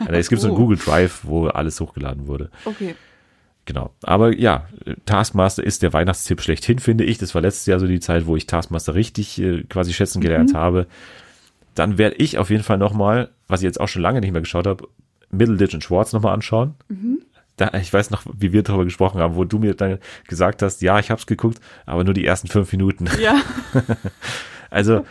Also 0.00 0.14
es 0.14 0.28
gibt 0.28 0.40
oh. 0.40 0.42
so 0.42 0.48
einen 0.48 0.56
Google 0.56 0.78
Drive, 0.78 1.20
wo 1.22 1.46
alles 1.46 1.80
hochgeladen 1.80 2.26
wurde. 2.26 2.50
Okay. 2.64 2.94
Genau. 3.64 3.90
Aber 4.02 4.34
ja, 4.34 4.66
Taskmaster 5.06 5.62
ist 5.62 5.82
der 5.82 5.92
Weihnachtstipp 5.92 6.40
schlechthin, 6.40 6.78
finde 6.78 7.04
ich. 7.04 7.18
Das 7.18 7.34
war 7.34 7.42
letztes 7.42 7.66
Jahr 7.66 7.78
so 7.78 7.86
die 7.86 8.00
Zeit, 8.00 8.26
wo 8.26 8.36
ich 8.36 8.46
Taskmaster 8.46 8.94
richtig 8.94 9.40
äh, 9.40 9.62
quasi 9.68 9.92
schätzen 9.92 10.20
gelernt 10.20 10.52
mhm. 10.52 10.56
habe. 10.56 10.86
Dann 11.74 11.98
werde 11.98 12.16
ich 12.16 12.38
auf 12.38 12.50
jeden 12.50 12.64
Fall 12.64 12.78
nochmal, 12.78 13.30
was 13.48 13.60
ich 13.60 13.64
jetzt 13.64 13.80
auch 13.80 13.88
schon 13.88 14.02
lange 14.02 14.20
nicht 14.20 14.32
mehr 14.32 14.42
geschaut 14.42 14.66
habe, 14.66 14.88
Middleditch 15.32 15.74
und 15.74 15.82
Schwartz 15.82 16.12
nochmal 16.12 16.34
anschauen. 16.34 16.74
Mhm. 16.88 17.22
Da, 17.56 17.72
ich 17.74 17.92
weiß 17.92 18.10
noch, 18.10 18.24
wie 18.32 18.52
wir 18.52 18.62
darüber 18.62 18.84
gesprochen 18.84 19.20
haben, 19.20 19.34
wo 19.34 19.44
du 19.44 19.58
mir 19.58 19.74
dann 19.74 19.98
gesagt 20.26 20.62
hast, 20.62 20.80
ja, 20.80 20.98
ich 20.98 21.10
habe 21.10 21.20
es 21.20 21.26
geguckt, 21.26 21.60
aber 21.84 22.04
nur 22.04 22.14
die 22.14 22.24
ersten 22.24 22.48
fünf 22.48 22.72
Minuten. 22.72 23.08
Ja. 23.20 23.40
also 24.70 25.04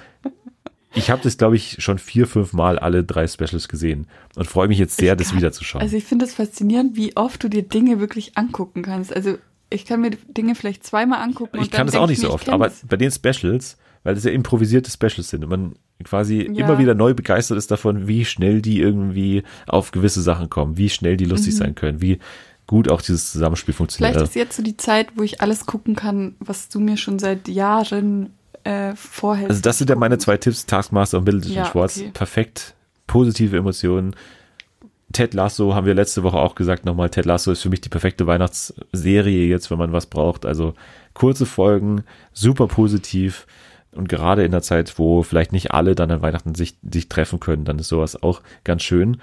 ich 0.93 1.09
habe 1.09 1.21
das, 1.21 1.37
glaube 1.37 1.55
ich, 1.55 1.77
schon 1.79 1.99
vier, 1.99 2.27
fünf 2.27 2.53
Mal 2.53 2.77
alle 2.79 3.03
drei 3.03 3.27
Specials 3.27 3.67
gesehen 3.67 4.07
und 4.35 4.47
freue 4.47 4.67
mich 4.67 4.77
jetzt 4.77 4.97
sehr, 4.97 5.13
ich 5.13 5.19
das 5.19 5.29
kann, 5.29 5.37
wiederzuschauen. 5.37 5.81
Also 5.81 5.95
ich 5.95 6.03
finde 6.03 6.25
es 6.25 6.33
faszinierend, 6.33 6.95
wie 6.95 7.15
oft 7.15 7.43
du 7.43 7.47
dir 7.47 7.63
Dinge 7.63 7.99
wirklich 7.99 8.37
angucken 8.37 8.81
kannst. 8.81 9.15
Also 9.15 9.37
ich 9.69 9.85
kann 9.85 10.01
mir 10.01 10.11
Dinge 10.11 10.55
vielleicht 10.55 10.83
zweimal 10.83 11.21
angucken. 11.21 11.59
Ich 11.61 11.71
kann 11.71 11.87
es 11.87 11.95
auch 11.95 12.07
nicht 12.07 12.19
so 12.19 12.31
oft, 12.31 12.49
aber 12.49 12.71
bei 12.87 12.97
den 12.97 13.11
Specials, 13.11 13.77
weil 14.03 14.15
das 14.15 14.23
ja 14.23 14.31
improvisierte 14.31 14.89
Specials 14.91 15.29
sind 15.29 15.43
und 15.43 15.49
man 15.49 15.75
quasi 16.03 16.49
ja. 16.51 16.65
immer 16.65 16.79
wieder 16.79 16.95
neu 16.95 17.13
begeistert 17.13 17.57
ist 17.57 17.71
davon, 17.71 18.07
wie 18.07 18.25
schnell 18.25 18.61
die 18.61 18.79
irgendwie 18.79 19.43
auf 19.67 19.91
gewisse 19.91 20.21
Sachen 20.21 20.49
kommen, 20.49 20.77
wie 20.77 20.89
schnell 20.89 21.17
die 21.17 21.25
lustig 21.25 21.53
mhm. 21.53 21.57
sein 21.57 21.75
können, 21.75 22.01
wie 22.01 22.19
gut 22.67 22.89
auch 22.89 23.01
dieses 23.01 23.31
Zusammenspiel 23.31 23.73
funktioniert. 23.73 24.13
Vielleicht 24.15 24.29
ist 24.29 24.35
jetzt 24.35 24.57
so 24.57 24.63
die 24.63 24.77
Zeit, 24.77 25.09
wo 25.15 25.23
ich 25.23 25.41
alles 25.41 25.65
gucken 25.65 25.95
kann, 25.95 26.35
was 26.39 26.69
du 26.69 26.79
mir 26.79 26.97
schon 26.97 27.19
seit 27.19 27.47
Jahren 27.47 28.31
äh, 28.63 28.95
vorhältst. 28.95 29.49
Also 29.49 29.61
das 29.61 29.77
sind 29.77 29.89
ja 29.89 29.95
meine 29.95 30.17
zwei 30.17 30.37
Tipps, 30.37 30.65
Taskmaster 30.65 31.17
und 31.17 31.25
Bild 31.25 31.45
ja, 31.45 31.65
Schwarz. 31.65 31.97
Okay. 31.97 32.11
Perfekt, 32.13 32.73
positive 33.07 33.57
Emotionen. 33.57 34.15
Ted 35.11 35.33
Lasso 35.33 35.75
haben 35.75 35.85
wir 35.85 35.93
letzte 35.93 36.23
Woche 36.23 36.37
auch 36.37 36.55
gesagt 36.55 36.85
nochmal. 36.85 37.09
Ted 37.09 37.25
Lasso 37.25 37.51
ist 37.51 37.61
für 37.61 37.69
mich 37.69 37.81
die 37.81 37.89
perfekte 37.89 38.27
Weihnachtsserie 38.27 39.47
jetzt, 39.47 39.69
wenn 39.69 39.77
man 39.77 39.91
was 39.91 40.05
braucht. 40.05 40.45
Also 40.45 40.73
kurze 41.13 41.45
Folgen, 41.45 42.03
super 42.31 42.67
positiv. 42.67 43.45
Und 43.93 44.07
gerade 44.07 44.43
in 44.43 44.51
der 44.51 44.61
Zeit, 44.61 44.97
wo 44.97 45.23
vielleicht 45.23 45.51
nicht 45.51 45.71
alle 45.71 45.95
dann 45.95 46.11
an 46.11 46.21
Weihnachten 46.21 46.55
sich, 46.55 46.77
sich 46.89 47.09
treffen 47.09 47.39
können, 47.39 47.65
dann 47.65 47.79
ist 47.79 47.89
sowas 47.89 48.21
auch 48.21 48.41
ganz 48.63 48.83
schön. 48.83 49.17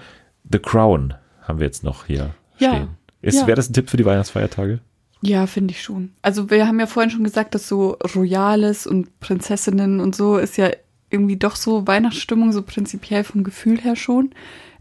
The 0.51 0.59
Crown 0.59 1.14
haben 1.43 1.59
wir 1.59 1.66
jetzt 1.66 1.85
noch 1.85 2.07
hier 2.07 2.35
ja. 2.59 2.75
stehen. 2.75 2.89
Ist, 3.23 3.41
ja. 3.41 3.47
Wäre 3.47 3.57
das 3.57 3.71
ein 3.71 3.73
Tipp 3.73 3.89
für 3.91 3.97
die 3.97 4.05
Weihnachtsfeiertage? 4.05 4.81
Ja, 5.21 5.47
finde 5.47 5.73
ich 5.73 5.83
schon. 5.83 6.12
Also 6.23 6.51
wir 6.51 6.66
haben 6.66 6.79
ja 6.79 6.87
vorhin 6.87 7.11
schon 7.11 7.25
gesagt, 7.25 7.55
dass 7.55 7.66
so 7.66 7.97
Royales 8.14 8.87
und 8.87 9.19
Prinzessinnen 9.21 10.01
und 10.01 10.14
so 10.14 10.37
ist 10.37 10.57
ja 10.57 10.71
irgendwie 11.11 11.37
doch 11.37 11.57
so 11.57 11.87
Weihnachtsstimmung, 11.87 12.53
so 12.53 12.62
prinzipiell 12.62 13.25
vom 13.25 13.43
Gefühl 13.43 13.81
her 13.81 13.97
schon. 13.97 14.31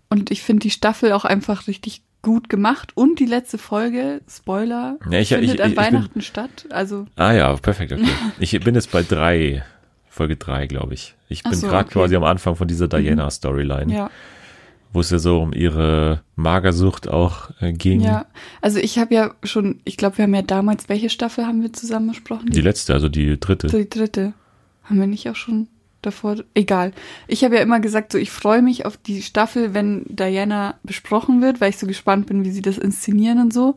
Und 0.10 0.30
ich 0.30 0.44
finde 0.44 0.62
die 0.62 0.70
Staffel 0.70 1.12
auch 1.14 1.26
einfach 1.26 1.68
richtig 1.68 2.04
gut 2.22 2.50
gemacht. 2.50 2.92
Und 2.96 3.20
die 3.20 3.26
letzte 3.26 3.58
Folge, 3.58 4.22
Spoiler, 4.30 4.98
ja, 5.10 5.20
ich, 5.20 5.30
findet 5.30 5.50
ich, 5.50 5.56
ich, 5.56 5.64
an 5.64 5.78
Weihnachten 5.78 6.14
bin, 6.14 6.22
statt. 6.22 6.68
Also 6.70 7.06
ah 7.16 7.32
ja, 7.32 7.56
perfekt. 7.56 7.94
Okay. 7.94 8.06
ich 8.40 8.60
bin 8.60 8.76
jetzt 8.76 8.92
bei 8.92 9.04
drei 9.04 9.64
Folge 10.18 10.36
3, 10.36 10.68
glaube 10.68 10.94
ich. 10.94 11.16
Ich 11.30 11.44
bin 11.44 11.54
so, 11.54 11.68
gerade 11.68 11.86
okay. 11.86 11.94
quasi 11.94 12.16
am 12.16 12.24
Anfang 12.24 12.56
von 12.56 12.68
dieser 12.68 12.88
Diana-Storyline. 12.88 13.86
Mhm. 13.86 13.92
Ja. 13.92 14.12
Wo 14.94 15.02
es 15.02 15.10
ja 15.10 15.20
so 15.20 15.42
um 15.42 15.54
ihre 15.54 16.24
Magersucht 16.36 17.08
auch 17.08 17.52
äh, 17.62 17.72
ging. 17.72 18.02
Ja, 18.02 18.26
also 18.62 18.80
ich 18.80 18.98
habe 18.98 19.14
ja 19.14 19.32
schon, 19.44 19.82
ich 19.84 19.98
glaube, 19.98 20.18
wir 20.18 20.24
haben 20.24 20.34
ja 20.34 20.42
damals, 20.42 20.90
welche 20.90 21.10
Staffel 21.10 21.46
haben 21.46 21.62
wir 21.62 21.72
zusammen 21.74 22.08
besprochen? 22.10 22.48
Die, 22.48 22.54
die 22.54 22.62
letzte, 22.62 22.94
also 22.94 23.10
die 23.10 23.40
dritte. 23.40 23.68
Die 23.68 23.90
dritte. 23.90 24.34
Haben 24.84 25.00
wir 25.00 25.08
nicht 25.08 25.30
auch 25.30 25.36
schon 25.36 25.68
davor? 26.02 26.38
Egal. 26.54 26.94
Ich 27.28 27.44
habe 27.44 27.56
ja 27.56 27.62
immer 27.62 27.80
gesagt, 27.80 28.12
so 28.14 28.18
ich 28.18 28.32
freue 28.32 28.62
mich 28.62 28.86
auf 28.86 28.98
die 28.98 29.22
Staffel, 29.22 29.74
wenn 29.74 30.06
Diana 30.08 30.76
besprochen 30.84 31.42
wird, 31.42 31.62
weil 31.62 31.70
ich 31.70 31.78
so 31.78 31.86
gespannt 31.86 32.28
bin, 32.28 32.46
wie 32.46 32.52
sie 32.52 32.62
das 32.62 32.78
inszenieren 32.78 33.40
und 33.40 33.54
so. 33.54 33.76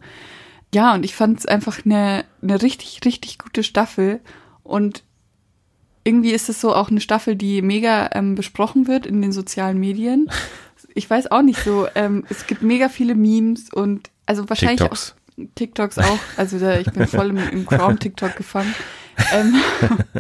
Ja, 0.72 0.95
und 0.95 1.05
ich 1.05 1.16
fand 1.16 1.41
es 1.41 1.47
einfach 1.47 1.84
eine, 1.84 2.24
eine 2.41 2.62
richtig, 2.62 3.01
richtig 3.05 3.38
gute 3.38 3.64
Staffel. 3.64 4.20
Und 4.62 5.03
irgendwie 6.05 6.32
ist 6.32 6.48
es 6.48 6.61
so 6.61 6.74
auch 6.74 6.90
eine 6.90 7.01
Staffel, 7.01 7.36
die 7.36 7.62
mega 7.62 8.11
ähm, 8.12 8.34
besprochen 8.34 8.88
wird 8.88 9.07
in 9.07 9.20
den 9.22 9.32
sozialen 9.32 9.78
Medien. 9.78 10.30
Ich 10.94 11.09
weiß 11.09 11.30
auch 11.30 11.42
nicht 11.42 11.62
so. 11.62 11.86
Ähm, 11.94 12.24
es 12.30 12.46
gibt 12.46 12.62
mega 12.62 12.88
viele 12.88 13.14
Memes 13.14 13.72
und 13.72 14.11
also 14.26 14.48
wahrscheinlich 14.48 14.80
TikToks. 14.80 15.12
auch 15.12 15.20
TikToks 15.55 15.98
auch. 15.98 16.18
Also 16.36 16.59
da, 16.59 16.78
ich 16.78 16.90
bin 16.90 17.07
voll 17.07 17.30
im, 17.30 17.38
im 17.38 17.66
Crown-TikTok 17.66 18.36
gefangen. 18.36 18.74
Ähm, 19.32 19.55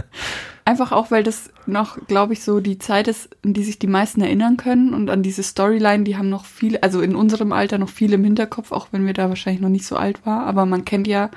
einfach 0.64 0.92
auch, 0.92 1.10
weil 1.10 1.22
das 1.22 1.50
noch, 1.66 1.98
glaube 2.06 2.32
ich, 2.32 2.42
so 2.42 2.60
die 2.60 2.78
Zeit 2.78 3.08
ist, 3.08 3.28
an 3.44 3.54
die 3.54 3.64
sich 3.64 3.78
die 3.78 3.86
meisten 3.86 4.20
erinnern 4.20 4.56
können 4.56 4.94
und 4.94 5.10
an 5.10 5.22
diese 5.22 5.42
Storyline, 5.42 6.04
die 6.04 6.16
haben 6.16 6.28
noch 6.28 6.44
viele, 6.44 6.82
also 6.82 7.00
in 7.00 7.16
unserem 7.16 7.52
Alter 7.52 7.78
noch 7.78 7.88
viele 7.88 8.14
im 8.14 8.24
Hinterkopf, 8.24 8.72
auch 8.72 8.88
wenn 8.92 9.06
wir 9.06 9.14
da 9.14 9.28
wahrscheinlich 9.28 9.62
noch 9.62 9.68
nicht 9.68 9.86
so 9.86 9.96
alt 9.96 10.24
war. 10.26 10.46
Aber 10.46 10.66
man 10.66 10.84
kennt 10.84 11.06
ja 11.06 11.30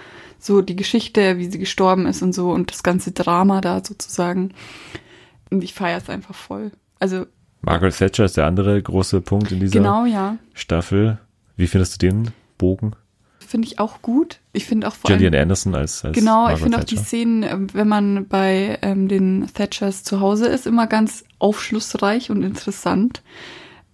so 0.43 0.61
die 0.61 0.75
Geschichte, 0.75 1.37
wie 1.37 1.49
sie 1.49 1.59
gestorben 1.59 2.05
ist 2.05 2.21
und 2.21 2.33
so 2.33 2.51
und 2.51 2.71
das 2.71 2.83
ganze 2.83 3.11
Drama 3.11 3.61
da 3.61 3.83
sozusagen. 3.83 4.53
Und 5.49 5.63
ich 5.63 5.73
feiere 5.73 5.97
es 5.97 6.09
einfach 6.09 6.35
voll. 6.35 6.71
Also 6.99 7.25
Margaret 7.61 7.97
Thatcher 7.97 8.25
ist 8.25 8.35
der 8.35 8.45
andere 8.45 8.81
große 8.81 9.21
Punkt 9.21 9.51
in 9.51 9.61
dieser 9.61 9.79
genau, 9.79 10.05
ja. 10.05 10.37
Staffel. 10.53 11.17
Wie 11.55 11.67
findest 11.67 12.01
du 12.01 12.07
den 12.07 12.31
Bogen? 12.57 12.93
Finde 13.39 13.67
ich 13.67 13.79
auch 13.79 14.01
gut. 14.01 14.39
Ich 14.51 14.65
finde 14.65 14.87
auch 14.87 14.95
vor 14.95 15.09
Gillian 15.09 15.33
allem, 15.33 15.43
Anderson 15.43 15.75
als, 15.75 16.03
als 16.03 16.17
Genau, 16.17 16.43
Margaret 16.43 16.57
ich 16.57 16.63
finde 16.63 16.77
auch 16.79 16.83
die 16.83 16.97
Szenen, 16.97 17.43
ähm, 17.43 17.67
wenn 17.73 17.87
man 17.87 18.27
bei 18.27 18.79
ähm, 18.81 19.07
den 19.07 19.47
Thatchers 19.53 20.03
zu 20.03 20.19
Hause 20.19 20.47
ist, 20.47 20.67
immer 20.67 20.87
ganz 20.87 21.23
aufschlussreich 21.39 22.31
und 22.31 22.43
interessant. 22.43 23.21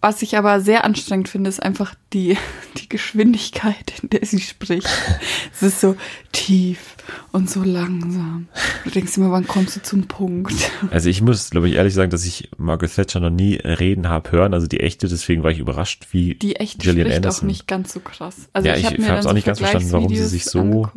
Was 0.02 0.22
ich 0.22 0.38
aber 0.38 0.62
sehr 0.62 0.86
anstrengend 0.86 1.28
finde, 1.28 1.50
ist 1.50 1.62
einfach 1.62 1.94
die, 2.14 2.38
die 2.78 2.88
Geschwindigkeit, 2.88 3.94
in 4.02 4.10
der 4.10 4.26
sie 4.26 4.40
spricht. 4.40 4.88
es 5.54 5.62
ist 5.62 5.82
so 5.82 5.96
tief 6.32 6.96
und 7.32 7.50
so 7.50 7.64
langsam. 7.64 8.48
Du 8.86 8.92
denkst 8.92 9.18
immer, 9.18 9.32
wann 9.32 9.46
kommst 9.46 9.76
du 9.76 9.82
zum 9.82 10.08
Punkt? 10.08 10.54
Also 10.92 11.10
ich 11.10 11.22
muss, 11.22 11.50
glaube 11.50 11.68
ich, 11.68 11.76
ehrlich 11.76 11.94
sagen, 11.94 12.10
dass 12.10 12.26
ich 12.26 12.50
Margaret 12.58 12.96
Thatcher 12.96 13.20
noch 13.20 13.30
nie 13.30 13.56
reden 13.56 14.10
habe 14.10 14.32
hören. 14.32 14.54
Also 14.54 14.66
die 14.68 14.80
echte, 14.80 15.08
deswegen 15.08 15.44
war 15.44 15.52
ich 15.52 15.60
überrascht, 15.60 16.08
wie 16.12 16.36
die 16.36 16.56
echte 16.56 16.80
Gillian 16.80 17.08
spricht 17.08 17.18
Anderson. 17.18 17.44
auch 17.44 17.48
nicht 17.48 17.68
ganz 17.68 17.94
so 17.94 18.00
krass. 18.00 18.50
Also 18.54 18.68
ja, 18.68 18.76
ich, 18.76 18.90
ich 18.92 19.10
habe 19.10 19.20
es 19.20 19.26
auch 19.26 19.34
nicht 19.34 19.46
ganz 19.46 19.60
verstanden, 19.60 19.92
warum 19.92 20.16
sie 20.16 20.26
sich 20.26 20.46
so 20.46 20.88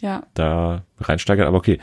ja. 0.00 0.22
da 0.34 0.84
reinsteigert. 1.00 1.46
Aber 1.46 1.58
okay, 1.58 1.78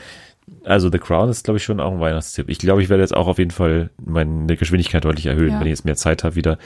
also 0.63 0.89
The 0.91 0.99
Crown 0.99 1.29
ist, 1.29 1.43
glaube 1.43 1.57
ich, 1.57 1.63
schon 1.63 1.79
auch 1.79 1.91
ein 1.91 1.99
Weihnachtstipp. 1.99 2.49
Ich 2.49 2.59
glaube, 2.59 2.81
ich 2.81 2.89
werde 2.89 3.03
jetzt 3.03 3.15
auch 3.15 3.27
auf 3.27 3.37
jeden 3.37 3.51
Fall 3.51 3.89
meine 4.03 4.55
Geschwindigkeit 4.57 5.05
deutlich 5.05 5.25
erhöhen, 5.25 5.51
ja. 5.51 5.59
wenn 5.59 5.67
ich 5.67 5.71
jetzt 5.71 5.85
mehr 5.85 5.95
Zeit 5.95 6.23
habe 6.23 6.35
wieder. 6.35 6.57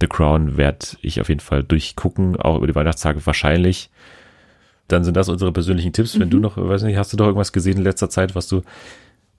The 0.00 0.06
Crown 0.06 0.56
werde 0.56 0.86
ich 1.00 1.20
auf 1.20 1.28
jeden 1.28 1.40
Fall 1.40 1.62
durchgucken, 1.62 2.36
auch 2.36 2.56
über 2.56 2.66
die 2.66 2.74
Weihnachtstage 2.74 3.24
wahrscheinlich. 3.24 3.90
Dann 4.88 5.04
sind 5.04 5.16
das 5.16 5.28
unsere 5.28 5.52
persönlichen 5.52 5.92
Tipps. 5.92 6.14
Mhm. 6.14 6.20
Wenn 6.20 6.30
du 6.30 6.36
mhm. 6.38 6.42
noch, 6.42 6.56
weiß 6.56 6.82
nicht, 6.82 6.96
hast 6.96 7.12
du 7.12 7.16
doch 7.16 7.26
irgendwas 7.26 7.52
gesehen 7.52 7.78
in 7.78 7.84
letzter 7.84 8.10
Zeit, 8.10 8.34
was 8.34 8.48
du 8.48 8.62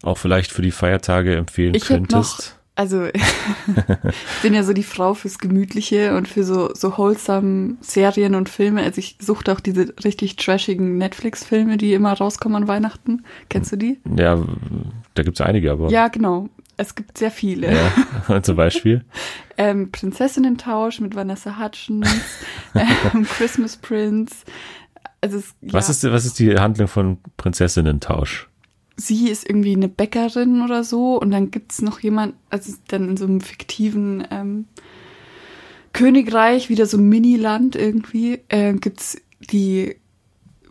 auch 0.03 0.18
vielleicht 0.18 0.51
für 0.51 0.61
die 0.61 0.72
Feiertage 0.72 1.36
empfehlen 1.36 1.76
ich 1.76 1.86
könntest? 1.86 2.59
Also 2.76 3.05
ich 3.13 4.41
bin 4.41 4.53
ja 4.53 4.63
so 4.63 4.74
die 4.74 4.84
Frau 4.84 5.13
fürs 5.13 5.38
Gemütliche 5.38 6.15
und 6.15 6.28
für 6.28 6.43
so, 6.43 6.74
so 6.74 6.97
wholesome 6.97 7.78
Serien 7.82 8.36
und 8.36 8.49
Filme. 8.49 8.82
Also 8.82 8.99
ich 8.99 9.17
suchte 9.19 9.51
auch 9.51 9.59
diese 9.59 9.93
richtig 10.03 10.38
trashigen 10.38 10.97
Netflix-Filme, 10.97 11.78
die 11.78 11.93
immer 11.93 12.13
rauskommen 12.13 12.63
an 12.63 12.67
Weihnachten. 12.67 13.26
Kennst 13.49 13.71
du 13.71 13.76
die? 13.76 13.99
Ja, 14.17 14.41
da 15.13 15.24
gibt 15.24 15.39
es 15.39 15.45
einige, 15.45 15.71
aber. 15.71 15.89
Ja, 15.89 16.07
genau. 16.07 16.49
Es 16.76 16.95
gibt 16.95 17.19
sehr 17.19 17.32
viele. 17.32 17.71
Ja, 18.28 18.41
zum 18.43 18.55
Beispiel? 18.55 19.05
ähm, 19.57 19.91
Prinzessinnen-Tausch 19.91 20.99
mit 21.01 21.15
Vanessa 21.15 21.59
Hutchins, 21.59 22.09
ähm, 22.74 23.26
Christmas 23.26 23.78
Prince. 23.78 24.36
Also 25.21 25.38
es, 25.38 25.55
ja. 25.61 25.74
was, 25.74 25.89
ist, 25.89 26.03
was 26.03 26.26
ist 26.26 26.39
die 26.39 26.57
Handlung 26.57 26.88
von 26.88 27.19
Prinzessinnen-Tausch? 27.38 28.49
Sie 28.95 29.29
ist 29.29 29.47
irgendwie 29.47 29.75
eine 29.75 29.89
Bäckerin 29.89 30.61
oder 30.61 30.83
so 30.83 31.19
und 31.19 31.31
dann 31.31 31.51
gibt 31.51 31.71
es 31.71 31.81
noch 31.81 31.99
jemand, 31.99 32.35
also 32.49 32.73
dann 32.87 33.09
in 33.09 33.17
so 33.17 33.25
einem 33.25 33.41
fiktiven 33.41 34.27
ähm, 34.31 34.65
Königreich, 35.93 36.69
wieder 36.69 36.85
so 36.85 36.97
ein 36.97 37.09
Mini-Land 37.09 37.75
irgendwie, 37.75 38.41
äh, 38.49 38.73
gibt 38.73 38.99
es 38.99 39.21
die 39.51 39.95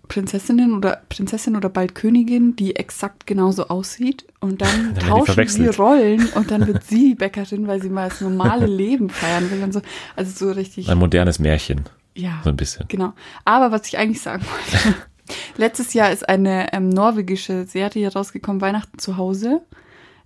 Prinzessinnen 0.08 0.74
oder 0.74 1.02
Prinzessin 1.08 1.56
oder 1.56 1.70
bald 1.70 1.94
Königin, 1.94 2.54
die 2.54 2.76
exakt 2.76 3.26
genauso 3.26 3.68
aussieht 3.68 4.26
und 4.40 4.60
dann, 4.60 4.94
dann 4.94 5.08
tauschen 5.08 5.48
sie 5.48 5.68
Rollen 5.68 6.28
und 6.34 6.50
dann 6.50 6.66
wird 6.66 6.84
sie 6.86 7.14
Bäckerin, 7.14 7.66
weil 7.66 7.80
sie 7.80 7.88
mal 7.88 8.10
das 8.10 8.20
normale 8.20 8.66
Leben 8.82 9.08
feiern 9.08 9.50
will 9.50 9.62
und 9.62 9.72
so. 9.72 9.80
Also 10.14 10.46
so 10.46 10.52
richtig. 10.52 10.90
Ein 10.90 10.98
modernes 10.98 11.38
Märchen. 11.38 11.84
Ja. 12.14 12.40
So 12.44 12.50
ein 12.50 12.56
bisschen. 12.56 12.86
Genau. 12.88 13.14
Aber 13.46 13.72
was 13.72 13.86
ich 13.86 13.96
eigentlich 13.96 14.20
sagen 14.20 14.44
wollte, 14.44 14.96
Letztes 15.56 15.94
Jahr 15.94 16.10
ist 16.10 16.28
eine 16.28 16.72
ähm, 16.72 16.88
norwegische 16.88 17.66
Serie 17.66 18.12
rausgekommen, 18.12 18.60
Weihnachten 18.60 18.98
zu 18.98 19.16
Hause. 19.16 19.62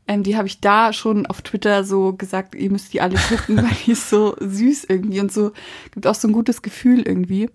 Ähm, 0.09 0.23
die 0.23 0.37
habe 0.37 0.47
ich 0.47 0.61
da 0.61 0.93
schon 0.93 1.27
auf 1.27 1.43
Twitter 1.43 1.85
so 1.85 2.13
gesagt, 2.13 2.55
ihr 2.55 2.71
müsst 2.71 2.93
die 2.93 3.01
alle 3.01 3.17
gucken, 3.17 3.57
weil 3.63 3.77
die 3.85 3.93
ist 3.93 4.09
so 4.09 4.37
süß 4.39 4.85
irgendwie 4.85 5.21
und 5.21 5.33
so, 5.33 5.53
gibt 5.93 6.07
auch 6.07 6.15
so 6.15 6.29
ein 6.29 6.33
gutes 6.33 6.63
Gefühl 6.63 7.03
irgendwie. 7.03 7.51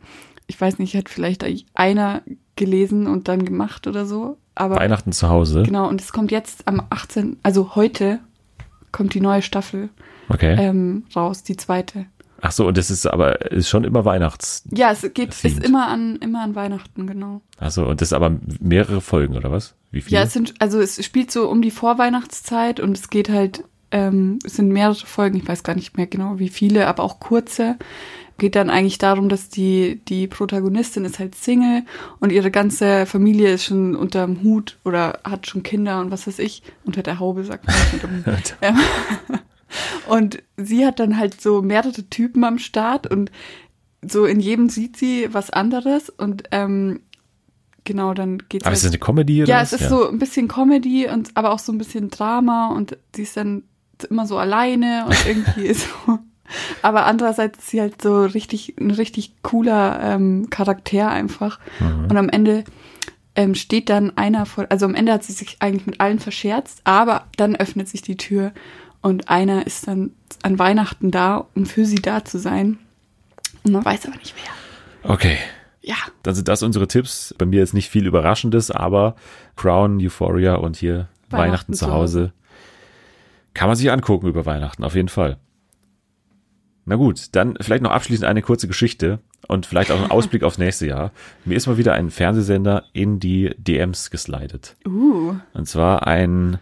Ich 0.48 0.60
weiß 0.60 0.80
nicht, 0.80 0.96
hat 0.96 1.08
vielleicht 1.08 1.46
einer 1.74 2.24
gelesen 2.56 3.08
und 3.08 3.28
dann 3.28 3.46
gemacht 3.46 3.88
oder 3.88 4.06
so. 4.06 4.38
Aber 4.54 4.76
Weihnachten 4.76 5.14
zu 5.14 5.30
Hause. 5.30 5.64
Genau, 5.64 5.88
und 5.88 6.02
es 6.02 6.12
kommt 6.12 6.32
jetzt 6.32 6.68
am 6.68 6.82
18., 6.90 7.38
also 7.42 7.76
heute 7.76 8.20
kommt 8.92 9.14
die 9.14 9.22
neue 9.22 9.42
Staffel 9.42 9.90
okay. 10.30 10.56
ähm, 10.60 11.06
raus, 11.16 11.44
die 11.44 11.56
zweite. 11.56 12.06
Ach 12.42 12.52
so, 12.52 12.68
und 12.68 12.78
das 12.78 12.90
ist 12.90 13.06
aber 13.06 13.52
ist 13.52 13.70
schon 13.70 13.84
immer 13.84 14.04
Weihnachts. 14.04 14.64
Ja, 14.72 14.92
es 14.92 15.02
geht 15.14 15.30
ist 15.44 15.64
immer 15.64 15.88
an 15.88 16.16
immer 16.18 16.42
an 16.42 16.56
Weihnachten 16.56 17.06
genau. 17.06 17.42
Ach 17.60 17.72
so, 17.72 17.86
und 17.86 18.02
das 18.02 18.10
ist 18.10 18.14
aber 18.14 18.36
mehrere 18.60 19.00
Folgen 19.00 19.36
oder 19.36 19.52
was? 19.52 19.76
Wie 19.92 20.02
viele? 20.02 20.18
Ja, 20.18 20.24
es 20.26 20.34
sind 20.34 20.56
also 20.60 20.80
es 20.80 21.04
spielt 21.06 21.32
so 21.32 21.48
um 21.48 21.62
die 21.62 21.72
Vorweihnachtszeit 21.72 22.80
und 22.80 22.98
es 22.98 23.10
geht 23.10 23.30
halt 23.30 23.64
ähm, 23.92 24.40
es 24.44 24.56
sind 24.56 24.70
mehrere 24.70 24.96
Folgen, 24.96 25.38
ich 25.38 25.48
weiß 25.48 25.64
gar 25.64 25.76
nicht 25.76 25.98
mehr 25.98 26.08
genau 26.08 26.40
wie 26.40 26.50
viele, 26.50 26.88
aber 26.88 27.04
auch 27.04 27.20
kurze. 27.20 27.78
Geht 28.38 28.56
dann 28.56 28.72
eigentlich 28.72 28.98
darum, 28.98 29.30
dass 29.30 29.50
die 29.50 30.02
die 30.08 30.26
Protagonistin 30.26 31.06
ist 31.06 31.20
halt 31.20 31.36
Single 31.36 31.84
und 32.20 32.32
ihre 32.32 32.50
ganze 32.50 33.06
Familie 33.06 33.54
ist 33.54 33.66
schon 33.66 33.96
unterm 33.96 34.42
Hut 34.42 34.80
oder 34.84 35.20
hat 35.24 35.46
schon 35.46 35.62
Kinder 35.62 36.02
und 36.02 36.10
was 36.10 36.26
weiß 36.26 36.40
ich 36.40 36.64
unter 36.86 37.04
der 37.04 37.20
Haube 37.20 37.44
sagt 37.44 37.68
man. 37.68 38.44
ähm, 38.64 38.80
und 40.08 40.42
sie 40.58 40.86
hat 40.86 41.00
dann 41.00 41.18
halt 41.18 41.42
so 41.42 41.62
mehrere 41.62 42.04
Typen 42.10 42.44
am 42.44 42.60
Start 42.60 43.08
und 43.08 43.32
so 44.08 44.26
in 44.26 44.40
jedem 44.40 44.70
sieht 44.70 44.98
sie 44.98 45.30
was 45.32 45.50
anderes 45.52 46.10
und 46.10 46.44
ähm, 46.52 47.02
genau, 47.84 48.14
dann 48.14 48.40
geht's. 48.50 48.66
Aber 48.66 48.72
halt, 48.72 48.78
ist 48.78 48.86
das 48.86 48.92
eine 48.92 49.00
Comedy 49.00 49.44
oder? 49.44 49.50
Ja, 49.50 49.62
es 49.62 49.74
ist 49.74 49.82
ja. 49.82 49.90
so 49.90 50.10
ein 50.10 50.20
bisschen 50.20 50.48
Comedy 50.48 51.08
und 51.08 51.32
aber 51.36 51.52
auch 51.52 51.60
so 51.60 51.72
ein 51.72 51.78
bisschen 51.78 52.10
Drama 52.10 52.70
und 52.70 52.98
sie 53.16 53.24
ist 53.24 53.38
dann 53.38 53.64
immer 54.10 54.26
so 54.26 54.38
alleine 54.38 55.06
und 55.06 55.26
irgendwie 55.28 55.74
so. 55.74 56.20
Aber 56.82 57.06
andererseits 57.06 57.60
ist 57.60 57.70
sie 57.70 57.80
halt 57.80 58.02
so 58.02 58.26
richtig, 58.26 58.76
ein 58.80 58.92
richtig 58.92 59.42
cooler 59.42 60.00
ähm, 60.04 60.50
Charakter 60.50 61.10
einfach. 61.10 61.60
Mhm. 61.80 62.06
Und 62.10 62.18
am 62.18 62.30
Ende 62.30 62.66
ähm, 63.36 63.56
steht 63.56 63.90
dann 63.90 64.18
einer 64.18 64.46
vor, 64.46 64.66
also 64.70 64.86
am 64.86 64.96
Ende 64.96 65.14
hat 65.14 65.24
sie 65.24 65.34
sich 65.34 65.58
eigentlich 65.60 65.86
mit 65.86 66.02
allen 66.02 66.20
verscherzt, 66.20 66.82
aber 66.84 67.28
dann 67.38 67.56
öffnet 67.56 67.88
sich 67.88 68.02
die 68.02 68.18
Tür 68.18 68.52
und 69.02 69.30
einer 69.30 69.66
ist 69.66 69.88
dann 69.88 70.12
an 70.44 70.60
Weihnachten 70.60 71.12
da, 71.12 71.48
um 71.56 71.66
für 71.66 71.86
sie 71.86 72.02
da 72.02 72.24
zu 72.24 72.40
sein. 72.40 72.78
Und 73.64 73.74
man 73.74 73.86
weiß 73.86 74.06
aber 74.06 74.18
nicht 74.18 74.36
wer. 74.36 75.12
Okay. 75.12 75.38
Ja. 75.82 75.96
Dann 76.24 76.36
sind 76.36 76.48
das 76.48 76.64
unsere 76.64 76.88
Tipps. 76.88 77.34
Bei 77.38 77.46
mir 77.46 77.64
ist 77.64 77.74
nicht 77.74 77.90
viel 77.90 78.06
Überraschendes, 78.06 78.70
aber 78.70 79.16
Crown, 79.56 80.00
Euphoria 80.00 80.56
und 80.56 80.78
hier 80.78 81.08
Weihnachten, 81.30 81.32
Weihnachten 81.32 81.74
zu 81.74 81.92
Hause. 81.92 82.34
Kann 83.54 83.68
man 83.68 83.76
sich 83.76 83.92
angucken 83.92 84.28
über 84.28 84.46
Weihnachten, 84.46 84.84
auf 84.84 84.96
jeden 84.96 85.10
Fall. 85.10 85.38
Na 86.86 86.96
gut, 86.96 87.36
dann 87.36 87.58
vielleicht 87.62 87.84
noch 87.84 87.92
abschließend 87.92 88.28
eine 88.28 88.42
kurze 88.42 88.68
Geschichte 88.68 89.20
und 89.48 89.66
vielleicht 89.66 89.92
auch 89.92 90.02
ein 90.02 90.12
Ausblick 90.12 90.44
aufs 90.44 90.58
nächste 90.58 90.88
Jahr. 90.88 91.12
Mir 91.46 91.56
ist 91.56 91.68
mal 91.68 91.78
wieder 91.78 91.94
ein 91.94 92.10
Fernsehsender 92.10 92.86
in 92.94 93.20
die 93.20 93.54
DMs 93.58 94.12
geslidet. 94.12 94.76
Uh. 94.88 95.36
Und 95.54 95.68
zwar 95.68 96.08
ein 96.08 96.60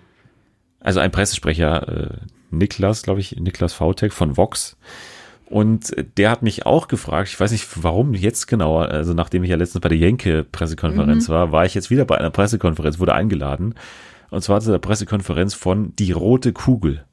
also 0.80 1.00
ein 1.00 1.12
Pressesprecher, 1.12 1.88
äh, 1.88 2.18
Niklas, 2.52 3.04
glaube 3.04 3.20
ich, 3.20 3.36
Niklas 3.38 3.74
Vautek 3.74 4.14
von 4.14 4.38
Vox. 4.38 4.78
Und 5.50 5.96
der 6.18 6.30
hat 6.30 6.44
mich 6.44 6.66
auch 6.66 6.88
gefragt, 6.88 7.30
ich 7.30 7.40
weiß 7.40 7.52
nicht 7.52 7.84
warum 7.84 8.14
jetzt 8.14 8.48
genau, 8.48 8.78
also 8.80 9.14
nachdem 9.14 9.44
ich 9.44 9.50
ja 9.50 9.56
letztens 9.56 9.82
bei 9.82 9.90
der 9.90 9.98
Jenke-Pressekonferenz 9.98 11.28
mhm. 11.28 11.34
war, 11.34 11.52
war 11.52 11.66
ich 11.66 11.74
jetzt 11.74 11.90
wieder 11.90 12.06
bei 12.06 12.18
einer 12.18 12.30
Pressekonferenz, 12.30 13.00
wurde 13.00 13.16
eingeladen. 13.16 13.74
Und 14.30 14.44
zwar 14.44 14.62
zu 14.62 14.70
der 14.70 14.78
Pressekonferenz 14.78 15.56
von 15.56 15.96
Die 15.96 16.12
Rote 16.12 16.54
Kugel, 16.54 17.04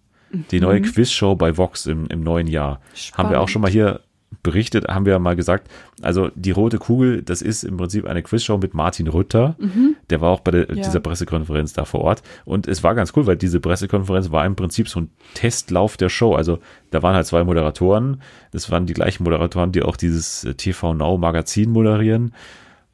die 0.51 0.61
neue 0.61 0.81
mhm. 0.81 0.85
Quizshow 0.85 1.35
bei 1.35 1.57
Vox 1.57 1.87
im, 1.87 2.07
im 2.09 2.23
neuen 2.23 2.47
Jahr. 2.47 2.81
Spannend. 2.95 3.19
Haben 3.19 3.31
wir 3.31 3.41
auch 3.41 3.49
schon 3.49 3.63
mal 3.63 3.71
hier 3.71 4.01
berichtet, 4.43 4.87
haben 4.89 5.07
wir 5.07 5.15
ja 5.15 5.19
mal 5.19 5.37
gesagt, 5.37 5.69
also 6.03 6.31
die 6.35 6.51
rote 6.51 6.79
Kugel, 6.79 7.23
das 7.23 7.43
ist 7.43 7.65
im 7.65 7.77
Prinzip 7.77 8.07
eine 8.07 8.23
Quizshow 8.23 8.59
mit 8.59 8.75
Martin 8.75 9.09
Rütter. 9.09 9.57
Mhm. 9.59 9.97
Der 10.11 10.21
war 10.21 10.31
auch 10.31 10.41
bei 10.41 10.51
der, 10.51 10.69
ja. 10.69 10.75
dieser 10.75 11.01
Pressekonferenz 11.01 11.73
da 11.73 11.85
vor 11.85 12.01
Ort. 12.01 12.23
Und 12.45 12.67
es 12.67 12.83
war 12.83 12.95
ganz 12.95 13.13
cool, 13.17 13.27
weil 13.27 13.37
diese 13.37 13.61
Pressekonferenz 13.61 14.31
war 14.31 14.45
im 14.45 14.57
Prinzip 14.57 14.89
so 14.89 15.01
ein 15.01 15.11
Testlauf 15.35 15.97
der 15.97 16.09
Show. 16.09 16.35
Also 16.35 16.59
da 16.91 17.03
waren 17.03 17.15
halt 17.15 17.27
zwei 17.27 17.45
Moderatoren. 17.45 18.23
Das 18.53 18.71
waren 18.71 18.87
die 18.87 18.95
gleichen 18.95 19.25
Moderatoren, 19.25 19.73
die 19.73 19.83
auch 19.83 19.97
dieses 19.97 20.45
äh, 20.45 20.55
TV 20.55 20.95
Now 20.95 21.19
Magazin 21.19 21.71
moderieren. 21.71 22.33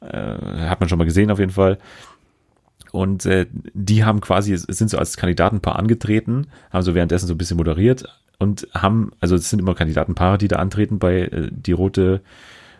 Äh, 0.01 0.35
hat 0.67 0.79
man 0.79 0.89
schon 0.89 0.97
mal 0.97 1.05
gesehen 1.05 1.31
auf 1.31 1.39
jeden 1.39 1.51
Fall. 1.51 1.77
Und 2.91 3.25
äh, 3.25 3.47
die 3.73 4.03
haben 4.03 4.21
quasi, 4.21 4.55
sind 4.55 4.89
so 4.89 4.99
als 4.99 5.17
Kandidatenpaar 5.17 5.77
angetreten, 5.77 6.47
haben 6.71 6.83
so 6.83 6.93
währenddessen 6.93 7.25
so 7.25 7.33
ein 7.33 7.39
bisschen 7.39 7.57
moderiert, 7.57 8.03
und 8.43 8.67
haben, 8.73 9.11
also 9.19 9.35
es 9.35 9.49
sind 9.49 9.59
immer 9.59 9.73
Kandidatenpaare, 9.73 10.37
die 10.37 10.47
da 10.47 10.57
antreten 10.57 10.99
bei 10.99 11.21
äh, 11.21 11.49
die 11.51 11.71
rote 11.71 12.21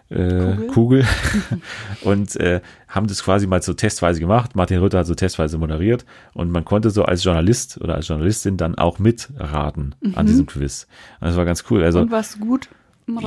äh, 0.09 0.55
Kugel, 0.67 0.67
Kugel. 0.67 1.05
und 2.03 2.35
äh, 2.35 2.61
haben 2.87 3.07
das 3.07 3.23
quasi 3.23 3.47
mal 3.47 3.61
so 3.61 3.73
testweise 3.73 4.19
gemacht. 4.19 4.55
Martin 4.55 4.79
Rütter 4.79 4.99
hat 4.99 5.07
so 5.07 5.15
testweise 5.15 5.57
moderiert 5.57 6.05
und 6.33 6.51
man 6.51 6.65
konnte 6.65 6.91
so 6.91 7.03
als 7.03 7.23
Journalist 7.23 7.81
oder 7.81 7.95
als 7.95 8.07
Journalistin 8.07 8.57
dann 8.57 8.75
auch 8.75 8.99
mitraten 8.99 9.95
mhm. 10.01 10.13
an 10.15 10.27
diesem 10.27 10.45
Quiz. 10.45 10.87
Und 11.19 11.27
das 11.27 11.37
war 11.37 11.45
ganz 11.45 11.63
cool. 11.71 11.83
Also, 11.83 12.01
und 12.01 12.11
war's 12.11 12.39
gut? 12.39 12.69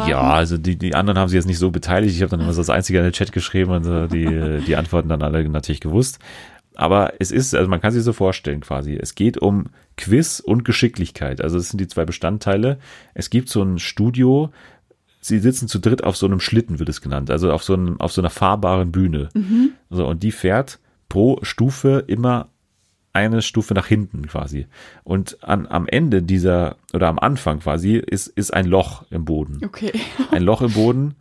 Ja, 0.07 0.32
also 0.32 0.57
die, 0.57 0.76
die 0.76 0.95
anderen 0.95 1.18
haben 1.18 1.28
sich 1.28 1.37
jetzt 1.37 1.47
nicht 1.47 1.59
so 1.59 1.70
beteiligt. 1.70 2.14
Ich 2.14 2.22
habe 2.22 2.30
dann 2.30 2.41
immer 2.41 2.55
so 2.55 2.61
als 2.61 2.70
einziger 2.70 3.01
in 3.01 3.05
den 3.05 3.12
Chat 3.12 3.32
geschrieben 3.32 3.72
und 3.72 3.84
so 3.84 4.07
die, 4.07 4.61
die 4.66 4.76
Antworten 4.76 5.09
dann 5.09 5.22
alle 5.22 5.47
natürlich 5.49 5.80
gewusst. 5.80 6.18
Aber 6.77 7.14
es 7.18 7.33
ist, 7.33 7.55
also 7.55 7.68
man 7.68 7.81
kann 7.81 7.93
sich 7.93 8.03
so 8.03 8.12
vorstellen 8.12 8.61
quasi, 8.61 8.97
es 8.97 9.14
geht 9.14 9.39
um 9.39 9.66
Quiz 9.97 10.41
und 10.41 10.64
Geschicklichkeit. 10.64 11.41
Also 11.41 11.57
das 11.57 11.70
sind 11.70 11.81
die 11.81 11.89
zwei 11.89 12.05
Bestandteile. 12.05 12.79
Es 13.14 13.31
gibt 13.31 13.49
so 13.49 13.62
ein 13.62 13.79
Studio, 13.79 14.51
sie 15.20 15.39
sitzen 15.39 15.68
zu 15.68 15.79
dritt 15.79 16.05
auf 16.05 16.16
so 16.16 16.27
einem 16.27 16.39
Schlitten, 16.39 16.79
wird 16.79 16.89
es 16.89 17.01
genannt, 17.01 17.31
also 17.31 17.51
auf 17.51 17.64
so, 17.64 17.74
einem, 17.74 17.99
auf 17.99 18.12
so 18.12 18.20
einer 18.20 18.31
fahrbaren 18.31 18.93
Bühne. 18.93 19.31
Mhm. 19.35 19.70
So, 19.91 20.07
und 20.07 20.22
die 20.22 20.33
fährt 20.33 20.79
pro 21.09 21.39
Stufe 21.43 22.05
immer 22.07 22.51
eine 23.14 23.41
Stufe 23.41 23.72
nach 23.72 23.87
hinten 23.87 24.27
quasi. 24.27 24.66
Und 25.03 25.43
an, 25.43 25.66
am 25.66 25.89
Ende 25.89 26.22
dieser, 26.22 26.77
oder 26.93 27.09
am 27.09 27.18
Anfang 27.18 27.61
quasi, 27.61 27.97
ist, 27.97 28.27
ist 28.27 28.53
ein 28.53 28.66
Loch 28.66 29.05
im 29.11 29.24
Boden. 29.24 29.64
Okay. 29.64 29.93
ein 30.31 30.43
Loch 30.43 30.61
im 30.61 30.72
Boden. 30.72 31.14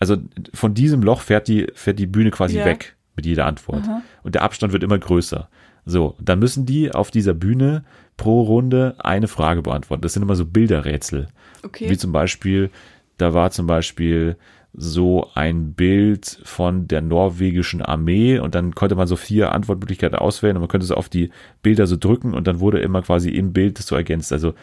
Also 0.00 0.16
von 0.52 0.74
diesem 0.74 1.02
Loch 1.02 1.20
fährt 1.20 1.46
die, 1.46 1.68
fährt 1.74 2.00
die 2.00 2.06
Bühne 2.06 2.32
quasi 2.32 2.56
yeah. 2.56 2.66
weg 2.66 2.96
mit 3.18 3.26
jeder 3.26 3.44
Antwort. 3.44 3.82
Aha. 3.84 4.02
Und 4.22 4.34
der 4.34 4.42
Abstand 4.42 4.72
wird 4.72 4.82
immer 4.82 4.98
größer. 4.98 5.48
So, 5.84 6.14
dann 6.20 6.38
müssen 6.38 6.64
die 6.66 6.92
auf 6.92 7.10
dieser 7.10 7.34
Bühne 7.34 7.84
pro 8.16 8.42
Runde 8.42 8.94
eine 8.98 9.26
Frage 9.26 9.62
beantworten. 9.62 10.02
Das 10.02 10.12
sind 10.12 10.22
immer 10.22 10.36
so 10.36 10.46
Bilderrätsel. 10.46 11.28
Okay. 11.64 11.90
Wie 11.90 11.96
zum 11.96 12.12
Beispiel, 12.12 12.70
da 13.16 13.34
war 13.34 13.50
zum 13.50 13.66
Beispiel 13.66 14.36
so 14.74 15.28
ein 15.34 15.72
Bild 15.72 16.40
von 16.44 16.86
der 16.86 17.00
norwegischen 17.00 17.82
Armee 17.82 18.38
und 18.38 18.54
dann 18.54 18.74
konnte 18.74 18.94
man 18.94 19.08
so 19.08 19.16
vier 19.16 19.52
Antwortmöglichkeiten 19.52 20.18
auswählen 20.18 20.56
und 20.56 20.60
man 20.60 20.68
könnte 20.68 20.86
so 20.86 20.94
auf 20.94 21.08
die 21.08 21.30
Bilder 21.62 21.86
so 21.86 21.96
drücken 21.96 22.34
und 22.34 22.46
dann 22.46 22.60
wurde 22.60 22.78
immer 22.78 23.02
quasi 23.02 23.30
im 23.30 23.52
Bild 23.52 23.78
das 23.78 23.86
so 23.86 23.96
ergänzt. 23.96 24.32
Also 24.32 24.54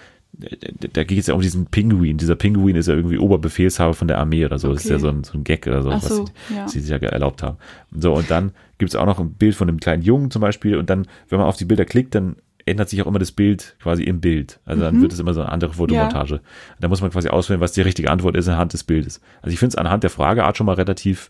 da 0.94 1.04
geht 1.04 1.20
es 1.20 1.28
ja 1.28 1.34
um 1.34 1.42
diesen 1.42 1.68
Pinguin. 1.68 2.18
Dieser 2.18 2.36
Pinguin 2.36 2.76
ist 2.76 2.88
ja 2.88 2.96
irgendwie 2.96 3.18
Oberbefehlshaber 3.18 3.94
von 3.94 4.08
der 4.08 4.18
Armee 4.18 4.46
oder 4.46 4.60
so. 4.60 4.68
Okay. 4.68 4.76
Das 4.76 4.86
ist 4.86 4.92
ja 4.92 5.00
so 5.00 5.10
ein, 5.10 5.24
so 5.24 5.38
ein 5.38 5.44
Gag 5.44 5.66
oder 5.68 5.82
so, 5.82 5.90
Ach 5.90 6.04
was 6.04 6.16
sie, 6.16 6.26
ja. 6.54 6.68
sie 6.68 6.80
sich 6.80 6.90
ja 6.90 6.98
erlaubt 6.98 7.44
haben. 7.44 7.58
So, 7.92 8.14
und 8.14 8.30
dann 8.30 8.52
gibt 8.78 8.90
es 8.90 8.96
auch 8.96 9.06
noch 9.06 9.20
ein 9.20 9.32
Bild 9.34 9.56
von 9.56 9.70
einem 9.70 9.80
kleinen 9.80 10.04
Jungen 10.04 10.32
zum 10.32 10.42
Beispiel. 10.42 10.78
Und 10.78 10.90
dann, 10.90 11.08
wenn 11.30 11.40
man 11.40 11.48
auf 11.48 11.58
die 11.58 11.66
Bilder 11.66 11.86
klickt, 11.86 12.16
dann 12.16 12.36
ändert 12.66 12.90
sich 12.90 13.02
auch 13.02 13.08
immer 13.08 13.20
das 13.20 13.32
Bild 13.32 13.76
quasi 13.82 14.04
im 14.04 14.20
Bild. 14.20 14.60
Also 14.66 14.82
dann 14.82 14.98
mhm. 14.98 15.02
wird 15.02 15.14
es 15.14 15.20
immer 15.20 15.34
so 15.34 15.42
eine 15.42 15.52
andere 15.52 15.74
Fotomontage. 15.74 16.36
Ja. 16.36 16.42
Da 16.80 16.88
muss 16.88 17.02
man 17.02 17.12
quasi 17.12 17.30
auswählen, 17.30 17.62
was 17.62 17.74
die 17.74 17.82
richtige 17.82 18.10
Antwort 18.10 18.36
ist 18.36 18.48
anhand 18.48 18.74
des 18.74 18.84
Bildes. 18.84 19.22
Also 19.42 19.54
ich 19.54 19.60
finde 19.60 19.70
es 19.70 19.76
anhand 19.76 20.04
der 20.04 20.10
Frageart 20.10 20.58
schon 20.58 20.66
mal 20.66 20.74
relativ 20.74 21.30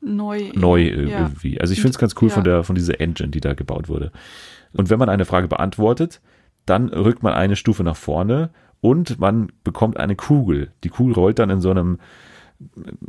neu, 0.00 0.50
neu 0.54 0.86
irgendwie. 0.86 1.54
Ja. 1.54 1.60
Also 1.60 1.72
ich 1.72 1.80
finde 1.80 1.90
es 1.90 1.98
ganz 1.98 2.14
cool 2.20 2.28
ja. 2.28 2.34
von 2.34 2.44
der, 2.44 2.62
von 2.62 2.76
dieser 2.76 3.00
Engine, 3.00 3.30
die 3.30 3.40
da 3.40 3.54
gebaut 3.54 3.88
wurde. 3.88 4.12
Und 4.72 4.88
wenn 4.90 4.98
man 4.98 5.08
eine 5.08 5.24
Frage 5.24 5.48
beantwortet, 5.48 6.20
dann 6.66 6.88
rückt 6.88 7.22
man 7.22 7.32
eine 7.32 7.56
Stufe 7.56 7.84
nach 7.84 7.96
vorne 7.96 8.50
und 8.80 9.18
man 9.18 9.50
bekommt 9.64 9.96
eine 9.96 10.16
Kugel. 10.16 10.72
Die 10.84 10.88
Kugel 10.88 11.14
rollt 11.14 11.38
dann 11.38 11.50
in 11.50 11.60
so 11.60 11.70
einem, 11.70 11.98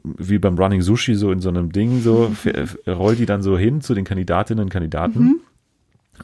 wie 0.03 0.39
beim 0.39 0.57
Running 0.57 0.81
Sushi, 0.81 1.15
so 1.15 1.31
in 1.31 1.39
so 1.41 1.49
einem 1.49 1.71
Ding, 1.71 2.01
so 2.01 2.31
rollt 2.87 3.19
die 3.19 3.25
dann 3.25 3.41
so 3.41 3.57
hin 3.57 3.81
zu 3.81 3.93
den 3.93 4.05
Kandidatinnen 4.05 4.63
und 4.63 4.69
Kandidaten. 4.69 5.19
Mhm. 5.19 5.39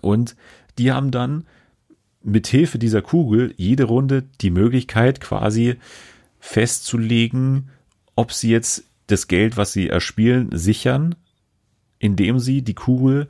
Und 0.02 0.36
die 0.78 0.92
haben 0.92 1.12
dann 1.12 1.46
mit 2.24 2.48
Hilfe 2.48 2.80
dieser 2.80 3.02
Kugel 3.02 3.54
jede 3.58 3.84
Runde 3.84 4.24
die 4.42 4.50
Möglichkeit 4.50 5.20
quasi 5.20 5.76
festzulegen, 6.40 7.70
ob 8.16 8.32
sie 8.32 8.50
jetzt 8.50 8.86
das 9.08 9.28
Geld, 9.28 9.58
was 9.58 9.74
sie 9.74 9.90
erspielen, 9.90 10.50
sichern, 10.54 11.16
indem 12.00 12.40
sie 12.40 12.62
die 12.62 12.74
Kugel 12.74 13.28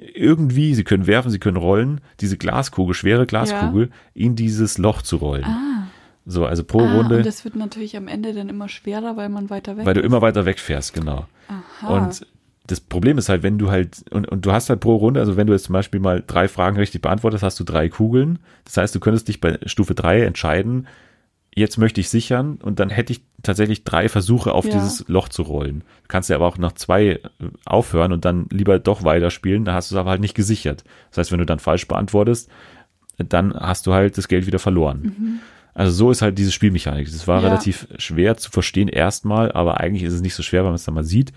irgendwie, 0.00 0.74
sie 0.74 0.84
können 0.84 1.06
werfen, 1.06 1.30
sie 1.30 1.38
können 1.38 1.56
rollen, 1.56 2.00
diese 2.20 2.36
Glaskugel, 2.36 2.94
schwere 2.94 3.26
Glaskugel, 3.26 3.88
ja. 3.88 3.94
in 4.14 4.36
dieses 4.36 4.78
Loch 4.78 5.02
zu 5.02 5.16
rollen. 5.16 5.44
Ah. 5.44 5.86
So, 6.26 6.46
also 6.46 6.64
pro 6.64 6.80
ah, 6.80 6.96
Runde. 6.96 7.18
Und 7.18 7.26
das 7.26 7.44
wird 7.44 7.56
natürlich 7.56 7.96
am 7.96 8.08
Ende 8.08 8.32
dann 8.32 8.48
immer 8.48 8.68
schwerer, 8.68 9.16
weil 9.16 9.28
man 9.28 9.50
weiter 9.50 9.76
weg 9.76 9.86
Weil 9.86 9.94
du 9.94 10.00
immer 10.00 10.22
weiter 10.22 10.46
wegfährst, 10.46 10.94
genau. 10.94 11.26
Aha. 11.48 11.88
Und 11.88 12.26
das 12.66 12.80
Problem 12.80 13.18
ist 13.18 13.28
halt, 13.28 13.42
wenn 13.42 13.58
du 13.58 13.70
halt, 13.70 14.04
und, 14.10 14.28
und 14.28 14.46
du 14.46 14.52
hast 14.52 14.70
halt 14.70 14.80
pro 14.80 14.96
Runde, 14.96 15.20
also 15.20 15.36
wenn 15.36 15.46
du 15.46 15.52
jetzt 15.52 15.64
zum 15.64 15.72
Beispiel 15.72 15.98
mal 15.98 16.22
drei 16.24 16.46
Fragen 16.46 16.76
richtig 16.76 17.02
beantwortest, 17.02 17.42
hast 17.42 17.58
du 17.58 17.64
drei 17.64 17.88
Kugeln. 17.88 18.38
Das 18.64 18.76
heißt, 18.76 18.94
du 18.94 19.00
könntest 19.00 19.28
dich 19.28 19.40
bei 19.40 19.58
Stufe 19.66 19.94
drei 19.94 20.22
entscheiden, 20.22 20.86
jetzt 21.54 21.78
möchte 21.78 22.00
ich 22.00 22.08
sichern 22.08 22.58
und 22.62 22.80
dann 22.80 22.90
hätte 22.90 23.12
ich 23.12 23.22
tatsächlich 23.42 23.84
drei 23.84 24.08
Versuche 24.08 24.52
auf 24.52 24.64
ja. 24.66 24.72
dieses 24.72 25.08
Loch 25.08 25.28
zu 25.28 25.42
rollen. 25.42 25.80
Du 26.02 26.08
kannst 26.08 26.30
ja 26.30 26.36
aber 26.36 26.46
auch 26.46 26.58
nach 26.58 26.72
zwei 26.72 27.06
äh, 27.06 27.20
aufhören 27.64 28.12
und 28.12 28.24
dann 28.24 28.46
lieber 28.50 28.78
doch 28.78 29.04
weiterspielen, 29.04 29.64
da 29.64 29.74
hast 29.74 29.90
du 29.90 29.94
es 29.94 29.98
aber 29.98 30.10
halt 30.10 30.20
nicht 30.20 30.34
gesichert. 30.34 30.84
Das 31.10 31.18
heißt, 31.18 31.32
wenn 31.32 31.38
du 31.38 31.46
dann 31.46 31.58
falsch 31.58 31.88
beantwortest, 31.88 32.50
dann 33.18 33.54
hast 33.54 33.86
du 33.86 33.92
halt 33.92 34.16
das 34.16 34.28
Geld 34.28 34.46
wieder 34.46 34.58
verloren. 34.58 35.02
Mhm. 35.02 35.38
Also 35.74 35.92
so 35.92 36.10
ist 36.10 36.22
halt 36.22 36.38
diese 36.38 36.52
Spielmechanik. 36.52 37.10
Das 37.10 37.28
war 37.28 37.42
ja. 37.42 37.48
relativ 37.48 37.86
schwer 37.98 38.36
zu 38.36 38.50
verstehen 38.50 38.88
erstmal, 38.88 39.52
aber 39.52 39.80
eigentlich 39.80 40.02
ist 40.02 40.14
es 40.14 40.20
nicht 40.20 40.34
so 40.34 40.42
schwer, 40.42 40.60
wenn 40.62 40.70
man 40.70 40.76
es 40.76 40.84
dann 40.84 40.94
mal 40.94 41.04
sieht. 41.04 41.32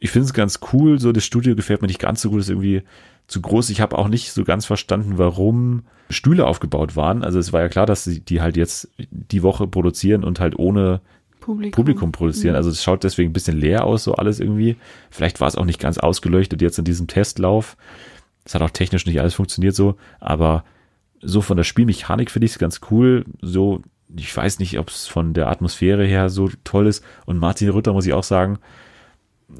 Ich 0.00 0.10
finde 0.10 0.26
es 0.26 0.32
ganz 0.32 0.60
cool, 0.72 1.00
so 1.00 1.12
das 1.12 1.24
Studio 1.24 1.56
gefällt 1.56 1.82
mir 1.82 1.88
nicht 1.88 2.00
ganz 2.00 2.22
so 2.22 2.30
gut, 2.30 2.40
ist 2.40 2.50
irgendwie 2.50 2.82
zu 3.28 3.40
groß. 3.42 3.70
Ich 3.70 3.80
habe 3.80 3.96
auch 3.96 4.08
nicht 4.08 4.32
so 4.32 4.42
ganz 4.42 4.66
verstanden, 4.66 5.18
warum 5.18 5.84
Stühle 6.10 6.46
aufgebaut 6.46 6.96
waren. 6.96 7.22
Also 7.22 7.38
es 7.38 7.52
war 7.52 7.60
ja 7.60 7.68
klar, 7.68 7.86
dass 7.86 8.04
sie 8.04 8.20
die 8.20 8.40
halt 8.40 8.56
jetzt 8.56 8.90
die 9.10 9.42
Woche 9.42 9.66
produzieren 9.66 10.24
und 10.24 10.40
halt 10.40 10.58
ohne 10.58 11.00
Publikum, 11.40 11.70
Publikum 11.70 12.12
produzieren. 12.12 12.54
Mhm. 12.54 12.56
Also 12.56 12.70
es 12.70 12.82
schaut 12.82 13.04
deswegen 13.04 13.30
ein 13.30 13.34
bisschen 13.34 13.56
leer 13.56 13.84
aus, 13.84 14.04
so 14.04 14.14
alles 14.14 14.40
irgendwie. 14.40 14.76
Vielleicht 15.10 15.40
war 15.40 15.48
es 15.48 15.56
auch 15.56 15.66
nicht 15.66 15.78
ganz 15.78 15.98
ausgeleuchtet 15.98 16.62
jetzt 16.62 16.78
in 16.78 16.84
diesem 16.84 17.06
Testlauf. 17.06 17.76
Es 18.44 18.54
hat 18.54 18.62
auch 18.62 18.70
technisch 18.70 19.04
nicht 19.04 19.20
alles 19.20 19.34
funktioniert 19.34 19.74
so, 19.74 19.96
aber 20.20 20.64
so 21.20 21.42
von 21.42 21.58
der 21.58 21.64
Spielmechanik 21.64 22.30
finde 22.30 22.46
ich 22.46 22.52
es 22.52 22.58
ganz 22.58 22.80
cool. 22.90 23.26
So, 23.42 23.82
ich 24.16 24.34
weiß 24.34 24.58
nicht, 24.58 24.78
ob 24.78 24.88
es 24.88 25.06
von 25.06 25.34
der 25.34 25.48
Atmosphäre 25.48 26.06
her 26.06 26.30
so 26.30 26.48
toll 26.64 26.86
ist. 26.86 27.04
Und 27.26 27.38
Martin 27.38 27.68
Rütter 27.68 27.92
muss 27.92 28.06
ich 28.06 28.14
auch 28.14 28.22
sagen, 28.22 28.58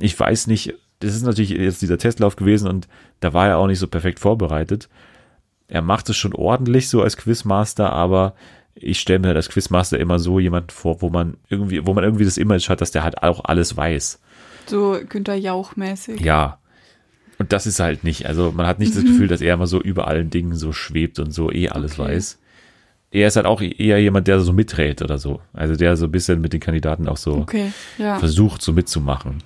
ich 0.00 0.18
weiß 0.18 0.46
nicht, 0.46 0.74
das 1.00 1.14
ist 1.14 1.22
natürlich 1.22 1.50
jetzt 1.50 1.82
dieser 1.82 1.98
Testlauf 1.98 2.36
gewesen 2.36 2.68
und 2.68 2.88
da 3.20 3.32
war 3.32 3.48
er 3.48 3.58
auch 3.58 3.66
nicht 3.66 3.78
so 3.78 3.86
perfekt 3.86 4.18
vorbereitet. 4.18 4.88
Er 5.68 5.82
macht 5.82 6.08
es 6.08 6.16
schon 6.16 6.34
ordentlich 6.34 6.88
so 6.88 7.02
als 7.02 7.16
Quizmaster, 7.16 7.92
aber 7.92 8.34
ich 8.74 9.00
stelle 9.00 9.20
mir 9.20 9.34
als 9.34 9.48
Quizmaster 9.48 9.98
immer 9.98 10.18
so 10.18 10.40
jemand 10.40 10.72
vor, 10.72 11.02
wo 11.02 11.10
man 11.10 11.36
irgendwie, 11.48 11.86
wo 11.86 11.94
man 11.94 12.04
irgendwie 12.04 12.24
das 12.24 12.38
Image 12.38 12.68
hat, 12.68 12.80
dass 12.80 12.90
der 12.90 13.04
halt 13.04 13.22
auch 13.22 13.44
alles 13.44 13.76
weiß. 13.76 14.20
So 14.66 14.98
Günther 15.08 15.34
Jauch-mäßig. 15.34 16.20
Ja. 16.20 16.58
Und 17.38 17.52
das 17.52 17.66
ist 17.66 17.80
halt 17.80 18.02
nicht. 18.02 18.26
Also 18.26 18.52
man 18.52 18.66
hat 18.66 18.78
nicht 18.78 18.92
mhm. 18.94 18.96
das 18.96 19.04
Gefühl, 19.04 19.28
dass 19.28 19.40
er 19.40 19.54
immer 19.54 19.66
so 19.66 19.80
über 19.80 20.08
allen 20.08 20.30
Dingen 20.30 20.56
so 20.56 20.72
schwebt 20.72 21.18
und 21.18 21.32
so 21.32 21.52
eh 21.52 21.68
alles 21.68 21.98
okay. 21.98 22.10
weiß. 22.10 22.38
Er 23.10 23.28
ist 23.28 23.36
halt 23.36 23.46
auch 23.46 23.62
eher 23.62 24.00
jemand, 24.00 24.28
der 24.28 24.40
so 24.40 24.52
miträt 24.52 24.96
oder 25.02 25.18
so. 25.18 25.40
Also 25.52 25.76
der 25.76 25.96
so 25.96 26.06
ein 26.06 26.12
bisschen 26.12 26.40
mit 26.40 26.52
den 26.52 26.60
Kandidaten 26.60 27.08
auch 27.08 27.16
so 27.16 27.36
okay, 27.36 27.72
ja. 27.96 28.18
versucht, 28.18 28.60
so 28.60 28.72
mitzumachen. 28.72 29.42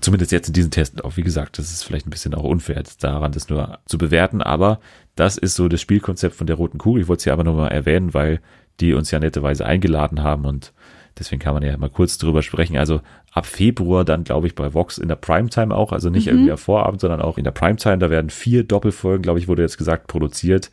Zumindest 0.00 0.32
jetzt 0.32 0.48
in 0.48 0.54
diesem 0.54 0.70
Test 0.70 1.04
auch. 1.04 1.16
Wie 1.16 1.22
gesagt, 1.22 1.58
das 1.58 1.72
ist 1.72 1.84
vielleicht 1.84 2.06
ein 2.06 2.10
bisschen 2.10 2.34
auch 2.34 2.44
unfair, 2.44 2.82
daran 3.00 3.32
das 3.32 3.48
nur 3.48 3.78
zu 3.86 3.98
bewerten. 3.98 4.42
Aber 4.42 4.80
das 5.14 5.36
ist 5.36 5.54
so 5.54 5.68
das 5.68 5.80
Spielkonzept 5.80 6.34
von 6.34 6.46
der 6.46 6.56
Roten 6.56 6.78
Kugel. 6.78 7.02
Ich 7.02 7.08
wollte 7.08 7.20
es 7.20 7.24
ja 7.24 7.32
aber 7.32 7.44
nochmal 7.44 7.72
erwähnen, 7.72 8.12
weil 8.12 8.40
die 8.80 8.94
uns 8.94 9.10
ja 9.10 9.18
netterweise 9.18 9.64
eingeladen 9.64 10.22
haben 10.22 10.44
und 10.44 10.72
deswegen 11.18 11.40
kann 11.40 11.54
man 11.54 11.62
ja 11.62 11.76
mal 11.78 11.88
kurz 11.88 12.18
drüber 12.18 12.42
sprechen. 12.42 12.76
Also 12.76 13.00
ab 13.32 13.46
Februar 13.46 14.04
dann, 14.04 14.24
glaube 14.24 14.46
ich, 14.46 14.54
bei 14.54 14.74
Vox 14.74 14.98
in 14.98 15.08
der 15.08 15.16
Primetime 15.16 15.74
auch, 15.74 15.92
also 15.92 16.10
nicht 16.10 16.26
mhm. 16.26 16.32
irgendwie 16.32 16.52
am 16.52 16.58
Vorabend, 16.58 17.00
sondern 17.00 17.22
auch 17.22 17.38
in 17.38 17.44
der 17.44 17.52
Primetime. 17.52 17.98
Da 17.98 18.10
werden 18.10 18.30
vier 18.30 18.64
Doppelfolgen, 18.64 19.22
glaube 19.22 19.38
ich, 19.38 19.48
wurde 19.48 19.62
jetzt 19.62 19.78
gesagt, 19.78 20.08
produziert. 20.08 20.70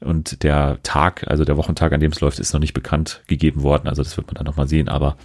Und 0.00 0.42
der 0.42 0.78
Tag, 0.82 1.26
also 1.28 1.44
der 1.44 1.56
Wochentag, 1.56 1.92
an 1.92 2.00
dem 2.00 2.12
es 2.12 2.20
läuft, 2.20 2.38
ist 2.38 2.52
noch 2.52 2.60
nicht 2.60 2.74
bekannt 2.74 3.22
gegeben 3.26 3.62
worden. 3.62 3.88
Also 3.88 4.02
das 4.02 4.16
wird 4.16 4.26
man 4.26 4.34
dann 4.34 4.46
nochmal 4.46 4.68
sehen. 4.68 4.88
Aber 4.88 5.16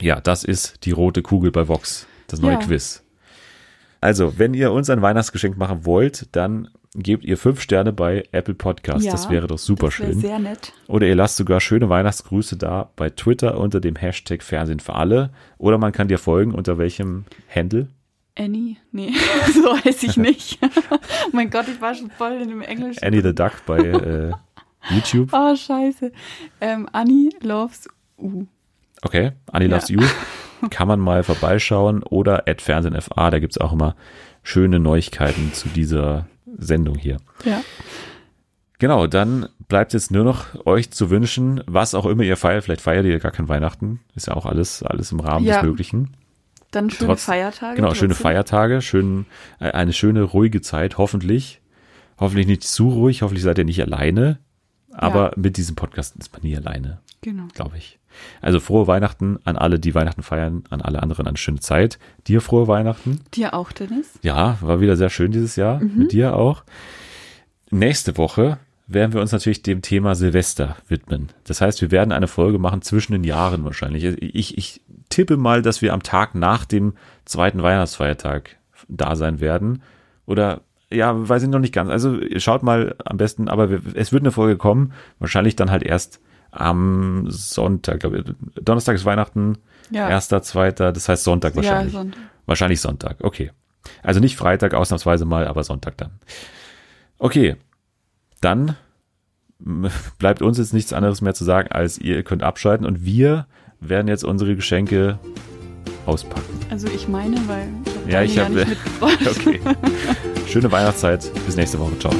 ja, 0.00 0.20
das 0.20 0.44
ist 0.44 0.84
die 0.84 0.92
rote 0.92 1.22
Kugel 1.22 1.50
bei 1.50 1.68
Vox, 1.68 2.06
das 2.32 2.40
neue 2.40 2.52
ja. 2.52 2.58
Quiz. 2.58 3.02
Also, 4.00 4.38
wenn 4.38 4.54
ihr 4.54 4.72
uns 4.72 4.88
ein 4.88 5.02
Weihnachtsgeschenk 5.02 5.58
machen 5.58 5.84
wollt, 5.84 6.34
dann 6.34 6.68
gebt 6.94 7.24
ihr 7.24 7.36
fünf 7.36 7.60
Sterne 7.60 7.92
bei 7.92 8.24
Apple 8.32 8.54
Podcasts. 8.54 9.04
Ja, 9.04 9.12
das 9.12 9.30
wäre 9.30 9.46
doch 9.46 9.58
super 9.58 9.86
das 9.86 9.94
schön. 9.94 10.20
Sehr 10.20 10.38
nett. 10.38 10.72
Oder 10.88 11.06
ihr 11.06 11.14
lasst 11.14 11.36
sogar 11.36 11.60
schöne 11.60 11.88
Weihnachtsgrüße 11.88 12.56
da 12.56 12.90
bei 12.96 13.10
Twitter 13.10 13.58
unter 13.58 13.80
dem 13.80 13.96
Hashtag 13.96 14.42
Fernsehen 14.42 14.80
für 14.80 14.94
alle. 14.94 15.30
Oder 15.58 15.78
man 15.78 15.92
kann 15.92 16.08
dir 16.08 16.18
folgen 16.18 16.54
unter 16.54 16.78
welchem 16.78 17.24
Handle? 17.54 17.88
Annie? 18.36 18.76
Nee, 18.90 19.12
so 19.54 19.76
heiße 19.84 20.06
ich 20.06 20.16
nicht. 20.16 20.58
mein 21.32 21.50
Gott, 21.50 21.68
ich 21.68 21.80
war 21.80 21.94
schon 21.94 22.10
voll 22.10 22.32
in 22.40 22.48
dem 22.48 22.62
Englischen. 22.62 23.02
Annie 23.04 23.22
the 23.22 23.34
Duck 23.34 23.52
bei 23.66 23.78
äh, 23.78 24.32
YouTube. 24.90 25.30
Oh, 25.32 25.54
scheiße. 25.54 26.10
Ähm, 26.60 26.88
Annie 26.92 27.30
loves 27.42 27.88
U. 28.18 28.46
Okay, 29.02 29.32
Annie 29.52 29.68
ja. 29.68 29.76
loves 29.76 29.88
you. 29.90 30.00
Kann 30.68 30.88
man 30.88 31.00
mal 31.00 31.22
vorbeischauen. 31.22 32.02
Oder 32.02 32.46
at 32.46 32.60
FernsehenFA, 32.60 33.30
da 33.30 33.38
gibt 33.38 33.52
es 33.52 33.58
auch 33.58 33.72
immer 33.72 33.96
schöne 34.42 34.78
Neuigkeiten 34.78 35.52
zu 35.52 35.68
dieser 35.68 36.26
Sendung 36.58 36.96
hier. 36.96 37.18
Ja. 37.44 37.62
Genau, 38.78 39.06
dann 39.06 39.48
bleibt 39.68 39.92
jetzt 39.92 40.10
nur 40.10 40.24
noch 40.24 40.66
euch 40.66 40.90
zu 40.90 41.10
wünschen, 41.10 41.62
was 41.66 41.94
auch 41.94 42.06
immer 42.06 42.22
ihr 42.22 42.36
feiert. 42.36 42.64
Vielleicht 42.64 42.80
feiert 42.80 43.04
ihr 43.04 43.18
gar 43.18 43.30
kein 43.30 43.48
Weihnachten. 43.48 44.00
Ist 44.14 44.26
ja 44.26 44.34
auch 44.34 44.46
alles, 44.46 44.82
alles 44.82 45.12
im 45.12 45.20
Rahmen 45.20 45.44
ja. 45.44 45.56
des 45.56 45.64
Möglichen. 45.68 46.14
Dann 46.70 46.88
schöne 46.88 47.08
Trotz, 47.08 47.24
Feiertage. 47.24 47.76
Genau, 47.76 47.88
trotzdem. 47.88 48.08
schöne 48.08 48.14
Feiertage, 48.14 48.80
schön, 48.80 49.26
äh, 49.58 49.70
eine 49.72 49.92
schöne, 49.92 50.22
ruhige 50.22 50.60
Zeit, 50.60 50.98
hoffentlich. 50.98 51.60
Hoffentlich 52.18 52.46
nicht 52.46 52.64
zu 52.64 52.88
ruhig, 52.88 53.22
hoffentlich 53.22 53.44
seid 53.44 53.58
ihr 53.58 53.64
nicht 53.64 53.82
alleine. 53.82 54.38
Aber 54.92 55.30
ja. 55.30 55.32
mit 55.36 55.56
diesem 55.56 55.76
Podcast 55.76 56.16
ist 56.16 56.32
man 56.32 56.42
nie 56.42 56.56
alleine. 56.56 57.00
Genau. 57.20 57.48
Glaube 57.54 57.76
ich. 57.76 57.98
Also 58.40 58.60
frohe 58.60 58.86
Weihnachten 58.86 59.38
an 59.44 59.56
alle, 59.56 59.78
die 59.78 59.94
Weihnachten 59.94 60.22
feiern, 60.22 60.64
an 60.70 60.80
alle 60.80 61.02
anderen 61.02 61.26
eine 61.26 61.36
schöne 61.36 61.60
Zeit. 61.60 61.98
Dir 62.26 62.40
frohe 62.40 62.66
Weihnachten. 62.66 63.20
Dir 63.34 63.54
auch, 63.54 63.72
Dennis. 63.72 64.18
Ja, 64.22 64.58
war 64.60 64.80
wieder 64.80 64.96
sehr 64.96 65.10
schön 65.10 65.30
dieses 65.30 65.56
Jahr. 65.56 65.80
Mhm. 65.80 65.92
Mit 65.96 66.12
dir 66.12 66.34
auch. 66.34 66.64
Nächste 67.70 68.16
Woche 68.16 68.58
werden 68.86 69.12
wir 69.12 69.20
uns 69.20 69.30
natürlich 69.30 69.62
dem 69.62 69.82
Thema 69.82 70.14
Silvester 70.16 70.76
widmen. 70.88 71.28
Das 71.44 71.60
heißt, 71.60 71.80
wir 71.80 71.92
werden 71.92 72.10
eine 72.10 72.26
Folge 72.26 72.58
machen 72.58 72.82
zwischen 72.82 73.12
den 73.12 73.22
Jahren 73.22 73.64
wahrscheinlich. 73.64 74.04
Ich, 74.04 74.58
ich 74.58 74.80
tippe 75.08 75.36
mal, 75.36 75.62
dass 75.62 75.82
wir 75.82 75.92
am 75.92 76.02
Tag 76.02 76.34
nach 76.34 76.64
dem 76.64 76.94
zweiten 77.24 77.62
Weihnachtsfeiertag 77.62 78.56
da 78.88 79.14
sein 79.14 79.38
werden. 79.38 79.82
Oder 80.26 80.62
ja, 80.90 81.28
weiß 81.28 81.44
ich 81.44 81.48
noch 81.48 81.60
nicht 81.60 81.74
ganz. 81.74 81.90
Also 81.90 82.18
schaut 82.38 82.64
mal 82.64 82.96
am 83.04 83.16
besten, 83.16 83.48
aber 83.48 83.70
es 83.94 84.12
wird 84.12 84.24
eine 84.24 84.32
Folge 84.32 84.56
kommen. 84.56 84.92
Wahrscheinlich 85.20 85.54
dann 85.54 85.70
halt 85.70 85.84
erst 85.84 86.20
am 86.50 87.26
Sonntag, 87.28 88.00
glaube 88.00 88.18
ich. 88.18 88.62
Donnerstag 88.62 88.94
ist 88.94 89.04
Weihnachten, 89.04 89.58
ja. 89.90 90.08
erster, 90.08 90.42
zweiter, 90.42 90.92
das 90.92 91.08
heißt 91.08 91.24
Sonntag 91.24 91.56
wahrscheinlich. 91.56 91.94
Ja, 91.94 92.00
Sonntag. 92.00 92.20
Wahrscheinlich 92.46 92.80
Sonntag, 92.80 93.16
okay. 93.20 93.52
Also 94.02 94.20
nicht 94.20 94.36
Freitag 94.36 94.74
ausnahmsweise 94.74 95.24
mal, 95.24 95.46
aber 95.46 95.64
Sonntag 95.64 95.96
dann. 95.96 96.12
Okay, 97.18 97.56
dann 98.40 98.76
bleibt 100.18 100.42
uns 100.42 100.58
jetzt 100.58 100.72
nichts 100.72 100.92
anderes 100.92 101.20
mehr 101.20 101.34
zu 101.34 101.44
sagen, 101.44 101.70
als 101.70 101.98
ihr 101.98 102.22
könnt 102.22 102.42
abschalten 102.42 102.86
und 102.86 103.04
wir 103.04 103.46
werden 103.80 104.08
jetzt 104.08 104.24
unsere 104.24 104.56
Geschenke 104.56 105.18
auspacken. 106.06 106.42
Also 106.70 106.88
ich 106.88 107.08
meine, 107.08 107.36
weil 107.48 107.68
ich 108.06 108.12
ja, 108.12 108.22
ich 108.22 108.38
habe 108.38 108.60
ja 108.60 108.66
okay. 109.30 109.60
Schöne 110.46 110.70
Weihnachtszeit. 110.70 111.30
Bis 111.46 111.56
nächste 111.56 111.78
Woche. 111.78 111.98
Ciao. 111.98 112.12